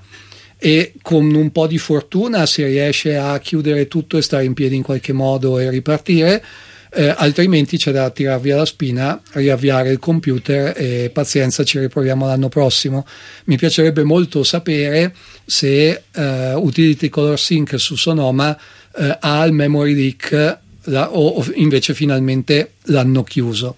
e 0.60 0.92
con 1.00 1.34
un 1.34 1.50
po' 1.50 1.66
di 1.66 1.78
fortuna 1.78 2.44
si 2.44 2.62
riesce 2.62 3.16
a 3.16 3.38
chiudere 3.38 3.88
tutto 3.88 4.18
e 4.18 4.22
stare 4.22 4.44
in 4.44 4.52
piedi 4.52 4.76
in 4.76 4.82
qualche 4.82 5.14
modo 5.14 5.58
e 5.58 5.70
ripartire. 5.70 6.44
eh, 6.92 7.14
altrimenti 7.16 7.76
c'è 7.76 7.92
da 7.92 8.10
tirare 8.10 8.40
via 8.40 8.56
la 8.56 8.64
spina, 8.64 9.20
riavviare 9.32 9.90
il 9.90 9.98
computer 9.98 10.74
e 10.76 11.10
pazienza, 11.12 11.62
ci 11.62 11.78
riproviamo 11.78 12.26
l'anno 12.26 12.48
prossimo. 12.48 13.06
Mi 13.44 13.56
piacerebbe 13.56 14.02
molto 14.02 14.42
sapere 14.42 15.14
se 15.44 16.02
eh, 16.12 16.54
Utility 16.54 17.08
Color 17.08 17.38
Sync 17.38 17.78
su 17.78 17.96
Sonoma 17.96 18.58
eh, 18.96 19.16
ha 19.20 19.44
il 19.44 19.52
memory 19.52 19.94
leak 19.94 20.58
la, 20.84 21.12
o, 21.12 21.28
o 21.28 21.46
invece 21.54 21.94
finalmente 21.94 22.72
l'hanno 22.84 23.22
chiuso. 23.22 23.76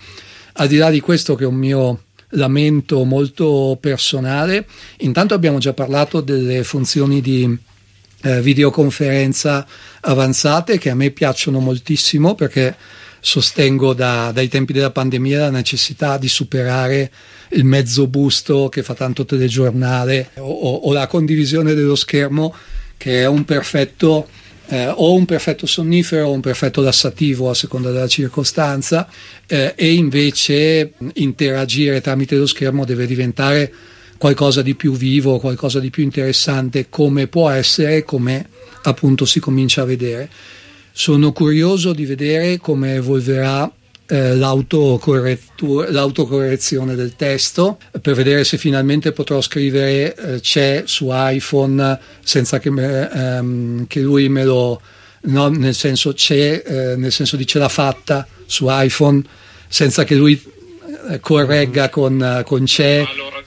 Al 0.55 0.69
di 0.69 0.77
là 0.77 0.91
di 0.91 1.01
questo 1.01 1.35
che 1.35 1.45
è 1.45 1.47
un 1.47 1.55
mio 1.55 2.05
lamento 2.33 3.05
molto 3.05 3.77
personale, 3.81 4.67
intanto 4.99 5.35
abbiamo 5.35 5.59
già 5.59 5.73
parlato 5.73 6.21
delle 6.21 6.65
funzioni 6.65 7.21
di 7.21 7.59
eh, 8.23 8.41
videoconferenza 8.41 9.67
avanzate 10.01 10.79
che 10.79 10.91
a 10.91 10.95
me 10.95 11.11
piacciono 11.11 11.59
moltissimo 11.59 12.35
perché 12.35 12.77
sostengo 13.19 13.95
da, 13.95 14.31
dai 14.33 14.49
tempi 14.49 14.73
della 14.73 14.91
pandemia 14.91 15.41
la 15.41 15.51
necessità 15.51 16.19
di 16.19 16.29
superare 16.29 17.11
il 17.51 17.65
mezzo 17.65 18.07
busto 18.07 18.69
che 18.69 18.83
fa 18.83 18.95
tanto 18.95 19.25
telegiornale 19.25 20.31
o, 20.37 20.51
o 20.51 20.93
la 20.93 21.07
condivisione 21.07 21.75
dello 21.75 21.95
schermo 21.95 22.55
che 22.97 23.23
è 23.23 23.27
un 23.27 23.45
perfetto 23.45 24.29
eh, 24.73 24.89
o 24.89 25.13
un 25.13 25.27
perfetto 25.27 25.67
sonnifero 25.67 26.29
o 26.29 26.33
un 26.33 26.41
perfetto 26.41 26.81
lassativo 26.81 27.51
a 27.51 27.55
seconda 27.55 27.91
della 27.91 28.09
circostanza 28.09 29.07
eh, 29.47 29.75
e 29.77 29.93
invece 29.93 30.95
interagire 31.15 32.01
tramite 32.01 32.37
lo 32.37 32.47
schermo 32.47 32.87
deve 32.87 33.05
diventare 33.05 33.71
qualcosa 34.17 34.63
di 34.63 34.75
più 34.75 34.93
vivo, 34.93 35.39
qualcosa 35.41 35.79
di 35.79 35.91
più 35.91 36.03
interessante 36.03 36.87
come 36.89 37.27
può 37.27 37.51
essere, 37.51 38.03
come 38.05 38.49
appunto 38.85 39.27
si 39.27 39.41
comincia 39.41 39.83
a 39.83 39.85
vedere. 39.85 40.31
Sono 40.91 41.33
curioso 41.33 41.93
di 41.93 42.07
vedere 42.07 42.57
come 42.57 42.95
evolverà 42.95 43.71
eh, 44.07 44.37
l'autocorrezione 44.37 46.95
del 46.95 47.17
testo 47.17 47.79
per 48.01 48.15
vedere 48.15 48.45
se 48.45 48.59
finalmente 48.59 49.13
potrò 49.13 49.41
scrivere 49.41 50.15
eh, 50.15 50.41
c'è 50.41 50.83
su 50.87 51.09
iPhone 51.11 51.99
senza 52.23 52.59
che, 52.59 52.71
me, 52.71 53.11
ehm, 53.11 53.87
che 53.87 54.01
lui 54.01 54.29
me 54.29 54.45
lo 54.45 54.81
no, 55.23 55.49
nel 55.49 55.75
senso 55.75 56.13
c'è 56.13 56.63
eh, 56.65 56.97
nel 56.97 57.13
senso 57.13 57.37
di 57.37 57.47
ce 57.47 57.59
l'ha 57.59 57.69
fatta 57.69 58.27
su 58.47 58.67
iPhone 58.69 59.23
senza 59.69 60.05
che 60.05 60.15
lui 60.15 60.41
eh, 61.11 61.21
corregga 61.21 61.89
con, 61.89 62.43
con 62.45 62.65
c'è 62.65 63.05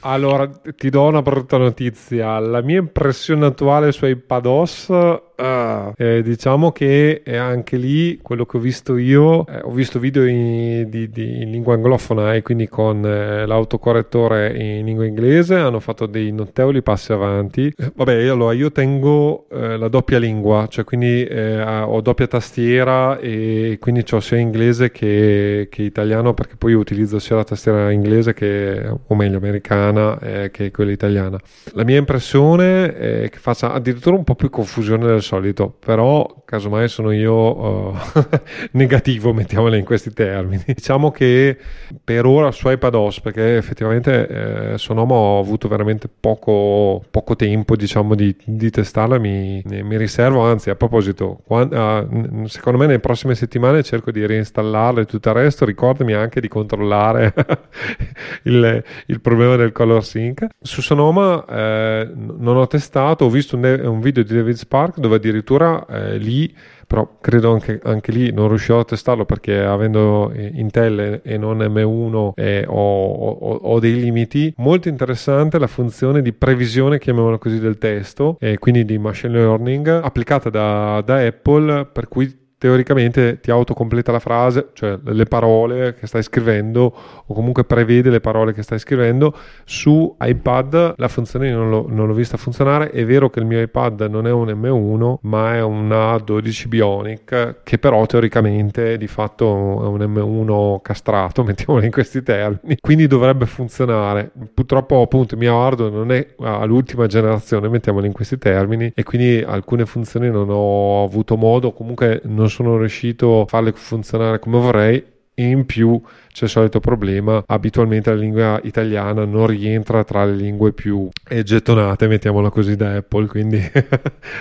allora, 0.07 0.47
ti 0.77 0.91
do 0.91 1.05
una 1.05 1.23
brutta 1.23 1.57
notizia. 1.57 2.37
La 2.37 2.61
mia 2.61 2.77
impressione 2.77 3.47
attuale 3.47 3.91
su 3.91 4.05
iPadOS 4.05 4.89
Uh, 5.37 5.91
eh, 5.97 6.21
diciamo 6.23 6.71
che 6.71 7.21
è 7.21 7.35
anche 7.35 7.75
lì 7.75 8.19
quello 8.21 8.45
che 8.45 8.55
ho 8.55 8.59
visto 8.61 8.95
io 8.95 9.45
eh, 9.47 9.59
ho 9.63 9.71
visto 9.71 9.99
video 9.99 10.25
in, 10.25 10.89
di, 10.89 11.09
di, 11.09 11.41
in 11.41 11.51
lingua 11.51 11.73
anglofona 11.73 12.35
e 12.35 12.41
quindi 12.41 12.69
con 12.69 13.05
eh, 13.05 13.45
l'autocorrettore 13.45 14.55
in 14.55 14.85
lingua 14.85 15.05
inglese 15.05 15.55
hanno 15.55 15.81
fatto 15.81 16.05
dei 16.05 16.31
notevoli 16.31 16.81
passi 16.81 17.11
avanti. 17.11 17.73
Eh, 17.75 17.91
vabbè 17.93 18.27
allora 18.27 18.53
io 18.53 18.71
tengo 18.71 19.47
eh, 19.51 19.75
la 19.75 19.89
doppia 19.89 20.19
lingua 20.19 20.67
cioè 20.69 20.85
quindi 20.85 21.25
eh, 21.25 21.61
ho 21.61 21.99
doppia 21.99 22.27
tastiera 22.27 23.19
e 23.19 23.77
quindi 23.81 24.05
ho 24.09 24.19
sia 24.21 24.37
inglese 24.37 24.89
che, 24.91 25.67
che, 25.69 25.81
italiano 25.81 26.33
perché 26.33 26.55
poi 26.55 26.73
utilizzo 26.73 27.19
sia 27.19 27.35
la 27.35 27.43
tastiera 27.43 27.91
inglese 27.91 28.33
che 28.33 28.87
o 29.05 29.15
meglio 29.15 29.37
americana 29.37 30.17
che 30.51 30.71
quella 30.71 30.91
italiana. 30.91 31.37
La 31.73 31.83
mia 31.83 31.97
impressione 31.97 32.95
è 32.95 33.29
che 33.29 33.37
faccia 33.37 33.73
addirittura 33.73 34.15
un 34.15 34.23
po' 34.23 34.35
più 34.35 34.49
confusione 34.49 35.05
del 35.05 35.21
solito, 35.25 35.75
però 35.77 36.43
casomai 36.45 36.87
sono 36.87 37.11
io 37.11 37.33
uh, 37.33 37.97
negativo, 38.71 39.33
mettiamola 39.33 39.75
in 39.75 39.83
questi 39.83 40.13
termini. 40.13 40.63
Diciamo 40.73 41.11
che 41.11 41.57
per 42.03 42.25
ora 42.25 42.51
su 42.51 42.69
iPadOS, 42.69 43.19
perché 43.19 43.57
effettivamente 43.57 44.27
eh, 44.73 44.77
Sonoma 44.77 45.15
ho 45.15 45.39
avuto 45.39 45.67
veramente 45.67 46.07
poco, 46.07 47.03
poco 47.09 47.35
tempo 47.35 47.75
diciamo, 47.75 48.15
di, 48.15 48.35
di 48.45 48.69
testarla, 48.69 49.17
mi, 49.17 49.61
mi, 49.65 49.97
riservo, 49.97 50.41
anzi 50.43 50.69
a 50.69 50.75
proposito, 50.75 51.39
quando, 51.45 51.75
uh, 51.75 52.45
secondo 52.45 52.77
me 52.77 52.85
nelle 52.85 52.99
prossime 52.99 53.33
settimane 53.35 53.83
cerco 53.83 54.11
di 54.11 54.25
reinstallarla 54.25 55.01
e 55.01 55.05
tutto 55.05 55.29
il 55.29 55.35
resto, 55.35 55.65
ricordami 55.65 56.13
anche 56.13 56.39
di 56.39 56.47
controllare 56.47 57.33
il, 58.43 58.83
il, 59.07 59.21
problema 59.21 59.55
del 59.55 59.71
color 59.71 60.03
sync. 60.05 60.45
Su 60.61 60.81
Sonoma 60.81 61.43
eh, 61.45 62.11
non 62.13 62.57
ho 62.57 62.67
testato, 62.67 63.25
ho 63.25 63.29
visto 63.29 63.55
un, 63.55 63.63
un 63.83 63.99
video 63.99 64.23
di 64.23 64.35
David 64.35 64.55
Spark 64.55 64.99
dove 64.99 65.14
addirittura 65.15 65.85
eh, 65.87 66.17
lì, 66.17 66.53
però 66.87 67.17
credo 67.19 67.51
anche, 67.51 67.79
anche, 67.83 68.11
lì 68.11 68.31
non 68.31 68.47
riuscirò 68.47 68.79
a 68.79 68.85
testarlo 68.85 69.25
perché 69.25 69.59
avendo 69.59 70.31
Intel 70.35 71.21
e 71.23 71.37
non 71.37 71.57
M1 71.57 72.31
eh, 72.35 72.65
ho, 72.67 73.05
ho, 73.11 73.55
ho, 73.55 73.79
dei 73.79 73.99
limiti. 73.99 74.53
Molto 74.57 74.87
interessante 74.87 75.57
la 75.57 75.67
funzione 75.67 76.21
di 76.21 76.31
previsione, 76.31 76.99
chiamiamola 76.99 77.37
così, 77.37 77.59
del 77.59 77.77
testo, 77.77 78.37
e 78.39 78.59
quindi 78.59 78.85
di 78.85 78.97
machine 78.97 79.33
learning 79.33 79.87
applicata 79.87 80.49
da, 80.49 81.01
da 81.03 81.25
Apple, 81.25 81.85
per 81.85 82.07
cui 82.07 82.43
teoricamente 82.65 83.39
ti 83.41 83.51
autocompleta 83.51 84.11
la 84.11 84.17
frase, 84.17 84.69
cioè 84.73 84.97
le 85.03 85.25
parole 85.25 85.93
che 85.93 86.07
stai 86.07 86.23
scrivendo 86.23 86.91
o 87.27 87.31
comunque 87.31 87.63
prevede 87.63 88.09
le 88.09 88.19
parole 88.19 88.53
che 88.53 88.63
stai 88.63 88.79
scrivendo. 88.79 89.37
Su 89.65 90.15
iPad 90.19 90.95
la 90.97 91.07
funzione 91.07 91.51
non, 91.51 91.69
l'ho, 91.69 91.85
non 91.87 92.07
l'ho 92.07 92.13
vista 92.15 92.37
funzionare, 92.37 92.89
è 92.89 93.05
vero 93.05 93.29
che 93.29 93.37
il 93.37 93.45
mio 93.45 93.61
iPad 93.61 94.07
non 94.09 94.25
è 94.25 94.31
un 94.31 94.47
M1 94.47 95.17
ma 95.21 95.53
è 95.53 95.61
un 95.61 95.89
A12 95.89 96.67
Bionic 96.67 97.57
che 97.61 97.77
però 97.77 98.03
teoricamente 98.07 98.97
di 98.97 99.07
fatto 99.07 99.45
è 99.45 99.87
un 99.87 99.99
M1 99.99 100.81
castrato, 100.81 101.43
mettiamolo 101.45 101.85
in 101.85 101.91
questi 101.91 102.23
termini, 102.23 102.77
quindi 102.81 103.05
dovrebbe 103.05 103.45
funzionare. 103.45 104.31
Purtroppo 104.51 105.01
appunto 105.01 105.35
il 105.35 105.39
mio 105.39 105.61
hardware 105.61 105.91
non 105.91 106.11
è 106.11 106.27
all'ultima 106.39 107.05
generazione, 107.05 107.69
mettiamolo 107.69 108.07
in 108.07 108.11
questi 108.11 108.39
termini, 108.39 108.91
e 108.95 109.03
quindi 109.03 109.43
alcune 109.45 109.85
funzioni 109.85 110.31
non 110.31 110.47
ho 110.49 111.03
avuto 111.03 111.37
modo, 111.37 111.71
comunque 111.71 112.21
non 112.23 112.49
sono 112.55 112.77
riuscito 112.77 113.41
a 113.41 113.45
farle 113.45 113.73
funzionare 113.73 114.39
come 114.39 114.57
vorrei 114.57 115.03
in 115.35 115.65
più 115.65 115.99
c'è 116.31 116.45
il 116.45 116.49
solito 116.49 116.79
problema 116.79 117.43
abitualmente 117.45 118.09
la 118.09 118.15
lingua 118.15 118.59
italiana 118.63 119.25
non 119.25 119.47
rientra 119.47 120.03
tra 120.03 120.25
le 120.25 120.35
lingue 120.35 120.71
più 120.73 121.09
gettonate 121.29 122.07
mettiamola 122.07 122.49
così 122.49 122.75
da 122.75 122.95
Apple 122.95 123.27
quindi 123.27 123.59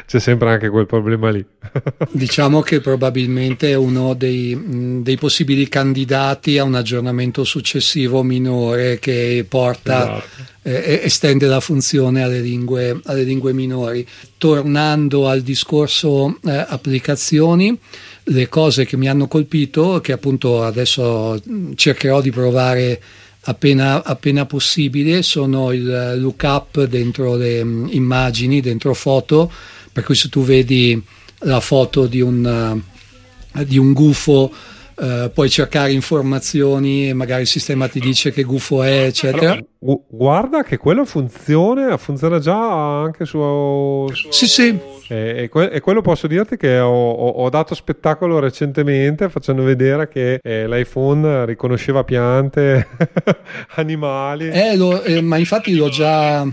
c'è 0.06 0.20
sempre 0.20 0.50
anche 0.50 0.68
quel 0.68 0.86
problema 0.86 1.30
lì 1.30 1.44
diciamo 2.10 2.60
che 2.60 2.80
probabilmente 2.80 3.70
è 3.70 3.74
uno 3.74 4.14
dei, 4.14 5.00
dei, 5.02 5.16
possibili 5.16 5.68
candidati 5.68 6.58
a 6.58 6.64
un 6.64 6.74
aggiornamento 6.74 7.44
successivo 7.44 8.22
minore 8.22 8.98
che 8.98 9.44
porta 9.48 10.02
esatto. 10.02 10.42
eh, 10.62 11.00
estende 11.04 11.46
la 11.46 11.60
funzione 11.60 12.22
alle 12.22 12.40
lingue, 12.40 13.00
alle 13.04 13.22
lingue 13.22 13.52
minori 13.52 14.06
tornando 14.36 15.28
al 15.28 15.40
discorso 15.40 16.38
eh, 16.44 16.64
applicazioni 16.68 17.78
le 18.24 18.48
cose 18.48 18.84
che 18.86 18.96
mi 18.96 19.08
hanno 19.08 19.28
colpito, 19.28 20.00
che 20.00 20.12
appunto 20.12 20.62
adesso 20.62 21.40
cercherò 21.74 22.20
di 22.20 22.30
provare 22.30 23.02
appena, 23.42 24.02
appena 24.02 24.46
possibile, 24.46 25.22
sono 25.22 25.72
il 25.72 26.14
lookup 26.16 26.84
dentro 26.84 27.36
le 27.36 27.58
immagini, 27.58 28.60
dentro 28.60 28.94
foto, 28.94 29.50
per 29.92 30.04
cui 30.04 30.14
se 30.14 30.28
tu 30.28 30.42
vedi 30.42 31.00
la 31.40 31.60
foto 31.60 32.06
di 32.06 32.20
un, 32.20 32.80
di 33.64 33.78
un 33.78 33.92
gufo 33.92 34.52
Uh, 34.96 35.30
puoi 35.32 35.50
cercare 35.50 35.92
informazioni 35.92 37.08
e 37.08 37.14
magari 37.14 37.42
il 37.42 37.48
sistema 37.48 37.88
ti 37.88 37.98
dice 37.98 38.30
che 38.30 38.44
gufo 38.44 38.82
è, 38.82 39.06
eccetera. 39.06 39.52
Allora, 39.52 40.00
guarda 40.08 40.62
che 40.62 40.76
quello 40.76 41.04
funziona, 41.04 41.96
funziona 41.96 42.38
già 42.38 43.02
anche 43.02 43.24
su. 43.24 44.06
su 44.12 44.30
sì, 44.30 44.46
sì. 44.46 44.78
E, 45.08 45.42
e, 45.42 45.48
que- 45.48 45.70
e, 45.70 45.80
quello 45.80 46.00
posso 46.00 46.26
dirti 46.26 46.56
che 46.56 46.78
ho, 46.78 46.90
ho, 46.90 47.28
ho, 47.28 47.50
dato 47.50 47.74
spettacolo 47.74 48.38
recentemente 48.38 49.28
facendo 49.28 49.62
vedere 49.62 50.08
che 50.08 50.38
eh, 50.42 50.66
l'iPhone 50.66 51.44
riconosceva 51.44 52.04
piante, 52.04 52.88
animali. 53.76 54.48
Eh, 54.48 54.76
lo, 54.76 55.02
eh, 55.02 55.20
ma 55.20 55.36
infatti 55.36 55.74
l'ho 55.74 55.88
già 55.88 56.46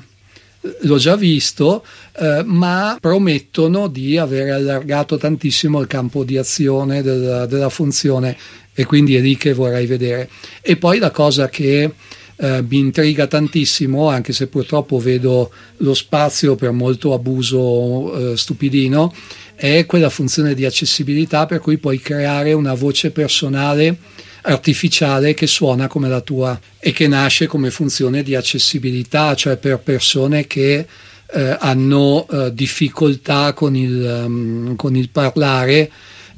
l'ho 0.81 0.97
già 0.97 1.15
visto, 1.15 1.83
eh, 2.17 2.43
ma 2.45 2.97
promettono 2.99 3.87
di 3.87 4.17
aver 4.17 4.51
allargato 4.51 5.17
tantissimo 5.17 5.79
il 5.79 5.87
campo 5.87 6.23
di 6.23 6.37
azione 6.37 7.01
della, 7.01 7.45
della 7.45 7.69
funzione 7.69 8.37
e 8.73 8.85
quindi 8.85 9.15
è 9.15 9.19
lì 9.19 9.37
che 9.37 9.53
vorrei 9.53 9.85
vedere. 9.85 10.29
E 10.61 10.77
poi 10.77 10.99
la 10.99 11.11
cosa 11.11 11.49
che 11.49 11.91
eh, 12.35 12.63
mi 12.67 12.79
intriga 12.79 13.27
tantissimo, 13.27 14.09
anche 14.09 14.33
se 14.33 14.47
purtroppo 14.47 14.99
vedo 14.99 15.51
lo 15.77 15.93
spazio 15.93 16.55
per 16.55 16.71
molto 16.71 17.13
abuso 17.13 18.31
eh, 18.31 18.37
stupidino, 18.37 19.13
è 19.55 19.85
quella 19.85 20.09
funzione 20.09 20.55
di 20.55 20.65
accessibilità 20.65 21.45
per 21.45 21.59
cui 21.59 21.77
puoi 21.77 21.99
creare 21.99 22.53
una 22.53 22.73
voce 22.73 23.11
personale 23.11 23.97
artificiale 24.41 25.33
che 25.33 25.47
suona 25.47 25.87
come 25.87 26.09
la 26.09 26.21
tua 26.21 26.59
e 26.79 26.91
che 26.91 27.07
nasce 27.07 27.47
come 27.47 27.71
funzione 27.71 28.23
di 28.23 28.35
accessibilità, 28.35 29.35
cioè 29.35 29.57
per 29.57 29.79
persone 29.79 30.47
che 30.47 30.85
eh, 31.33 31.57
hanno 31.59 32.27
eh, 32.29 32.53
difficoltà 32.53 33.53
con 33.53 33.75
il, 33.75 34.23
um, 34.25 34.75
con 34.75 34.95
il 34.95 35.09
parlare 35.09 35.89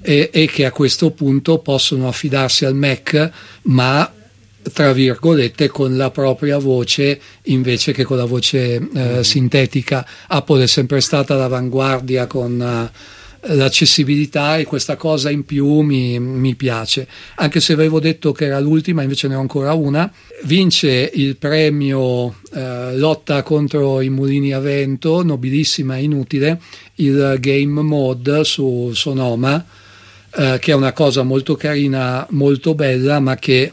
e, 0.01 0.30
e 0.31 0.45
che 0.47 0.65
a 0.65 0.71
questo 0.71 1.11
punto 1.11 1.59
possono 1.59 2.07
affidarsi 2.07 2.65
al 2.65 2.75
Mac, 2.75 3.31
ma 3.63 4.11
tra 4.71 4.93
virgolette 4.93 5.67
con 5.67 5.97
la 5.97 6.09
propria 6.09 6.57
voce 6.57 7.19
invece 7.43 7.91
che 7.91 8.03
con 8.03 8.17
la 8.17 8.25
voce 8.25 8.88
eh, 8.93 9.23
sintetica. 9.23 10.05
Apple 10.27 10.63
è 10.63 10.67
sempre 10.67 11.01
stata 11.01 11.34
all'avanguardia 11.34 12.27
con 12.27 12.61
eh, 12.61 13.21
l'accessibilità 13.45 14.57
e 14.57 14.65
questa 14.65 14.95
cosa 14.95 15.30
in 15.30 15.45
più 15.45 15.82
mi, 15.82 16.20
mi, 16.20 16.56
piace. 16.56 17.07
Anche 17.36 17.60
se 17.60 17.74
avevo 17.74 17.99
detto 17.99 18.32
che 18.32 18.45
era 18.45 18.60
l'ultima, 18.60 19.02
invece 19.02 19.28
ne 19.28 19.36
ho 19.36 19.40
ancora 19.40 19.74
una. 19.74 20.11
Vince 20.44 21.11
il 21.14 21.36
premio 21.38 22.36
eh, 22.53 22.95
Lotta 22.95 23.44
contro 23.44 24.02
i 24.02 24.10
mulini 24.10 24.53
a 24.53 24.60
vento, 24.60 25.24
nobilissima 25.24 25.98
e 25.98 26.03
inutile, 26.03 26.61
il 26.95 27.38
Game 27.40 27.82
Mode 27.82 28.44
su 28.44 28.91
Sonoma. 28.94 29.65
Eh, 30.36 30.57
che 30.60 30.72
è 30.72 30.76
una 30.76 30.94
cosa 30.94 31.22
molto 31.22 31.56
carina, 31.56 32.26
molto 32.32 32.74
bella, 32.74 33.20
ma 33.20 33.36
che 33.36 33.72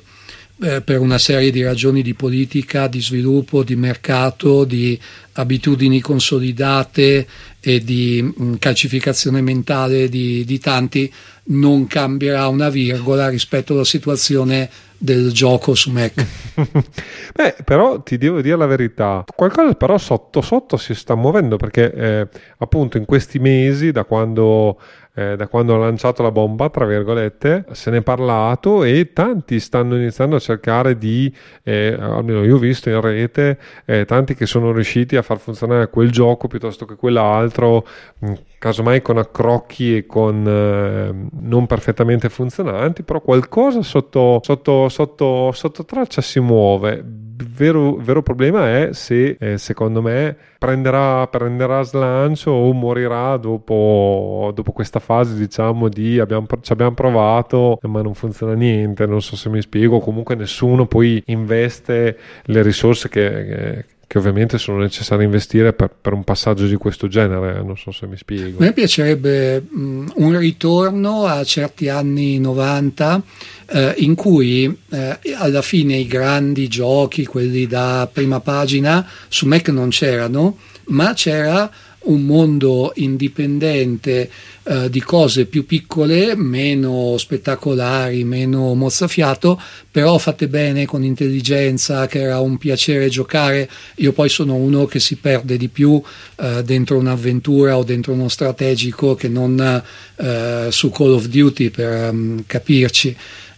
eh, 0.63 0.83
per 0.83 1.01
una 1.01 1.19
serie 1.19 1.51
di 1.51 1.63
ragioni 1.63 2.03
di 2.03 2.15
politica, 2.15 2.87
di 2.87 3.01
sviluppo, 3.01 3.63
di 3.63 3.77
mercato, 3.77 4.65
di 4.65 4.99
abitudini 5.33 6.01
consolidate 6.01 7.27
e 7.61 7.83
di 7.83 8.57
calcificazione 8.59 9.41
mentale 9.41 10.09
di, 10.09 10.45
di 10.45 10.59
tanti, 10.59 11.13
non 11.45 11.87
cambierà 11.87 12.49
una 12.49 12.69
virgola 12.69 13.29
rispetto 13.29 13.73
alla 13.73 13.85
situazione 13.85 14.69
del 15.03 15.33
gioco 15.33 15.75
su 15.75 15.91
Mac. 15.91 16.13
Beh, 17.35 17.57
però 17.65 18.03
ti 18.03 18.19
devo 18.19 18.43
dire 18.43 18.57
la 18.57 18.67
verità, 18.67 19.25
qualcosa 19.35 19.73
però 19.73 19.97
sotto 19.97 20.43
sotto 20.43 20.77
si 20.77 20.95
sta 20.95 21.15
muovendo 21.15 21.57
perché 21.57 21.91
eh, 21.91 22.29
appunto 22.59 22.99
in 22.99 23.07
questi 23.07 23.39
mesi 23.39 23.93
da 23.93 24.05
quando 24.05 24.79
eh, 25.21 25.37
da 25.37 25.49
quando 25.49 25.75
ho 25.75 25.79
lanciato 25.79 26.23
la 26.23 26.31
bomba, 26.31 26.71
tra 26.71 26.87
virgolette, 26.87 27.67
se 27.73 27.91
ne 27.91 27.99
è 27.99 28.03
parlato 28.03 28.85
e 28.85 29.13
tanti 29.13 29.61
stanno 29.61 29.97
iniziando 29.97 30.37
a 30.37 30.39
cercare 30.39 30.97
di, 30.97 31.33
eh, 31.63 31.95
almeno 31.99 32.43
io 32.43 32.57
ho 32.57 32.59
visto 32.59 32.89
in 32.89 33.01
rete, 33.03 33.59
eh, 33.85 34.07
tanti 34.07 34.35
che 34.35 34.47
sono 34.47 34.73
riusciti 34.73 35.17
a 35.17 35.23
far 35.23 35.39
funzionare 35.39 35.91
quel 35.91 36.11
gioco 36.11 36.49
piuttosto 36.49 36.87
che 36.87 36.97
quell'altro, 36.97 37.87
mh, 38.19 38.33
casomai 38.59 39.03
con 39.03 39.19
accrocchi 39.19 39.99
e 39.99 40.07
con 40.07 40.47
eh, 40.47 41.29
non 41.41 41.67
perfettamente 41.67 42.31
funzionanti, 42.31 43.03
però 43.03 43.21
qualcosa 43.21 43.83
sotto, 43.83 44.41
sotto, 44.43 44.89
sotto, 44.89 45.53
sotto 45.53 45.85
traccia 45.85 46.23
si 46.23 46.41
muove 46.41 47.29
vero, 47.49 47.97
vero 47.97 48.23
problema 48.23 48.69
è 48.69 48.89
se 48.93 49.37
eh, 49.39 49.59
secondo 49.59 50.03
me 50.03 50.37
prenderà, 50.59 51.27
prenderà 51.29 51.83
slancio 51.83 52.51
o 52.51 52.73
morirà 52.73 53.37
dopo, 53.37 54.53
dopo 54.55 54.73
questa 54.73 54.99
fase 54.99 55.37
diciamo 55.37 55.89
di 55.89 56.19
abbiamo, 56.19 56.47
ci 56.61 56.73
abbiamo 56.73 56.95
provato 56.95 57.79
ma 57.83 58.03
non 58.03 58.15
funziona 58.15 58.55
niente 58.55 59.07
non 59.07 59.23
so 59.23 59.37
se 59.37 59.49
mi 59.49 59.61
spiego. 59.61 59.99
Comunque 60.01 60.35
nessuno 60.35 60.87
poi 60.87 61.23
investe 61.27 62.19
le 62.45 62.63
risorse 62.63 63.09
che, 63.09 63.31
che 63.31 63.85
che 64.11 64.19
ovviamente 64.19 64.59
sono 64.59 64.79
necessarie 64.79 65.25
investire 65.25 65.73
per, 65.73 65.89
per, 66.01 66.15
un 66.15 66.25
passaggio 66.25 66.67
di 66.67 66.75
questo 66.75 67.07
genere, 67.07 67.63
non 67.63 67.77
so 67.77 67.93
se 67.93 68.09
mi 68.09 68.17
spiego. 68.17 68.59
A 68.59 68.65
me 68.65 68.73
piacerebbe 68.73 69.61
mh, 69.61 70.15
un 70.17 70.37
ritorno 70.37 71.27
a 71.27 71.45
certi 71.45 71.89
anni 71.89 72.41
90 72.41 73.23
eh, 73.67 73.95
in 73.99 74.17
cui 74.17 74.65
eh, 74.89 75.19
alla 75.37 75.63
fine 75.63 75.95
i 75.95 76.09
grandi 76.09 76.67
giochi, 76.67 77.25
quelli 77.25 77.69
da 77.69 78.09
prima 78.13 78.41
pagina, 78.41 79.09
su 79.29 79.47
Mac 79.47 79.69
non 79.69 79.91
c'erano, 79.91 80.57
ma 80.87 81.13
c'era 81.15 81.71
un 82.03 82.23
mondo 82.23 82.93
indipendente 82.97 84.31
eh, 84.63 84.89
di 84.89 85.01
cose 85.01 85.45
più 85.45 85.67
piccole, 85.67 86.35
meno 86.35 87.17
spettacolari, 87.19 88.25
meno 88.25 88.75
mozzafiato, 88.75 89.61
però 89.91 90.17
fatte 90.17 90.49
bene 90.49 90.87
con 90.87 91.05
intelligenza, 91.05 92.07
che 92.07 92.21
era 92.21 92.41
un 92.41 92.57
piacere 92.57 93.09
giocare. 93.09 93.69
Io 93.97 94.13
poi 94.13 94.29
sono 94.29 94.55
uno 94.55 94.87
che 94.87 95.01
si 95.01 95.17
perde 95.17 95.57
di 95.57 95.69
più 95.69 96.01
eh, 96.37 96.63
dentro 96.65 96.97
un'avventura 96.97 97.77
o 97.77 97.85
dentro 97.85 98.13
uno 98.13 98.29
strategico 98.29 99.15
che 99.15 99.29
non 99.29 99.83
eh, 100.17 100.69
su 100.71 100.91
Call 100.91 101.13
of 101.13 101.27
Duty 101.27 101.71
per 101.71 102.11
um, 102.11 102.43
capirci, 102.47 103.15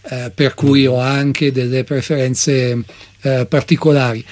eh, 0.09 0.31
per 0.33 0.53
cui 0.53 0.85
ho 0.85 0.99
anche 0.99 1.51
delle 1.53 1.85
preferenze 1.85 2.83
eh, 3.21 3.45
particolari 3.47 4.25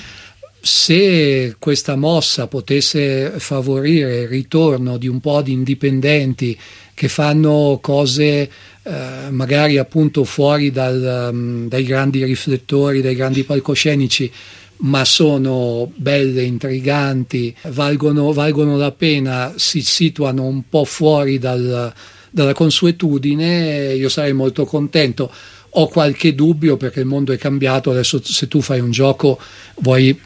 se 0.62 1.56
questa 1.58 1.96
mossa 1.96 2.48
potesse 2.48 3.34
favorire 3.38 4.22
il 4.22 4.28
ritorno 4.28 4.98
di 4.98 5.08
un 5.08 5.20
po' 5.20 5.42
di 5.42 5.54
indipendenti 5.54 6.58
che 6.94 7.08
fanno 7.08 7.80
cose 7.82 8.50
eh, 8.84 9.30
magari 9.32 9.80
appunto 9.80 10.24
fuori 10.24 10.70
dal, 10.70 11.30
um, 11.32 11.68
dai 11.68 11.84
grandi 11.84 12.24
riflettori, 12.24 13.02
dai 13.02 13.16
grandi 13.16 13.44
palcoscenici, 13.44 14.32
ma 14.78 15.04
sono 15.04 15.92
belle, 15.96 16.44
intriganti, 16.44 17.56
valgono, 17.70 18.32
valgono 18.34 18.78
la 18.78 18.92
pena, 18.92 19.54
si 19.56 19.82
situano 19.82 20.46
un 20.46 20.68
po' 20.70 20.86
fuori 20.86 21.40
dal, 21.40 21.92
dalla 22.30 22.54
consuetudine, 22.54 23.94
io 23.94 24.10
sarei 24.10 24.34
molto 24.34 24.66
contento. 24.66 25.32
Ho 25.76 25.88
qualche 25.88 26.36
dubbio 26.36 26.78
perché 26.78 27.00
il 27.00 27.06
mondo 27.06 27.32
è 27.32 27.38
cambiato, 27.38 27.92
adesso 27.92 28.22
se 28.24 28.48
tu 28.48 28.62
fai 28.62 28.80
un 28.80 28.92
gioco 28.92 29.40
vuoi 29.78 30.20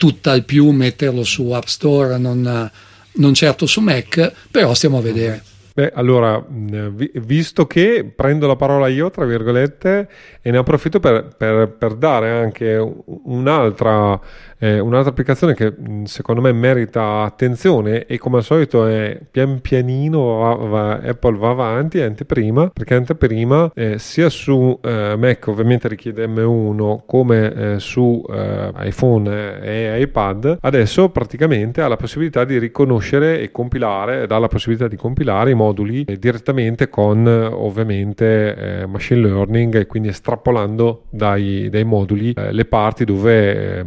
tutt'al 0.00 0.46
più 0.46 0.70
metterlo 0.70 1.24
su 1.24 1.50
App 1.50 1.66
Store, 1.66 2.16
non, 2.16 2.70
non 3.12 3.34
certo 3.34 3.66
su 3.66 3.82
Mac, 3.82 4.32
però 4.50 4.72
stiamo 4.72 4.96
a 4.96 5.02
vedere. 5.02 5.42
Beh, 5.80 5.92
allora, 5.94 6.44
visto 6.46 7.66
che 7.66 8.12
prendo 8.14 8.46
la 8.46 8.56
parola 8.56 8.86
io, 8.88 9.08
tra 9.08 9.24
virgolette, 9.24 10.08
e 10.42 10.50
ne 10.50 10.58
approfitto 10.58 11.00
per, 11.00 11.34
per, 11.34 11.70
per 11.70 11.94
dare 11.94 12.28
anche 12.28 12.76
un'altra 13.24 14.20
eh, 14.62 14.78
un'altra 14.78 15.10
applicazione 15.10 15.54
che 15.54 15.74
secondo 16.04 16.42
me 16.42 16.52
merita 16.52 17.22
attenzione 17.22 18.04
e 18.04 18.18
come 18.18 18.36
al 18.36 18.42
solito 18.44 18.86
è 18.86 19.18
pian 19.30 19.60
pianino 19.60 20.36
va, 20.38 20.54
va, 20.54 20.92
Apple 20.98 21.38
va 21.38 21.50
avanti, 21.50 22.00
anteprima, 22.00 22.68
perché 22.68 22.94
anteprima 22.94 23.70
eh, 23.74 23.98
sia 23.98 24.28
su 24.28 24.78
eh, 24.82 25.16
Mac 25.16 25.46
ovviamente 25.48 25.88
richiede 25.88 26.26
M1 26.26 26.98
come 27.06 27.52
eh, 27.52 27.78
su 27.78 28.22
eh, 28.30 28.70
iPhone 28.80 29.60
e 29.62 30.00
iPad, 30.02 30.58
adesso 30.60 31.08
praticamente 31.08 31.80
ha 31.80 31.88
la 31.88 31.96
possibilità 31.96 32.44
di 32.44 32.58
riconoscere 32.58 33.40
e 33.40 33.50
compilare, 33.50 34.26
dà 34.26 34.38
la 34.38 34.48
possibilità 34.48 34.88
di 34.88 34.96
compilare 34.96 35.50
i 35.50 35.54
moduli 35.70 36.04
eh, 36.04 36.16
direttamente 36.18 36.88
con 36.88 37.26
ovviamente 37.26 38.86
machine 38.88 39.20
learning 39.20 39.76
e 39.76 39.86
quindi 39.86 40.08
estrapolando 40.08 41.04
dai, 41.10 41.68
dai 41.70 41.84
moduli 41.84 42.32
le 42.34 42.64
parti 42.64 43.04
dove 43.04 43.84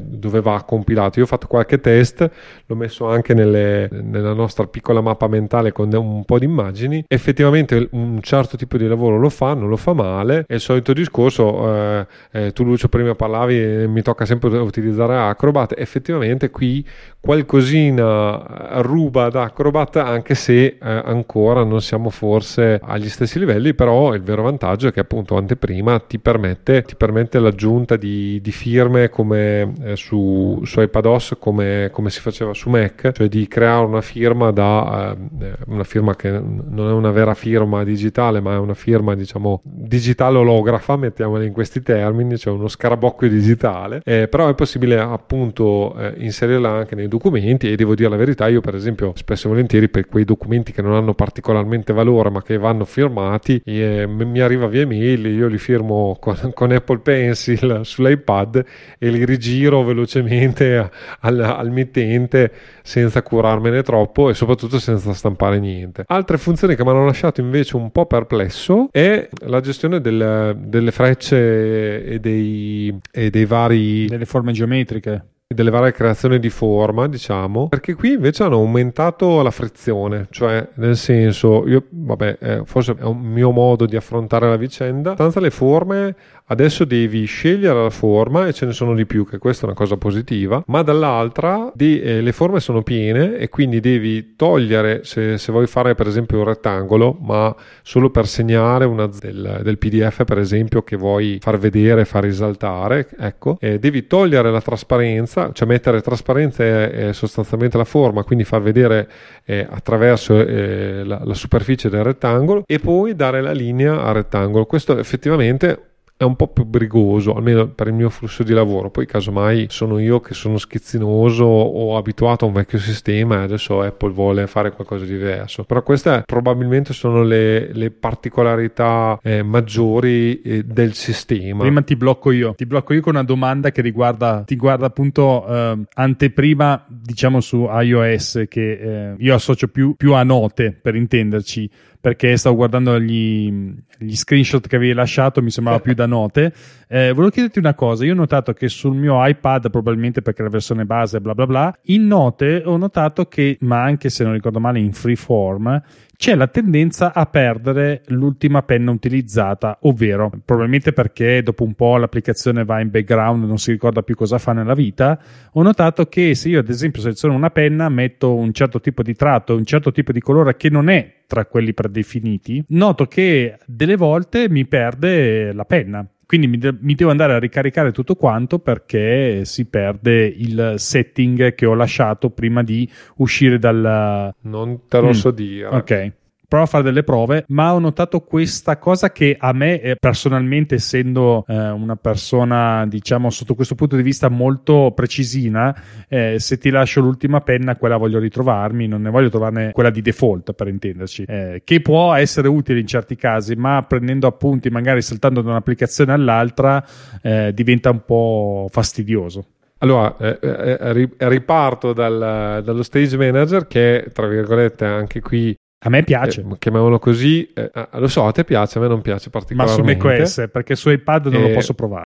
dove 0.00 0.40
va 0.40 0.62
compilato. 0.64 1.18
Io 1.18 1.24
ho 1.24 1.28
fatto 1.28 1.46
qualche 1.46 1.80
test, 1.80 2.28
l'ho 2.66 2.74
messo 2.74 3.08
anche 3.08 3.34
nelle, 3.34 3.88
nella 3.90 4.32
nostra 4.32 4.66
piccola 4.66 5.00
mappa 5.00 5.28
mentale 5.28 5.72
con 5.72 5.92
un 5.92 6.24
po' 6.24 6.38
di 6.38 6.44
immagini. 6.44 7.04
Effettivamente 7.06 7.88
un 7.92 8.20
certo 8.20 8.56
tipo 8.56 8.76
di 8.76 8.86
lavoro 8.86 9.18
lo 9.18 9.28
fa, 9.28 9.54
non 9.54 9.68
lo 9.68 9.76
fa 9.76 9.92
male. 9.92 10.44
È 10.46 10.54
il 10.54 10.60
solito 10.60 10.92
discorso, 10.92 11.74
eh, 11.74 12.06
eh, 12.32 12.52
tu 12.52 12.64
Lucio 12.64 12.88
prima 12.88 13.14
parlavi, 13.14 13.86
mi 13.88 14.02
tocca 14.02 14.24
sempre 14.24 14.56
utilizzare 14.58 15.16
Acrobat. 15.16 15.74
Effettivamente 15.76 16.50
qui 16.50 16.86
qualcosina 17.20 18.80
ruba 18.80 19.28
da 19.28 19.42
Acrobat 19.42 19.96
anche 19.96 20.34
se 20.34 20.64
eh, 20.64 20.99
ancora 21.04 21.64
non 21.64 21.80
siamo 21.80 22.10
forse 22.10 22.80
agli 22.82 23.08
stessi 23.08 23.38
livelli, 23.38 23.74
però 23.74 24.14
il 24.14 24.22
vero 24.22 24.42
vantaggio 24.42 24.88
è 24.88 24.92
che 24.92 25.00
appunto 25.00 25.36
anteprima 25.36 25.98
ti 26.00 26.18
permette, 26.18 26.82
ti 26.82 26.96
permette 26.96 27.38
l'aggiunta 27.38 27.96
di, 27.96 28.40
di 28.40 28.52
firme 28.52 29.08
come 29.08 29.72
eh, 29.82 29.96
su, 29.96 30.60
su 30.64 30.80
iPadOS 30.80 31.36
come, 31.38 31.90
come, 31.92 32.10
si 32.10 32.20
faceva 32.20 32.54
su 32.54 32.70
Mac, 32.70 33.12
cioè 33.12 33.28
di 33.28 33.46
creare 33.46 33.84
una 33.84 34.00
firma 34.00 34.50
da 34.50 35.16
eh, 35.40 35.56
una 35.66 35.84
firma 35.84 36.16
che 36.16 36.30
non 36.30 36.88
è 36.88 36.92
una 36.92 37.10
vera 37.10 37.34
firma 37.34 37.84
digitale, 37.84 38.40
ma 38.40 38.54
è 38.54 38.58
una 38.58 38.74
firma 38.74 39.14
diciamo 39.14 39.60
digitale 39.64 40.38
olografa, 40.38 40.96
mettiamola 40.96 41.44
in 41.44 41.52
questi 41.52 41.82
termini, 41.82 42.38
cioè 42.38 42.52
uno 42.52 42.68
scarabocchio 42.68 43.28
digitale, 43.28 44.00
eh, 44.04 44.28
però 44.28 44.48
è 44.48 44.54
possibile 44.54 44.98
appunto 44.98 45.94
eh, 45.96 46.14
inserirla 46.18 46.70
anche 46.70 46.94
nei 46.94 47.08
documenti 47.08 47.70
e 47.70 47.76
devo 47.76 47.94
dire 47.94 48.08
la 48.08 48.16
verità, 48.16 48.48
io 48.48 48.60
per 48.60 48.74
esempio 48.74 49.12
spesso 49.16 49.46
e 49.46 49.50
volentieri 49.50 49.88
per 49.88 50.06
quei 50.06 50.24
documenti 50.24 50.72
che 50.72 50.82
non 50.82 50.89
hanno 50.96 51.14
particolarmente 51.14 51.92
valore 51.92 52.30
ma 52.30 52.42
che 52.42 52.58
vanno 52.58 52.84
firmati, 52.84 53.60
eh, 53.64 54.06
mi 54.06 54.40
arriva 54.40 54.66
via 54.66 54.82
email, 54.82 55.26
io 55.26 55.46
li 55.48 55.58
firmo 55.58 56.16
con, 56.20 56.52
con 56.54 56.72
Apple 56.72 56.98
Pencil 56.98 57.80
sull'iPad 57.82 58.64
e 58.98 59.10
li 59.10 59.24
rigiro 59.24 59.82
velocemente 59.82 60.90
al, 61.20 61.40
al 61.40 61.70
mittente 61.70 62.52
senza 62.82 63.22
curarmene 63.22 63.82
troppo 63.82 64.30
e 64.30 64.34
soprattutto 64.34 64.78
senza 64.78 65.12
stampare 65.12 65.58
niente. 65.58 66.04
Altre 66.06 66.38
funzioni 66.38 66.74
che 66.74 66.84
mi 66.84 66.90
hanno 66.90 67.04
lasciato 67.04 67.40
invece 67.40 67.76
un 67.76 67.90
po' 67.90 68.06
perplesso 68.06 68.88
è 68.90 69.28
la 69.46 69.60
gestione 69.60 70.00
del, 70.00 70.56
delle 70.58 70.90
frecce 70.90 72.04
e 72.04 72.18
dei, 72.18 72.96
e 73.10 73.30
dei 73.30 73.44
vari... 73.44 74.06
delle 74.06 74.26
forme 74.26 74.52
geometriche 74.52 75.24
delle 75.52 75.70
varie 75.70 75.90
creazioni 75.90 76.38
di 76.38 76.48
forma, 76.48 77.08
diciamo, 77.08 77.66
perché 77.66 77.94
qui 77.94 78.12
invece 78.12 78.44
hanno 78.44 78.58
aumentato 78.58 79.42
la 79.42 79.50
frizione, 79.50 80.28
cioè 80.30 80.68
nel 80.74 80.96
senso, 80.96 81.66
io, 81.66 81.86
vabbè, 81.90 82.38
eh, 82.40 82.62
forse 82.64 82.94
è 82.96 83.02
un 83.02 83.18
mio 83.18 83.50
modo 83.50 83.84
di 83.84 83.96
affrontare 83.96 84.48
la 84.48 84.54
vicenda, 84.54 85.14
tanto 85.14 85.40
le 85.40 85.50
forme 85.50 86.14
adesso 86.50 86.84
devi 86.84 87.24
scegliere 87.24 87.82
la 87.82 87.90
forma 87.90 88.46
e 88.46 88.52
ce 88.52 88.66
ne 88.66 88.72
sono 88.72 88.94
di 88.94 89.06
più, 89.06 89.24
che 89.24 89.38
questa 89.38 89.62
è 89.62 89.66
una 89.66 89.74
cosa 89.74 89.96
positiva, 89.96 90.62
ma 90.66 90.82
dall'altra 90.82 91.70
di, 91.74 92.00
eh, 92.00 92.20
le 92.20 92.32
forme 92.32 92.60
sono 92.60 92.82
piene 92.82 93.36
e 93.36 93.48
quindi 93.48 93.80
devi 93.80 94.34
togliere, 94.36 95.04
se, 95.04 95.38
se, 95.38 95.52
vuoi 95.52 95.66
fare 95.66 95.94
per 95.94 96.08
esempio 96.08 96.38
un 96.38 96.44
rettangolo, 96.44 97.16
ma 97.20 97.54
solo 97.82 98.10
per 98.10 98.26
segnare 98.26 98.84
una 98.84 99.06
del, 99.06 99.60
del 99.62 99.78
PDF 99.78 100.24
per 100.24 100.38
esempio 100.38 100.82
che 100.82 100.96
vuoi 100.96 101.38
far 101.40 101.58
vedere, 101.58 102.04
far 102.04 102.24
risaltare, 102.24 103.08
ecco, 103.18 103.56
eh, 103.60 103.78
devi 103.78 104.06
togliere 104.06 104.50
la 104.50 104.60
trasparenza, 104.60 105.52
cioè 105.52 105.68
mettere 105.68 106.00
trasparenza 106.00 106.64
è, 106.64 106.90
è 107.08 107.12
sostanzialmente 107.12 107.76
la 107.76 107.84
forma, 107.84 108.24
quindi 108.24 108.44
far 108.44 108.60
vedere 108.60 109.08
eh, 109.44 109.66
attraverso 109.68 110.38
eh, 110.40 111.02
la, 111.04 111.20
la 111.24 111.34
superficie 111.34 111.88
del 111.88 112.02
rettangolo 112.02 112.64
e 112.66 112.80
poi 112.80 113.14
dare 113.14 113.40
la 113.40 113.52
linea 113.52 114.02
al 114.02 114.14
rettangolo. 114.14 114.66
Questo 114.66 114.98
effettivamente 114.98 115.89
è 116.20 116.24
un 116.24 116.36
po' 116.36 116.48
più 116.48 116.66
brigoso, 116.66 117.32
almeno 117.32 117.68
per 117.68 117.86
il 117.86 117.94
mio 117.94 118.10
flusso 118.10 118.42
di 118.42 118.52
lavoro. 118.52 118.90
Poi, 118.90 119.06
casomai, 119.06 119.68
sono 119.70 119.98
io 119.98 120.20
che 120.20 120.34
sono 120.34 120.58
schizzinoso 120.58 121.44
o 121.44 121.96
abituato 121.96 122.44
a 122.44 122.48
un 122.48 122.52
vecchio 122.52 122.78
sistema 122.78 123.40
e 123.40 123.44
adesso 123.44 123.80
Apple 123.80 124.12
vuole 124.12 124.46
fare 124.46 124.70
qualcosa 124.70 125.06
di 125.06 125.12
diverso. 125.12 125.64
Però 125.64 125.82
queste 125.82 126.24
probabilmente 126.26 126.92
sono 126.92 127.22
le, 127.22 127.72
le 127.72 127.90
particolarità 127.90 129.18
eh, 129.22 129.42
maggiori 129.42 130.42
eh, 130.42 130.62
del 130.62 130.92
sistema. 130.92 131.60
Prima 131.60 131.80
ti 131.80 131.96
blocco 131.96 132.32
io, 132.32 132.52
ti 132.54 132.66
blocco 132.66 132.92
io 132.92 133.00
con 133.00 133.14
una 133.14 133.24
domanda 133.24 133.70
che 133.70 133.80
riguarda, 133.80 134.42
ti 134.44 134.56
guarda 134.56 134.84
appunto 134.84 135.46
eh, 135.48 135.78
anteprima, 135.94 136.84
diciamo 136.86 137.40
su 137.40 137.66
iOS, 137.66 138.44
che 138.46 138.72
eh, 138.72 139.14
io 139.16 139.34
associo 139.34 139.68
più, 139.68 139.94
più 139.96 140.12
a 140.12 140.22
note 140.22 140.78
per 140.82 140.96
intenderci 140.96 141.70
perché 142.00 142.36
stavo 142.36 142.56
guardando 142.56 142.98
gli, 142.98 143.52
gli 143.98 144.16
screenshot 144.16 144.66
che 144.66 144.76
avevi 144.76 144.94
lasciato, 144.94 145.42
mi 145.42 145.50
sembrava 145.50 145.80
più 145.80 145.94
da 145.94 146.06
note. 146.06 146.52
Eh, 146.88 147.12
volevo 147.12 147.30
chiederti 147.30 147.58
una 147.58 147.74
cosa: 147.74 148.04
io 148.04 148.12
ho 148.12 148.16
notato 148.16 148.52
che 148.52 148.68
sul 148.68 148.96
mio 148.96 149.24
iPad, 149.26 149.70
probabilmente 149.70 150.22
perché 150.22 150.42
la 150.42 150.48
versione 150.48 150.84
base, 150.86 151.20
bla 151.20 151.34
bla 151.34 151.46
bla, 151.46 151.78
in 151.84 152.06
note 152.06 152.62
ho 152.64 152.76
notato 152.76 153.26
che, 153.26 153.58
ma 153.60 153.82
anche 153.82 154.08
se 154.08 154.24
non 154.24 154.32
ricordo 154.32 154.60
male, 154.60 154.78
in 154.78 154.92
freeform 154.92 155.82
c'è 156.20 156.34
la 156.34 156.48
tendenza 156.48 157.14
a 157.14 157.24
perdere 157.24 158.02
l'ultima 158.08 158.62
penna 158.62 158.90
utilizzata, 158.90 159.78
ovvero 159.84 160.30
probabilmente 160.44 160.92
perché 160.92 161.42
dopo 161.42 161.64
un 161.64 161.72
po' 161.72 161.96
l'applicazione 161.96 162.62
va 162.66 162.78
in 162.82 162.90
background, 162.90 163.44
non 163.44 163.56
si 163.56 163.70
ricorda 163.70 164.02
più 164.02 164.14
cosa 164.16 164.36
fa 164.36 164.52
nella 164.52 164.74
vita. 164.74 165.18
Ho 165.52 165.62
notato 165.62 166.08
che 166.08 166.34
se 166.34 166.50
io 166.50 166.60
ad 166.60 166.68
esempio 166.68 167.00
seleziono 167.00 167.34
una 167.34 167.48
penna, 167.48 167.88
metto 167.88 168.34
un 168.34 168.52
certo 168.52 168.82
tipo 168.82 169.02
di 169.02 169.14
tratto, 169.14 169.56
un 169.56 169.64
certo 169.64 169.92
tipo 169.92 170.12
di 170.12 170.20
colore 170.20 170.58
che 170.58 170.68
non 170.68 170.90
è 170.90 171.20
tra 171.26 171.46
quelli 171.46 171.72
predefiniti, 171.72 172.62
noto 172.68 173.06
che 173.06 173.56
delle 173.64 173.96
volte 173.96 174.50
mi 174.50 174.66
perde 174.66 175.54
la 175.54 175.64
penna 175.64 176.06
quindi 176.30 176.46
mi, 176.46 176.58
de- 176.58 176.76
mi, 176.78 176.94
devo 176.94 177.10
andare 177.10 177.32
a 177.32 177.40
ricaricare 177.40 177.90
tutto 177.90 178.14
quanto 178.14 178.60
perché 178.60 179.44
si 179.44 179.64
perde 179.64 180.26
il 180.26 180.74
setting 180.76 181.56
che 181.56 181.66
ho 181.66 181.74
lasciato 181.74 182.30
prima 182.30 182.62
di 182.62 182.88
uscire 183.16 183.58
dal... 183.58 184.32
Non 184.42 184.86
te 184.86 185.00
lo 185.00 185.08
mm. 185.08 185.10
so 185.10 185.32
dire. 185.32 185.66
Ok 185.66 186.12
provo 186.50 186.64
a 186.64 186.66
fare 186.66 186.82
delle 186.82 187.04
prove, 187.04 187.44
ma 187.48 187.72
ho 187.72 187.78
notato 187.78 188.22
questa 188.22 188.76
cosa 188.76 189.12
che 189.12 189.36
a 189.38 189.52
me 189.52 189.80
eh, 189.80 189.94
personalmente, 189.94 190.74
essendo 190.74 191.44
eh, 191.46 191.70
una 191.70 191.94
persona, 191.94 192.84
diciamo, 192.88 193.30
sotto 193.30 193.54
questo 193.54 193.76
punto 193.76 193.94
di 193.94 194.02
vista 194.02 194.28
molto 194.28 194.90
precisina, 194.92 195.72
eh, 196.08 196.40
se 196.40 196.58
ti 196.58 196.70
lascio 196.70 197.02
l'ultima 197.02 197.40
penna, 197.40 197.76
quella 197.76 197.96
voglio 197.96 198.18
ritrovarmi, 198.18 198.88
non 198.88 199.00
ne 199.02 199.10
voglio 199.10 199.28
trovarne 199.28 199.70
quella 199.70 199.90
di 199.90 200.02
default, 200.02 200.52
per 200.54 200.66
intenderci, 200.66 201.22
eh, 201.22 201.62
che 201.62 201.80
può 201.82 202.14
essere 202.14 202.48
utile 202.48 202.80
in 202.80 202.86
certi 202.88 203.14
casi, 203.14 203.54
ma 203.54 203.84
prendendo 203.84 204.26
appunti, 204.26 204.70
magari 204.70 205.02
saltando 205.02 205.42
da 205.42 205.50
un'applicazione 205.50 206.12
all'altra, 206.12 206.84
eh, 207.22 207.52
diventa 207.54 207.90
un 207.90 208.04
po' 208.04 208.66
fastidioso. 208.70 209.44
Allora, 209.78 210.16
eh, 210.18 211.08
riparto 211.16 211.92
dal, 211.92 212.60
dallo 212.64 212.82
stage 212.82 213.16
manager 213.16 213.68
che, 213.68 214.10
tra 214.12 214.26
virgolette, 214.26 214.84
anche 214.84 215.20
qui 215.20 215.56
a 215.82 215.88
me 215.88 216.02
piace. 216.02 216.42
Eh, 216.42 216.58
chiamiamolo 216.58 216.98
così. 216.98 217.50
Eh, 217.52 217.70
ah, 217.72 217.88
lo 217.98 218.08
so, 218.08 218.26
a 218.26 218.32
te 218.32 218.44
piace, 218.44 218.78
a 218.78 218.82
me 218.82 218.88
non 218.88 219.00
piace 219.00 219.30
particolarmente. 219.30 219.92
Ma 219.92 220.00
su 220.00 220.08
macOS, 220.08 220.48
perché 220.52 220.76
su 220.76 220.90
iPad 220.90 221.26
non 221.26 221.42
eh, 221.42 221.48
lo 221.48 221.54
posso 221.54 221.74
provare. 221.74 222.04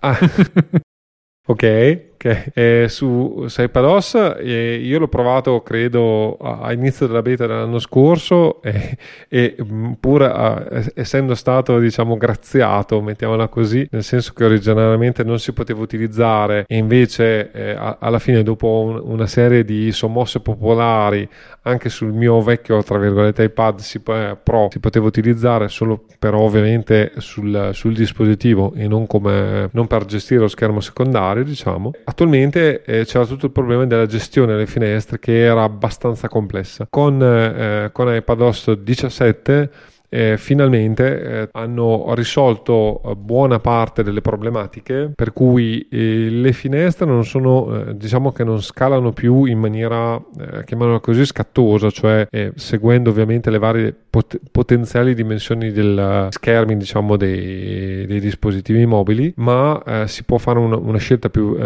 Ah. 0.00 0.18
ok, 1.46 2.13
Ok, 2.24 2.52
eh, 2.54 2.86
su 2.88 3.44
Saipados 3.48 4.14
eh, 4.14 4.80
io 4.82 4.98
l'ho 4.98 5.08
provato 5.08 5.60
credo 5.60 6.38
a 6.38 6.72
inizio 6.72 7.06
della 7.06 7.20
beta 7.20 7.46
dell'anno 7.46 7.78
scorso 7.78 8.62
e, 8.62 8.96
e 9.28 9.54
mm, 9.62 9.92
pur 10.00 10.22
a, 10.22 10.66
essendo 10.94 11.34
stato 11.34 11.78
diciamo 11.78 12.16
graziato, 12.16 13.02
mettiamola 13.02 13.48
così, 13.48 13.86
nel 13.90 14.02
senso 14.02 14.32
che 14.32 14.42
originariamente 14.42 15.22
non 15.22 15.38
si 15.38 15.52
poteva 15.52 15.82
utilizzare 15.82 16.64
e 16.66 16.78
invece 16.78 17.50
eh, 17.52 17.72
a, 17.72 17.98
alla 18.00 18.18
fine 18.18 18.42
dopo 18.42 18.68
un, 18.68 19.02
una 19.04 19.26
serie 19.26 19.62
di 19.62 19.92
sommosse 19.92 20.40
popolari 20.40 21.28
anche 21.66 21.90
sul 21.90 22.12
mio 22.12 22.40
vecchio 22.40 22.82
tra 22.82 22.96
virgolette 22.96 23.44
iPad 23.44 23.80
si, 23.80 24.00
eh, 24.06 24.36
Pro 24.42 24.68
si 24.70 24.80
poteva 24.80 25.06
utilizzare 25.06 25.68
solo 25.68 26.04
però 26.18 26.40
ovviamente 26.40 27.12
sul, 27.18 27.70
sul 27.74 27.94
dispositivo 27.94 28.72
e 28.74 28.88
non, 28.88 29.06
come, 29.06 29.68
non 29.72 29.86
per 29.86 30.06
gestire 30.06 30.40
lo 30.40 30.48
schermo 30.48 30.80
secondario 30.80 31.44
diciamo 31.44 31.92
attualmente 32.14 32.84
eh, 32.84 33.04
c'era 33.04 33.26
tutto 33.26 33.46
il 33.46 33.52
problema 33.52 33.84
della 33.84 34.06
gestione 34.06 34.52
delle 34.52 34.66
finestre 34.66 35.18
che 35.18 35.42
era 35.42 35.64
abbastanza 35.64 36.28
complessa. 36.28 36.86
Con, 36.88 37.20
eh, 37.20 37.90
con 37.92 38.14
iPadOS 38.14 38.72
17 38.74 39.70
eh, 40.14 40.36
finalmente 40.38 41.22
eh, 41.22 41.48
hanno 41.50 42.14
risolto 42.14 43.02
eh, 43.04 43.16
buona 43.16 43.58
parte 43.58 44.04
delle 44.04 44.20
problematiche 44.20 45.10
per 45.12 45.32
cui 45.32 45.88
eh, 45.90 46.28
le 46.30 46.52
finestre 46.52 47.04
non 47.04 47.24
sono 47.24 47.88
eh, 47.88 47.96
diciamo 47.96 48.30
che 48.30 48.44
non 48.44 48.62
scalano 48.62 49.12
più 49.12 49.44
in 49.46 49.58
maniera 49.58 50.14
eh, 50.14 50.62
chiamiamola 50.64 51.00
così 51.00 51.24
scattosa 51.26 51.90
cioè 51.90 52.28
seguendo 52.54 53.10
ovviamente 53.10 53.50
le 53.50 53.58
varie 53.58 53.94
pot- 54.08 54.38
potenziali 54.52 55.14
dimensioni 55.14 55.72
dei 55.72 56.28
schermi 56.30 56.76
diciamo 56.76 57.16
dei, 57.16 58.06
dei, 58.06 58.20
dispositivi 58.20 58.86
mobili 58.86 59.32
ma 59.36 60.04
si 60.06 60.22
può 60.24 60.38
fare 60.38 60.58
una, 60.58 60.76
una 60.76 60.98
scelta 60.98 61.28
più 61.28 61.56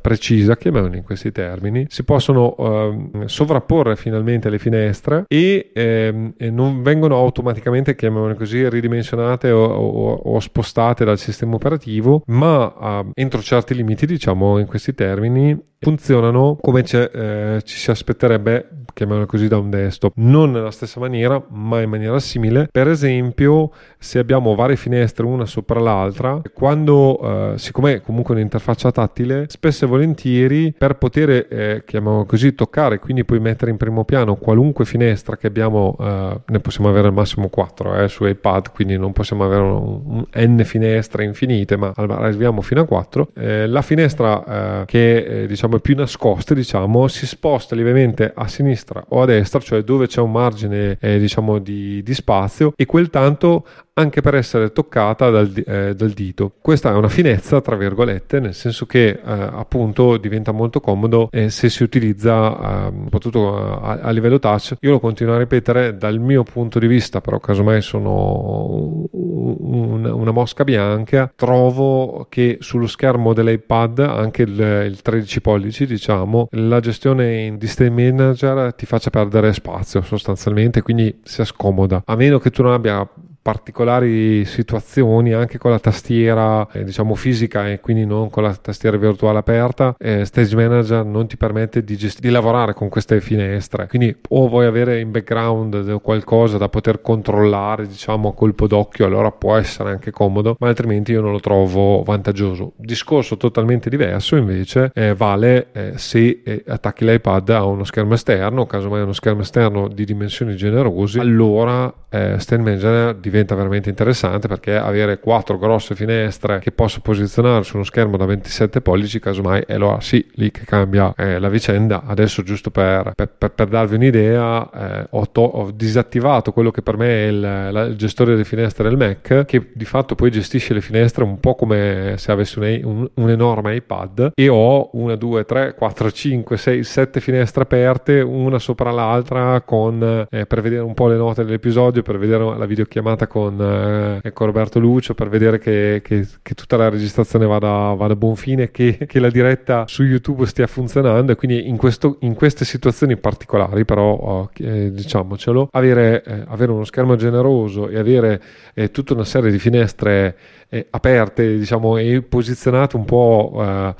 precisa 0.00 0.56
chiamiamola 0.56 0.96
in 0.96 1.02
questi 1.02 1.32
termini. 1.32 1.86
Si 1.88 2.04
possono 2.04 2.56
ehm, 2.58 3.26
sovrapporre 3.26 3.96
finalmente 3.96 4.48
le 4.50 4.58
finestre 4.58 5.24
e, 5.28 5.70
ehm, 5.72 6.34
e 6.36 6.50
non 6.50 6.82
vengono 6.82 7.16
automaticamente 7.16 7.94
chiamiamole 7.98 8.34
così, 8.34 8.68
ridimensionate 8.68 9.50
o, 9.50 9.64
o, 9.64 10.12
o 10.14 10.40
spostate 10.40 11.04
dal 11.04 11.18
sistema 11.18 11.56
operativo, 11.56 12.22
ma 12.26 13.00
uh, 13.00 13.10
entro 13.14 13.42
certi 13.42 13.74
limiti, 13.74 14.06
diciamo 14.06 14.58
in 14.58 14.66
questi 14.66 14.94
termini, 14.94 15.58
funzionano 15.80 16.58
come 16.60 16.80
eh, 16.80 17.60
ci 17.64 17.76
si 17.76 17.90
aspetterebbe, 17.90 18.68
chiamiamolo 18.92 19.26
così, 19.26 19.46
da 19.46 19.58
un 19.58 19.70
desktop. 19.70 20.12
Non 20.16 20.50
nella 20.50 20.70
stessa 20.70 20.98
maniera, 20.98 21.42
ma 21.50 21.80
in 21.80 21.88
maniera 21.88 22.18
simile. 22.18 22.68
Per 22.70 22.88
esempio, 22.88 23.70
se 23.98 24.18
abbiamo 24.18 24.54
varie 24.54 24.76
finestre 24.76 25.24
una 25.24 25.46
sopra 25.46 25.78
l'altra, 25.78 26.40
quando, 26.52 27.52
eh, 27.52 27.58
siccome 27.58 27.94
è 27.94 28.00
comunque 28.00 28.34
un'interfaccia 28.34 28.90
tattile, 28.90 29.46
spesso 29.48 29.84
e 29.84 29.88
volentieri 29.88 30.74
per 30.76 30.94
poter, 30.94 31.46
eh, 31.48 31.82
chiamiamolo 31.86 32.24
così, 32.24 32.54
toccare, 32.54 32.98
quindi 32.98 33.24
poi 33.24 33.38
mettere 33.38 33.70
in 33.70 33.76
primo 33.76 34.04
piano 34.04 34.34
qualunque 34.34 34.84
finestra 34.84 35.36
che 35.36 35.46
abbiamo, 35.46 35.96
eh, 36.00 36.40
ne 36.44 36.60
possiamo 36.60 36.88
avere 36.88 37.06
al 37.08 37.12
massimo 37.12 37.48
4 37.48 38.02
eh, 38.02 38.08
su 38.08 38.24
iPad, 38.24 38.72
quindi 38.72 38.96
non 38.96 39.12
possiamo 39.12 39.44
avere 39.44 39.62
un, 39.62 40.00
un 40.04 40.24
n 40.34 40.64
finestre 40.64 41.24
infinite, 41.24 41.76
ma 41.76 41.92
arriviamo 41.94 42.62
fino 42.62 42.80
a 42.80 42.84
4. 42.84 43.28
Eh, 43.34 43.66
la 43.68 43.82
finestra 43.82 44.84
che 44.86 45.44
diciamo 45.46 45.67
diciamo, 45.68 45.78
più 45.78 45.94
nascoste, 45.94 46.54
diciamo, 46.54 47.06
si 47.08 47.26
sposta 47.26 47.74
lievemente 47.74 48.32
a 48.34 48.48
sinistra 48.48 49.04
o 49.08 49.22
a 49.22 49.26
destra, 49.26 49.60
cioè 49.60 49.82
dove 49.82 50.06
c'è 50.06 50.20
un 50.20 50.32
margine 50.32 50.96
eh, 51.00 51.18
diciamo, 51.18 51.58
di, 51.58 52.02
di 52.02 52.14
spazio 52.14 52.72
e 52.74 52.86
quel 52.86 53.10
tanto 53.10 53.66
anche 53.98 54.20
per 54.20 54.36
essere 54.36 54.72
toccata 54.72 55.28
dal, 55.28 55.52
eh, 55.66 55.94
dal, 55.94 56.10
dito. 56.10 56.52
Questa 56.60 56.90
è 56.90 56.94
una 56.94 57.08
finezza, 57.08 57.60
tra 57.60 57.76
virgolette, 57.76 58.38
nel 58.38 58.54
senso 58.54 58.86
che 58.86 59.08
eh, 59.08 59.20
appunto 59.24 60.16
diventa 60.16 60.52
molto 60.52 60.80
comodo 60.80 61.28
eh, 61.32 61.50
se 61.50 61.68
si 61.68 61.82
utilizza 61.82 62.86
ehm, 62.86 63.04
soprattutto 63.04 63.56
a, 63.56 63.98
a, 64.00 64.10
livello 64.10 64.38
touch. 64.38 64.76
Io 64.80 64.92
lo 64.92 65.00
continuo 65.00 65.34
a 65.34 65.38
ripetere 65.38 65.96
dal 65.96 66.20
mio 66.20 66.44
punto 66.44 66.78
di 66.78 66.86
vista, 66.86 67.20
però 67.20 67.40
casomai 67.40 67.82
sono 67.82 69.08
un, 69.10 70.04
una 70.04 70.30
mosca 70.30 70.62
bianca, 70.62 71.30
trovo 71.34 72.26
che 72.28 72.58
sullo 72.60 72.86
schermo 72.86 73.32
dell'iPad, 73.32 73.98
anche 73.98 74.42
il, 74.42 74.60
il 74.86 75.02
13 75.02 75.40
pollici, 75.40 75.86
diciamo, 75.86 76.48
la 76.52 76.78
gestione 76.78 77.42
in 77.42 77.58
Display 77.58 77.90
Manager 77.90 78.74
ti 78.74 78.86
faccia 78.86 79.10
perdere 79.10 79.52
spazio 79.52 80.02
sostanzialmente, 80.02 80.82
quindi 80.82 81.20
sia 81.24 81.44
scomoda. 81.44 82.02
A 82.04 82.14
meno 82.14 82.38
che 82.38 82.50
tu 82.50 82.62
non 82.62 82.72
abbia 82.72 83.08
particolari 83.48 84.44
situazioni 84.44 85.32
anche 85.32 85.56
con 85.56 85.70
la 85.70 85.78
tastiera 85.78 86.68
eh, 86.70 86.84
diciamo 86.84 87.14
fisica 87.14 87.70
e 87.70 87.80
quindi 87.80 88.04
non 88.04 88.28
con 88.28 88.42
la 88.42 88.54
tastiera 88.54 88.98
virtuale 88.98 89.38
aperta 89.38 89.94
eh, 89.98 90.26
Stage 90.26 90.54
Manager 90.54 91.02
non 91.06 91.26
ti 91.26 91.38
permette 91.38 91.82
di, 91.82 91.96
gest- 91.96 92.20
di, 92.20 92.28
lavorare 92.28 92.74
con 92.74 92.90
queste 92.90 93.22
finestre. 93.22 93.86
Quindi 93.86 94.14
o 94.28 94.48
vuoi 94.48 94.66
avere 94.66 95.00
in 95.00 95.10
background 95.10 95.98
qualcosa 96.02 96.58
da 96.58 96.68
poter 96.68 97.00
controllare 97.00 97.86
diciamo 97.86 98.28
a 98.28 98.34
colpo 98.34 98.66
d'occhio 98.66 99.06
allora 99.06 99.30
può 99.30 99.56
essere 99.56 99.92
anche 99.92 100.10
comodo 100.10 100.56
ma 100.58 100.68
altrimenti 100.68 101.12
io 101.12 101.22
non 101.22 101.32
lo 101.32 101.40
trovo 101.40 102.02
vantaggioso. 102.02 102.74
Discorso 102.76 103.38
totalmente 103.38 103.88
diverso 103.88 104.36
invece 104.36 104.90
eh, 104.92 105.14
vale 105.14 105.68
eh, 105.72 105.92
se 105.96 106.42
eh, 106.44 106.64
attacchi 106.66 107.06
l'iPad 107.06 107.48
a 107.48 107.64
uno 107.64 107.84
schermo 107.84 108.12
esterno 108.12 108.66
casomai 108.66 109.00
uno 109.00 109.14
schermo 109.14 109.40
esterno 109.40 109.88
di 109.88 110.04
dimensioni 110.04 110.54
generose 110.54 111.18
allora 111.20 111.90
eh, 112.10 112.38
Stage 112.38 112.62
Manager 112.62 113.14
diventa 113.14 113.36
veramente 113.44 113.88
interessante 113.88 114.48
perché 114.48 114.76
avere 114.76 115.20
quattro 115.20 115.58
grosse 115.58 115.94
finestre 115.94 116.58
che 116.58 116.72
posso 116.72 117.00
posizionare 117.00 117.64
su 117.64 117.76
uno 117.76 117.84
schermo 117.84 118.16
da 118.16 118.26
27 118.26 118.80
pollici, 118.80 119.20
casomai, 119.20 119.64
e 119.66 119.74
allora 119.74 120.00
sì, 120.00 120.24
lì 120.34 120.50
che 120.50 120.64
cambia 120.64 121.14
eh, 121.16 121.38
la 121.38 121.48
vicenda. 121.48 122.02
Adesso, 122.04 122.42
giusto 122.42 122.70
per, 122.70 123.12
per, 123.14 123.28
per, 123.36 123.52
per 123.52 123.68
darvi 123.68 123.94
un'idea, 123.94 124.70
eh, 124.70 125.06
ho, 125.10 125.30
to- 125.30 125.40
ho, 125.42 125.70
disattivato 125.70 126.52
quello 126.52 126.70
che 126.70 126.82
per 126.82 126.96
me 126.96 127.08
è 127.08 127.26
il, 127.28 127.40
la, 127.40 127.82
il, 127.84 127.96
gestore 127.96 128.32
delle 128.32 128.44
finestre 128.44 128.88
del 128.88 128.96
Mac, 128.96 129.44
che 129.44 129.70
di 129.72 129.84
fatto 129.84 130.14
poi 130.14 130.30
gestisce 130.30 130.74
le 130.74 130.80
finestre 130.80 131.24
un 131.24 131.38
po' 131.40 131.54
come 131.54 132.14
se 132.16 132.32
avessi 132.32 132.58
un, 132.58 132.80
un, 132.84 133.08
un 133.14 133.30
enorme 133.30 133.76
iPad, 133.76 134.32
e 134.34 134.48
ho 134.48 134.90
una, 134.92 135.14
due, 135.14 135.44
tre, 135.44 135.74
quattro, 135.74 136.10
cinque, 136.10 136.56
sei, 136.56 136.82
sette 136.82 137.20
finestre 137.20 137.62
aperte, 137.62 138.20
una 138.20 138.58
sopra 138.58 138.90
l'altra, 138.90 139.60
con, 139.60 140.26
eh, 140.28 140.46
per 140.46 140.60
vedere 140.60 140.82
un 140.82 140.94
po' 140.94 141.06
le 141.06 141.16
note 141.16 141.44
dell'episodio, 141.44 142.02
per 142.02 142.18
vedere 142.18 142.56
la 142.56 142.66
videochiamata 142.66 143.26
con, 143.28 144.20
eh, 144.24 144.32
con 144.32 144.46
Roberto 144.46 144.80
Lucio, 144.80 145.14
per 145.14 145.28
vedere 145.28 145.60
che, 145.60 146.00
che, 146.02 146.26
che 146.42 146.54
tutta 146.54 146.76
la 146.76 146.88
registrazione 146.88 147.46
vada, 147.46 147.94
vada 147.94 148.14
a 148.14 148.16
buon 148.16 148.34
fine, 148.34 148.72
che, 148.72 148.98
che, 149.06 149.20
la 149.20 149.30
diretta 149.30 149.84
su 149.86 150.02
YouTube 150.02 150.46
stia 150.46 150.66
funzionando 150.66 151.30
e 151.30 151.36
quindi 151.36 151.68
in, 151.68 151.76
questo, 151.76 152.16
in 152.20 152.34
queste 152.34 152.64
situazioni 152.64 153.16
particolari 153.16 153.84
però 153.84 154.12
oh, 154.12 154.50
eh, 154.56 154.90
diciamocelo, 154.90 155.68
avere, 155.70 156.24
eh, 156.24 156.44
avere, 156.48 156.72
uno 156.72 156.84
schermo 156.84 157.14
generoso 157.14 157.88
e 157.88 157.98
avere 157.98 158.42
eh, 158.74 158.90
tutta 158.90 159.14
una 159.14 159.24
serie 159.24 159.52
di 159.52 159.58
finestre 159.60 160.36
eh, 160.68 160.86
aperte 160.90 161.56
diciamo, 161.56 161.96
e 161.98 162.22
posizionate 162.22 162.96
un 162.96 163.04
po' 163.04 163.54
eh, 163.60 163.94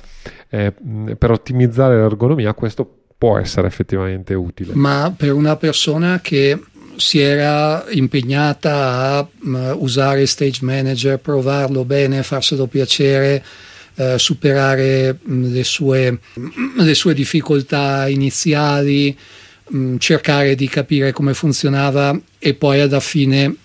eh, 0.49 1.15
per 1.15 1.31
ottimizzare 1.31 1.95
l'ergonomia, 1.95 2.53
questo 2.53 2.99
può 3.19 3.37
essere 3.37 3.67
effettivamente 3.67 4.33
utile. 4.33 4.71
Ma 4.75 5.13
per 5.15 5.33
una 5.33 5.57
persona 5.57 6.21
che 6.21 6.57
si 6.99 7.19
era 7.19 7.85
impegnata 7.91 9.17
a 9.17 9.73
usare 9.75 10.25
Stage 10.25 10.59
Manager, 10.61 11.17
provarlo 11.17 11.85
bene, 11.85 12.23
farselo 12.23 12.67
piacere, 12.67 13.43
uh, 13.95 14.17
superare 14.17 15.17
le, 15.23 15.63
sue, 15.63 16.19
le, 16.77 16.93
sue, 16.93 17.13
difficoltà 17.13 18.07
iniziali, 18.09 19.17
cercare 19.97 20.55
di 20.55 20.67
capire 20.67 21.11
come 21.11 21.33
funzionava 21.33 22.19
e 22.37 22.53
poi 22.55 22.81
alla 22.81 22.99
fine 22.99 23.55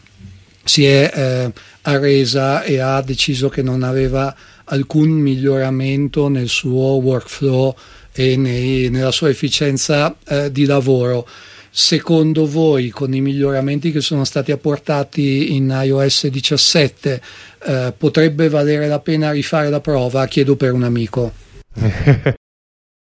si 0.62 0.84
è 0.84 1.10
uh, 1.46 1.52
arresa 1.82 2.62
e 2.62 2.78
ha 2.78 3.02
deciso 3.02 3.48
che 3.48 3.62
non 3.62 3.82
aveva 3.82 4.34
alcun 4.66 5.10
miglioramento 5.10 6.28
nel 6.28 6.48
suo 6.48 7.00
workflow 7.00 7.74
e 8.12 8.36
nei, 8.36 8.90
nella 8.90 9.10
sua 9.10 9.28
efficienza 9.28 10.14
uh, 10.28 10.48
di 10.50 10.66
lavoro 10.66 11.26
secondo 11.76 12.46
voi 12.46 12.90
con 12.90 13.12
i 13.14 13.20
miglioramenti 13.20 13.90
che 13.90 14.00
sono 14.00 14.22
stati 14.22 14.52
apportati 14.52 15.56
in 15.56 15.76
iOS 15.76 16.28
17 16.28 17.20
eh, 17.66 17.92
potrebbe 17.98 18.48
valere 18.48 18.86
la 18.86 19.00
pena 19.00 19.32
rifare 19.32 19.70
la 19.70 19.80
prova? 19.80 20.24
Chiedo 20.26 20.54
per 20.54 20.72
un 20.72 20.84
amico. 20.84 21.32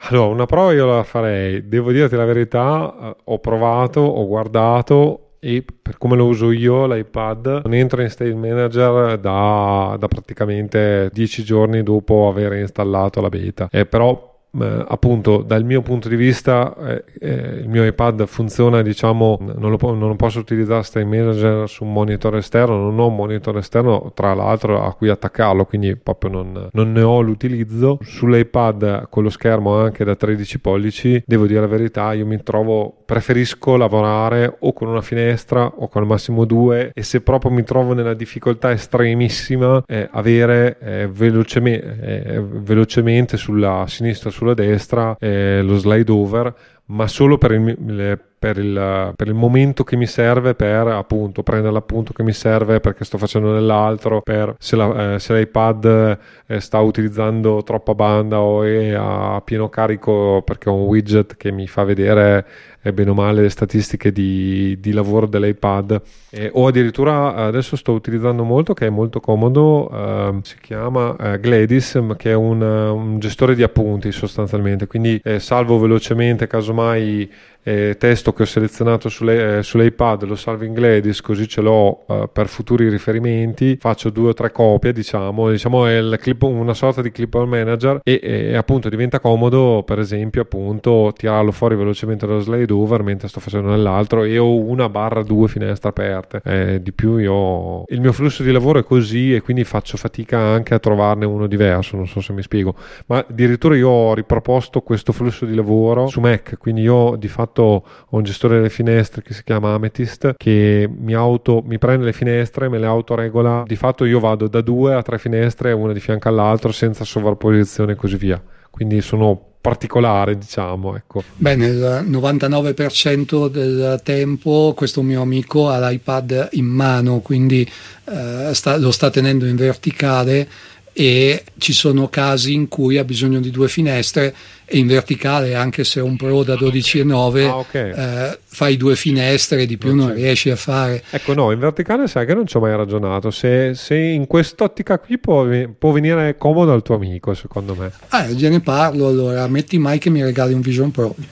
allora, 0.08 0.28
una 0.28 0.46
prova 0.46 0.72
io 0.72 0.86
la 0.86 1.02
farei, 1.02 1.68
devo 1.68 1.92
dirti 1.92 2.16
la 2.16 2.24
verità, 2.24 2.94
eh, 3.02 3.16
ho 3.24 3.38
provato, 3.38 4.00
ho 4.00 4.26
guardato 4.26 5.34
e 5.40 5.62
per 5.82 5.98
come 5.98 6.16
lo 6.16 6.24
uso 6.24 6.50
io 6.50 6.86
l'iPad 6.86 7.60
non 7.64 7.74
entra 7.74 8.02
in 8.02 8.08
State 8.08 8.34
Manager 8.34 9.18
da, 9.18 9.94
da 9.98 10.08
praticamente 10.08 11.10
10 11.12 11.44
giorni 11.44 11.82
dopo 11.82 12.28
aver 12.28 12.54
installato 12.54 13.20
la 13.20 13.28
beta, 13.28 13.68
eh, 13.70 13.84
però 13.84 14.33
eh, 14.60 14.84
appunto 14.88 15.42
dal 15.42 15.64
mio 15.64 15.82
punto 15.82 16.08
di 16.08 16.16
vista 16.16 16.74
eh, 16.76 17.04
eh, 17.18 17.32
il 17.60 17.68
mio 17.68 17.84
iPad 17.84 18.26
funziona 18.26 18.82
diciamo 18.82 19.38
non 19.56 19.70
lo, 19.70 19.94
non 19.94 20.16
posso 20.16 20.38
utilizzare 20.38 20.82
Stay 20.82 21.04
Manager 21.04 21.68
su 21.68 21.84
un 21.84 21.92
monitor 21.92 22.36
esterno 22.36 22.76
non 22.76 22.98
ho 22.98 23.08
un 23.08 23.16
monitor 23.16 23.56
esterno 23.58 24.12
tra 24.14 24.34
l'altro 24.34 24.84
a 24.84 24.94
cui 24.94 25.08
attaccarlo 25.08 25.64
quindi 25.64 25.96
proprio 25.96 26.30
non, 26.30 26.68
non 26.72 26.92
ne 26.92 27.02
ho 27.02 27.20
l'utilizzo. 27.20 27.98
sull'iPad 28.00 29.08
con 29.08 29.24
lo 29.24 29.30
schermo 29.30 29.76
anche 29.78 30.04
da 30.04 30.14
13 30.14 30.60
pollici 30.60 31.22
devo 31.26 31.46
dire 31.46 31.60
la 31.60 31.66
verità 31.66 32.12
io 32.12 32.26
mi 32.26 32.40
trovo 32.42 32.94
preferisco 33.04 33.76
lavorare 33.76 34.56
o 34.60 34.72
con 34.72 34.88
una 34.88 35.02
finestra 35.02 35.64
o 35.64 35.88
con 35.88 36.02
al 36.04 36.06
massimo 36.06 36.44
due 36.44 36.92
e 36.94 37.02
se 37.02 37.22
proprio 37.22 37.50
mi 37.50 37.64
trovo 37.64 37.94
nella 37.94 38.14
difficoltà 38.14 38.70
estremissima 38.70 39.82
eh, 39.86 40.08
avere 40.12 40.78
eh, 40.80 41.08
velocemente, 41.10 41.98
eh, 42.00 42.40
velocemente 42.40 43.36
sulla 43.36 43.84
sinistra 43.88 44.30
sulla 44.30 44.43
destra 44.52 45.16
eh, 45.18 45.62
lo 45.62 45.78
slide 45.78 46.12
over 46.12 46.54
ma 46.86 47.06
solo 47.06 47.38
per 47.38 47.52
il, 47.52 48.20
per, 48.38 48.58
il, 48.58 49.12
per 49.16 49.26
il, 49.26 49.34
momento 49.34 49.84
che 49.84 49.96
mi 49.96 50.06
serve 50.06 50.54
per 50.54 50.86
appunto 50.88 51.42
prendere 51.42 51.72
l'appunto 51.72 52.12
che 52.12 52.22
mi 52.22 52.32
serve 52.32 52.80
perché 52.80 53.04
sto 53.04 53.18
facendo 53.18 53.52
nell'altro 53.52 54.20
per 54.20 54.54
se, 54.58 54.76
la, 54.76 55.14
eh, 55.14 55.18
se 55.18 55.34
l'iPad 55.34 56.18
eh, 56.46 56.60
sta 56.60 56.80
utilizzando 56.80 57.62
troppa 57.62 57.94
banda 57.94 58.40
o 58.40 58.62
è 58.62 58.92
a 58.92 59.40
pieno 59.42 59.68
carico 59.68 60.42
perché 60.44 60.68
ho 60.68 60.74
un 60.74 60.86
widget 60.86 61.36
che 61.36 61.50
mi 61.50 61.66
fa 61.66 61.84
vedere 61.84 62.46
eh, 62.84 62.92
bene 62.92 63.10
o 63.10 63.14
male 63.14 63.40
le 63.40 63.48
statistiche 63.48 64.12
di, 64.12 64.78
di 64.78 64.92
lavoro 64.92 65.26
dell'iPad. 65.26 66.02
Eh, 66.30 66.50
o 66.52 66.66
addirittura 66.66 67.34
adesso 67.34 67.76
sto 67.76 67.92
utilizzando 67.92 68.44
molto 68.44 68.74
che 68.74 68.86
è 68.86 68.90
molto 68.90 69.20
comodo 69.20 69.88
ehm, 69.90 70.40
si 70.42 70.56
chiama 70.60 71.16
eh, 71.16 71.38
Gladys 71.38 72.00
che 72.16 72.32
è 72.32 72.34
un, 72.34 72.60
un, 72.60 73.18
gestore 73.18 73.54
di 73.54 73.62
appunti 73.62 74.12
sostanzialmente. 74.12 74.86
Quindi 74.86 75.18
eh, 75.24 75.40
salvo 75.40 75.78
velocemente 75.78 76.46
casomai 76.46 77.30
eh, 77.64 77.96
testo 77.98 78.32
che 78.32 78.42
ho 78.42 78.46
selezionato 78.46 79.08
sulle, 79.08 79.58
eh, 79.58 79.62
sull'iPad, 79.62 80.24
lo 80.24 80.36
salvo 80.36 80.64
in 80.64 80.74
Gladys 80.74 81.20
così 81.22 81.48
ce 81.48 81.62
l'ho 81.62 82.04
eh, 82.06 82.28
per 82.30 82.48
futuri 82.48 82.88
riferimenti, 82.88 83.78
faccio 83.80 84.10
due 84.10 84.28
o 84.30 84.34
tre 84.34 84.52
copie 84.52 84.92
diciamo, 84.92 85.50
diciamo 85.50 85.86
è 85.86 86.18
clip, 86.18 86.42
una 86.42 86.74
sorta 86.74 87.00
di 87.00 87.10
clipboard 87.10 87.48
manager 87.48 88.00
e, 88.04 88.20
e, 88.22 88.54
appunto 88.54 88.88
diventa 88.90 89.18
comodo 89.18 89.82
per 89.84 89.98
esempio 89.98 90.42
appunto 90.42 91.12
tirarlo 91.16 91.52
fuori 91.52 91.74
velocemente 91.74 92.26
dallo 92.26 92.40
slide 92.40 92.72
over 92.72 93.02
mentre 93.02 93.28
sto 93.28 93.40
facendo 93.40 93.70
nell'altro 93.70 94.24
e 94.24 94.36
ho 94.36 94.54
una 94.54 94.88
barra 94.90 95.22
due 95.22 95.48
finestre 95.48 95.88
aperte, 95.88 96.42
eh, 96.44 96.82
di 96.82 96.92
più 96.92 97.16
io 97.16 97.84
il 97.88 98.00
mio 98.00 98.12
flusso 98.12 98.42
di 98.42 98.52
lavoro 98.52 98.78
è 98.78 98.84
così 98.84 99.34
e 99.34 99.40
quindi 99.40 99.64
faccio 99.64 99.96
fatica 99.96 100.38
anche 100.38 100.74
a 100.74 100.78
trovarne 100.78 101.24
uno 101.24 101.46
diverso, 101.46 101.96
non 101.96 102.06
so 102.06 102.20
se 102.20 102.34
mi 102.34 102.42
spiego, 102.42 102.74
ma 103.06 103.24
addirittura 103.26 103.74
io 103.74 103.88
ho 103.88 104.14
riproposto 104.14 104.82
questo 104.82 105.12
flusso 105.12 105.46
di 105.46 105.54
lavoro 105.54 106.08
su 106.08 106.20
Mac, 106.20 106.58
quindi 106.58 106.82
io 106.82 107.16
di 107.16 107.28
fatto 107.28 107.53
fatto 107.54 107.84
un 108.10 108.24
gestore 108.24 108.56
delle 108.56 108.70
finestre 108.70 109.22
che 109.22 109.32
si 109.32 109.44
chiama 109.44 109.74
Amethyst 109.74 110.34
che 110.36 110.90
mi, 110.92 111.14
auto, 111.14 111.62
mi 111.64 111.78
prende 111.78 112.04
le 112.04 112.12
finestre, 112.12 112.68
me 112.68 112.78
le 112.78 112.86
autoregola. 112.86 113.62
Di 113.64 113.76
fatto 113.76 114.04
io 114.04 114.18
vado 114.18 114.48
da 114.48 114.60
due 114.60 114.94
a 114.94 115.02
tre 115.02 115.18
finestre, 115.18 115.70
una 115.72 115.92
di 115.92 116.00
fianco 116.00 116.28
all'altra, 116.28 116.72
senza 116.72 117.04
sovrapposizione 117.04 117.92
e 117.92 117.94
così 117.94 118.16
via. 118.16 118.42
Quindi 118.70 119.00
sono 119.00 119.40
particolare, 119.60 120.36
diciamo. 120.36 120.96
Ecco. 120.96 121.22
Beh, 121.36 121.54
nel 121.54 122.04
99% 122.08 123.48
del 123.48 124.00
tempo 124.02 124.74
questo 124.76 125.00
mio 125.02 125.22
amico 125.22 125.68
ha 125.68 125.78
l'iPad 125.88 126.48
in 126.52 126.66
mano, 126.66 127.20
quindi 127.20 127.66
eh, 128.06 128.50
sta, 128.52 128.76
lo 128.76 128.90
sta 128.90 129.10
tenendo 129.10 129.46
in 129.46 129.56
verticale 129.56 130.46
e 130.96 131.42
ci 131.58 131.72
sono 131.72 132.08
casi 132.08 132.52
in 132.54 132.68
cui 132.68 132.98
ha 132.98 133.04
bisogno 133.04 133.40
di 133.40 133.50
due 133.50 133.68
finestre 133.68 134.32
e 134.64 134.78
in 134.78 134.86
verticale 134.86 135.56
anche 135.56 135.82
se 135.82 135.98
è 135.98 136.02
un 136.02 136.16
Pro 136.16 136.44
da 136.44 136.54
12,9 136.54 137.46
ah, 137.46 137.56
okay. 137.58 137.90
eh, 137.90 138.38
fai 138.54 138.76
due 138.76 138.94
finestre 138.94 139.66
di 139.66 139.76
più 139.76 139.94
non, 139.94 140.06
non 140.06 140.14
riesci 140.14 140.48
a 140.48 140.56
fare. 140.56 141.02
Ecco 141.10 141.34
no 141.34 141.50
in 141.50 141.58
verticale 141.58 142.06
sai 142.06 142.24
che 142.24 142.34
non 142.34 142.46
ci 142.46 142.56
ho 142.56 142.60
mai 142.60 142.74
ragionato. 142.76 143.32
Se, 143.32 143.74
se 143.74 143.96
in 143.96 144.28
quest'ottica 144.28 145.00
qui 145.00 145.18
può, 145.18 145.44
può, 145.76 145.90
venire 145.90 146.36
comodo 146.38 146.72
al 146.72 146.82
tuo 146.82 146.94
amico 146.94 147.34
secondo 147.34 147.74
me. 147.74 147.90
Ah 148.10 148.28
gliene 148.28 148.60
parlo 148.60 149.08
allora 149.08 149.46
metti 149.48 149.76
mai 149.78 149.98
che 149.98 150.08
mi 150.08 150.22
regali 150.22 150.54
un 150.54 150.60
Vision 150.60 150.90
Pro. 150.90 151.14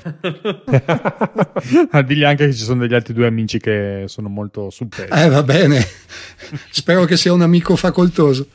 Ah, 1.90 2.02
digli 2.02 2.24
anche 2.24 2.46
che 2.46 2.54
ci 2.54 2.64
sono 2.64 2.80
degli 2.80 2.94
altri 2.94 3.14
due 3.14 3.26
amici 3.26 3.58
che 3.58 4.04
sono 4.06 4.28
molto 4.28 4.70
sul 4.70 4.88
pezzo. 4.88 5.14
Eh 5.14 5.28
va 5.28 5.42
bene. 5.42 5.84
Spero 6.70 7.04
che 7.04 7.16
sia 7.16 7.32
un 7.32 7.42
amico 7.42 7.76
facoltoso. 7.76 8.46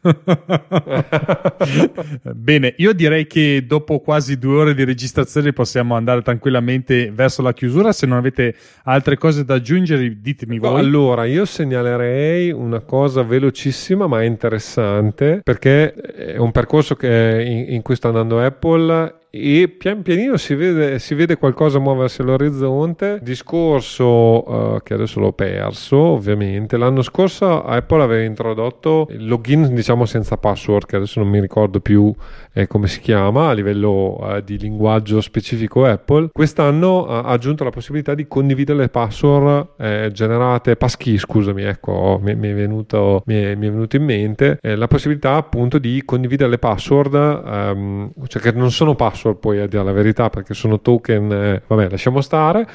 Bene, 2.34 2.74
io 2.78 2.92
direi 2.92 3.26
che 3.26 3.64
dopo 3.66 3.98
quasi 4.00 4.38
due 4.38 4.60
ore 4.60 4.74
di 4.74 4.84
registrazione 4.84 5.52
possiamo 5.52 5.96
andare 5.96 6.22
tranquillamente 6.22 7.10
verso 7.10 7.42
la 7.42 7.52
chiusura. 7.52 7.92
Se 7.98 8.06
non 8.06 8.18
avete 8.18 8.54
altre 8.84 9.18
cose 9.18 9.44
da 9.44 9.54
aggiungere, 9.54 10.20
ditemi 10.20 10.60
voi. 10.60 10.78
Allora, 10.78 11.24
io 11.24 11.44
segnalerei 11.44 12.52
una 12.52 12.78
cosa 12.78 13.24
velocissima 13.24 14.06
ma 14.06 14.22
interessante 14.22 15.40
perché 15.42 15.92
è 15.92 16.36
un 16.36 16.52
percorso 16.52 16.94
che 16.94 17.42
in, 17.44 17.74
in 17.74 17.82
cui 17.82 17.96
sta 17.96 18.06
andando 18.06 18.40
Apple 18.40 19.16
e 19.30 19.68
pian 19.68 20.00
pianino 20.02 20.38
si 20.38 20.54
vede, 20.54 20.98
si 20.98 21.14
vede 21.14 21.36
qualcosa 21.36 21.78
muoversi 21.78 22.22
all'orizzonte. 22.22 23.18
Discorso 23.20 24.04
uh, 24.06 24.80
che 24.82 24.94
adesso 24.94 25.20
l'ho 25.20 25.32
perso, 25.32 25.96
ovviamente. 25.96 26.76
L'anno 26.78 27.02
scorso 27.02 27.62
Apple 27.62 28.02
aveva 28.02 28.24
introdotto 28.24 29.06
il 29.10 29.26
login, 29.26 29.74
diciamo 29.74 30.06
senza 30.06 30.38
password, 30.38 30.86
che 30.86 30.96
adesso 30.96 31.20
non 31.20 31.28
mi 31.28 31.40
ricordo 31.40 31.80
più 31.80 32.12
eh, 32.58 32.66
come 32.66 32.88
si 32.88 33.00
chiama 33.00 33.48
a 33.48 33.52
livello 33.52 34.18
uh, 34.18 34.40
di 34.40 34.58
linguaggio 34.58 35.20
specifico 35.20 35.84
Apple. 35.84 36.30
Quest'anno 36.32 37.06
ha 37.06 37.22
aggiunto 37.24 37.64
la 37.64 37.70
possibilità 37.70 38.14
di 38.14 38.26
condividere 38.26 38.78
le 38.78 38.88
password 38.88 39.68
eh, 39.78 40.10
generate, 40.12 40.76
passkey, 40.76 41.18
scusami, 41.18 41.62
ecco, 41.64 42.18
mi, 42.22 42.34
mi, 42.34 42.50
è, 42.50 42.54
venuto, 42.54 43.22
mi, 43.26 43.34
è, 43.42 43.54
mi 43.54 43.66
è, 43.66 43.70
venuto 43.70 43.96
in 43.96 44.04
mente 44.04 44.58
eh, 44.60 44.76
la 44.76 44.86
possibilità 44.86 45.34
appunto 45.34 45.78
di 45.78 46.02
condividere 46.04 46.50
le 46.50 46.58
password, 46.58 47.14
um, 47.14 48.12
cioè 48.26 48.40
che 48.40 48.52
non 48.52 48.70
sono 48.70 48.94
password 48.94 49.06
password 49.08 49.38
poi 49.38 49.58
a 49.58 49.66
dire 49.66 49.82
la 49.82 49.92
verità 49.92 50.30
perché 50.30 50.54
sono 50.54 50.80
token, 50.80 51.32
eh, 51.32 51.62
vabbè 51.66 51.90
lasciamo 51.90 52.20
stare, 52.20 52.66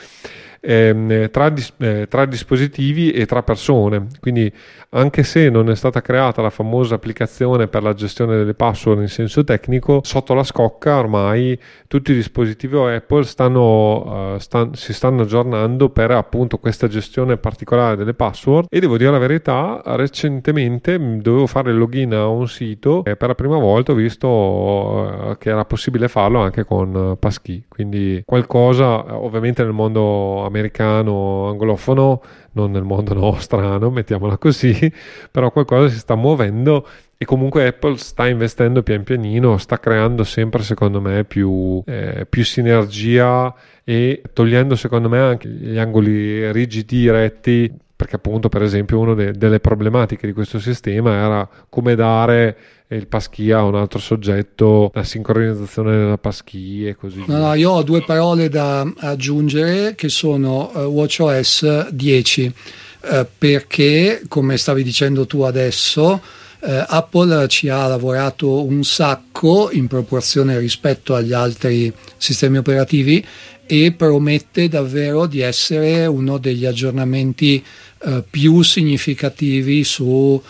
ehm, 0.64 1.30
tra, 1.30 1.50
dis- 1.50 1.74
eh, 1.78 2.08
tra, 2.10 2.26
dispositivi 2.26 3.12
e 3.12 3.26
tra 3.26 3.44
persone. 3.44 4.08
Quindi 4.20 4.52
anche 4.90 5.24
se 5.24 5.50
non 5.50 5.70
è 5.70 5.76
stata 5.76 6.02
creata 6.02 6.42
la 6.42 6.50
famosa 6.50 6.96
applicazione 6.96 7.68
per 7.68 7.84
la 7.84 7.94
gestione 7.94 8.38
delle 8.38 8.54
password 8.54 9.02
in 9.02 9.08
senso 9.10 9.44
tecnico, 9.44 10.02
sotto 10.04 10.34
la 10.34 10.44
scocca 10.44 10.98
ormai 10.98 11.60
tutti 11.88 12.12
i 12.12 12.16
dispositivi 12.16 12.78
Apple 12.78 13.24
stanno, 13.24 14.36
uh, 14.36 14.38
stan- 14.38 14.74
si 14.74 14.94
stanno 14.94 15.24
aggiornando 15.24 15.90
per 15.90 16.12
appunto 16.12 16.58
questa 16.58 16.88
gestione 16.88 17.38
particolare 17.38 17.96
delle 17.96 18.14
password 18.14 18.68
e 18.70 18.80
devo 18.80 18.98
dire 18.98 19.12
la 19.12 19.18
verità, 19.18 19.82
recentemente 19.86 20.98
dovevo 21.20 21.48
fare 21.48 21.72
il 21.72 21.78
login 21.78 22.14
a 22.14 22.28
un 22.28 22.48
sito 22.48 23.04
e 23.04 23.16
per 23.16 23.28
la 23.28 23.36
prima 23.36 23.58
volta 23.58 23.92
ho 23.92 23.96
visto 23.96 24.28
uh, 24.28 25.38
che 25.38 25.50
era 25.50 25.66
possibile 25.66 26.08
farlo 26.08 26.40
anche 26.40 26.64
con 26.64 26.94
uh, 26.96 27.18
passkey, 27.20 27.64
quindi 27.68 28.22
qualcosa 28.26 29.18
ovviamente 29.18 29.64
nel 29.64 29.74
mondo 29.74 30.44
americano 30.54 31.50
anglofono 31.50 32.22
non 32.54 32.72
nel 32.72 32.84
mondo 32.84 33.14
nostrano, 33.16 33.90
mettiamola 33.90 34.38
così, 34.38 34.92
però 35.32 35.52
qualcosa 35.52 35.90
si 35.90 35.98
sta 36.00 36.16
muovendo 36.16 36.88
e 37.18 37.26
comunque 37.26 37.68
Apple 37.68 37.98
sta 37.98 38.28
investendo 38.28 38.84
pian 38.84 39.04
pianino, 39.04 39.58
sta 39.58 39.80
creando 39.80 40.24
sempre 40.24 40.62
secondo 40.64 41.02
me 41.02 41.24
più, 41.24 41.82
eh, 41.86 42.26
più 42.30 42.44
sinergia 42.44 43.54
e 43.84 44.22
togliendo 44.34 44.76
secondo 44.76 45.10
me 45.10 45.20
anche 45.20 45.48
gli 45.48 45.78
angoli 45.78 46.52
rigidi 46.52 47.10
retti 47.10 47.72
perché 47.96 48.16
appunto 48.16 48.50
per 48.50 48.64
esempio 48.64 49.00
una 49.00 49.14
de- 49.14 49.32
delle 49.34 49.60
problematiche 49.60 50.28
di 50.28 50.34
questo 50.34 50.60
sistema 50.60 51.14
era 51.14 51.50
come 51.70 51.96
dare 51.96 52.58
il 52.90 53.08
passkey 53.08 53.52
a 53.52 53.64
un 53.64 53.76
altro 53.76 54.00
soggetto, 54.00 54.92
la 54.94 55.04
sincronizzazione 55.04 55.98
della 55.98 56.18
passkey 56.18 56.88
e 56.88 56.96
così 56.96 57.24
via. 57.26 57.38
No, 57.38 57.48
no, 57.48 57.54
io 57.54 57.72
ho 57.72 57.84
due 57.84 58.04
parole 58.04 58.50
da 58.50 58.82
aggiungere 58.98 59.96
che 59.96 60.10
sono 60.10 60.72
uh, 60.74 60.80
WatchOS 60.82 61.90
10 61.90 62.54
uh, 63.02 63.26
perché 63.38 64.24
come 64.28 64.58
stavi 64.58 64.84
dicendo 64.84 65.26
tu 65.26 65.42
adesso 65.42 66.22
uh, 66.60 66.68
Apple 66.88 67.48
ci 67.48 67.70
ha 67.70 67.88
lavorato 67.88 68.64
un 68.64 68.84
sacco 68.84 69.70
in 69.72 69.88
proporzione 69.88 70.58
rispetto 70.60 71.16
agli 71.16 71.34
altri 71.34 71.92
sistemi 72.18 72.58
operativi 72.58 73.26
e 73.66 73.94
promette 73.94 74.68
davvero 74.68 75.26
di 75.26 75.40
essere 75.40 76.06
uno 76.06 76.38
degli 76.38 76.66
aggiornamenti 76.66 77.64
uh, 78.04 78.24
più 78.30 78.62
significativi 78.62 79.84
su 79.84 80.06
uh, 80.06 80.42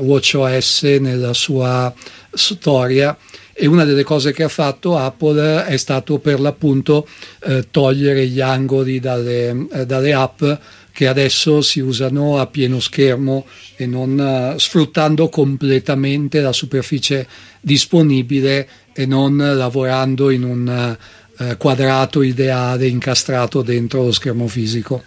WatchOS 0.00 0.82
nella 1.00 1.32
sua 1.32 1.92
storia. 2.32 3.16
E 3.58 3.66
una 3.66 3.84
delle 3.84 4.04
cose 4.04 4.32
che 4.34 4.42
ha 4.42 4.48
fatto 4.48 4.98
Apple 4.98 5.64
è 5.64 5.78
stato 5.78 6.18
per 6.18 6.40
l'appunto 6.40 7.08
eh, 7.42 7.68
togliere 7.70 8.26
gli 8.26 8.42
angoli 8.42 9.00
dalle, 9.00 9.68
eh, 9.72 9.86
dalle, 9.86 10.12
app 10.12 10.44
che 10.92 11.06
adesso 11.06 11.62
si 11.62 11.80
usano 11.80 12.38
a 12.38 12.46
pieno 12.48 12.80
schermo 12.80 13.46
e 13.76 13.86
non 13.86 14.20
eh, 14.20 14.58
sfruttando 14.58 15.30
completamente 15.30 16.42
la 16.42 16.52
superficie 16.52 17.26
disponibile 17.58 18.68
e 18.92 19.06
non 19.06 19.38
lavorando 19.38 20.28
in 20.28 20.44
un 20.44 20.96
eh, 21.38 21.56
quadrato 21.56 22.22
ideale 22.22 22.86
incastrato 22.86 23.62
dentro 23.62 24.04
lo 24.04 24.12
schermo 24.12 24.48
fisico. 24.48 25.02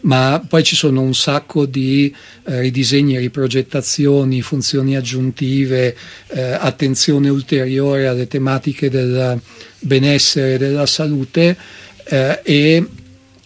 Ma 0.00 0.44
poi 0.46 0.62
ci 0.62 0.76
sono 0.76 1.00
un 1.00 1.14
sacco 1.14 1.64
di 1.64 2.14
eh, 2.46 2.60
ridisegni, 2.60 3.16
riprogettazioni, 3.16 4.42
funzioni 4.42 4.96
aggiuntive, 4.96 5.96
eh, 6.28 6.42
attenzione 6.42 7.30
ulteriore 7.30 8.06
alle 8.06 8.26
tematiche 8.26 8.90
del 8.90 9.40
benessere 9.78 10.54
e 10.54 10.58
della 10.58 10.84
salute 10.84 11.56
eh, 12.04 12.40
e 12.42 12.86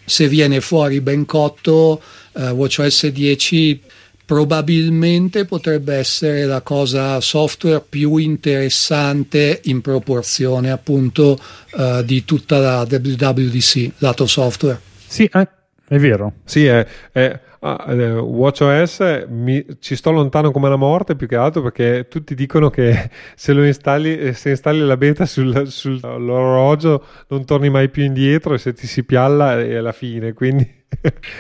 se 0.05 0.27
viene 0.27 0.61
fuori 0.61 1.01
ben 1.01 1.27
cotto 1.27 2.03
eh, 2.33 2.51
WatchOS 2.51 3.07
10 3.07 3.81
probabilmente 4.29 5.47
potrebbe 5.47 5.95
essere 5.95 6.45
la 6.45 6.61
cosa 6.61 7.19
software 7.19 7.83
più 7.89 8.19
interessante 8.19 9.63
in 9.65 9.81
proporzione 9.81 10.71
appunto 10.71 11.39
uh, 11.73 12.03
di 12.03 12.27
tutta 12.27 12.59
la 12.59 12.81
WWDC, 12.81 13.93
lato 13.97 14.27
software. 14.27 14.79
Sì, 15.07 15.25
eh, 15.33 15.49
è 15.89 15.97
vero. 15.97 16.35
Sì, 16.45 16.67
è, 16.67 16.87
è 17.11 17.41
ah, 17.61 17.87
eh, 17.89 18.19
WatchOS 18.19 19.25
mi, 19.31 19.65
ci 19.81 19.97
sto 19.97 20.11
lontano 20.11 20.51
come 20.51 20.69
la 20.69 20.77
morte 20.77 21.17
più 21.17 21.27
che 21.27 21.37
altro 21.37 21.63
perché 21.63 22.07
tutti 22.11 22.35
dicono 22.35 22.69
che 22.69 23.09
se 23.35 23.55
lo 23.55 23.65
installi, 23.65 24.15
eh, 24.15 24.35
se 24.35 24.51
installi 24.51 24.81
la 24.81 24.99
beta 24.99 25.25
sul, 25.25 25.69
sull'orologio 25.69 27.03
non 27.29 27.47
torni 27.47 27.71
mai 27.71 27.89
più 27.89 28.05
indietro 28.05 28.53
e 28.53 28.59
se 28.59 28.75
ti 28.75 28.87
si 28.87 29.05
pialla 29.05 29.59
è 29.59 29.81
la 29.81 29.93
fine, 29.93 30.35
quindi 30.35 30.78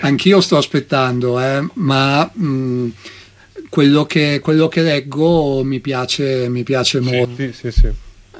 Anch'io 0.00 0.40
sto 0.40 0.56
aspettando, 0.56 1.40
eh, 1.40 1.66
ma 1.74 2.30
mh, 2.32 2.46
mm, 2.46 2.88
quello, 3.68 4.04
che, 4.04 4.40
quello, 4.42 4.68
che, 4.68 4.82
leggo 4.82 5.62
mi 5.64 5.80
piace, 5.80 6.48
mi 6.48 6.62
piace 6.62 7.00
molto. 7.00 7.34
Sì, 7.36 7.52
sì, 7.52 7.70
sì. 7.70 7.88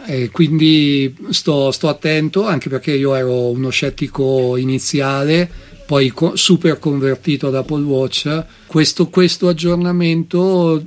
E 0.07 0.31
quindi 0.31 1.15
sto, 1.31 1.71
sto, 1.71 1.89
attento, 1.89 2.47
anche 2.47 2.69
perché 2.69 2.93
io 2.93 3.15
ero 3.15 3.51
uno 3.51 3.69
scettico 3.69 4.57
iniziale, 4.57 5.51
poi 5.87 6.09
co- 6.11 6.37
super 6.37 6.79
convertito 6.79 7.49
ad 7.49 7.57
Apple 7.57 7.83
Watch. 7.83 8.45
Questo, 8.67 9.09
questo 9.09 9.49
aggiornamento 9.49 10.83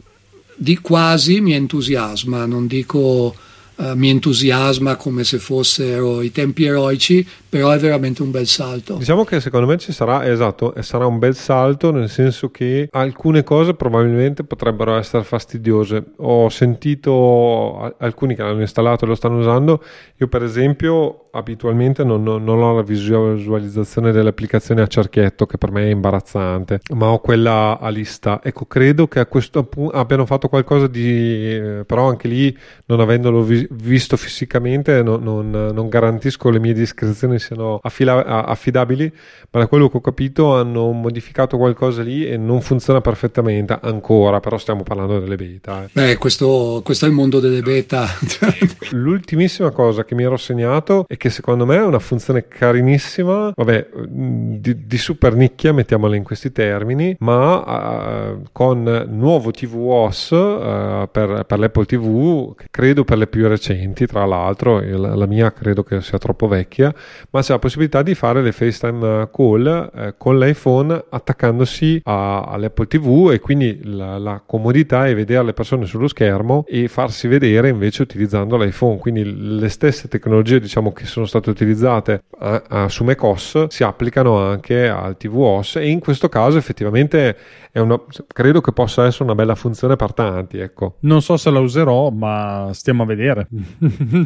di 0.56 0.78
quasi 0.78 1.42
mi 1.42 1.54
entusiasma, 1.54 2.46
non 2.46 2.68
dico 2.68 3.36
uh, 3.82 3.96
mi 3.96 4.10
entusiasma 4.10 4.96
come 4.96 5.24
se 5.24 5.40
fossero 5.40 6.22
i 6.22 6.32
tempi 6.32 6.66
eroici, 6.66 7.28
però 7.50 7.72
è 7.72 7.80
veramente 7.80 8.22
un 8.22 8.32
bel 8.32 8.48
salto. 8.48 8.96
Diciamo 8.96 9.24
che 9.24 9.40
secondo 9.40 9.66
me 9.68 9.78
ci 9.78 9.92
sarà, 9.92 10.26
esatto, 10.30 10.74
sarà 10.80 11.06
un 11.06 11.20
bel 11.20 11.36
salto 11.36 11.92
nel 11.92 12.10
senso 12.10 12.50
che 12.50 12.88
alcune 12.92 13.44
cose 13.44 13.74
probabilmente 13.74 14.44
potrebbero 14.44 14.96
essere 14.96 15.24
fastidiose. 15.24 16.04
Ho 16.18 16.50
sentito 16.50 17.96
alcuni 17.98 18.36
che 18.36 18.44
l'hanno 18.44 18.62
installato 18.62 19.06
e 19.06 19.08
lo 19.08 19.16
stanno 19.16 19.40
usando, 19.40 19.84
io 20.18 20.28
per 20.28 20.44
esempio 20.44 21.21
abitualmente 21.32 22.04
non, 22.04 22.24
non, 22.24 22.44
non 22.44 22.62
ho 22.62 22.76
la 22.76 22.82
visualizzazione 22.82 24.12
delle 24.12 24.30
applicazioni 24.30 24.82
a 24.82 24.88
cerchietto 24.88 25.46
che 25.46 25.58
per 25.58 25.72
me 25.72 25.84
è 25.84 25.90
imbarazzante, 25.90 26.80
ma 26.94 27.08
ho 27.08 27.20
quella 27.20 27.80
a 27.80 27.90
lista. 27.90 28.42
Ecco, 28.44 28.66
credo 28.66 29.08
che 29.08 29.20
a 29.20 29.26
questo 29.26 29.64
punto 29.64 29.96
abbiano 29.96 30.26
fatto 30.26 30.48
qualcosa 30.50 30.88
di... 30.88 31.82
però 31.86 32.08
anche 32.08 32.28
lì 32.28 32.56
non 32.86 33.00
avendolo 33.00 33.42
vi, 33.42 33.68
visto 33.72 34.18
fisicamente 34.18 35.02
non, 35.02 35.24
non 35.24 35.90
garantisco 35.90 36.50
le 36.50 36.60
mie 36.60 36.74
descrizioni 36.74 37.40
siano 37.40 37.80
affila- 37.82 38.46
affidabili, 38.46 39.12
ma 39.52 39.60
da 39.60 39.68
quello 39.68 39.90
che 39.90 39.98
ho 39.98 40.02
capito 40.02 40.56
hanno 40.56 40.92
modificato 40.92 41.58
qualcosa 41.58 42.02
lì 42.02 42.28
e 42.28 42.38
non 42.38 42.62
funziona 42.62 43.02
perfettamente 43.02 43.78
ancora, 43.82 44.40
però 44.40 44.58
stiamo 44.58 44.84
parlando 44.84 45.20
delle 45.20 45.36
beta. 45.36 45.84
Eh. 45.84 45.90
Beh, 45.92 46.18
questo, 46.18 46.82
questo 46.84 47.06
è 47.06 47.08
il 47.08 47.14
mondo 47.14 47.40
delle 47.40 47.62
beta. 47.62 48.08
L'ultimissima 48.92 49.72
cosa 49.72 50.04
che 50.04 50.16
mi 50.16 50.24
ero 50.24 50.38
segnato 50.38 51.06
è 51.08 51.18
che 51.22 51.30
secondo 51.30 51.68
me 51.68 51.76
è 51.76 51.84
una 51.84 52.00
funzione 52.00 52.48
carinissima, 52.48 53.52
vabbè, 53.56 53.90
di, 54.08 54.88
di 54.88 54.98
super 54.98 55.36
nicchia, 55.36 55.72
mettiamola 55.72 56.16
in 56.16 56.24
questi 56.24 56.52
termini, 56.52 57.16
ma 57.20 58.32
uh, 58.32 58.44
con 58.52 59.06
nuovo 59.08 59.52
TVOS 59.52 60.32
uh, 60.32 61.08
per, 61.12 61.44
per, 61.46 61.60
l'Apple 61.60 61.86
TV, 61.86 62.56
credo 62.72 63.04
per 63.04 63.20
le 63.20 63.28
più 63.28 63.48
recenti, 63.48 64.08
tra 64.08 64.26
l'altro, 64.26 64.80
la, 64.80 65.14
la, 65.14 65.28
mia 65.28 65.54
credo 65.54 65.84
che 65.84 66.02
sia 66.02 66.18
troppo 66.18 66.48
vecchia, 66.48 66.92
ma 67.30 67.42
c'è 67.42 67.52
la 67.52 67.60
possibilità 67.60 68.02
di 68.02 68.16
fare 68.16 68.42
le 68.42 68.52
FaceTime 68.52 69.30
call 69.32 69.92
uh, 69.94 70.14
con 70.18 70.40
l'iPhone 70.40 71.06
attaccandosi 71.08 72.02
a, 72.06 72.42
all'Apple 72.46 72.88
TV 72.88 73.30
e 73.32 73.40
quindi 73.40 73.82
la, 73.84 74.18
la 74.18 74.42
comodità 74.44 75.06
è 75.06 75.14
vedere 75.14 75.44
le 75.44 75.54
persone 75.54 75.86
sullo 75.86 76.08
schermo 76.08 76.66
e 76.68 76.88
farsi 76.88 77.28
vedere 77.28 77.70
invece 77.70 78.02
utilizzando 78.02 78.58
l'iPhone. 78.58 78.98
Quindi 78.98 79.60
le 79.60 79.70
stesse 79.70 80.08
tecnologie 80.08 80.60
diciamo, 80.60 80.92
che 80.92 81.10
sono 81.12 81.26
state 81.26 81.50
utilizzate 81.50 82.24
a, 82.40 82.64
a, 82.68 82.90
su 82.90 83.04
macOS 83.04 83.68
si 83.68 83.84
applicano 83.84 84.38
anche 84.38 84.88
al 84.88 85.18
tvOS 85.18 85.76
e 85.76 85.90
in 85.90 86.00
questo 86.00 86.30
caso 86.30 86.58
effettivamente 86.58 87.38
una, 87.74 88.00
credo 88.28 88.60
che 88.62 88.72
possa 88.72 89.06
essere 89.06 89.26
una 89.26 89.36
bella 89.36 89.56
funzione 89.56 89.96
per 89.96 90.14
tanti. 90.14 90.60
Ecco. 90.60 90.98
Non 91.02 91.22
so 91.22 91.38
se 91.38 91.50
la 91.50 91.60
userò, 91.60 92.10
ma 92.10 92.70
stiamo 92.74 93.04
a 93.04 93.06
vedere. 93.06 93.48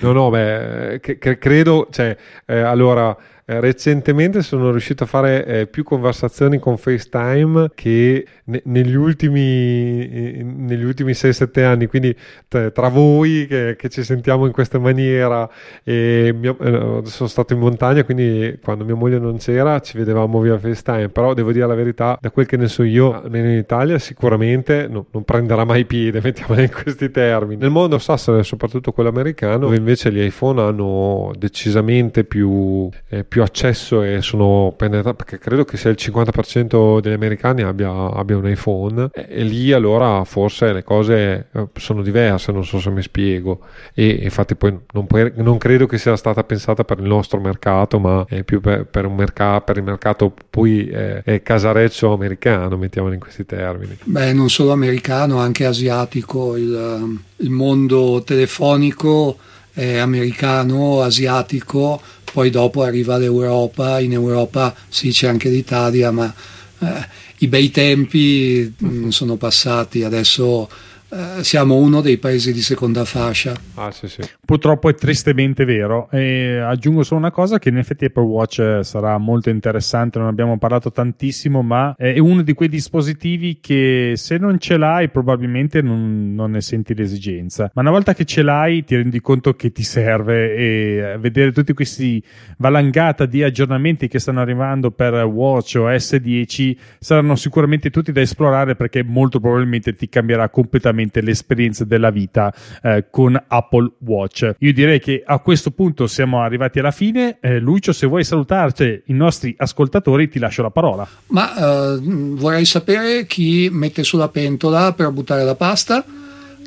no, 0.02 0.12
no, 0.12 0.30
beh, 0.30 1.00
che, 1.02 1.18
che 1.18 1.38
credo, 1.38 1.88
cioè, 1.92 2.16
eh, 2.46 2.60
allora 2.60 3.16
eh, 3.46 3.60
recentemente 3.60 4.42
sono 4.42 4.72
riuscito 4.72 5.04
a 5.04 5.08
fare 5.08 5.46
eh, 5.46 5.68
più 5.68 5.84
conversazioni 5.84 6.58
con 6.58 6.78
FaceTime 6.78 7.72
che 7.76 8.26
ne- 8.46 8.62
negli, 8.66 8.96
ultimi, 8.96 10.44
negli 10.44 10.84
ultimi 10.84 11.12
6-7 11.12 11.64
anni, 11.64 11.86
quindi 11.86 12.16
t- 12.48 12.72
tra 12.72 12.88
voi 12.90 13.46
che, 13.48 13.76
che, 13.78 13.90
ci 13.90 14.04
sentiamo 14.04 14.46
in 14.46 14.52
questa 14.52 14.80
maniera 14.80 15.48
mio, 15.84 16.58
eh, 16.60 17.02
sono 17.06 17.30
stato 17.30 17.54
in 17.54 17.60
montagna, 17.60 18.04
quindi 18.04 18.58
quando 18.64 18.84
mia 18.84 18.96
moglie 18.96 19.20
non 19.20 19.38
c'era 19.38 19.80
ci 19.80 19.98
vedevamo 19.98 20.40
via 20.42 20.58
FaceTime, 20.58 21.10
però 21.10 21.34
devo 21.34 21.52
dire 21.52 21.68
la 21.68 21.76
verità, 21.76 22.18
da 22.20 22.32
quel 22.32 22.46
che 22.46 22.58
ne 22.58 22.68
so 22.68 22.84
io, 22.84 23.22
almeno 23.22 23.50
in 23.50 23.58
Italia 23.58 24.00
sicuramente 24.00 24.88
no, 24.90 25.06
non 25.12 25.24
prenderà 25.24 25.64
mai 25.66 25.86
piede, 25.86 26.20
mettiamola 26.24 26.62
in 26.62 26.72
questi 26.72 27.12
termini. 27.12 27.62
Nel 27.62 27.70
mondo 27.70 28.00
sassone, 28.00 28.44
soprattutto 28.44 28.92
quello 28.92 29.10
americano, 29.10 29.60
dove 29.60 29.78
invece 29.78 30.12
gli 30.12 30.20
iPhone 30.20 30.62
hanno 30.62 31.32
decisamente 31.38 32.24
più, 32.24 32.90
eh, 33.10 33.24
più 33.24 33.35
più 33.36 33.44
accesso 33.44 34.02
e 34.02 34.22
sono 34.22 34.74
penetrati 34.78 35.18
perché 35.18 35.40
credo 35.40 35.66
che 35.66 35.76
sia 35.76 35.90
il 35.90 35.98
50% 36.00 37.02
degli 37.02 37.12
americani 37.12 37.64
abbia, 37.64 37.92
abbia 37.92 38.38
un 38.38 38.48
iPhone 38.48 39.10
e, 39.12 39.26
e, 39.28 39.44
lì 39.44 39.74
allora 39.74 40.24
forse 40.24 40.72
le 40.72 40.86
cose 40.86 41.48
eh, 41.52 41.68
sono 41.74 42.02
diverse 42.02 42.54
non 42.54 42.64
so 42.64 42.80
se 42.80 42.90
mi 42.92 43.02
spiego. 43.02 43.60
E 43.94 44.08
infatti 44.22 44.56
poi 44.56 44.80
non, 44.94 45.08
non 45.36 45.58
credo 45.58 45.86
che 45.86 45.98
sia 45.98 46.16
stata 46.16 46.46
pensata 46.46 46.86
per 46.86 47.00
il 47.00 47.08
nostro 47.08 47.42
mercato 47.42 48.00
ma 48.00 48.26
è 48.26 48.44
più 48.44 48.62
per, 48.62 48.86
per, 48.86 49.10
mercato, 49.10 49.66
per 49.66 49.78
il 49.80 49.84
mercato 49.84 50.34
poi 50.50 50.88
eh, 50.88 51.42
casareccio 51.44 52.14
americano 52.14 52.78
mettiamolo 52.78 53.14
in 53.14 53.20
questi 53.20 53.46
termini. 53.46 53.98
Beh 54.02 54.32
non 54.32 54.50
solo 54.50 54.72
americano 54.72 55.40
anche 55.40 55.66
asiatico. 55.66 56.56
Il, 56.56 57.20
il 57.36 57.50
mondo 57.50 58.24
telefonico 58.26 59.38
è 59.74 59.98
americano 59.98 61.02
asiatico 61.02 62.00
poi 62.36 62.50
dopo 62.50 62.84
arriva 62.84 63.16
l'Europa, 63.16 64.02
in 64.02 64.12
Europa 64.12 64.76
si 64.90 65.06
dice 65.06 65.30
anche 65.30 65.48
l'Italia, 65.48 66.12
ma 66.12 66.34
eh, 66.80 67.08
i 67.38 67.48
bei 67.48 67.72
tempi 67.72 68.74
mh, 68.78 68.88
mm, 68.88 69.08
sono 69.08 69.38
passati, 69.38 70.04
adesso 70.04 70.70
eh, 71.10 71.44
siamo 71.44 71.76
uno 71.76 72.02
dei 72.02 72.18
paesi 72.18 72.52
di 72.52 72.62
seconda 72.62 73.06
fascia. 73.06 73.54
Ah, 73.76 73.92
sì, 73.92 74.08
sì. 74.08 74.22
Purtroppo 74.44 74.90
è 74.90 74.96
tristemente 74.96 75.64
vero. 75.64 76.10
E 76.10 76.58
aggiungo 76.58 77.04
solo 77.04 77.20
una 77.20 77.32
cosa: 77.32 77.60
che 77.60 77.70
in 77.70 77.78
effetti 77.78 78.06
Apple 78.06 78.24
Watch 78.24 78.80
sarà 78.82 79.18
molto 79.20 79.50
interessante. 79.50 80.18
Non 80.18 80.28
abbiamo 80.28 80.58
parlato 80.58 80.92
tantissimo, 80.92 81.62
ma 81.62 81.94
è 81.96 82.18
uno 82.18 82.42
di 82.42 82.54
quei 82.54 82.70
dispositivi 82.70 83.60
che 83.62 84.14
se 84.16 84.38
non 84.38 84.58
ce 84.58 84.78
l'hai, 84.78 85.10
probabilmente 85.10 85.82
non, 85.82 86.34
non 86.34 86.52
ne 86.52 86.62
senti 86.62 86.96
l'esigenza. 86.96 87.70
Ma 87.76 87.82
una 87.82 87.92
volta 87.92 88.16
che 88.16 88.26
ce 88.26 88.42
l'hai, 88.42 88.84
ti 88.84 88.96
rendi 88.96 89.22
conto 89.22 89.54
che 89.54 89.72
ti 89.72 89.84
serve 89.84 90.56
e 90.56 91.18
vedere 91.20 91.52
tutti 91.52 91.74
questi 91.74 92.22
valangata 92.58 93.26
di 93.26 93.44
aggiornamenti 93.44 94.08
che 94.08 94.18
stanno 94.18 94.42
arrivando 94.42 94.90
per 94.90 95.14
Watch 95.26 95.76
o 95.78 95.88
S10 95.88 96.76
saranno 97.00 97.36
sicuramente 97.36 97.92
tutti 97.92 98.12
da 98.12 98.22
esplorare 98.22 98.76
perché 98.76 99.04
molto 99.04 99.40
probabilmente 99.40 99.94
ti 99.94 100.10
cambierà 100.10 100.50
completamente 100.50 100.95
veramente 100.96 101.22
l'esperienza 101.22 101.84
della 101.84 102.10
vita 102.10 102.54
eh, 102.82 103.06
con 103.12 103.42
Apple 103.48 103.92
Watch. 104.00 104.56
Io 104.60 104.74
direi 104.74 105.00
che 105.00 105.22
a 105.24 105.40
questo 105.40 105.72
punto 105.72 106.08
siamo 106.08 106.42
arrivati 106.42 106.80
alla 106.80 106.92
fine. 106.92 107.38
Eh, 107.42 107.60
Lucio, 107.60 107.92
se 107.92 108.08
vuoi 108.08 108.24
salutarci 108.24 109.04
i 109.08 109.14
nostri 109.14 109.54
ascoltatori, 109.58 110.30
ti 110.30 110.40
lascio 110.40 110.62
la 110.62 110.72
parola. 110.72 111.08
Ma 111.28 111.54
eh, 111.94 112.00
vorrei 112.02 112.66
sapere 112.66 113.26
chi 113.26 113.70
mette 113.72 114.04
sulla 114.04 114.30
pentola 114.30 114.94
per 114.94 115.12
buttare 115.12 115.44
la 115.44 115.56
pasta 115.56 116.04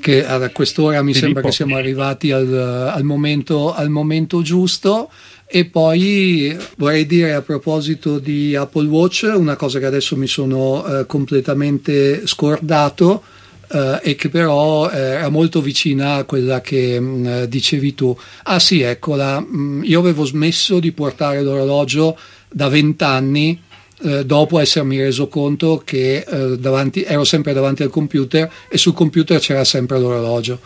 che 0.01 0.25
a 0.25 0.49
quest'ora 0.51 1.03
mi 1.03 1.13
Filippo. 1.13 1.25
sembra 1.25 1.43
che 1.43 1.51
siamo 1.51 1.77
arrivati 1.77 2.31
al, 2.31 2.93
al, 2.95 3.03
momento, 3.03 3.75
al, 3.75 3.89
momento, 3.89 4.43
giusto. 4.43 5.11
E 5.51 5.65
poi 5.65 6.55
vorrei 6.77 7.07
dire 7.07 7.33
a 7.33 7.41
proposito 7.41 8.19
di 8.19 8.55
Apple 8.55 8.87
Watch 8.87 9.29
una 9.35 9.57
cosa 9.57 9.79
che 9.79 9.87
adesso 9.87 10.15
mi 10.15 10.27
sono 10.27 10.85
eh, 10.87 11.07
completamente 11.07 12.27
scordato 12.27 13.23
eh, 13.71 14.01
e 14.03 14.15
che 14.15 14.29
però 14.29 14.91
eh, 14.91 14.99
era 14.99 15.29
molto 15.29 15.61
vicina 15.61 16.15
a 16.15 16.25
quella 16.25 16.61
che 16.61 16.99
mh, 16.99 17.05
mm, 17.05 17.43
dicevi 17.45 17.95
tu. 17.95 18.17
Ah 18.45 18.59
sì, 18.59 18.81
eccola, 18.81 19.41
mh, 19.41 19.47
mm, 19.57 19.85
io 19.85 20.01
avevo 20.01 20.25
smesso 20.25 20.79
di 20.79 20.93
portare 20.93 21.43
l'orologio 21.43 22.17
da 22.51 22.69
vent'anni 22.69 23.61
eh, 24.01 24.25
dopo 24.25 24.59
essermi 24.59 25.01
reso 25.01 25.29
conto 25.29 25.83
che 25.85 26.25
eh, 26.27 26.59
davanti, 26.59 27.03
ero 27.03 27.25
sempre 27.25 27.53
davanti 27.53 27.83
al 27.83 27.91
computer 27.91 28.51
e 28.69 28.79
sul 28.79 28.95
computer 28.95 29.41
c'era 29.41 29.65
sempre 29.65 29.99
l'orologio. 29.99 30.61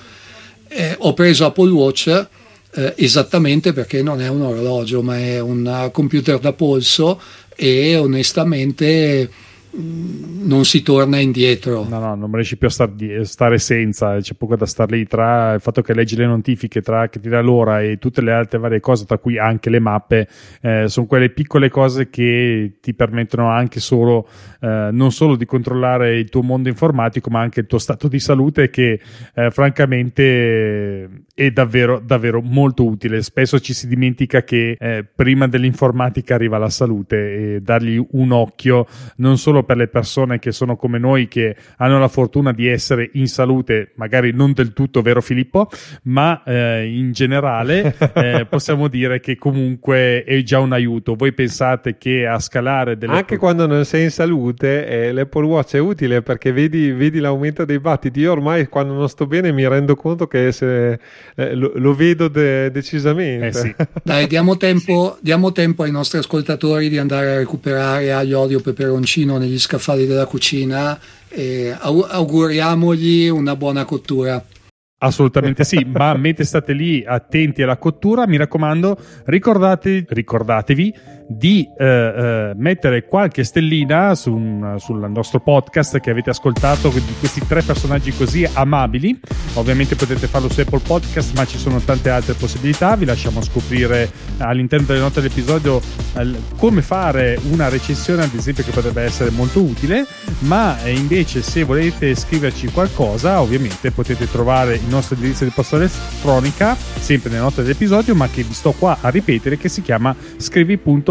Eh, 0.68 0.94
ho 0.98 1.14
preso 1.14 1.46
Apple 1.46 1.70
Watch 1.70 2.26
eh, 2.74 2.94
esattamente 2.96 3.72
perché 3.72 4.02
non 4.02 4.20
è 4.20 4.28
un 4.28 4.42
orologio 4.42 5.02
ma 5.02 5.18
è 5.18 5.40
un 5.40 5.90
computer 5.92 6.38
da 6.38 6.52
polso 6.52 7.20
e 7.54 7.96
onestamente 7.96 9.30
non 9.74 10.65
si 10.65 10.82
torna 10.82 11.19
indietro. 11.19 11.86
No, 11.89 11.99
no, 11.99 12.15
non 12.15 12.32
riesci 12.32 12.57
più 12.57 12.66
a 12.66 12.70
star 12.70 12.90
stare 13.23 13.59
senza, 13.59 14.19
c'è 14.19 14.35
poco 14.35 14.57
da 14.57 14.66
star 14.66 14.90
lì 14.90 15.07
tra 15.07 15.55
il 15.55 15.61
fatto 15.61 15.81
che 15.82 15.94
leggi 15.94 16.16
le 16.16 16.27
notifiche, 16.27 16.82
tra 16.82 17.09
che 17.09 17.20
ti 17.20 17.28
dà 17.28 17.40
l'ora 17.40 17.81
e 17.81 17.99
tutte 17.99 18.20
le 18.20 18.32
altre 18.32 18.59
varie 18.59 18.81
cose, 18.81 19.07
tra 19.07 19.19
cui 19.19 19.39
anche 19.39 19.70
le 19.70 19.78
mappe, 19.78 20.28
eh, 20.61 20.89
sono 20.89 21.07
quelle 21.07 21.31
piccole 21.31 21.70
cose 21.70 22.11
che 22.11 22.74
ti 22.81 22.94
permettono 22.94 23.49
anche 23.49 23.81
solo, 23.81 24.28
eh, 24.61 24.89
non 24.93 25.11
solo 25.11 25.36
di 25.36 25.47
controllare 25.47 26.19
il 26.19 26.28
tuo 26.28 26.43
mondo 26.43 26.69
informatico, 26.69 27.31
ma 27.31 27.40
anche 27.40 27.61
il 27.61 27.66
tuo 27.66 27.78
stato 27.78 28.09
di 28.09 28.20
salute 28.20 28.69
che 28.69 29.01
eh, 29.35 29.51
francamente 29.51 31.09
è 31.35 31.51
davvero, 31.51 31.99
davvero 32.05 32.43
molto 32.43 32.85
utile. 32.85 33.23
Spesso 33.23 33.59
ci 33.59 33.73
si 33.73 33.89
dimentica 33.89 34.43
che 34.43 34.77
eh, 34.78 35.05
prima 35.05 35.49
dell'informatica 35.49 36.35
arriva 36.35 36.59
la 36.59 36.70
salute 36.70 37.55
e 37.55 37.61
dargli 37.61 38.05
un 38.11 38.32
occhio 38.32 38.86
non 39.16 39.39
solo 39.39 39.61
per 39.62 39.76
le 39.76 39.89
persone 39.89 40.39
che 40.39 40.52
sono 40.52 40.76
come 40.76 40.98
noi, 40.98 41.28
che 41.28 41.56
hanno 41.76 41.98
la 41.98 42.09
fortuna 42.09 42.52
di 42.52 42.66
essere 42.66 43.10
in 43.14 43.26
salute, 43.26 43.93
magari 43.97 44.32
non 44.32 44.52
del 44.52 44.72
tutto, 44.72 45.02
vero 45.02 45.20
Filippo, 45.20 45.68
ma 46.05 46.43
eh, 46.44 46.86
in 46.86 47.12
generale 47.12 47.94
eh, 48.14 48.47
possiamo 48.48 48.89
dire 48.89 49.20
che 49.20 49.36
comunque 49.36 50.24
è 50.24 50.43
già 50.43 50.59
un 50.59 50.72
aiuto. 50.72 51.14
Voi 51.14 51.32
pensate 51.32 51.97
che 51.98 52.26
a 52.26 52.39
scalare 52.39 52.97
delle... 52.97 53.14
Anche 53.14 53.36
quando 53.36 53.66
non 53.66 53.84
sei 53.84 54.05
in 54.05 54.10
salute, 54.10 54.86
eh, 54.86 55.12
l'Apple 55.12 55.47
Watch 55.47 55.74
è 55.74 55.78
utile 55.78 56.22
perché 56.22 56.52
vedi, 56.52 56.90
vedi, 56.93 57.18
l'aumento 57.18 57.64
dei 57.64 57.78
battiti. 57.78 58.20
Io 58.20 58.32
ormai 58.32 58.68
quando 58.68 58.93
non 58.93 59.09
sto 59.09 59.26
bene 59.26 59.52
mi 59.52 59.66
rendo 59.66 59.94
conto 59.94 60.26
che 60.26 60.52
se, 60.52 60.98
eh, 61.34 61.55
lo, 61.55 61.72
lo, 61.74 61.94
vedo 61.94 62.28
de- 62.28 62.70
decisamente. 62.70 63.47
Eh 63.47 63.52
sì. 63.52 63.74
Dai, 64.02 64.26
diamo 64.26 64.56
tempo, 64.56 65.16
diamo 65.20 65.52
tempo 65.52 65.82
ai 65.82 65.90
nostri 65.90 66.18
ascoltatori 66.18 66.89
di 66.89 66.98
andare 66.98 67.32
a 67.32 67.36
recuperare 67.39 68.12
aglio, 68.12 68.40
olio, 68.40 68.60
peperoncino 68.60 69.39
negli 69.39 69.51
negli 69.52 69.58
scaffali 69.58 70.06
della 70.06 70.24
cucina 70.24 70.98
e 71.28 71.76
auguriamogli 71.78 73.28
una 73.28 73.54
buona 73.54 73.84
cottura. 73.84 74.42
Assolutamente 74.98 75.64
sì, 75.64 75.84
ma 75.84 76.14
mentre 76.16 76.44
state 76.44 76.72
lì 76.72 77.04
attenti 77.04 77.62
alla 77.62 77.76
cottura, 77.76 78.26
mi 78.26 78.36
raccomando, 78.36 78.98
ricordate, 79.24 80.06
ricordatevi 80.08 80.94
di 81.27 81.69
eh, 81.78 81.85
eh, 81.85 82.53
mettere 82.57 83.05
qualche 83.05 83.44
stellina 83.44 84.15
su 84.15 84.32
un, 84.35 84.77
sul 84.78 85.11
nostro 85.11 85.40
podcast 85.40 85.99
che 85.99 86.11
avete 86.11 86.31
ascoltato 86.31 86.89
di 86.89 87.15
questi 87.19 87.47
tre 87.47 87.62
personaggi 87.62 88.12
così 88.12 88.49
amabili. 88.53 89.19
Ovviamente 89.55 89.97
potete 89.97 90.27
farlo 90.27 90.49
su 90.49 90.61
Apple 90.61 90.81
Podcast, 90.81 91.36
ma 91.36 91.44
ci 91.44 91.59
sono 91.59 91.81
tante 91.81 92.11
altre 92.11 92.35
possibilità. 92.35 92.97
Vi 92.97 93.05
lasciamo 93.05 93.43
scoprire 93.43 94.11
all'interno 94.39 94.86
delle 94.86 95.01
note 95.01 95.20
dell'episodio 95.20 95.81
eh, 96.16 96.31
come 96.57 96.82
fare 96.82 97.39
una 97.51 97.69
recensione, 97.69 98.23
ad 98.24 98.35
esempio, 98.35 98.65
che 98.65 98.70
potrebbe 98.70 99.03
essere 99.03 99.31
molto 99.31 99.61
utile. 99.61 100.07
Ma 100.40 100.82
eh, 100.82 100.93
invece, 100.93 101.43
se 101.43 101.65
volete 101.65 102.15
scriverci 102.15 102.69
qualcosa, 102.69 103.40
ovviamente 103.40 103.90
potete 103.90 104.31
trovare 104.31 104.74
il 104.74 104.89
nostro 104.89 105.15
indirizzo 105.15 105.44
di 105.44 105.51
posta 105.51 105.77
elettronica, 105.77 106.74
sempre 106.77 107.31
nelle 107.31 107.43
note 107.43 107.62
dell'episodio, 107.62 108.15
ma 108.15 108.28
che 108.28 108.43
vi 108.43 108.55
sto 108.55 108.73
qua 108.73 108.99
a 109.01 109.09
ripetere, 109.09 109.59
che 109.59 109.69
si 109.69 109.82
chiama 109.82 110.15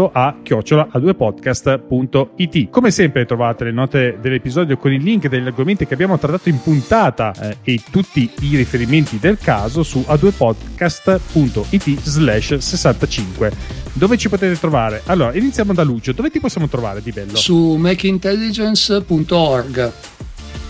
scrivi.a 0.02 0.36
chiocciola 0.42 0.88
a 0.90 0.98
2 0.98 1.14
podcast.it. 1.14 2.70
Come 2.70 2.90
sempre 2.90 3.24
trovate 3.24 3.62
le 3.64 3.70
note 3.70 4.18
dell'episodio 4.20 4.76
con 4.76 4.92
i 4.92 4.98
link 4.98 5.28
degli 5.28 5.46
argomenti 5.46 5.86
che 5.86 5.94
abbiamo 5.94 6.18
trattato 6.18 6.48
in 6.48 6.60
puntata 6.60 7.32
eh, 7.40 7.58
e 7.62 7.80
tutti 7.90 8.28
i 8.40 8.56
riferimenti 8.56 9.18
del 9.18 9.38
caso 9.38 9.82
su 9.82 10.04
a2podcast.it 10.06 12.00
slash 12.02 12.56
65 12.56 13.80
dove 13.94 14.16
ci 14.16 14.30
potete 14.30 14.58
trovare? 14.58 15.02
Allora, 15.06 15.34
iniziamo 15.34 15.74
da 15.74 15.82
Lucio. 15.82 16.12
Dove 16.12 16.30
ti 16.30 16.40
possiamo 16.40 16.66
trovare 16.66 17.02
di 17.02 17.12
bello? 17.12 17.36
Su 17.36 17.74
machintelligence.org. 17.74 19.92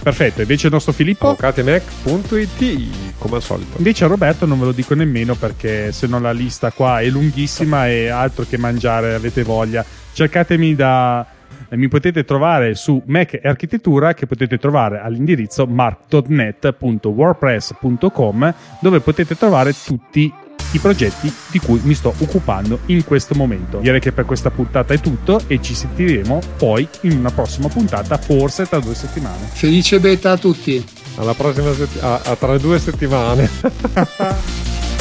Perfetto, 0.03 0.41
invece 0.41 0.67
il 0.67 0.73
nostro 0.73 0.93
Filippo? 0.93 1.29
avvocatemac.it 1.29 3.19
come 3.19 3.37
al 3.37 3.43
solito. 3.43 3.77
Invece 3.77 4.05
a 4.05 4.09
Roberto 4.09 4.47
non 4.47 4.59
ve 4.59 4.65
lo 4.65 4.73
dico 4.73 4.95
nemmeno 4.95 5.37
perché 5.37 5.93
se 5.93 6.09
no 6.09 6.19
la 6.19 6.33
lista 6.33 6.73
qua 6.73 6.99
è 7.01 7.09
lunghissima 7.09 7.89
e 7.89 8.09
altro 8.09 8.45
che 8.49 8.59
mangiare 8.59 9.15
avete 9.15 9.45
voglia. 9.45 9.85
Cercatemi 10.13 10.75
da 10.75 11.25
mi 11.71 11.89
potete 11.89 12.25
trovare 12.25 12.75
su 12.75 13.03
Mac 13.07 13.35
e 13.35 13.41
Architettura 13.45 14.15
che 14.15 14.27
potete 14.27 14.59
trovare 14.59 15.01
all'indirizzo 15.01 15.67
mark.net.wordpress.com 15.67 18.55
dove 18.81 19.01
potete 19.01 19.37
trovare 19.37 19.73
tutti 19.73 20.33
i 20.73 20.79
progetti 20.79 21.33
di 21.51 21.59
cui 21.59 21.81
mi 21.83 21.95
sto 21.95 22.15
occupando 22.19 22.81
in 22.87 23.05
questo 23.05 23.35
momento. 23.35 23.79
Direi 23.79 24.01
che 24.01 24.13
per 24.13 24.25
questa 24.25 24.51
puntata 24.51 24.95
è 24.95 25.01
tutto 25.01 25.41
e 25.47 25.61
ci 25.61 25.75
sentiremo 25.75 26.41
poi 26.57 26.89
in 27.03 27.19
una 27.19 27.31
prossima 27.31 27.69
puntata, 27.69 28.19
forse 28.19 28.67
tra 28.67 28.79
due 28.79 28.95
settimane. 28.95 29.49
Felice 29.53 30.01
beta 30.01 30.33
a 30.33 30.37
tutti! 30.37 30.85
Alla 31.17 31.35
prossima 31.35 31.73
settimana, 31.75 32.19
tra 32.37 32.59
due 32.59 32.79
settimane. 32.79 33.51